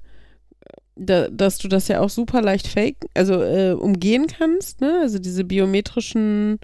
da, 0.95 1.27
dass 1.29 1.57
du 1.59 1.67
das 1.67 1.87
ja 1.87 1.99
auch 1.99 2.09
super 2.09 2.41
leicht 2.41 2.67
fake, 2.67 2.97
also 3.13 3.41
äh, 3.41 3.71
umgehen 3.73 4.27
kannst, 4.27 4.81
ne? 4.81 4.99
Also 5.01 5.19
diese 5.19 5.43
biometrischen, 5.43 6.59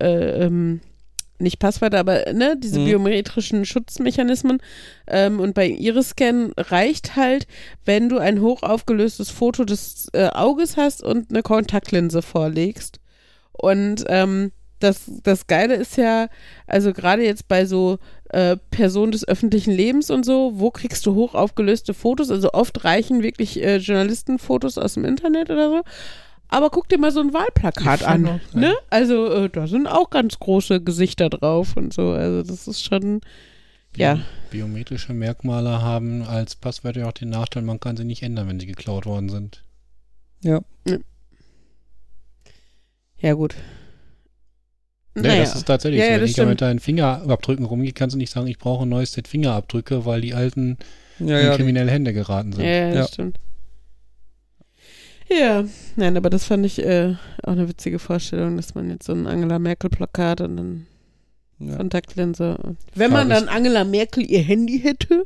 äh, 0.00 0.44
ähm, 0.46 0.80
nicht 1.40 1.58
Passwörter, 1.58 1.98
aber 1.98 2.32
ne, 2.32 2.56
diese 2.56 2.80
Mhm. 2.80 2.84
biometrischen 2.84 3.64
Schutzmechanismen. 3.64 4.58
Ähm, 5.06 5.40
und 5.40 5.54
bei 5.54 5.66
Iris-Scan 5.68 6.52
reicht 6.56 7.16
halt, 7.16 7.46
wenn 7.84 8.08
du 8.08 8.18
ein 8.18 8.40
hoch 8.40 8.62
aufgelöstes 8.62 9.30
Foto 9.30 9.64
des 9.64 10.08
äh, 10.12 10.28
Auges 10.28 10.76
hast 10.76 11.02
und 11.02 11.30
eine 11.30 11.42
Kontaktlinse 11.42 12.22
vorlegst. 12.22 13.00
Und 13.52 14.04
ähm, 14.08 14.52
das, 14.78 15.02
das 15.24 15.46
Geile 15.46 15.74
ist 15.74 15.98
ja, 15.98 16.28
also 16.66 16.92
gerade 16.94 17.22
jetzt 17.22 17.48
bei 17.48 17.66
so 17.66 17.98
äh, 18.30 18.56
Personen 18.70 19.12
des 19.12 19.28
öffentlichen 19.28 19.72
Lebens 19.72 20.10
und 20.10 20.24
so, 20.24 20.52
wo 20.54 20.70
kriegst 20.70 21.04
du 21.04 21.14
hoch 21.14 21.34
aufgelöste 21.34 21.92
Fotos? 21.92 22.30
Also 22.30 22.52
oft 22.52 22.82
reichen 22.84 23.22
wirklich 23.22 23.62
äh, 23.62 23.76
Journalistenfotos 23.76 24.78
aus 24.78 24.94
dem 24.94 25.04
Internet 25.04 25.50
oder 25.50 25.68
so. 25.68 25.82
Aber 26.50 26.70
guck 26.70 26.88
dir 26.88 26.98
mal 26.98 27.12
so 27.12 27.20
ein 27.20 27.32
Wahlplakat 27.32 28.02
an. 28.02 28.26
ja. 28.26 28.40
Ne? 28.52 28.74
Also 28.90 29.32
äh, 29.32 29.48
da 29.48 29.66
sind 29.68 29.86
auch 29.86 30.10
ganz 30.10 30.38
große 30.38 30.80
Gesichter 30.82 31.30
drauf 31.30 31.76
und 31.76 31.92
so. 31.94 32.10
Also 32.10 32.42
das 32.42 32.66
ist 32.66 32.84
schon, 32.84 33.20
ja. 33.96 34.18
Biometrische 34.50 35.12
Merkmale 35.14 35.80
haben 35.82 36.22
als 36.22 36.56
Passwörter 36.56 37.06
auch 37.08 37.12
den 37.12 37.30
Nachteil, 37.30 37.62
man 37.62 37.78
kann 37.78 37.96
sie 37.96 38.04
nicht 38.04 38.22
ändern, 38.24 38.48
wenn 38.48 38.58
sie 38.58 38.66
geklaut 38.66 39.06
worden 39.06 39.28
sind. 39.28 39.62
Ja. 40.42 40.60
Ja, 43.18 43.34
gut. 43.34 43.54
Nee, 45.14 45.22
Naja. 45.28 45.40
das 45.40 45.56
ist 45.56 45.64
tatsächlich 45.66 46.00
Ja, 46.00 46.06
so. 46.06 46.10
ja, 46.10 46.14
Wenn 46.16 46.20
das 46.22 46.30
ich 46.30 46.36
da 46.36 46.46
mit 46.46 46.60
deinen 46.60 46.78
Fingerabdrücken 46.78 47.64
rumgehe, 47.66 47.92
kannst 47.92 48.14
du 48.14 48.18
nicht 48.18 48.30
sagen, 48.30 48.46
ich 48.46 48.58
brauche 48.58 48.84
ein 48.84 48.88
neues 48.88 49.12
Set 49.12 49.28
Fingerabdrücke, 49.28 50.04
weil 50.06 50.20
die 50.20 50.34
alten 50.34 50.78
Ja, 51.18 51.38
in 51.38 51.46
ja, 51.46 51.56
kriminelle 51.56 51.90
Hände 51.90 52.12
geraten 52.12 52.52
sind. 52.52 52.64
Ja, 52.64 52.70
ja, 52.70 52.88
das 52.94 53.08
Ja. 53.08 53.12
stimmt. 53.14 53.38
Ja, 55.32 55.64
nein, 55.96 56.16
aber 56.16 56.28
das 56.30 56.44
fand 56.44 56.66
ich 56.66 56.78
äh, 56.84 57.14
auch 57.44 57.52
eine 57.52 57.68
witzige 57.68 57.98
Vorstellung, 57.98 58.56
dass 58.56 58.74
man 58.74 58.90
jetzt 58.90 59.06
so 59.06 59.12
ein 59.12 59.26
Angela 59.26 59.58
Merkel-Plakat 59.58 60.40
und 60.40 60.56
dann 60.56 60.86
ja. 61.60 61.76
Kontaktlinse. 61.76 62.56
und- 62.58 62.78
Wenn 62.94 63.12
man 63.12 63.28
Frage 63.28 63.46
dann 63.46 63.54
Angela 63.54 63.84
Merkel 63.84 64.24
ihr 64.28 64.42
Handy 64.42 64.80
hätte, 64.80 65.24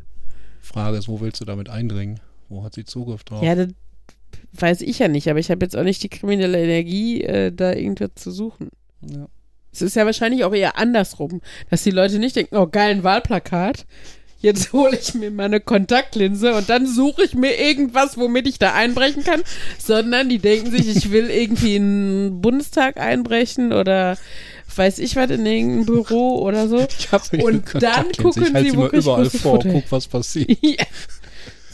Frage 0.61 0.97
ist, 0.99 1.09
wo 1.09 1.21
willst 1.21 1.41
du 1.41 1.45
damit 1.45 1.69
eindringen? 1.69 2.21
Wo 2.49 2.65
hat 2.65 2.75
sie 2.75 2.85
Zugriff 2.85 3.25
drauf? 3.25 3.43
ja, 3.43 3.55
das 3.55 3.69
weiß 4.53 4.81
ich 4.83 4.99
ja 4.99 5.09
nicht, 5.09 5.29
aber 5.29 5.39
ich 5.39 5.51
habe 5.51 5.65
jetzt 5.65 5.77
auch 5.77 5.83
nicht 5.85 6.03
die 6.03 6.09
kriminelle 6.09 6.63
Energie, 6.63 7.23
äh, 7.23 7.51
da 7.53 7.73
irgendwas 7.73 8.11
zu 8.17 8.31
suchen. 8.31 8.69
ja. 9.03 9.27
Es 9.73 9.83
ist 9.83 9.97
ja 9.97 10.07
wahrscheinlich 10.07 10.45
auch 10.45 10.55
eher 10.55 10.79
andersrum, 10.79 11.41
dass 11.69 11.83
die 11.83 11.91
Leute 11.91 12.21
nicht 12.21 12.37
denken, 12.37 12.55
oh 12.57 12.69
geil, 12.69 12.93
ein 12.93 13.03
Wahlplakat. 13.03 13.87
Jetzt 14.45 14.75
hole 14.75 14.95
ich 15.01 15.15
mir 15.15 15.31
meine 15.31 15.59
Kontaktlinse 15.59 16.55
und 16.55 16.69
dann 16.69 16.87
suche 16.87 17.25
ich 17.25 17.35
mir 17.35 17.59
irgendwas, 17.59 18.19
womit 18.19 18.47
ich 18.47 18.59
da 18.59 18.75
einbrechen 18.75 19.25
kann, 19.25 19.43
sondern 19.79 20.29
die 20.29 20.39
denken 20.39 20.71
sich, 20.71 20.87
ich 20.87 21.11
will 21.11 21.31
irgendwie 21.31 21.77
in 21.77 22.29
den 22.29 22.41
Bundestag 22.43 22.99
einbrechen 22.99 23.73
oder 23.73 24.19
weiß 24.77 24.99
ich 24.99 25.17
was 25.17 25.31
in 25.31 25.47
irgendein 25.47 25.87
Büro 25.87 26.43
oder 26.43 26.69
so. 26.69 26.87
Ich 26.99 27.11
hab 27.11 27.23
Und 27.33 27.65
dann 27.83 28.13
gucken 28.13 28.49
ich 28.49 28.53
halte 28.53 28.65
sie, 28.67 28.71
sie 28.73 28.77
wo 28.77 28.81
mal 28.83 28.89
krieg 28.91 28.99
ich 28.99 29.07
überall 29.07 29.31
vor, 29.31 29.61
guck, 29.61 29.91
was 29.91 30.09
passiert. 30.09 30.59
ja. 30.61 30.85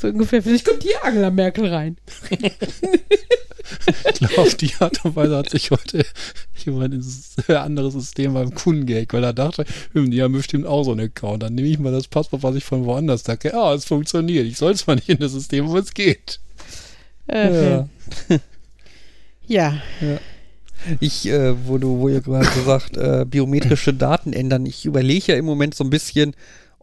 So 0.00 0.08
ungefähr. 0.08 0.42
Vielleicht 0.42 0.64
kommt 0.66 0.82
hier 0.82 1.04
Angela 1.04 1.30
Merkel 1.30 1.66
rein. 1.66 1.96
Ich 2.30 4.14
glaube, 4.14 4.38
auf 4.38 4.54
die 4.56 4.72
Art 4.80 5.04
und 5.04 5.14
Weise 5.14 5.36
hat 5.36 5.50
sich 5.50 5.70
heute 5.70 6.04
jemand 6.64 6.94
ins 6.94 7.36
andere 7.48 7.90
System 7.90 8.34
beim 8.34 8.54
Kunden 8.54 8.86
gehackt, 8.86 9.12
weil 9.12 9.22
er 9.22 9.32
dachte, 9.32 9.64
hm, 9.92 10.10
die 10.10 10.22
haben 10.22 10.32
bestimmt 10.32 10.66
auch 10.66 10.82
so 10.84 10.92
einen 10.92 11.06
Account. 11.06 11.42
Dann 11.42 11.54
nehme 11.54 11.68
ich 11.68 11.78
mal 11.78 11.92
das 11.92 12.08
Passwort, 12.08 12.42
was 12.42 12.56
ich 12.56 12.64
von 12.64 12.84
woanders 12.84 13.22
sage. 13.24 13.50
Ja, 13.50 13.74
es 13.74 13.84
funktioniert. 13.84 14.46
Ich 14.46 14.56
soll 14.56 14.74
zwar 14.74 14.96
nicht 14.96 15.08
in 15.08 15.18
das 15.18 15.32
System, 15.32 15.68
aber 15.68 15.78
es 15.78 15.94
geht. 15.94 16.40
Äh, 17.28 17.84
Ja. 19.46 19.82
ja. 20.00 20.18
Ich, 21.00 21.26
äh, 21.28 21.54
wo 21.66 21.76
du, 21.76 21.98
wo 21.98 22.08
ihr 22.08 22.20
gerade 22.22 22.48
gesagt, 22.48 22.96
äh, 22.96 23.26
biometrische 23.28 23.92
Daten 23.92 24.32
ändern. 24.32 24.64
Ich 24.64 24.86
überlege 24.86 25.32
ja 25.32 25.38
im 25.38 25.44
Moment 25.44 25.74
so 25.74 25.84
ein 25.84 25.90
bisschen, 25.90 26.34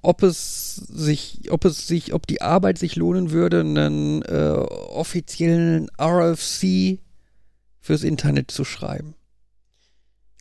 ob 0.07 0.23
es 0.23 0.75
sich, 0.75 1.51
ob 1.51 1.65
es 1.65 1.85
sich, 1.85 2.13
ob 2.13 2.27
die 2.27 2.41
Arbeit 2.41 2.77
sich 2.77 2.95
lohnen 2.95 3.31
würde, 3.31 3.59
einen 3.59 4.21
äh, 4.21 4.53
offiziellen 4.53 5.89
RFC 5.99 6.99
fürs 7.81 8.03
Internet 8.03 8.49
zu 8.49 8.63
schreiben. 8.63 9.15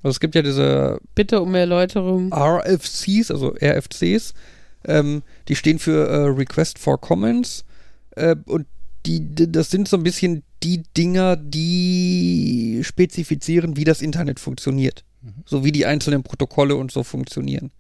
Also 0.05 0.11
es 0.15 0.21
gibt 0.21 0.37
ja 0.37 0.43
diese 0.43 1.01
Bitte 1.17 1.41
um 1.41 1.53
Erläuterung. 1.57 2.33
RFCs, 2.33 3.33
also 3.33 3.57
RFCs, 3.61 4.35
ähm, 4.85 5.25
die 5.49 5.57
stehen 5.57 5.81
für 5.81 6.07
äh, 6.07 6.29
Request 6.29 6.79
for 6.79 7.01
Comments 7.01 7.65
äh, 8.13 8.37
und 8.47 8.69
die, 9.05 9.35
das 9.35 9.71
sind 9.71 9.89
so 9.89 9.97
ein 9.97 10.05
bisschen 10.05 10.45
die 10.63 10.85
Dinger, 10.97 11.35
die 11.35 12.83
spezifizieren, 12.85 13.77
wie 13.77 13.85
das 13.85 14.01
Internet 14.01 14.39
funktioniert. 14.39 15.05
So 15.45 15.65
wie 15.65 15.73
die 15.73 15.87
einzelnen 15.87 16.23
Protokolle 16.23 16.77
und 16.77 16.93
so 16.93 17.03
funktionieren. 17.03 17.73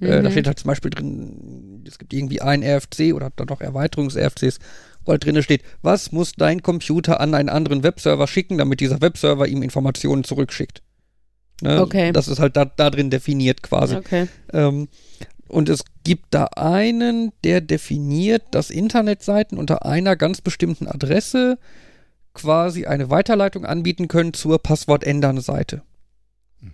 Äh, 0.00 0.22
da 0.22 0.28
Mhm. 0.28 0.32
steht 0.32 0.46
halt 0.46 0.58
zum 0.58 0.68
Beispiel 0.68 0.90
drin, 0.90 1.84
es 1.86 1.98
gibt 1.98 2.12
irgendwie 2.12 2.40
ein 2.40 2.62
RFC 2.62 3.12
oder 3.14 3.30
dann 3.36 3.48
noch 3.48 3.60
Erweiterungs-RFCs, 3.60 4.58
wo 5.04 5.12
halt 5.12 5.24
drin 5.24 5.42
steht, 5.42 5.62
was 5.82 6.12
muss 6.12 6.32
dein 6.32 6.62
Computer 6.62 7.20
an 7.20 7.34
einen 7.34 7.48
anderen 7.48 7.82
Webserver 7.82 8.26
schicken, 8.26 8.58
damit 8.58 8.80
dieser 8.80 9.00
Webserver 9.00 9.46
ihm 9.48 9.62
Informationen 9.62 10.24
zurückschickt. 10.24 10.82
Ne? 11.62 11.80
Okay. 11.82 12.12
Das 12.12 12.28
ist 12.28 12.38
halt 12.38 12.56
da, 12.56 12.64
da 12.64 12.88
drin 12.90 13.10
definiert 13.10 13.62
quasi. 13.62 13.96
Okay. 13.96 14.28
Ähm, 14.52 14.88
und 15.48 15.68
es 15.68 15.84
gibt 16.04 16.26
da 16.30 16.44
einen, 16.56 17.32
der 17.44 17.60
definiert, 17.60 18.42
dass 18.52 18.70
Internetseiten 18.70 19.58
unter 19.58 19.84
einer 19.84 20.16
ganz 20.16 20.40
bestimmten 20.40 20.86
Adresse 20.86 21.58
quasi 22.34 22.86
eine 22.86 23.10
Weiterleitung 23.10 23.64
anbieten 23.66 24.06
können 24.08 24.32
zur 24.32 24.62
Passwortändern-Seite. 24.62 25.82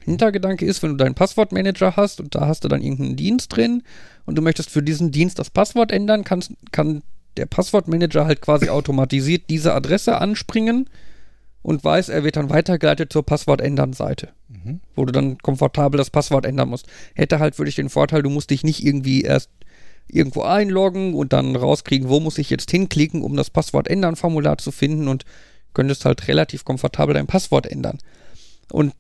Hintergedanke 0.01 0.67
ist, 0.67 0.83
wenn 0.83 0.91
du 0.91 0.97
deinen 0.97 1.15
Passwortmanager 1.15 1.97
hast 1.97 2.21
und 2.21 2.35
da 2.35 2.47
hast 2.47 2.65
du 2.65 2.69
dann 2.69 2.83
irgendeinen 2.83 3.17
Dienst 3.17 3.55
drin 3.55 3.83
und 4.25 4.37
du 4.37 4.43
möchtest 4.43 4.71
für 4.71 4.83
diesen 4.83 5.13
Dienst 5.13 5.39
das 5.39 5.51
Passwort 5.51 5.93
ändern, 5.93 6.25
kannst, 6.25 6.53
kann 6.73 7.03
der 7.37 7.47
Passwortmanager 7.47 8.25
halt 8.27 8.41
quasi 8.41 8.69
automatisiert 8.69 9.45
diese 9.51 9.75
Adresse 9.75 10.21
anspringen 10.21 10.89
und 11.63 11.85
weiß, 11.85 12.09
er 12.09 12.25
wird 12.25 12.37
dann 12.37 12.51
weitergeleitet 12.51 13.13
zur 13.13 13.25
Passwortändern-Seite 13.25 14.31
Mhm. 14.49 14.81
wo 14.95 15.05
du 15.05 15.13
dann 15.13 15.39
komfortabel 15.39 15.99
das 15.99 16.11
Passwort 16.11 16.47
ändern 16.47 16.69
musst. 16.69 16.87
Hätte 17.15 17.39
halt 17.39 17.59
wirklich 17.59 17.75
den 17.75 17.89
Vorteil, 17.89 18.23
du 18.23 18.31
musst 18.31 18.51
dich 18.51 18.63
nicht 18.63 18.85
irgendwie 18.85 19.23
erst 19.23 19.51
irgendwo 20.09 20.43
einloggen 20.43 21.15
und 21.15 21.33
dann 21.33 21.57
rauskriegen, 21.57 22.09
wo 22.09 22.21
muss 22.21 22.39
ich 22.39 22.49
jetzt 22.49 22.71
hinklicken, 22.71 23.23
um 23.23 23.37
das 23.37 23.51
Passwort 23.51 23.89
ändern 23.89 24.15
Formular 24.15 24.59
zu 24.59 24.71
finden 24.71 25.09
und 25.09 25.25
könntest 25.75 26.05
halt 26.05 26.29
relativ 26.29 26.65
komfortabel 26.65 27.15
dein 27.15 27.27
Passwort 27.27 27.67
ändern. 27.67 27.99
Und 28.71 28.93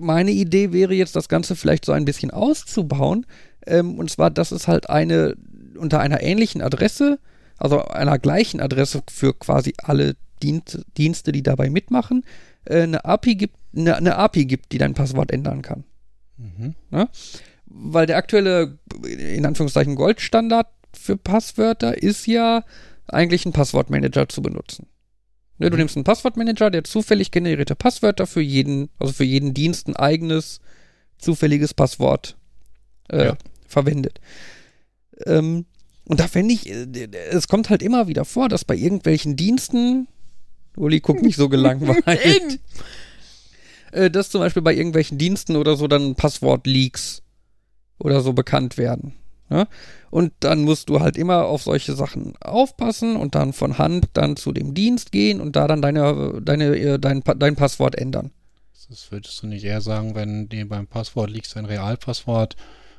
meine 0.00 0.30
Idee 0.30 0.72
wäre 0.72 0.94
jetzt, 0.94 1.16
das 1.16 1.28
Ganze 1.28 1.56
vielleicht 1.56 1.84
so 1.84 1.92
ein 1.92 2.04
bisschen 2.04 2.30
auszubauen. 2.30 3.26
Ähm, 3.66 3.98
und 3.98 4.10
zwar, 4.10 4.30
dass 4.30 4.52
es 4.52 4.68
halt 4.68 4.88
eine 4.90 5.36
unter 5.78 6.00
einer 6.00 6.22
ähnlichen 6.22 6.60
Adresse, 6.60 7.18
also 7.56 7.84
einer 7.84 8.18
gleichen 8.18 8.60
Adresse 8.60 9.02
für 9.10 9.34
quasi 9.34 9.74
alle 9.82 10.16
Dienst, 10.42 10.84
Dienste, 10.96 11.32
die 11.32 11.42
dabei 11.42 11.70
mitmachen, 11.70 12.24
äh, 12.64 12.82
eine 12.82 13.04
API 13.04 13.34
gibt, 13.34 13.56
eine, 13.76 13.96
eine 13.96 14.16
API 14.16 14.46
gibt, 14.46 14.72
die 14.72 14.78
dein 14.78 14.94
Passwort 14.94 15.32
ändern 15.32 15.62
kann. 15.62 15.84
Mhm. 16.36 16.74
Weil 17.66 18.06
der 18.06 18.16
aktuelle, 18.16 18.78
in 19.04 19.44
Anführungszeichen, 19.44 19.96
Goldstandard 19.96 20.68
für 20.94 21.16
Passwörter 21.16 22.00
ist 22.00 22.26
ja 22.26 22.64
eigentlich 23.06 23.46
ein 23.46 23.52
Passwortmanager 23.52 24.28
zu 24.28 24.42
benutzen. 24.42 24.86
Ne, 25.58 25.70
du 25.70 25.76
Mhm. 25.76 25.80
nimmst 25.80 25.96
einen 25.96 26.04
Passwortmanager, 26.04 26.70
der 26.70 26.84
zufällig 26.84 27.30
generierte 27.30 27.74
Passwörter 27.74 28.26
für 28.26 28.40
jeden, 28.40 28.90
also 28.98 29.12
für 29.12 29.24
jeden 29.24 29.54
Dienst 29.54 29.88
ein 29.88 29.96
eigenes 29.96 30.60
zufälliges 31.18 31.74
Passwort 31.74 32.36
äh, 33.10 33.26
Ja. 33.26 33.36
verwendet. 33.66 34.20
Ähm, 35.26 35.64
und 36.04 36.20
da 36.20 36.28
fände 36.28 36.54
ich, 36.54 36.68
äh, 36.70 36.86
es 37.30 37.48
kommt 37.48 37.70
halt 37.70 37.82
immer 37.82 38.06
wieder 38.06 38.24
vor, 38.24 38.48
dass 38.48 38.64
bei 38.64 38.76
irgendwelchen 38.76 39.34
Diensten, 39.36 40.06
Uli 40.76 41.00
guckt 41.00 41.22
nicht 41.22 41.36
so 41.36 41.48
gelangweilt, 41.48 42.60
äh, 43.92 44.10
dass 44.10 44.30
zum 44.30 44.40
Beispiel 44.40 44.62
bei 44.62 44.74
irgendwelchen 44.74 45.18
Diensten 45.18 45.56
oder 45.56 45.76
so 45.76 45.88
dann 45.88 46.14
Passwort-Leaks 46.14 47.22
oder 47.98 48.20
so 48.20 48.32
bekannt 48.32 48.78
werden. 48.78 49.14
Ja? 49.50 49.66
Und 50.10 50.32
dann 50.40 50.62
musst 50.62 50.88
du 50.88 51.00
halt 51.00 51.16
immer 51.16 51.46
auf 51.46 51.62
solche 51.62 51.94
Sachen 51.94 52.34
aufpassen 52.40 53.16
und 53.16 53.34
dann 53.34 53.52
von 53.52 53.78
Hand 53.78 54.08
dann 54.14 54.36
zu 54.36 54.52
dem 54.52 54.74
Dienst 54.74 55.12
gehen 55.12 55.40
und 55.40 55.56
da 55.56 55.66
dann 55.66 55.82
deine, 55.82 56.40
deine, 56.42 56.76
äh, 56.76 56.98
dein, 56.98 57.22
dein 57.22 57.56
Passwort 57.56 57.94
ändern. 57.96 58.30
Das 58.88 59.12
würdest 59.12 59.42
du 59.42 59.46
nicht 59.46 59.64
eher 59.64 59.82
sagen, 59.82 60.14
wenn 60.14 60.48
die 60.48 60.64
beim 60.64 60.86
Passwort 60.86 61.30
liegt, 61.30 61.46
sein 61.46 61.66
Realpasswort 61.66 62.56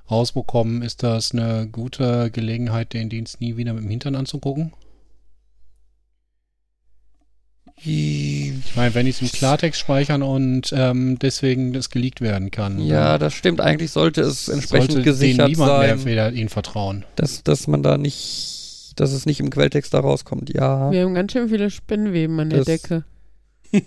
rausbekommen, 0.09 0.81
ist 0.83 1.01
das 1.01 1.31
eine 1.31 1.67
gute 1.67 2.29
Gelegenheit, 2.31 2.93
den 2.93 3.09
Dienst 3.09 3.41
nie 3.41 3.57
wieder 3.57 3.73
mit 3.73 3.83
dem 3.83 3.89
Hintern 3.89 4.15
anzugucken? 4.15 4.73
Ich 7.86 8.75
meine, 8.75 8.93
wenn 8.93 9.05
die 9.05 9.11
es 9.11 9.21
im 9.21 9.30
Klartext 9.32 9.80
speichern 9.80 10.21
und 10.21 10.73
ähm, 10.75 11.17
deswegen 11.19 11.71
das 11.73 11.89
geleakt 11.89 12.19
werden 12.21 12.51
kann. 12.51 12.80
Ja, 12.82 13.11
dann 13.11 13.21
das 13.21 13.34
stimmt. 13.34 13.61
Eigentlich 13.61 13.91
sollte 13.91 14.21
es 14.21 14.49
entsprechend 14.49 14.91
sollte 14.93 15.05
gesichert 15.05 15.39
denen 15.47 15.51
niemand 15.51 15.69
sein, 15.71 15.95
mehr 15.97 16.05
wieder 16.05 16.32
ihnen 16.34 16.49
vertrauen. 16.49 17.05
dass, 17.15 17.43
dass 17.43 17.67
man 17.67 17.82
da 17.82 17.97
nicht, 17.97 18.93
dass 18.97 19.13
es 19.13 19.25
nicht 19.25 19.39
im 19.39 19.49
Quelltext 19.49 19.93
da 19.93 19.99
rauskommt. 20.01 20.53
Ja. 20.53 20.91
Wir 20.91 21.03
haben 21.03 21.13
ganz 21.13 21.32
schön 21.32 21.47
viele 21.49 21.69
Spinnweben 21.69 22.39
an 22.39 22.49
der 22.49 22.59
Das- 22.59 22.67
Decke. 22.67 23.03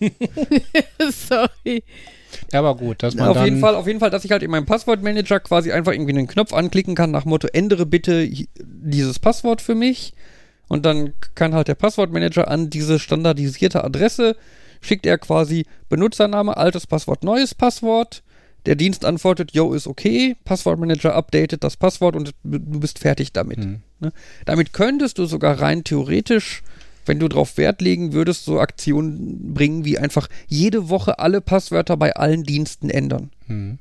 Sorry. 1.11 1.83
Ja, 2.53 2.61
aber 2.61 2.77
gut, 2.77 3.03
dass 3.03 3.15
man 3.15 3.29
auf 3.29 3.35
dann 3.37 3.45
jeden 3.47 3.61
Fall, 3.61 3.75
auf 3.75 3.87
jeden 3.87 4.01
Fall, 4.01 4.11
dass 4.11 4.25
ich 4.25 4.31
halt 4.31 4.43
in 4.43 4.51
meinem 4.51 4.65
Passwortmanager 4.65 5.41
quasi 5.41 5.73
einfach 5.73 5.93
irgendwie 5.93 6.13
einen 6.17 6.27
Knopf 6.29 6.53
anklicken 6.53 6.95
kann 6.95 7.11
nach 7.11 7.25
Motto 7.25 7.49
ändere 7.53 7.85
bitte 7.85 8.27
dieses 8.59 9.19
Passwort 9.19 9.61
für 9.61 9.75
mich 9.75 10.15
und 10.69 10.87
dann 10.87 11.13
kann 11.35 11.55
halt 11.55 11.69
der 11.69 11.75
Passwortmanager 11.75 12.49
an 12.49 12.71
diese 12.71 12.99
standardisierte 12.99 13.85
Adresse 13.85 14.37
schickt 14.83 15.07
er 15.07 15.17
quasi 15.17 15.65
Benutzername, 15.89 16.57
altes 16.57 16.87
Passwort, 16.87 17.25
neues 17.25 17.55
Passwort. 17.55 18.23
Der 18.67 18.77
Dienst 18.77 19.05
antwortet, 19.05 19.53
yo, 19.53 19.73
ist 19.73 19.87
okay. 19.87 20.37
Passwortmanager 20.45 21.15
updatet 21.15 21.65
das 21.65 21.77
Passwort 21.77 22.15
und 22.15 22.33
du 22.45 22.81
bist 22.81 22.99
fertig 22.99 23.33
damit. 23.33 23.59
Hm. 23.59 23.81
Damit 24.45 24.73
könntest 24.73 25.19
du 25.19 25.25
sogar 25.25 25.61
rein 25.61 25.83
theoretisch, 25.83 26.63
wenn 27.07 27.19
du 27.19 27.29
darauf 27.29 27.57
Wert 27.57 27.81
legen 27.81 28.13
würdest, 28.13 28.45
so 28.45 28.61
Aktionen 28.61 29.55
bringen 29.55 29.85
wie 29.85 29.99
einfach 29.99 30.29
jede 30.47 30.89
Woche 30.89 31.19
alle 31.19 31.41
Passwörter 31.41 31.97
bei 31.97 32.15
allen 32.15 32.45
Diensten 32.45 32.91
ändern. 32.91 33.31
Hm. 33.47 33.79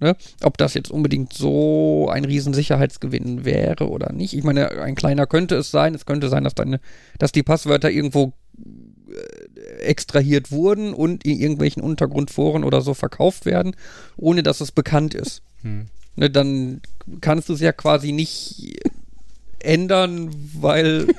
Ne? 0.00 0.16
Ob 0.42 0.56
das 0.56 0.72
jetzt 0.72 0.90
unbedingt 0.90 1.34
so 1.34 2.08
ein 2.10 2.24
Riesensicherheitsgewinn 2.24 3.44
wäre 3.44 3.90
oder 3.90 4.12
nicht. 4.12 4.32
Ich 4.32 4.44
meine, 4.44 4.70
ein 4.80 4.94
kleiner 4.94 5.26
könnte 5.26 5.56
es 5.56 5.70
sein. 5.70 5.94
Es 5.94 6.06
könnte 6.06 6.30
sein, 6.30 6.44
dass 6.44 6.54
deine, 6.54 6.80
dass 7.18 7.32
die 7.32 7.42
Passwörter 7.42 7.90
irgendwo 7.90 8.32
äh, 9.10 9.82
extrahiert 9.82 10.50
wurden 10.50 10.94
und 10.94 11.24
in 11.24 11.38
irgendwelchen 11.38 11.82
Untergrundforen 11.82 12.64
oder 12.64 12.80
so 12.80 12.94
verkauft 12.94 13.44
werden, 13.44 13.76
ohne 14.16 14.42
dass 14.42 14.62
es 14.62 14.72
bekannt 14.72 15.14
ist. 15.14 15.42
Hm. 15.62 15.88
Ne, 16.16 16.30
dann 16.30 16.80
kannst 17.20 17.50
du 17.50 17.52
es 17.52 17.60
ja 17.60 17.72
quasi 17.72 18.12
nicht 18.12 18.80
ändern, 19.58 20.30
weil 20.54 21.08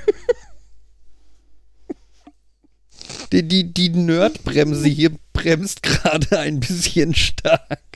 die, 3.31 3.47
die, 3.47 3.71
die 3.71 3.89
Nerdbremse 3.89 4.87
hier 4.87 5.11
bremst 5.33 5.83
gerade 5.83 6.39
ein 6.39 6.59
bisschen 6.59 7.13
stark. 7.13 7.90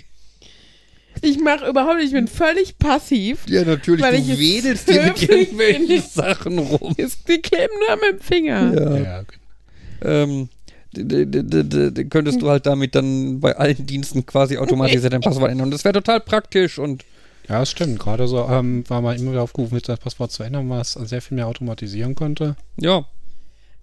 Ich 1.25 1.39
mache 1.39 1.67
überhaupt 1.67 1.95
nicht, 1.97 2.07
ich 2.07 2.13
bin 2.13 2.27
völlig 2.27 2.77
passiv. 2.77 3.39
Ja, 3.47 3.63
natürlich, 3.65 4.01
Weil 4.03 4.17
du 4.21 4.31
ich 4.33 4.39
wedelst 4.39 4.89
hier 4.89 5.03
mit 5.03 5.21
irgendwelchen 5.21 6.01
Sachen 6.01 6.59
rum. 6.59 6.93
Ist- 6.97 7.27
Die 7.27 7.41
kleben 7.41 7.73
nur 7.87 7.95
mit 7.97 8.19
dem 8.19 8.23
Finger. 8.23 8.73
Ja. 8.73 8.97
Ja, 8.97 9.19
okay. 9.21 9.37
Ähm, 10.03 10.49
könntest 12.09 12.41
du 12.41 12.49
halt 12.49 12.65
damit 12.65 12.95
dann 12.95 13.39
bei 13.39 13.55
allen 13.57 13.85
Diensten 13.85 14.25
quasi 14.25 14.57
automatisiert 14.57 15.11
dein 15.13 15.21
Passwort 15.21 15.51
ändern. 15.51 15.65
Und 15.67 15.71
das 15.71 15.83
wäre 15.83 15.93
total 15.93 16.19
praktisch 16.21 16.79
und 16.79 17.03
ja, 17.49 17.59
das 17.59 17.69
stimmt. 17.71 17.99
Gerade 17.99 18.27
so, 18.27 18.47
ähm, 18.49 18.83
weil 18.87 19.01
man 19.01 19.17
immer 19.17 19.31
wieder 19.31 19.43
aufgerufen 19.43 19.79
das 19.85 19.99
Passwort 19.99 20.31
zu 20.31 20.43
ändern, 20.43 20.69
was 20.69 20.93
sehr 20.93 21.21
viel 21.21 21.35
mehr 21.35 21.47
automatisieren 21.47 22.15
könnte. 22.15 22.55
ja. 22.77 23.05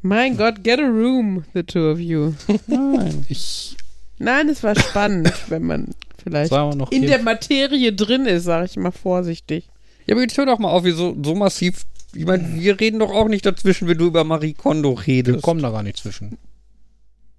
Mein 0.04 0.36
Gott, 0.36 0.64
get 0.64 0.80
a 0.80 0.82
room, 0.88 1.44
the 1.54 1.62
two 1.62 1.88
of 1.92 2.00
you. 2.00 2.32
Nein. 2.66 3.24
Ich 3.28 3.76
Nein, 4.22 4.48
es 4.48 4.62
war 4.62 4.78
spannend, 4.78 5.32
wenn 5.48 5.62
man 5.64 5.88
vielleicht 6.22 6.50
sah 6.50 6.62
auch 6.62 6.74
noch 6.74 6.90
in 6.92 7.00
hier- 7.00 7.08
der 7.10 7.22
Materie 7.22 7.92
drin 7.92 8.26
ist, 8.26 8.44
sage 8.44 8.66
ich 8.66 8.76
mal 8.76 8.92
vorsichtig. 8.92 9.68
Ja, 10.06 10.14
aber 10.14 10.22
jetzt 10.22 10.36
hör 10.38 10.46
doch 10.46 10.58
mal 10.58 10.70
auf, 10.70 10.84
wie 10.84 10.92
so, 10.92 11.16
so 11.22 11.34
massiv 11.34 11.82
Ich 12.14 12.24
meine, 12.24 12.60
wir 12.60 12.78
reden 12.80 12.98
doch 13.00 13.10
auch 13.10 13.28
nicht 13.28 13.44
dazwischen, 13.46 13.88
wenn 13.88 13.98
du 13.98 14.06
über 14.06 14.24
Marie 14.24 14.52
Kondo 14.54 14.96
Wir 14.98 15.06
redest. 15.06 15.42
kommen 15.42 15.62
da 15.62 15.70
gar 15.70 15.82
nicht 15.82 15.96
zwischen. 15.98 16.38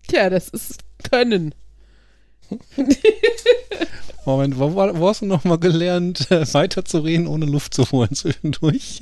Tja, 0.08 0.30
das 0.30 0.50
ist 0.50 0.80
Können. 1.10 1.54
Moment, 4.26 4.58
wo, 4.58 4.74
wo 4.74 5.08
hast 5.10 5.22
du 5.22 5.26
nochmal 5.26 5.58
gelernt, 5.58 6.30
äh, 6.32 6.46
weiterzureden, 6.54 7.28
ohne 7.28 7.46
Luft 7.46 7.74
zu 7.74 7.90
holen 7.92 8.14
zwischendurch? 8.14 9.02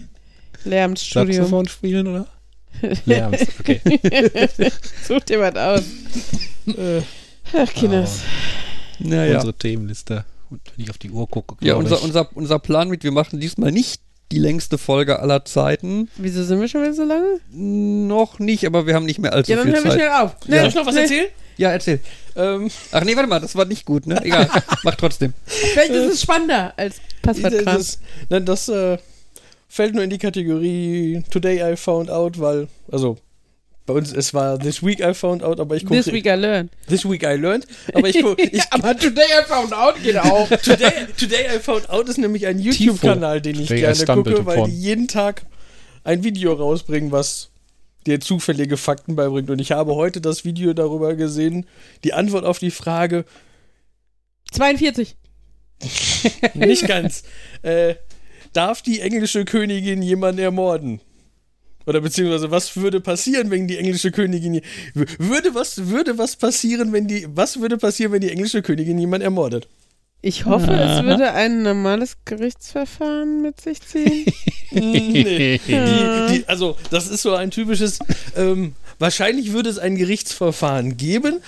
Lärmstudium. 0.63 1.33
Saxophon 1.33 1.67
spielen, 1.67 2.07
oder? 2.07 2.27
Lärms, 3.05 3.41
okay. 3.59 3.81
Such 5.07 5.21
dir 5.21 5.39
was 5.39 5.55
aus. 5.55 5.83
Äh, 7.53 7.65
Ach, 7.67 7.73
Kinders. 7.73 8.21
Naja. 8.99 9.35
Unsere 9.35 9.53
Themenliste. 9.53 10.25
Und 10.49 10.61
wenn 10.75 10.83
ich 10.85 10.89
auf 10.89 10.97
die 10.97 11.09
Uhr 11.11 11.27
gucke, 11.29 11.55
Ja, 11.65 11.75
unser, 11.75 11.97
ich, 11.97 12.03
unser, 12.03 12.29
unser 12.35 12.59
Plan 12.59 12.89
mit, 12.89 13.03
wir 13.03 13.11
machen 13.11 13.39
diesmal 13.39 13.71
nicht 13.71 14.01
die 14.31 14.39
längste 14.39 14.77
Folge 14.77 15.19
aller 15.19 15.43
Zeiten. 15.45 16.09
Wieso 16.17 16.43
sind 16.43 16.59
wir 16.61 16.67
schon 16.67 16.81
wieder 16.83 16.93
so 16.93 17.03
lange? 17.03 17.39
Noch 17.51 18.39
nicht, 18.39 18.65
aber 18.65 18.85
wir 18.87 18.95
haben 18.95 19.05
nicht 19.05 19.19
mehr 19.19 19.33
allzu 19.33 19.51
Ja, 19.51 19.57
dann 19.57 19.65
viel 19.65 19.75
hören 19.75 19.83
wir 19.83 19.91
Zeit. 19.91 19.99
schnell 19.99 20.09
auf. 20.11 20.35
Soll 20.47 20.67
ich 20.67 20.75
noch 20.75 20.85
was 20.85 20.95
erzählen? 20.95 21.27
Ja, 21.57 21.71
erzähl. 21.71 21.99
Ähm, 22.35 22.69
Ach 22.91 23.03
nee, 23.03 23.15
warte 23.15 23.27
mal, 23.29 23.39
das 23.39 23.55
war 23.55 23.65
nicht 23.65 23.85
gut, 23.85 24.07
ne? 24.07 24.23
Egal, 24.23 24.49
mach 24.83 24.95
trotzdem. 24.95 25.33
Vielleicht 25.45 25.91
ist 25.91 26.13
es 26.13 26.21
spannender 26.21 26.73
als 26.77 26.97
Passwortkram. 27.21 27.65
das 27.77 27.99
nein, 28.29 28.45
das 28.45 28.69
äh, 28.69 28.97
fällt 29.67 29.93
nur 29.93 30.03
in 30.03 30.09
die 30.09 30.17
Kategorie 30.17 31.23
Today 31.29 31.73
I 31.73 31.75
found 31.75 32.09
out, 32.09 32.39
weil, 32.39 32.67
also 32.91 33.17
bei 33.85 33.93
uns, 33.93 34.13
es 34.13 34.33
war 34.33 34.59
This 34.59 34.83
Week 34.83 34.99
I 34.99 35.13
found 35.13 35.43
out, 35.43 35.59
aber 35.59 35.75
ich 35.75 35.85
gucke. 35.85 36.01
This 36.01 36.13
week 36.13 36.25
I 36.25 36.35
learned. 36.35 36.71
This 36.87 37.03
Week 37.03 37.23
I 37.23 37.35
learned, 37.35 37.65
aber 37.93 38.09
ich 38.09 38.21
gucke. 38.23 38.49
Aber 38.69 38.95
today 38.95 39.25
I 39.39 39.43
found 39.45 39.73
out 39.73 40.01
geht 40.03 40.17
auch. 40.19 40.47
Today, 40.47 41.07
Today 41.17 41.55
I 41.55 41.59
Found 41.59 41.89
Out 41.89 42.07
ist 42.09 42.17
nämlich 42.17 42.45
ein 42.47 42.59
YouTube-Kanal, 42.59 43.41
den 43.41 43.59
ich 43.59 43.67
Today 43.67 43.81
gerne 43.81 44.05
gucke, 44.05 44.45
weil 44.45 44.65
die 44.65 44.79
jeden 44.79 45.07
Tag 45.07 45.45
ein 46.03 46.23
Video 46.23 46.53
rausbringen, 46.53 47.11
was 47.11 47.49
dir 48.05 48.19
zufällige 48.19 48.77
Fakten 48.77 49.15
beibringt. 49.15 49.49
Und 49.49 49.59
ich 49.59 49.71
habe 49.71 49.95
heute 49.95 50.21
das 50.21 50.45
Video 50.45 50.73
darüber 50.73 51.15
gesehen, 51.15 51.65
die 52.03 52.13
Antwort 52.13 52.45
auf 52.45 52.59
die 52.59 52.71
Frage, 52.71 53.25
42. 54.51 55.15
nicht 56.53 56.87
ganz, 56.87 57.23
äh, 57.63 57.95
darf 58.53 58.81
die 58.81 58.99
englische 58.99 59.45
Königin 59.45 60.01
jemanden 60.01 60.41
ermorden? 60.41 61.01
Oder 61.85 62.01
beziehungsweise, 62.01 62.51
was 62.51 62.75
würde 62.77 63.01
passieren, 63.01 63.49
wenn 63.49 63.67
die 63.67 63.77
englische 63.77 64.11
Königin 64.11 64.61
würde 64.93 65.55
was 65.55 65.87
würde 65.87 66.17
was 66.17 66.35
passieren, 66.35 66.93
wenn 66.93 67.07
die 67.07 67.27
was 67.33 67.59
würde 67.59 67.77
passieren, 67.77 68.11
wenn 68.11 68.21
die 68.21 68.29
englische 68.29 68.61
Königin 68.61 68.97
jemanden 68.97 69.25
ermordet? 69.25 69.67
Ich 70.23 70.45
hoffe, 70.45 70.71
es 70.71 71.03
würde 71.03 71.31
ein 71.31 71.63
normales 71.63 72.17
Gerichtsverfahren 72.25 73.41
mit 73.41 73.59
sich 73.59 73.81
ziehen. 73.81 74.31
nee. 74.71 75.59
die, 75.67 75.71
die, 76.29 76.43
also, 76.47 76.77
das 76.91 77.07
ist 77.07 77.23
so 77.23 77.33
ein 77.33 77.49
typisches. 77.49 77.97
Ähm, 78.35 78.75
wahrscheinlich 78.99 79.51
würde 79.51 79.69
es 79.69 79.79
ein 79.79 79.95
Gerichtsverfahren 79.95 80.95
geben, 80.95 81.41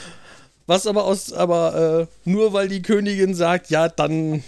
was 0.65 0.87
aber 0.87 1.03
aus, 1.05 1.31
aber 1.33 2.07
äh, 2.25 2.29
nur 2.29 2.53
weil 2.53 2.67
die 2.67 2.81
Königin 2.81 3.35
sagt, 3.35 3.69
ja, 3.69 3.89
dann 3.89 4.43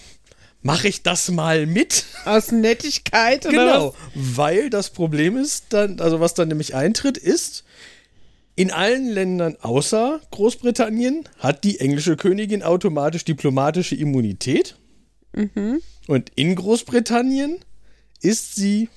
mache 0.65 0.87
ich 0.87 1.03
das 1.03 1.29
mal 1.29 1.67
mit. 1.67 2.05
Aus 2.25 2.51
Nettigkeit 2.51 3.45
oder 3.45 3.51
Genau, 3.51 3.95
was? 4.15 4.37
weil 4.37 4.69
das 4.69 4.89
Problem 4.89 5.37
ist, 5.37 5.65
dann, 5.69 5.99
also 5.99 6.19
was 6.19 6.33
dann 6.33 6.47
nämlich 6.47 6.73
eintritt, 6.73 7.17
ist, 7.17 7.63
in 8.55 8.71
allen 8.71 9.07
Ländern 9.07 9.57
außer 9.61 10.21
Großbritannien 10.31 11.29
hat 11.37 11.63
die 11.63 11.79
englische 11.79 12.17
Königin 12.17 12.63
automatisch 12.63 13.25
diplomatische 13.25 13.95
Immunität. 13.95 14.75
Mhm. 15.33 15.81
Und 16.07 16.31
in 16.35 16.55
Großbritannien 16.55 17.59
ist 18.21 18.55
sie, 18.55 18.89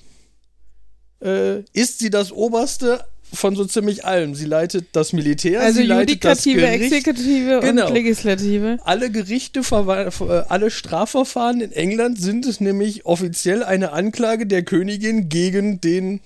äh, 1.21 1.59
ist 1.73 1.99
sie 1.99 2.09
das 2.09 2.31
Oberste 2.31 3.05
von 3.33 3.55
so 3.55 3.65
ziemlich 3.65 4.05
allem. 4.05 4.35
Sie 4.35 4.45
leitet 4.45 4.87
das 4.93 5.13
Militär, 5.13 5.61
Also 5.61 5.81
sie 5.81 5.85
leitet 5.87 6.23
das 6.23 6.45
Judikative, 6.45 6.77
Gericht. 6.77 6.93
Exekutive 7.07 7.59
Genau. 7.61 7.87
und 7.87 7.93
Legislative. 7.93 8.77
Alle 8.83 9.11
Gerichte, 9.11 9.59
äh, 9.61 10.43
alle 10.49 10.71
Strafverfahren 10.71 11.61
in 11.61 11.71
England 11.71 12.19
sind 12.19 12.45
es 12.45 12.59
nämlich 12.59 13.05
offiziell 13.05 13.63
eine 13.63 13.91
Anklage 13.91 14.47
der 14.47 14.63
Königin 14.63 15.29
gegen 15.29 15.79
den 15.81 16.21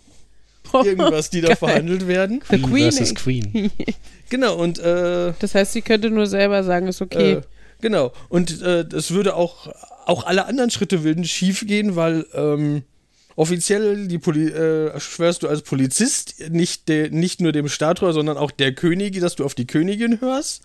irgendwas, 0.74 1.30
die 1.30 1.42
da 1.42 1.50
Geil. 1.50 1.58
verhandelt 1.58 2.08
werden. 2.08 2.42
The 2.50 2.60
Queen 2.62 2.92
versus 2.92 3.16
Queen. 3.16 3.72
Genau, 4.30 4.56
und 4.56 4.80
äh, 4.80 5.34
Das 5.40 5.54
heißt, 5.54 5.74
sie 5.74 5.84
könnte 5.84 6.10
nur 6.10 6.26
selber 6.26 6.64
sagen, 6.64 6.88
ist 6.88 7.02
okay. 7.04 7.34
Äh, 7.34 7.42
genau. 7.82 8.12
Und 8.30 8.64
äh, 8.64 8.80
es 8.96 9.12
würde 9.12 9.36
auch, 9.36 9.68
auch 10.08 10.26
alle 10.26 10.46
anderen 10.48 10.72
Schritte 10.72 11.04
würden 11.04 11.24
schief 11.24 11.68
gehen, 11.68 11.96
weil 11.96 12.26
ähm, 12.34 12.82
offiziell 13.36 14.08
die 14.08 14.20
Poli 14.20 14.48
äh, 14.48 15.00
schwörst 15.00 15.44
du 15.44 15.48
als 15.48 15.62
Polizist 15.62 16.50
nicht, 16.50 16.88
de 16.88 17.10
nicht 17.10 17.42
nur 17.42 17.52
dem 17.52 17.70
Staat 17.70 18.00
treu, 18.00 18.14
sondern 18.14 18.38
auch 18.38 18.52
der 18.52 18.74
Königin, 18.74 19.22
dass 19.22 19.36
du 19.36 19.46
auf 19.46 19.56
die 19.56 19.68
Königin 19.68 20.22
hörst. 20.22 20.64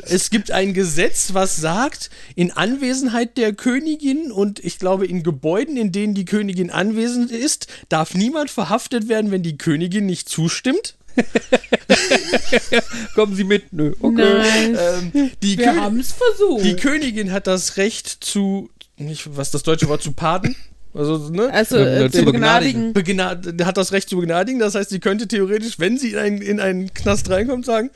Es 0.00 0.30
gibt 0.30 0.50
ein 0.50 0.72
Gesetz, 0.72 1.34
was 1.34 1.56
sagt, 1.56 2.08
in 2.34 2.50
Anwesenheit 2.50 3.36
der 3.36 3.52
Königin 3.52 4.32
und 4.32 4.58
ich 4.64 4.78
glaube 4.78 5.06
in 5.06 5.22
Gebäuden, 5.22 5.76
in 5.76 5.92
denen 5.92 6.14
die 6.14 6.24
Königin 6.24 6.70
anwesend 6.70 7.30
ist, 7.30 7.66
darf 7.90 8.14
niemand 8.14 8.50
verhaftet 8.50 9.08
werden, 9.08 9.30
wenn 9.30 9.42
die 9.42 9.58
Königin 9.58 10.06
nicht 10.06 10.28
zustimmt. 10.28 10.96
Kommen 13.14 13.36
Sie 13.36 13.44
mit? 13.44 13.70
Nö. 13.74 13.92
Okay. 14.00 14.38
Nice. 14.38 15.02
Ähm, 15.14 15.30
die 15.42 15.58
Wir 15.58 15.76
haben 15.76 16.00
es 16.00 16.12
versucht. 16.12 16.64
Die 16.64 16.76
Königin 16.76 17.32
hat 17.32 17.46
das 17.46 17.76
Recht 17.76 18.08
zu, 18.08 18.70
nicht, 18.96 19.36
was 19.36 19.50
das 19.50 19.62
deutsche 19.62 19.88
Wort 19.88 20.02
zu 20.02 20.12
paden? 20.12 20.56
Also, 20.94 21.30
ne? 21.30 21.50
also, 21.52 21.76
Äh, 21.78 22.04
äh, 22.04 22.10
zu 22.10 22.18
zu 22.18 22.24
begnadigen. 22.26 22.92
begnadigen. 22.92 23.44
Begnad 23.44 23.66
hat 23.66 23.76
das 23.76 23.92
Recht 23.92 24.08
zu 24.08 24.16
begnadigen. 24.18 24.60
Das 24.60 24.74
heißt, 24.74 24.90
sie 24.90 25.00
könnte 25.00 25.26
theoretisch, 25.26 25.78
wenn 25.78 25.96
sie 25.98 26.10
in 26.12 26.18
einen, 26.18 26.42
in 26.42 26.60
einen 26.60 26.92
Knast 26.92 27.30
reinkommt, 27.30 27.64
sagen, 27.64 27.90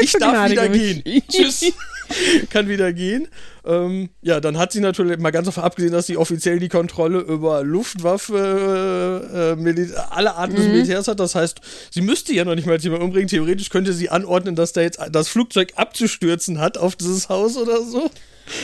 ich 0.00 0.12
darf 0.12 0.50
wieder 0.50 0.62
begnadige 0.62 1.02
gehen. 1.02 1.22
Tschüss. 1.28 1.72
Kann 2.50 2.68
wieder 2.68 2.92
gehen. 2.92 3.28
Ähm, 3.64 4.10
ja, 4.22 4.40
dann 4.40 4.58
hat 4.58 4.72
sie 4.72 4.80
natürlich 4.80 5.18
mal 5.18 5.30
ganz 5.30 5.46
davon 5.46 5.64
abgesehen, 5.64 5.92
dass 5.92 6.06
sie 6.06 6.16
offiziell 6.16 6.60
die 6.60 6.68
Kontrolle 6.68 7.18
über 7.18 7.64
Luftwaffe, 7.64 9.56
äh, 9.58 9.60
äh, 9.60 9.88
alle 10.10 10.36
Arten 10.36 10.54
des 10.54 10.66
Militärs 10.66 11.08
hat. 11.08 11.18
Das 11.18 11.34
heißt, 11.34 11.60
sie 11.90 12.00
müsste 12.00 12.32
ja 12.32 12.44
noch 12.44 12.54
nicht 12.54 12.66
mal 12.66 12.78
jemanden 12.78 13.06
umbringen. 13.06 13.28
Theoretisch 13.28 13.70
könnte 13.70 13.92
sie 13.92 14.08
anordnen, 14.08 14.54
dass 14.54 14.72
da 14.72 14.82
jetzt 14.82 15.00
das 15.10 15.28
Flugzeug 15.28 15.72
abzustürzen 15.76 16.60
hat 16.60 16.78
auf 16.78 16.94
dieses 16.94 17.28
Haus 17.28 17.56
oder 17.56 17.82
so. 17.82 18.10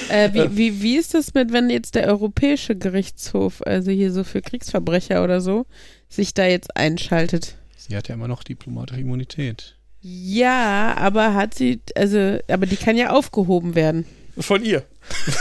Äh, 0.08 0.32
wie, 0.32 0.56
wie, 0.56 0.82
wie 0.82 0.96
ist 0.96 1.14
das 1.14 1.34
mit, 1.34 1.52
wenn 1.52 1.68
jetzt 1.68 1.96
der 1.96 2.06
Europäische 2.06 2.76
Gerichtshof, 2.76 3.62
also 3.62 3.90
hier 3.90 4.12
so 4.12 4.22
für 4.22 4.40
Kriegsverbrecher 4.40 5.24
oder 5.24 5.40
so, 5.40 5.66
sich 6.08 6.34
da 6.34 6.46
jetzt 6.46 6.76
einschaltet? 6.76 7.56
Sie 7.76 7.96
hat 7.96 8.06
ja 8.06 8.14
immer 8.14 8.28
noch 8.28 8.44
diplomatische 8.44 9.00
Immunität. 9.00 9.76
Ja, 10.02 10.94
aber 10.98 11.34
hat 11.34 11.54
sie, 11.54 11.80
also, 11.94 12.38
aber 12.48 12.66
die 12.66 12.76
kann 12.76 12.96
ja 12.96 13.10
aufgehoben 13.10 13.74
werden. 13.74 14.04
Von 14.38 14.64
ihr. 14.64 14.82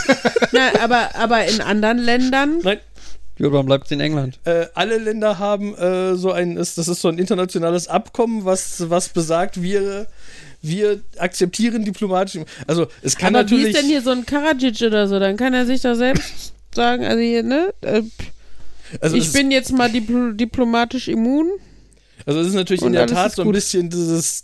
Na, 0.51 0.69
aber, 0.83 1.15
aber 1.15 1.45
in 1.45 1.61
anderen 1.61 1.97
Ländern, 1.97 2.59
Nein, 2.61 2.79
Ja, 3.37 3.49
dann 3.49 3.65
bleibt 3.65 3.85
es 3.85 3.91
in 3.91 3.99
England. 4.01 4.39
äh, 4.45 4.67
alle 4.75 4.97
Länder 4.97 5.39
haben 5.39 5.73
äh, 5.75 6.15
so 6.15 6.31
ein, 6.31 6.57
ist, 6.57 6.77
das 6.77 6.87
ist 6.87 7.01
so 7.01 7.07
ein 7.07 7.17
internationales 7.17 7.87
Abkommen, 7.87 8.45
was, 8.45 8.89
was 8.89 9.09
besagt, 9.09 9.61
wir, 9.61 10.07
wir 10.61 11.01
akzeptieren 11.17 11.83
diplomatisch. 11.85 12.41
Also 12.67 12.87
es 13.01 13.17
kann 13.17 13.35
aber 13.35 13.49
wie 13.49 13.55
natürlich. 13.55 13.75
ist 13.75 13.81
denn 13.81 13.89
hier 13.89 14.01
so 14.01 14.11
ein 14.11 14.25
Karadzic 14.25 14.81
oder 14.81 15.07
so? 15.07 15.19
Dann 15.19 15.37
kann 15.37 15.53
er 15.53 15.65
sich 15.65 15.81
doch 15.81 15.95
selbst 15.95 16.53
sagen, 16.75 17.03
also 17.05 17.19
hier, 17.21 17.43
ne? 17.43 17.73
Äh, 17.81 18.03
also 18.99 19.15
ich 19.15 19.31
bin 19.31 19.49
jetzt 19.51 19.71
mal 19.71 19.89
dipl 19.89 20.33
diplomatisch 20.35 21.07
immun. 21.07 21.49
also 22.25 22.41
es 22.41 22.47
ist 22.47 22.53
natürlich 22.55 22.81
und 22.81 22.87
in 22.87 22.93
der 22.93 23.07
Tat 23.07 23.33
so 23.33 23.43
ein 23.43 23.51
bisschen 23.51 23.89
dieses 23.89 24.43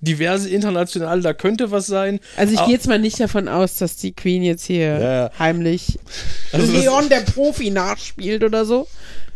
diverse 0.00 0.48
international, 0.48 1.20
da 1.22 1.32
könnte 1.34 1.70
was 1.70 1.86
sein. 1.86 2.20
Also 2.36 2.54
ich 2.54 2.60
Au- 2.60 2.66
gehe 2.66 2.74
jetzt 2.74 2.86
mal 2.88 2.98
nicht 2.98 3.18
davon 3.18 3.48
aus, 3.48 3.76
dass 3.78 3.96
die 3.96 4.12
Queen 4.12 4.42
jetzt 4.42 4.64
hier 4.64 4.98
Ja, 5.00 5.30
heimlich 5.38 5.98
Also 6.52 6.72
das- 6.72 6.82
Leon 6.82 7.08
der 7.08 7.20
Profi 7.20 7.70
nachspielt 7.70 8.44
oder 8.44 8.64
so. 8.64 8.86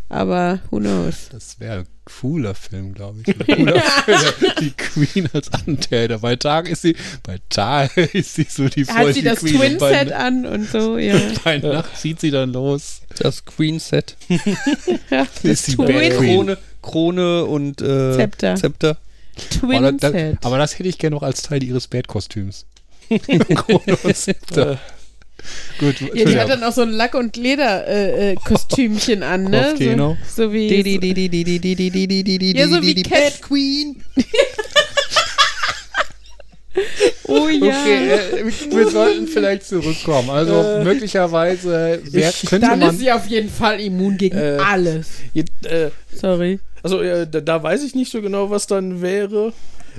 Aber 0.09 0.59
who 0.70 0.78
knows? 0.78 1.30
Das 1.32 1.59
wäre 1.59 1.78
ein 1.80 1.86
cooler 2.05 2.55
Film, 2.55 2.93
glaube 2.93 3.20
ich. 3.24 3.47
Cooler 3.56 3.80
Film. 4.05 4.52
Die 4.60 4.70
Queen 4.72 5.26
als 5.32 5.51
Antäter. 5.55 6.18
Bei 6.18 6.36
Tag 6.36 6.68
ist 6.68 6.82
sie, 6.82 6.94
bei 7.22 7.39
Tag 7.48 7.97
ist 8.14 8.34
sie 8.34 8.47
so 8.47 8.68
die 8.68 8.84
Hat 8.84 9.14
sie 9.14 9.22
das 9.22 9.39
Twin-Set 9.40 10.12
an 10.12 10.44
und 10.44 10.68
so, 10.70 10.98
ja. 10.98 11.18
bei 11.44 11.56
Nacht 11.59 11.97
zieht 11.97 12.20
sie 12.20 12.30
dann 12.30 12.52
los. 12.52 13.01
Das 13.18 13.47
Queen-Set. 13.47 14.16
ja 15.10 15.22
Ist 15.22 15.44
das 15.44 15.64
die. 15.64 15.76
Krone, 15.76 16.59
Krone 16.82 17.44
und 17.47 17.80
äh, 17.80 18.12
Zepter. 18.14 18.55
Zepter. 18.56 18.98
Aber, 19.63 19.93
da, 19.93 20.09
Twin-Set. 20.11 20.39
aber 20.43 20.59
das 20.59 20.79
hätte 20.79 20.89
ich 20.89 20.99
gerne 20.99 21.17
noch 21.17 21.23
als 21.23 21.43
Teil 21.43 21.63
ihres 21.63 21.89
Bad-Kostüms. 21.89 22.67
Gut, 25.79 26.01
Ja, 26.15 26.25
die 26.25 26.39
hat 26.39 26.49
dann 26.51 26.63
auch 26.63 26.73
so 26.73 26.83
ein 26.83 26.91
Lack- 26.91 27.15
und 27.15 27.37
Leder-Kostümchen 27.37 29.23
an, 29.23 29.45
ne? 29.45 29.75
So, 29.79 30.17
so 30.45 30.53
wie. 30.53 30.69
Ja, 32.57 32.69
so 32.69 32.83
wie 32.83 33.03
Cat. 33.03 33.43
Queen. 33.43 34.03
Oh 37.25 37.49
ja. 37.49 37.67
Okay, 37.83 38.09
äh, 38.41 38.45
wir 38.71 38.89
sollten 38.89 39.27
vielleicht 39.27 39.67
zurückkommen. 39.67 40.31
Also 40.31 40.55
Äh, 40.55 40.85
möglicherweise 40.85 42.01
wer, 42.05 42.33
könnte 42.33 42.67
Dann 42.67 42.79
man. 42.79 42.91
ist 42.91 43.01
sie 43.01 43.13
auf 43.13 43.27
jeden 43.27 43.51
Fall 43.51 43.79
immun 43.81 44.17
gegen 44.17 44.39
Äh, 44.39 44.57
alles. 44.59 45.09
Äh, 45.35 45.91
Sorry. 46.15 46.61
Also 46.83 47.01
äh, 47.01 47.27
da, 47.29 47.41
da 47.41 47.63
weiß 47.63 47.83
ich 47.85 47.95
nicht 47.95 48.11
so 48.11 48.23
genau, 48.23 48.51
was 48.51 48.67
dann 48.67 49.03
wäre. 49.03 49.53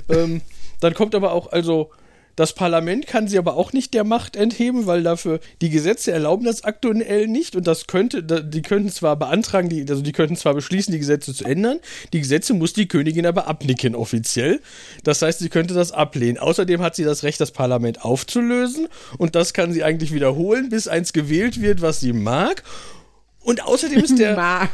Ähm, 0.08 0.42
dann 0.80 0.94
kommt 0.94 1.14
aber 1.14 1.32
auch, 1.32 1.52
also 1.52 1.90
das 2.36 2.52
Parlament 2.52 3.06
kann 3.06 3.28
sie 3.28 3.38
aber 3.38 3.56
auch 3.56 3.72
nicht 3.72 3.94
der 3.94 4.02
Macht 4.02 4.34
entheben, 4.34 4.86
weil 4.86 5.04
dafür 5.04 5.38
die 5.60 5.70
Gesetze 5.70 6.10
erlauben 6.10 6.44
das 6.44 6.64
aktuell 6.64 7.28
nicht 7.28 7.54
und 7.54 7.66
das 7.66 7.86
könnte, 7.86 8.24
die 8.24 8.62
könnten 8.62 8.90
zwar 8.90 9.16
beantragen, 9.16 9.68
die, 9.68 9.86
also 9.88 10.02
die 10.02 10.10
könnten 10.10 10.34
zwar 10.34 10.54
beschließen, 10.54 10.90
die 10.90 10.98
Gesetze 10.98 11.32
zu 11.32 11.44
ändern, 11.44 11.78
die 12.12 12.20
Gesetze 12.20 12.52
muss 12.54 12.72
die 12.72 12.88
Königin 12.88 13.26
aber 13.26 13.46
abnicken 13.46 13.94
offiziell. 13.94 14.60
Das 15.04 15.22
heißt, 15.22 15.38
sie 15.38 15.48
könnte 15.48 15.74
das 15.74 15.92
ablehnen. 15.92 16.38
Außerdem 16.38 16.82
hat 16.82 16.96
sie 16.96 17.04
das 17.04 17.22
Recht, 17.22 17.40
das 17.40 17.52
Parlament 17.52 18.04
aufzulösen 18.04 18.88
und 19.16 19.36
das 19.36 19.52
kann 19.52 19.72
sie 19.72 19.84
eigentlich 19.84 20.12
wiederholen, 20.12 20.70
bis 20.70 20.88
eins 20.88 21.12
gewählt 21.12 21.60
wird, 21.60 21.82
was 21.82 22.00
sie 22.00 22.12
mag. 22.12 22.64
Und 23.44 23.62
außerdem 23.64 24.02
ist 24.02 24.18
der 24.18 24.34
Mark. 24.36 24.70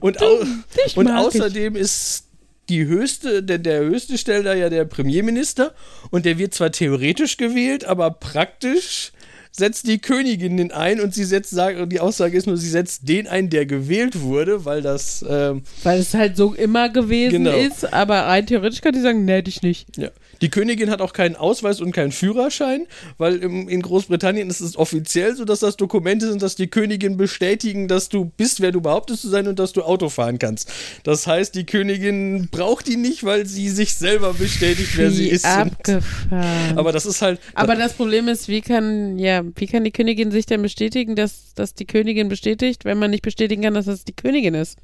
und, 0.00 0.20
au 0.20 0.40
dich 0.84 0.96
und 0.96 1.04
mag 1.04 1.20
ich. 1.20 1.26
außerdem 1.40 1.76
ist 1.76 2.24
die 2.68 2.86
höchste, 2.86 3.42
der, 3.42 3.58
der 3.58 3.80
höchste 3.80 4.16
Stellter 4.18 4.54
ja 4.54 4.68
der 4.70 4.84
Premierminister 4.84 5.74
und 6.10 6.24
der 6.24 6.38
wird 6.38 6.54
zwar 6.54 6.72
theoretisch 6.72 7.36
gewählt, 7.36 7.84
aber 7.84 8.10
praktisch 8.10 9.12
setzt 9.54 9.86
die 9.86 9.98
Königin 9.98 10.56
den 10.56 10.72
ein 10.72 10.98
und 11.00 11.12
sie 11.12 11.24
setzt, 11.24 11.52
die 11.86 12.00
Aussage 12.00 12.38
ist 12.38 12.46
nur, 12.46 12.56
sie 12.56 12.70
setzt 12.70 13.06
den 13.08 13.26
ein, 13.26 13.50
der 13.50 13.66
gewählt 13.66 14.22
wurde, 14.22 14.64
weil 14.64 14.80
das, 14.80 15.22
ähm, 15.28 15.62
Weil 15.82 16.00
es 16.00 16.14
halt 16.14 16.38
so 16.38 16.54
immer 16.54 16.88
gewesen 16.88 17.44
Genau. 17.44 17.54
ist, 17.56 17.92
aber 17.92 18.20
rein 18.20 18.46
theoretisch 18.46 18.80
kann 18.80 18.94
die 18.94 19.00
sagen, 19.00 19.26
nee, 19.26 19.42
dich 19.42 19.60
nicht. 19.60 19.94
ja. 19.98 20.08
Die 20.42 20.50
Königin 20.50 20.90
hat 20.90 21.00
auch 21.00 21.12
keinen 21.12 21.36
Ausweis 21.36 21.80
und 21.80 21.92
keinen 21.92 22.12
Führerschein, 22.12 22.86
weil 23.16 23.36
im, 23.36 23.68
in 23.68 23.80
Großbritannien 23.80 24.50
ist 24.50 24.60
es 24.60 24.76
offiziell 24.76 25.36
so, 25.36 25.44
dass 25.44 25.60
das 25.60 25.76
Dokumente 25.76 26.28
sind, 26.28 26.42
dass 26.42 26.56
die 26.56 26.66
Königin 26.66 27.16
bestätigen, 27.16 27.88
dass 27.88 28.08
du 28.08 28.26
bist, 28.36 28.60
wer 28.60 28.72
du 28.72 28.80
behauptest 28.80 29.22
zu 29.22 29.28
sein 29.28 29.46
und 29.46 29.58
dass 29.58 29.72
du 29.72 29.82
Auto 29.82 30.08
fahren 30.08 30.38
kannst. 30.40 30.70
Das 31.04 31.26
heißt, 31.26 31.54
die 31.54 31.64
Königin 31.64 32.48
braucht 32.50 32.88
die 32.88 32.96
nicht, 32.96 33.24
weil 33.24 33.46
sie 33.46 33.68
sich 33.68 33.94
selber 33.94 34.34
bestätigt, 34.34 34.96
wer 34.96 35.10
sie 35.12 35.28
ist. 35.28 35.44
abgefahren. 35.46 36.76
Aber 36.76 36.90
das 36.90 37.06
ist 37.06 37.22
halt. 37.22 37.40
Aber 37.54 37.76
das 37.76 37.92
Problem 37.92 38.26
ist, 38.26 38.48
wie 38.48 38.60
kann, 38.60 39.18
ja, 39.20 39.42
wie 39.54 39.66
kann 39.66 39.84
die 39.84 39.92
Königin 39.92 40.32
sich 40.32 40.46
denn 40.46 40.60
bestätigen, 40.60 41.14
dass, 41.14 41.54
dass 41.54 41.74
die 41.74 41.86
Königin 41.86 42.28
bestätigt, 42.28 42.84
wenn 42.84 42.98
man 42.98 43.12
nicht 43.12 43.22
bestätigen 43.22 43.62
kann, 43.62 43.74
dass 43.74 43.86
es 43.86 44.04
die 44.04 44.14
Königin 44.14 44.54
ist? 44.54 44.76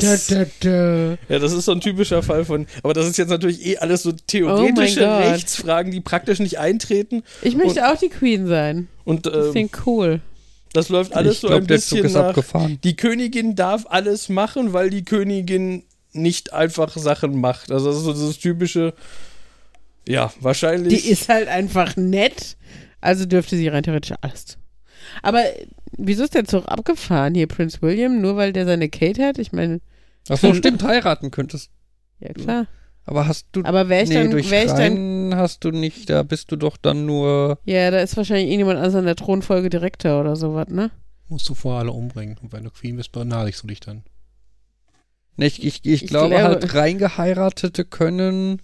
Das, 0.00 0.26
Da, 0.28 0.44
da. 0.60 1.18
ja, 1.28 1.38
das 1.38 1.52
ist 1.52 1.64
so 1.66 1.72
ein 1.72 1.80
typischer 1.80 2.22
Fall 2.22 2.44
von. 2.44 2.66
Aber 2.82 2.94
das 2.94 3.06
ist 3.06 3.18
jetzt 3.18 3.28
natürlich 3.28 3.64
eh 3.66 3.78
alles 3.78 4.02
so 4.02 4.12
theoretische 4.12 5.06
Oh. 5.06 5.18
Rechtsfragen, 5.18 5.92
die 5.92 6.00
praktisch 6.00 6.38
nicht 6.38 6.58
eintreten. 6.58 7.22
Ich 7.42 7.56
möchte 7.56 7.86
auch 7.90 7.98
die 7.98 8.08
Queen 8.08 8.46
sein. 8.46 8.88
Und 9.04 9.26
Das 9.26 9.46
ähm, 9.46 9.52
klingt 9.52 9.86
cool. 9.86 10.20
das 10.72 10.88
läuft 10.88 11.14
alles 11.14 11.34
ich 11.34 11.40
so 11.40 11.48
glaube, 11.48 11.64
ein 11.64 11.66
der 11.66 11.78
Zug 11.80 11.90
bisschen 11.90 12.06
ist 12.06 12.12
nach. 12.14 12.28
abgefahren. 12.28 12.78
Die 12.84 12.96
Königin 12.96 13.54
darf 13.54 13.84
alles 13.88 14.28
machen, 14.28 14.72
weil 14.72 14.90
die 14.90 15.04
Königin 15.04 15.82
nicht 16.12 16.52
einfach 16.52 16.96
Sachen 16.96 17.40
macht. 17.40 17.70
Also 17.72 17.88
das 17.88 17.96
ist 17.98 18.04
so 18.04 18.12
dieses 18.12 18.38
typische. 18.38 18.94
Ja, 20.08 20.32
wahrscheinlich. 20.40 21.02
Die 21.02 21.08
ist 21.10 21.28
halt 21.28 21.48
einfach 21.48 21.96
nett, 21.96 22.56
also 23.00 23.24
dürfte 23.24 23.56
sie 23.56 23.68
rein 23.68 23.82
theoretisch 23.82 24.12
alles 24.20 24.44
tun. 24.46 24.61
Aber 25.22 25.42
wieso 25.96 26.24
ist 26.24 26.34
der 26.34 26.44
Zug 26.44 26.66
abgefahren 26.66 27.34
hier, 27.34 27.46
Prince 27.46 27.80
William? 27.82 28.20
Nur 28.20 28.36
weil 28.36 28.52
der 28.52 28.66
seine 28.66 28.88
Kate 28.88 29.24
hat? 29.24 29.38
Ich 29.38 29.52
meine, 29.52 29.80
Achso, 30.28 30.52
stimmt, 30.54 30.82
heiraten 30.84 31.30
könntest. 31.30 31.70
ja 32.20 32.32
klar. 32.32 32.66
Aber 33.04 33.26
hast 33.26 33.46
du. 33.52 33.62
Aber 33.64 33.88
wäre 33.88 34.04
ich 34.04 34.10
nee, 34.10 34.14
dann, 34.14 34.30
durch 34.30 34.48
wäre 34.50 34.64
ich 34.66 34.70
dann, 34.72 35.34
hast 35.34 35.64
du 35.64 35.72
nicht, 35.72 36.08
da 36.08 36.22
bist 36.22 36.52
du 36.52 36.56
doch 36.56 36.76
dann 36.76 37.04
nur. 37.04 37.58
ja, 37.64 37.90
da 37.90 37.98
ist 38.00 38.16
wahrscheinlich 38.16 38.46
irgendjemand 38.46 38.78
anders 38.78 38.94
an 38.94 39.06
der 39.06 39.16
Thronfolge 39.16 39.70
Direktor 39.70 40.20
oder 40.20 40.36
sowas, 40.36 40.68
ne? 40.68 40.92
Musst 41.28 41.48
du 41.48 41.54
vorher 41.54 41.80
alle 41.80 41.90
umbringen. 41.92 42.36
Und 42.40 42.52
wenn 42.52 42.62
du 42.62 42.70
Queen 42.70 42.94
bist, 42.96 43.10
benachrichtigst 43.10 43.62
du 43.64 43.66
dich 43.66 43.80
dann. 43.80 44.02
Ne, 45.36 45.46
ich, 45.46 45.64
ich, 45.64 45.80
ich, 45.84 46.02
Ich 46.04 46.06
glaube 46.08 46.28
glaube- 46.36 46.44
halt, 46.44 46.74
reingeheiratete 46.74 47.84
können 47.84 48.62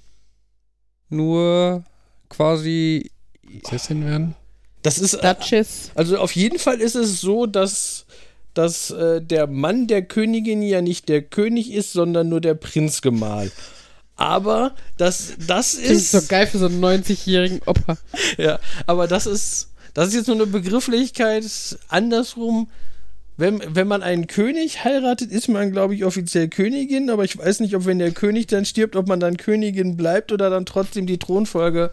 nur 1.08 1.82
quasi. 2.28 3.10
Prinzessin 3.44 4.04
werden? 4.04 4.34
Das 4.82 4.98
ist. 4.98 5.22
Duchess. 5.22 5.90
Also 5.94 6.18
auf 6.18 6.32
jeden 6.32 6.58
Fall 6.58 6.80
ist 6.80 6.94
es 6.94 7.20
so, 7.20 7.46
dass, 7.46 8.06
dass 8.54 8.90
äh, 8.90 9.20
der 9.20 9.46
Mann 9.46 9.86
der 9.86 10.02
Königin 10.02 10.62
ja 10.62 10.82
nicht 10.82 11.08
der 11.08 11.22
König 11.22 11.72
ist, 11.72 11.92
sondern 11.92 12.28
nur 12.28 12.40
der 12.40 12.54
Prinzgemahl. 12.54 13.50
Aber 14.16 14.74
das, 14.96 15.34
das 15.46 15.76
Klingt 15.76 15.90
ist. 15.92 16.10
so 16.10 16.22
geil 16.28 16.46
für 16.48 16.58
so 16.58 16.66
einen 16.66 16.84
90-jährigen 16.84 17.60
Opa. 17.66 17.96
Ja, 18.36 18.58
aber 18.86 19.06
das 19.06 19.26
ist, 19.26 19.70
das 19.94 20.08
ist 20.08 20.14
jetzt 20.14 20.26
nur 20.26 20.36
eine 20.36 20.46
Begrifflichkeit. 20.46 21.44
Andersrum, 21.88 22.68
wenn, 23.36 23.62
wenn 23.68 23.86
man 23.86 24.02
einen 24.02 24.26
König 24.26 24.82
heiratet, 24.82 25.30
ist 25.30 25.48
man, 25.48 25.70
glaube 25.70 25.94
ich, 25.94 26.04
offiziell 26.04 26.48
Königin, 26.48 27.10
aber 27.10 27.24
ich 27.24 27.38
weiß 27.38 27.60
nicht, 27.60 27.76
ob 27.76 27.86
wenn 27.86 28.00
der 28.00 28.10
König 28.10 28.48
dann 28.48 28.64
stirbt, 28.64 28.96
ob 28.96 29.06
man 29.06 29.20
dann 29.20 29.36
Königin 29.36 29.96
bleibt 29.96 30.32
oder 30.32 30.50
dann 30.50 30.66
trotzdem 30.66 31.06
die 31.06 31.18
Thronfolge 31.18 31.92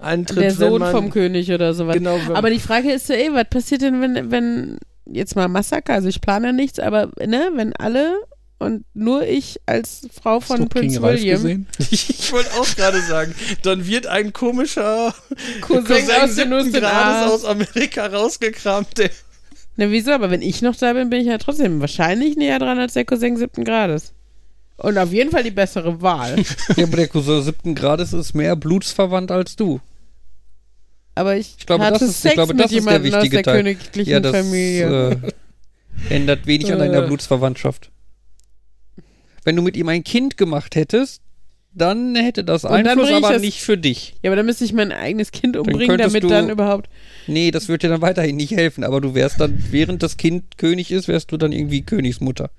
eintritt. 0.00 0.42
Der 0.42 0.50
Sohn 0.52 0.80
man, 0.80 0.92
vom 0.92 1.10
König 1.10 1.52
oder 1.52 1.74
sowas. 1.74 1.96
Genau, 1.96 2.18
Aber 2.34 2.50
die 2.50 2.60
Frage 2.60 2.92
ist 2.92 3.08
ja 3.08 3.16
eh, 3.16 3.32
was 3.32 3.48
passiert 3.50 3.82
denn, 3.82 4.00
wenn, 4.00 4.30
wenn 4.30 4.78
jetzt 5.06 5.36
mal 5.36 5.48
Massaker, 5.48 5.94
also 5.94 6.08
ich 6.08 6.20
plane 6.20 6.48
ja 6.48 6.52
nichts, 6.52 6.78
aber 6.78 7.10
ne, 7.24 7.50
wenn 7.54 7.74
alle 7.76 8.16
und 8.58 8.84
nur 8.92 9.26
ich 9.26 9.58
als 9.64 10.06
Frau 10.12 10.40
von 10.40 10.68
Ralph 10.74 11.02
William, 11.02 11.42
gesehen? 11.42 11.66
ich 11.90 12.30
wollte 12.32 12.52
auch 12.54 12.76
gerade 12.76 13.00
sagen, 13.00 13.34
dann 13.62 13.86
wird 13.86 14.06
ein 14.06 14.32
komischer 14.32 15.14
Cousin, 15.62 15.84
Cousin 15.84 16.10
aus 16.22 16.34
den 16.34 16.52
USA. 16.52 16.78
Grades 16.78 17.32
aus 17.32 17.44
Amerika 17.44 18.06
rausgekramt, 18.06 18.98
der 18.98 19.10
Ne, 19.76 19.90
wieso? 19.90 20.10
Aber 20.10 20.30
wenn 20.30 20.42
ich 20.42 20.60
noch 20.60 20.76
da 20.76 20.92
bin, 20.92 21.08
bin 21.08 21.22
ich 21.22 21.26
ja 21.26 21.38
trotzdem 21.38 21.80
wahrscheinlich 21.80 22.36
näher 22.36 22.58
dran 22.58 22.78
als 22.78 22.92
der 22.92 23.06
Cousin 23.06 23.38
siebten 23.38 23.64
Grades. 23.64 24.12
Und 24.76 24.98
auf 24.98 25.10
jeden 25.10 25.30
Fall 25.30 25.42
die 25.42 25.50
bessere 25.50 26.02
Wahl. 26.02 26.36
Ja, 26.76 26.84
aber 26.84 26.98
der 26.98 27.08
Cousin 27.08 27.42
siebten 27.42 27.74
Grades 27.74 28.12
ist 28.12 28.34
mehr 28.34 28.56
blutsverwandt 28.56 29.30
als 29.30 29.56
du. 29.56 29.80
Aber 31.20 31.36
ich, 31.36 31.56
Ich 31.58 31.66
glaube, 31.66 31.84
hatte 31.84 31.98
das 31.98 32.02
ist- 32.08 32.16
ich 32.16 32.22
Sex 32.22 32.34
glaube, 32.34 32.54
mit 32.54 32.64
das 32.64 32.72
ist 32.72 32.86
der 32.88 33.02
wichtige 33.04 33.36
der 33.36 33.42
Teil. 33.42 33.56
königlichen 33.58 34.10
Ja, 34.10 34.20
das 34.20 34.34
Familie. 34.34 35.10
äh, 35.10 36.14
ändert 36.14 36.46
wenig 36.46 36.72
an 36.72 36.78
deiner 36.78 37.04
Äh. 37.04 37.06
Blutsverwandtschaft. 37.06 37.90
Wenn 39.44 39.56
du 39.56 39.60
mit 39.62 39.76
ihm 39.76 39.88
ein 39.88 40.02
Kind 40.02 40.36
gemacht 40.38 40.76
hättest, 40.76 41.20
dann 41.72 42.16
hätte 42.16 42.42
das 42.42 42.64
Und 42.64 42.70
dann 42.72 42.86
Einfluss, 42.86 43.10
ich 43.10 43.14
aber 43.16 43.32
das- 43.34 43.42
nicht 43.42 43.60
für 43.60 43.76
dich. 43.76 44.14
ja, 44.22 44.30
aber 44.30 44.36
dann 44.36 44.46
müsste 44.46 44.64
ich 44.64 44.72
mein 44.72 44.92
eigenes 44.92 45.30
Kind 45.30 45.56
umbringen, 45.58 45.86
könntest 45.88 46.08
damit 46.14 46.22
du- 46.24 46.28
dann 46.28 46.48
überhaupt. 46.50 46.88
Nee, 47.26 47.50
das 47.50 47.68
wird 47.68 47.82
dir 47.82 47.88
dann 47.90 48.00
weiterhin 48.02 48.36
nicht 48.36 48.52
helfen, 48.52 48.82
aber 48.82 49.00
du 49.02 49.14
wärst 49.14 49.40
dann, 49.40 49.62
während 49.70 50.02
das 50.02 50.16
Kind 50.16 50.56
König 50.58 50.90
ist, 50.90 51.06
wärst 51.06 51.30
du 51.32 51.36
dann 51.36 51.52
irgendwie 51.52 51.82
Königsmutter. 51.82 52.50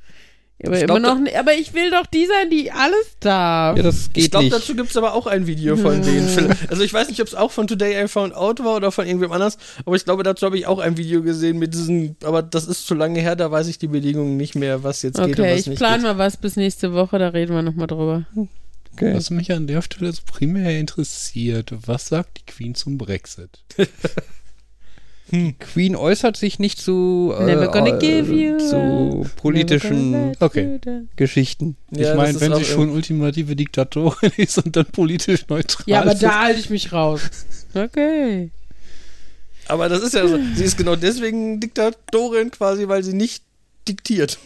Aber, 0.63 0.75
Ich 0.77 0.83
immer 0.83 0.99
glaub, 0.99 1.15
noch, 1.17 1.23
ni- 1.23 1.33
aber 1.35 1.53
ich 1.53 1.73
will 1.73 1.89
doch 1.89 2.05
die 2.05 2.25
sein, 2.25 2.49
die 2.49 2.71
alles 2.71 3.17
darf. 3.19 3.77
Ja, 3.77 3.83
das 3.83 4.11
geht 4.13 4.25
Ich 4.25 4.31
glaube, 4.31 4.49
dazu 4.49 4.75
gibt 4.75 4.89
es 4.91 4.97
aber 4.97 5.13
auch 5.13 5.25
ein 5.27 5.47
Video 5.47 5.75
von 5.77 6.01
denen. 6.01 6.55
Also 6.69 6.83
ich 6.83 6.93
weiß 6.93 7.09
nicht, 7.09 7.19
ob 7.21 7.27
es 7.27 7.35
auch 7.35 7.51
von 7.51 7.67
Today 7.67 8.03
I 8.03 8.07
Found 8.07 8.35
Out 8.35 8.63
war 8.63 8.75
oder 8.75 8.91
von 8.91 9.05
irgendwem 9.07 9.31
anders, 9.31 9.57
aber 9.85 9.95
ich 9.95 10.05
glaube, 10.05 10.23
dazu 10.23 10.45
habe 10.45 10.57
ich 10.57 10.67
auch 10.67 10.79
ein 10.79 10.97
Video 10.97 11.21
gesehen 11.23 11.57
mit 11.57 11.73
diesen, 11.73 12.15
aber 12.23 12.41
das 12.43 12.67
ist 12.67 12.85
zu 12.85 12.93
lange 12.93 13.19
her, 13.21 13.35
da 13.35 13.49
weiß 13.51 13.67
ich 13.67 13.79
die 13.79 13.87
Bedingungen 13.87 14.37
nicht 14.37 14.55
mehr, 14.55 14.83
was 14.83 15.01
jetzt 15.01 15.17
geht 15.17 15.25
und 15.25 15.31
Okay, 15.39 15.53
was 15.53 15.59
ich 15.61 15.67
nicht 15.67 15.77
plane 15.79 15.97
geht. 15.97 16.03
mal 16.03 16.17
was 16.17 16.37
bis 16.37 16.55
nächste 16.55 16.93
Woche, 16.93 17.17
da 17.19 17.29
reden 17.29 17.53
wir 17.55 17.61
nochmal 17.63 17.87
drüber. 17.87 18.25
okay. 18.93 19.13
Was 19.15 19.29
mich 19.31 19.51
an 19.51 19.67
der 19.67 19.81
Stelle 19.81 20.11
so 20.11 20.21
primär 20.25 20.79
interessiert, 20.79 21.73
was 21.87 22.07
sagt 22.07 22.37
die 22.39 22.45
Queen 22.51 22.75
zum 22.75 22.97
Brexit? 22.97 23.49
Queen 25.59 25.95
äußert 25.95 26.35
sich 26.35 26.59
nicht 26.59 26.79
zu, 26.79 27.33
äh, 27.37 27.53
äh, 27.53 27.99
give 27.99 28.33
you 28.33 28.57
zu 28.57 28.75
Never 28.77 29.29
politischen 29.37 30.35
Okay. 30.39 30.79
Geschichten. 31.15 31.77
Ja, 31.91 32.11
ich 32.11 32.17
meine, 32.17 32.39
wenn 32.41 32.55
sie 32.55 32.65
schon 32.65 32.89
ultimative 32.89 33.55
Diktatorin 33.55 34.31
ist 34.37 34.57
und 34.57 34.75
dann 34.75 34.85
politisch 34.87 35.47
neutral 35.47 35.83
Ja, 35.87 36.01
aber 36.01 36.13
ist. 36.13 36.21
da 36.23 36.41
halte 36.41 36.59
ich 36.59 36.69
mich 36.69 36.91
raus. 36.91 37.21
Okay. 37.73 38.51
Aber 39.67 39.87
das 39.87 40.01
ist 40.01 40.13
ja 40.13 40.27
so, 40.27 40.37
sie 40.55 40.63
ist 40.65 40.77
genau 40.77 40.97
deswegen 40.97 41.59
Diktatorin 41.61 42.51
quasi, 42.51 42.87
weil 42.89 43.03
sie 43.03 43.13
nicht 43.13 43.43
diktiert. 43.87 44.37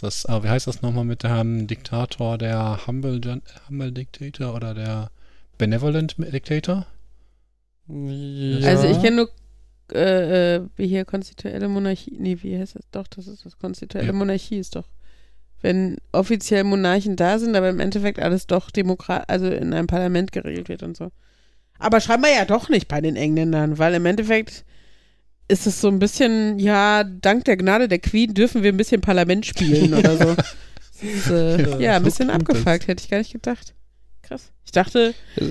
Das, 0.00 0.26
ah, 0.26 0.42
wie 0.42 0.48
heißt 0.48 0.66
das 0.66 0.82
nochmal 0.82 1.04
mit 1.04 1.22
dem 1.22 1.68
Diktator, 1.68 2.36
der 2.36 2.80
Humble, 2.86 3.20
Humble 3.68 3.92
Dictator 3.92 4.52
oder 4.54 4.74
der 4.74 5.10
Benevolent 5.58 6.16
Dictator? 6.18 6.86
Also 7.88 8.88
ich 8.88 9.00
kenne 9.00 9.16
nur 9.16 9.30
äh, 9.94 10.56
äh, 10.56 10.60
wie 10.76 10.86
hier 10.88 11.04
konstituelle 11.04 11.68
Monarchie. 11.68 12.16
Nee, 12.18 12.38
wie 12.42 12.58
heißt 12.58 12.74
das? 12.76 12.84
Doch, 12.90 13.06
das 13.08 13.26
ist 13.26 13.44
das. 13.44 13.58
Konstituelle 13.58 14.08
Ja. 14.08 14.12
Monarchie 14.12 14.58
ist 14.58 14.76
doch. 14.76 14.88
Wenn 15.60 15.96
offiziell 16.10 16.64
Monarchen 16.64 17.14
da 17.16 17.38
sind, 17.38 17.54
aber 17.54 17.68
im 17.70 17.78
Endeffekt 17.80 18.18
alles 18.18 18.46
doch 18.46 18.70
Demokrat, 18.70 19.28
also 19.28 19.46
in 19.46 19.72
einem 19.72 19.86
Parlament 19.86 20.32
geregelt 20.32 20.68
wird 20.68 20.82
und 20.82 20.96
so. 20.96 21.12
Aber 21.78 22.00
scheinbar 22.00 22.30
ja 22.32 22.44
doch 22.44 22.68
nicht 22.68 22.88
bei 22.88 23.00
den 23.00 23.16
Engländern, 23.16 23.78
weil 23.78 23.94
im 23.94 24.06
Endeffekt 24.06 24.64
ist 25.48 25.66
es 25.66 25.80
so 25.80 25.88
ein 25.88 25.98
bisschen, 25.98 26.58
ja, 26.58 27.04
dank 27.04 27.44
der 27.44 27.56
Gnade 27.56 27.88
der 27.88 27.98
Queen 27.98 28.34
dürfen 28.34 28.62
wir 28.62 28.72
ein 28.72 28.76
bisschen 28.76 29.00
Parlament 29.00 29.46
spielen 29.46 29.92
oder 29.98 30.16
so. 30.16 30.34
Das 30.34 31.02
ist, 31.02 31.30
äh, 31.30 31.78
ja, 31.80 31.96
ein 31.96 32.02
so 32.02 32.06
bisschen 32.06 32.30
abgefuckt, 32.30 32.86
hätte 32.88 33.02
ich 33.02 33.10
gar 33.10 33.18
nicht 33.18 33.32
gedacht. 33.32 33.74
krass. 34.22 34.50
Ich 34.64 34.72
dachte, 34.72 35.14
Äh, 35.36 35.42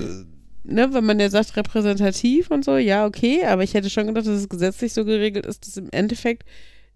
ne, 0.64 0.92
wenn 0.92 1.04
man 1.04 1.20
ja 1.20 1.30
sagt 1.30 1.56
repräsentativ 1.56 2.50
und 2.50 2.64
so, 2.64 2.76
ja, 2.76 3.06
okay, 3.06 3.44
aber 3.44 3.62
ich 3.62 3.74
hätte 3.74 3.90
schon 3.90 4.06
gedacht, 4.06 4.26
dass 4.26 4.40
es 4.40 4.48
gesetzlich 4.48 4.92
so 4.92 5.04
geregelt 5.04 5.46
ist, 5.46 5.66
dass 5.66 5.76
im 5.76 5.88
Endeffekt 5.90 6.44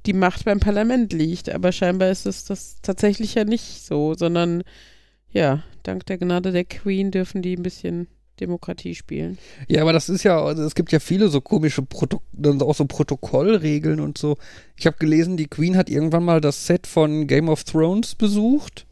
die 0.07 0.13
Macht 0.13 0.45
beim 0.45 0.61
Parlament 0.61 1.13
liegt. 1.13 1.51
Aber 1.51 1.73
scheinbar 1.73 2.11
ist 2.11 2.27
es 2.27 2.45
das 2.45 2.81
tatsächlich 2.83 3.35
ja 3.35 3.45
nicht 3.45 3.85
so, 3.85 4.15
sondern 4.15 4.63
ja, 5.31 5.63
dank 5.83 6.07
der 6.07 6.19
Gnade 6.19 6.53
der 6.53 6.65
Queen 6.65 7.11
dürfen 7.11 7.43
die 7.43 7.57
ein 7.57 7.63
bisschen 7.63 8.09
Demokratie 8.41 8.95
spielen. 8.95 9.39
Ja, 9.67 9.83
aber 9.83 9.93
das 9.93 10.09
ist 10.09 10.23
ja, 10.23 10.41
also 10.43 10.63
es 10.63 10.75
gibt 10.75 10.93
ja 10.93 11.01
viele 11.01 11.29
so 11.29 11.41
komische 11.41 11.83
Proto 11.83 12.21
auch 12.61 12.75
so 12.75 12.85
Protokollregeln 12.85 13.99
und 13.99 14.19
so. 14.19 14.37
Ich 14.77 14.87
habe 14.87 14.99
gelesen, 14.99 15.37
die 15.37 15.47
Queen 15.47 15.77
hat 15.77 15.89
irgendwann 15.89 16.25
mal 16.25 16.41
das 16.41 16.67
Set 16.67 16.87
von 16.87 17.27
Game 17.27 17.49
of 17.49 17.65
Thrones 17.65 18.15
besucht 18.15 18.87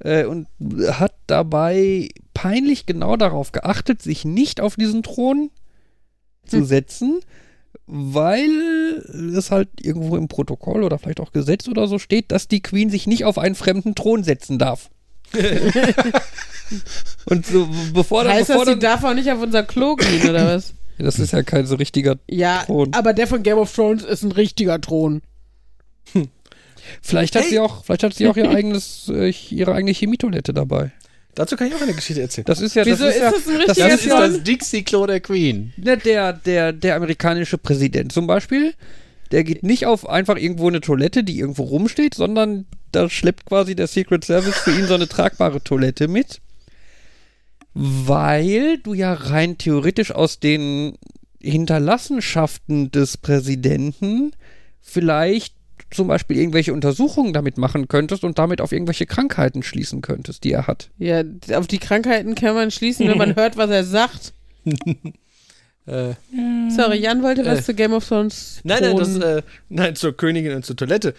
äh, 0.00 0.24
und 0.24 0.46
hat 0.92 1.14
dabei 1.26 2.08
peinlich 2.34 2.86
genau 2.86 3.16
darauf 3.16 3.52
geachtet, 3.52 4.02
sich 4.02 4.24
nicht 4.24 4.60
auf 4.60 4.76
diesen 4.76 5.02
Thron 5.02 5.50
zu 6.46 6.58
Hm. 6.58 6.64
setzen, 6.66 7.20
weil 7.86 8.50
es 9.36 9.50
halt 9.50 9.68
irgendwo 9.80 10.16
im 10.16 10.28
Protokoll 10.28 10.82
oder 10.82 10.98
vielleicht 10.98 11.20
auch 11.20 11.32
Gesetz 11.32 11.68
oder 11.68 11.86
so 11.88 11.98
steht, 11.98 12.30
dass 12.32 12.48
die 12.48 12.60
Queen 12.62 12.90
sich 12.90 13.06
nicht 13.06 13.24
auf 13.24 13.38
einen 13.38 13.54
fremden 13.54 13.94
Thron 13.94 14.24
setzen 14.24 14.58
darf. 14.58 14.90
und 17.26 17.46
so, 17.46 17.68
bevor 17.92 18.24
dann, 18.24 18.32
heißt 18.34 18.48
bevor 18.48 18.64
das, 18.64 18.74
sie 18.74 18.78
dann, 18.80 18.90
darf 19.00 19.04
auch 19.04 19.14
nicht 19.14 19.30
auf 19.30 19.40
unser 19.42 19.62
Klo 19.62 19.96
gehen, 19.96 20.28
oder 20.28 20.46
was? 20.56 20.74
das 20.98 21.18
ist 21.18 21.32
ja 21.32 21.42
kein 21.42 21.66
so 21.66 21.76
richtiger 21.76 22.16
Ja, 22.28 22.62
Thron. 22.66 22.92
aber 22.92 23.12
der 23.12 23.26
von 23.26 23.42
Game 23.42 23.58
of 23.58 23.72
Thrones 23.74 24.02
ist 24.04 24.22
ein 24.22 24.32
richtiger 24.32 24.80
Thron. 24.80 25.22
Vielleicht 27.02 27.34
hat 27.36 27.42
Hey. 27.44 27.50
sie 27.50 27.58
auch, 27.58 27.84
vielleicht 27.84 28.02
hat 28.02 28.14
sie 28.14 28.26
auch 28.28 28.36
ihr 28.36 28.50
eigenes, 28.50 29.10
äh, 29.12 29.32
ihre 29.50 29.74
eigene 29.74 29.92
Chemietoilette 29.92 30.52
dabei. 30.54 30.92
Dazu 31.34 31.56
kann 31.56 31.68
ich 31.68 31.74
auch 31.74 31.82
eine 31.82 31.94
Geschichte 31.94 32.20
erzählen. 32.20 32.44
Das 32.46 32.60
ist 32.60 32.74
ja, 32.74 32.84
Wieso 32.84 33.04
das 33.04 33.14
ist, 33.14 33.16
ist 33.16 33.22
ja, 33.22 33.30
das 33.66 33.76
das 33.78 33.94
ist 34.00 34.06
ja 34.06 34.26
das 34.28 34.42
Dixie-Klo 34.42 35.06
der 35.06 35.20
Queen. 35.20 35.72
ne, 35.76 35.96
der, 35.96 36.32
der, 36.32 36.72
der 36.72 36.96
amerikanische 36.96 37.58
Präsident 37.58 38.12
zum 38.12 38.26
Beispiel. 38.26 38.74
Der 39.30 39.44
geht 39.44 39.62
nicht 39.62 39.86
auf 39.86 40.08
einfach 40.08 40.36
irgendwo 40.36 40.68
eine 40.68 40.80
Toilette, 40.80 41.22
die 41.22 41.38
irgendwo 41.38 41.64
rumsteht, 41.64 42.14
sondern 42.14 42.64
da 42.92 43.08
schleppt 43.10 43.44
quasi 43.46 43.76
der 43.76 43.86
Secret 43.86 44.24
Service 44.24 44.56
für 44.56 44.72
ihn 44.72 44.86
so 44.86 44.94
eine 44.94 45.06
tragbare 45.06 45.62
Toilette 45.62 46.08
mit. 46.08 46.40
Weil 47.74 48.78
du 48.78 48.94
ja 48.94 49.12
rein 49.12 49.58
theoretisch 49.58 50.10
aus 50.10 50.40
den 50.40 50.94
Hinterlassenschaften 51.40 52.90
des 52.90 53.16
Präsidenten 53.16 54.32
vielleicht 54.80 55.54
zum 55.90 56.08
Beispiel 56.08 56.36
irgendwelche 56.38 56.72
Untersuchungen 56.72 57.32
damit 57.32 57.58
machen 57.58 57.88
könntest 57.88 58.24
und 58.24 58.38
damit 58.38 58.60
auf 58.60 58.72
irgendwelche 58.72 59.06
Krankheiten 59.06 59.62
schließen 59.62 60.02
könntest, 60.02 60.44
die 60.44 60.52
er 60.52 60.66
hat. 60.66 60.90
Ja, 60.98 61.22
auf 61.54 61.66
die 61.66 61.78
Krankheiten 61.78 62.34
kann 62.34 62.54
man 62.54 62.70
schließen, 62.70 63.08
wenn 63.08 63.18
man 63.18 63.34
hört, 63.36 63.56
was 63.56 63.70
er 63.70 63.84
sagt. 63.84 64.32
Äh, 65.86 66.12
Sorry, 66.68 66.98
Jan 66.98 67.22
wollte 67.22 67.46
was 67.46 67.60
Äh. 67.60 67.62
zu 67.62 67.74
Game 67.74 67.94
of 67.94 68.06
Thrones. 68.06 68.60
nein, 68.62 68.80
nein, 68.82 68.96
das, 68.98 69.16
äh, 69.16 69.42
nein, 69.70 69.96
zur 69.96 70.14
Königin 70.14 70.52
und 70.54 70.66
zur 70.66 70.76
Toilette. 70.76 71.14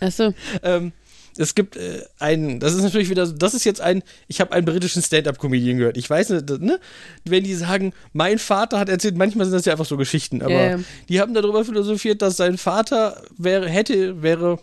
Achso, 0.00 0.34
Ähm, 0.64 0.90
es 1.38 1.54
gibt 1.54 1.76
äh, 1.76 2.02
einen, 2.18 2.60
das 2.60 2.74
ist 2.74 2.82
natürlich 2.82 3.10
wieder, 3.10 3.26
das 3.26 3.54
ist 3.54 3.64
jetzt 3.64 3.80
ein, 3.80 4.02
ich 4.28 4.40
habe 4.40 4.52
einen 4.52 4.64
britischen 4.64 5.02
Stand-Up-Comedian 5.02 5.78
gehört. 5.78 5.96
Ich 5.96 6.08
weiß 6.08 6.30
nicht, 6.30 6.48
ne? 6.60 6.78
Wenn 7.24 7.44
die 7.44 7.54
sagen, 7.54 7.92
mein 8.12 8.38
Vater 8.38 8.78
hat 8.78 8.88
erzählt, 8.88 9.16
manchmal 9.16 9.46
sind 9.46 9.54
das 9.54 9.64
ja 9.64 9.72
einfach 9.72 9.86
so 9.86 9.96
Geschichten, 9.96 10.42
aber 10.42 10.52
ja. 10.52 10.78
die 11.08 11.20
haben 11.20 11.34
darüber 11.34 11.64
philosophiert, 11.64 12.22
dass 12.22 12.36
sein 12.36 12.58
Vater 12.58 13.22
wäre, 13.36 13.68
hätte, 13.68 14.22
wäre, 14.22 14.58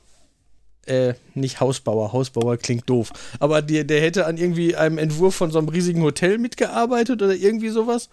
äh, 0.85 1.13
nicht 1.33 1.61
Hausbauer, 1.61 2.11
Hausbauer 2.11 2.57
klingt 2.57 2.89
doof, 2.89 3.11
aber 3.39 3.61
der, 3.61 3.83
der 3.85 4.01
hätte 4.01 4.25
an 4.25 4.37
irgendwie 4.37 4.75
einem 4.75 4.97
Entwurf 4.97 5.35
von 5.35 5.51
so 5.51 5.59
einem 5.59 5.69
riesigen 5.69 6.01
Hotel 6.01 6.37
mitgearbeitet 6.37 7.21
oder 7.21 7.35
irgendwie 7.35 7.69
sowas 7.69 8.09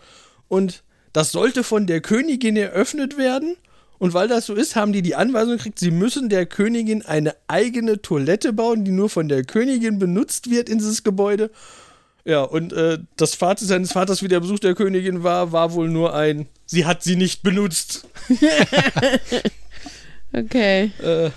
und 0.49 0.83
das 1.13 1.33
sollte 1.33 1.65
von 1.65 1.87
der 1.87 2.01
Königin 2.01 2.57
eröffnet 2.57 3.19
werden 3.19 3.57
und 4.01 4.15
weil 4.15 4.29
das 4.29 4.47
so 4.47 4.55
ist, 4.55 4.77
haben 4.77 4.95
die 4.95 5.03
die 5.03 5.15
Anweisung 5.15 5.59
gekriegt, 5.59 5.79
sie 5.79 5.91
müssen 5.91 6.31
der 6.31 6.47
Königin 6.47 7.05
eine 7.05 7.35
eigene 7.49 8.01
Toilette 8.01 8.55
bauen, 8.55 8.83
die 8.83 8.93
nur 8.93 9.11
von 9.11 9.29
der 9.29 9.45
Königin 9.45 9.99
benutzt 9.99 10.51
wird 10.51 10.71
in 10.71 10.79
dieses 10.79 11.05
Gebäude. 11.05 11.51
Ja, 12.25 12.43
und 12.43 12.73
äh, 12.73 12.97
das 13.17 13.35
Fazit 13.35 13.69
seines 13.69 13.93
Vaters, 13.93 14.23
wie 14.23 14.29
der 14.29 14.41
Besuch 14.41 14.59
der 14.59 14.75
Königin 14.75 15.23
war, 15.23 15.53
war 15.53 15.75
wohl 15.75 15.91
nur 15.91 16.15
ein, 16.15 16.47
sie 16.65 16.87
hat 16.87 17.03
sie 17.03 17.15
nicht 17.15 17.43
benutzt. 17.43 18.07
okay. 20.33 20.91
Äh. 21.03 21.31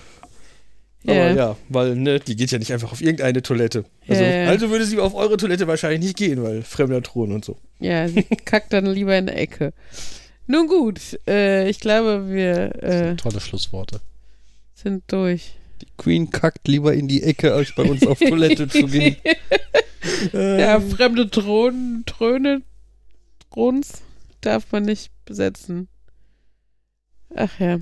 Aber 1.06 1.31
ja, 1.31 1.57
weil, 1.68 1.98
ne, 1.98 2.22
die 2.22 2.38
geht 2.38 2.52
ja 2.52 2.60
nicht 2.60 2.72
einfach 2.72 2.94
auf 2.94 3.02
irgendeine 3.02 3.41
Toilette. 3.41 3.84
Also, 4.07 4.23
ja. 4.23 4.45
also 4.45 4.69
würde 4.69 4.85
sie 4.85 4.99
auf 4.99 5.15
eure 5.15 5.35
Toilette 5.35 5.68
wahrscheinlich 5.68 5.99
nicht 5.99 6.15
gehen, 6.15 6.41
weil 6.41 6.61
fremder 6.61 7.03
Thron 7.03 7.34
und 7.34 7.44
so. 7.44 7.57
Ja, 7.81 8.07
sie 8.07 8.23
kackt 8.23 8.72
dann 8.72 8.85
lieber 8.85 9.18
in 9.18 9.26
der 9.26 9.38
Ecke. 9.38 9.73
Nun 10.54 10.68
gut, 10.68 11.20
äh, 11.28 11.68
ich 11.68 11.80
glaube, 11.80 12.30
wir 12.30 12.84
äh, 12.84 13.16
Tolle 13.16 13.40
Schlussworte. 13.40 14.02
sind 14.76 15.04
durch. 15.08 15.56
Die 15.82 15.88
Queen 15.98 16.30
kackt 16.30 16.68
lieber 16.68 16.94
in 16.94 17.08
die 17.08 17.24
Ecke, 17.24 17.56
als 17.56 17.74
bei 17.74 17.82
uns 17.82 18.06
auf 18.06 18.20
Toilette 18.20 18.68
zu 18.68 18.86
gehen. 18.86 19.18
Ja, 20.34 20.80
fremde 20.82 21.30
Thron, 21.30 22.04
Throne, 22.06 22.62
Throns 23.50 24.02
darf 24.42 24.72
man 24.72 24.84
nicht 24.84 25.12
besetzen. 25.26 25.88
Ach 27.36 27.58
ja. 27.60 27.80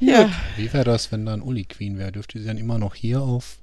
Ja, 0.00 0.32
Wie 0.56 0.72
wäre 0.72 0.84
das, 0.84 1.12
wenn 1.12 1.26
dann 1.26 1.42
Uli 1.42 1.64
Queen 1.64 1.98
wäre? 1.98 2.12
Dürfte 2.12 2.38
sie 2.40 2.46
dann 2.46 2.58
immer 2.58 2.78
noch 2.78 2.94
hier 2.94 3.20
auf? 3.20 3.58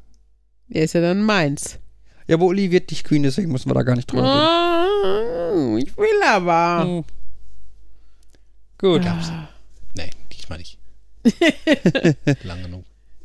er 0.70 0.84
ist 0.84 0.94
ja 0.94 1.02
dann 1.02 1.22
meins. 1.22 1.80
Ja, 2.28 2.36
aber 2.36 2.46
Uli 2.46 2.72
wird 2.72 2.90
nicht 2.92 3.04
Queen, 3.06 3.24
deswegen 3.24 3.52
müssen 3.52 3.70
wir 3.70 3.74
da 3.74 3.84
gar 3.84 3.96
nicht 3.96 4.12
drüber 4.12 4.24
reden. 4.24 5.74
Oh, 5.74 5.78
ich 5.78 5.98
will 5.98 6.24
aber. 6.26 6.84
Hm. 6.84 7.04
Gut. 8.78 9.06
Ah, 9.06 9.50
Nee, 9.96 10.10
diesmal 10.32 10.58
nicht. 10.60 10.78
Lang 12.44 12.64
genug. 12.64 12.84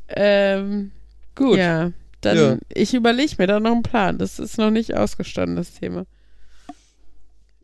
ähm, 0.09 0.91
Gut. 1.35 1.59
ja, 1.59 1.93
dann 2.21 2.37
Ja. 2.37 2.59
ich 2.75 2.93
überlege 2.95 3.35
mir 3.39 3.47
da 3.47 3.61
noch 3.61 3.73
einen 3.73 3.83
Plan. 3.83 4.19
Das 4.19 4.39
ist 4.39 4.59
noch 4.59 4.71
nicht 4.71 4.95
ausgestanden, 4.95 5.57
das 5.57 5.73
Thema. 5.75 6.05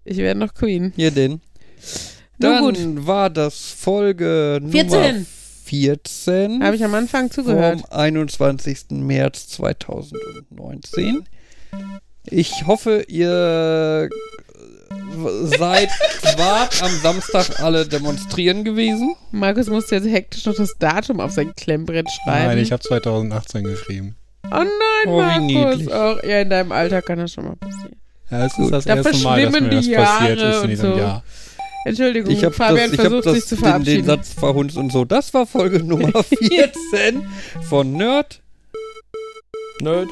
Ich 0.05 0.17
werde 0.19 0.41
noch 0.41 0.55
Queen. 0.55 0.93
Hier 0.97 1.11
denn. 1.11 1.33
Nun 1.33 1.41
Dann 2.39 2.65
gut. 2.65 3.07
war 3.07 3.31
das 3.31 3.71
Folge 3.73 4.61
14. 4.71 4.87
Nummer 4.91 5.03
14 5.05 5.27
Habe 6.62 6.77
ich 6.77 6.85
am 6.85 6.94
Anfang 6.94 7.31
zugehört. 7.31 7.81
vom 7.81 7.90
21. 7.99 8.90
März 8.90 9.49
2019. 9.49 11.24
Ich 12.27 12.66
hoffe, 12.66 13.05
ihr 13.09 14.09
seid, 15.59 15.89
wart 16.39 16.82
am 16.82 16.90
Samstag 17.03 17.61
alle 17.61 17.86
demonstrieren 17.86 18.65
gewesen. 18.65 19.15
Markus 19.31 19.69
musste 19.69 19.97
jetzt 19.97 20.07
hektisch 20.09 20.47
noch 20.47 20.55
das 20.55 20.74
Datum 20.78 21.20
auf 21.20 21.32
sein 21.32 21.55
Klemmbrett 21.57 22.09
schreiben. 22.11 22.47
Nein, 22.49 22.59
ich 22.59 22.73
habe 22.73 22.82
2018 22.82 23.65
geschrieben. 23.65 24.16
oh 24.44 24.49
nein, 24.51 24.69
Oh, 25.07 25.19
wie 25.49 25.55
Markus. 25.55 25.89
Auch, 25.89 26.23
ja, 26.23 26.40
in 26.40 26.51
deinem 26.51 26.73
Alter 26.73 27.03
kann 27.03 27.19
das 27.19 27.32
schon 27.32 27.44
mal 27.44 27.57
passieren. 27.57 27.97
Ja, 28.31 28.47
es 28.47 28.59
ist 28.59 28.70
das 28.70 28.85
Da 28.85 28.97
erste 28.97 29.16
Mal, 29.19 29.43
dass 29.43 29.53
verschwimmen 29.53 29.65
mir 29.69 29.77
das 29.77 29.85
die 29.86 29.94
passiert 29.94 30.40
ist 30.40 30.62
in 30.65 30.70
diesem 30.70 30.93
so. 30.93 30.99
Jahr. 30.99 31.24
Entschuldigung, 31.85 32.31
Ich 32.33 32.45
habe 32.45 32.55
Fabian 32.55 32.91
das, 32.91 32.93
ich 32.93 32.99
hab 32.99 33.07
versucht 33.07 33.27
das 33.27 33.35
sich 33.35 33.47
zu 33.47 33.57
den, 33.57 33.63
den 33.63 33.71
verabschieden. 33.71 34.05
Satz 34.07 34.33
verhunzt 34.35 34.77
und 34.77 34.93
so. 34.93 35.05
Das 35.05 35.35
war 35.35 35.47
Folge 35.47 35.83
Nummer 35.83 36.23
14 36.23 37.27
von 37.69 37.93
Nerd. 37.93 38.41
Nerd. 39.81 40.09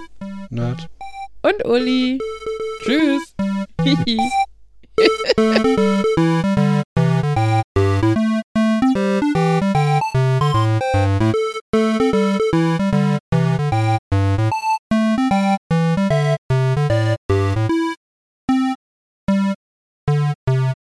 Nerd. 0.51 0.89
Und 1.43 1.65
Uli. 1.65 2.19
Tschüss. 2.85 3.35
Hihi. 3.85 4.19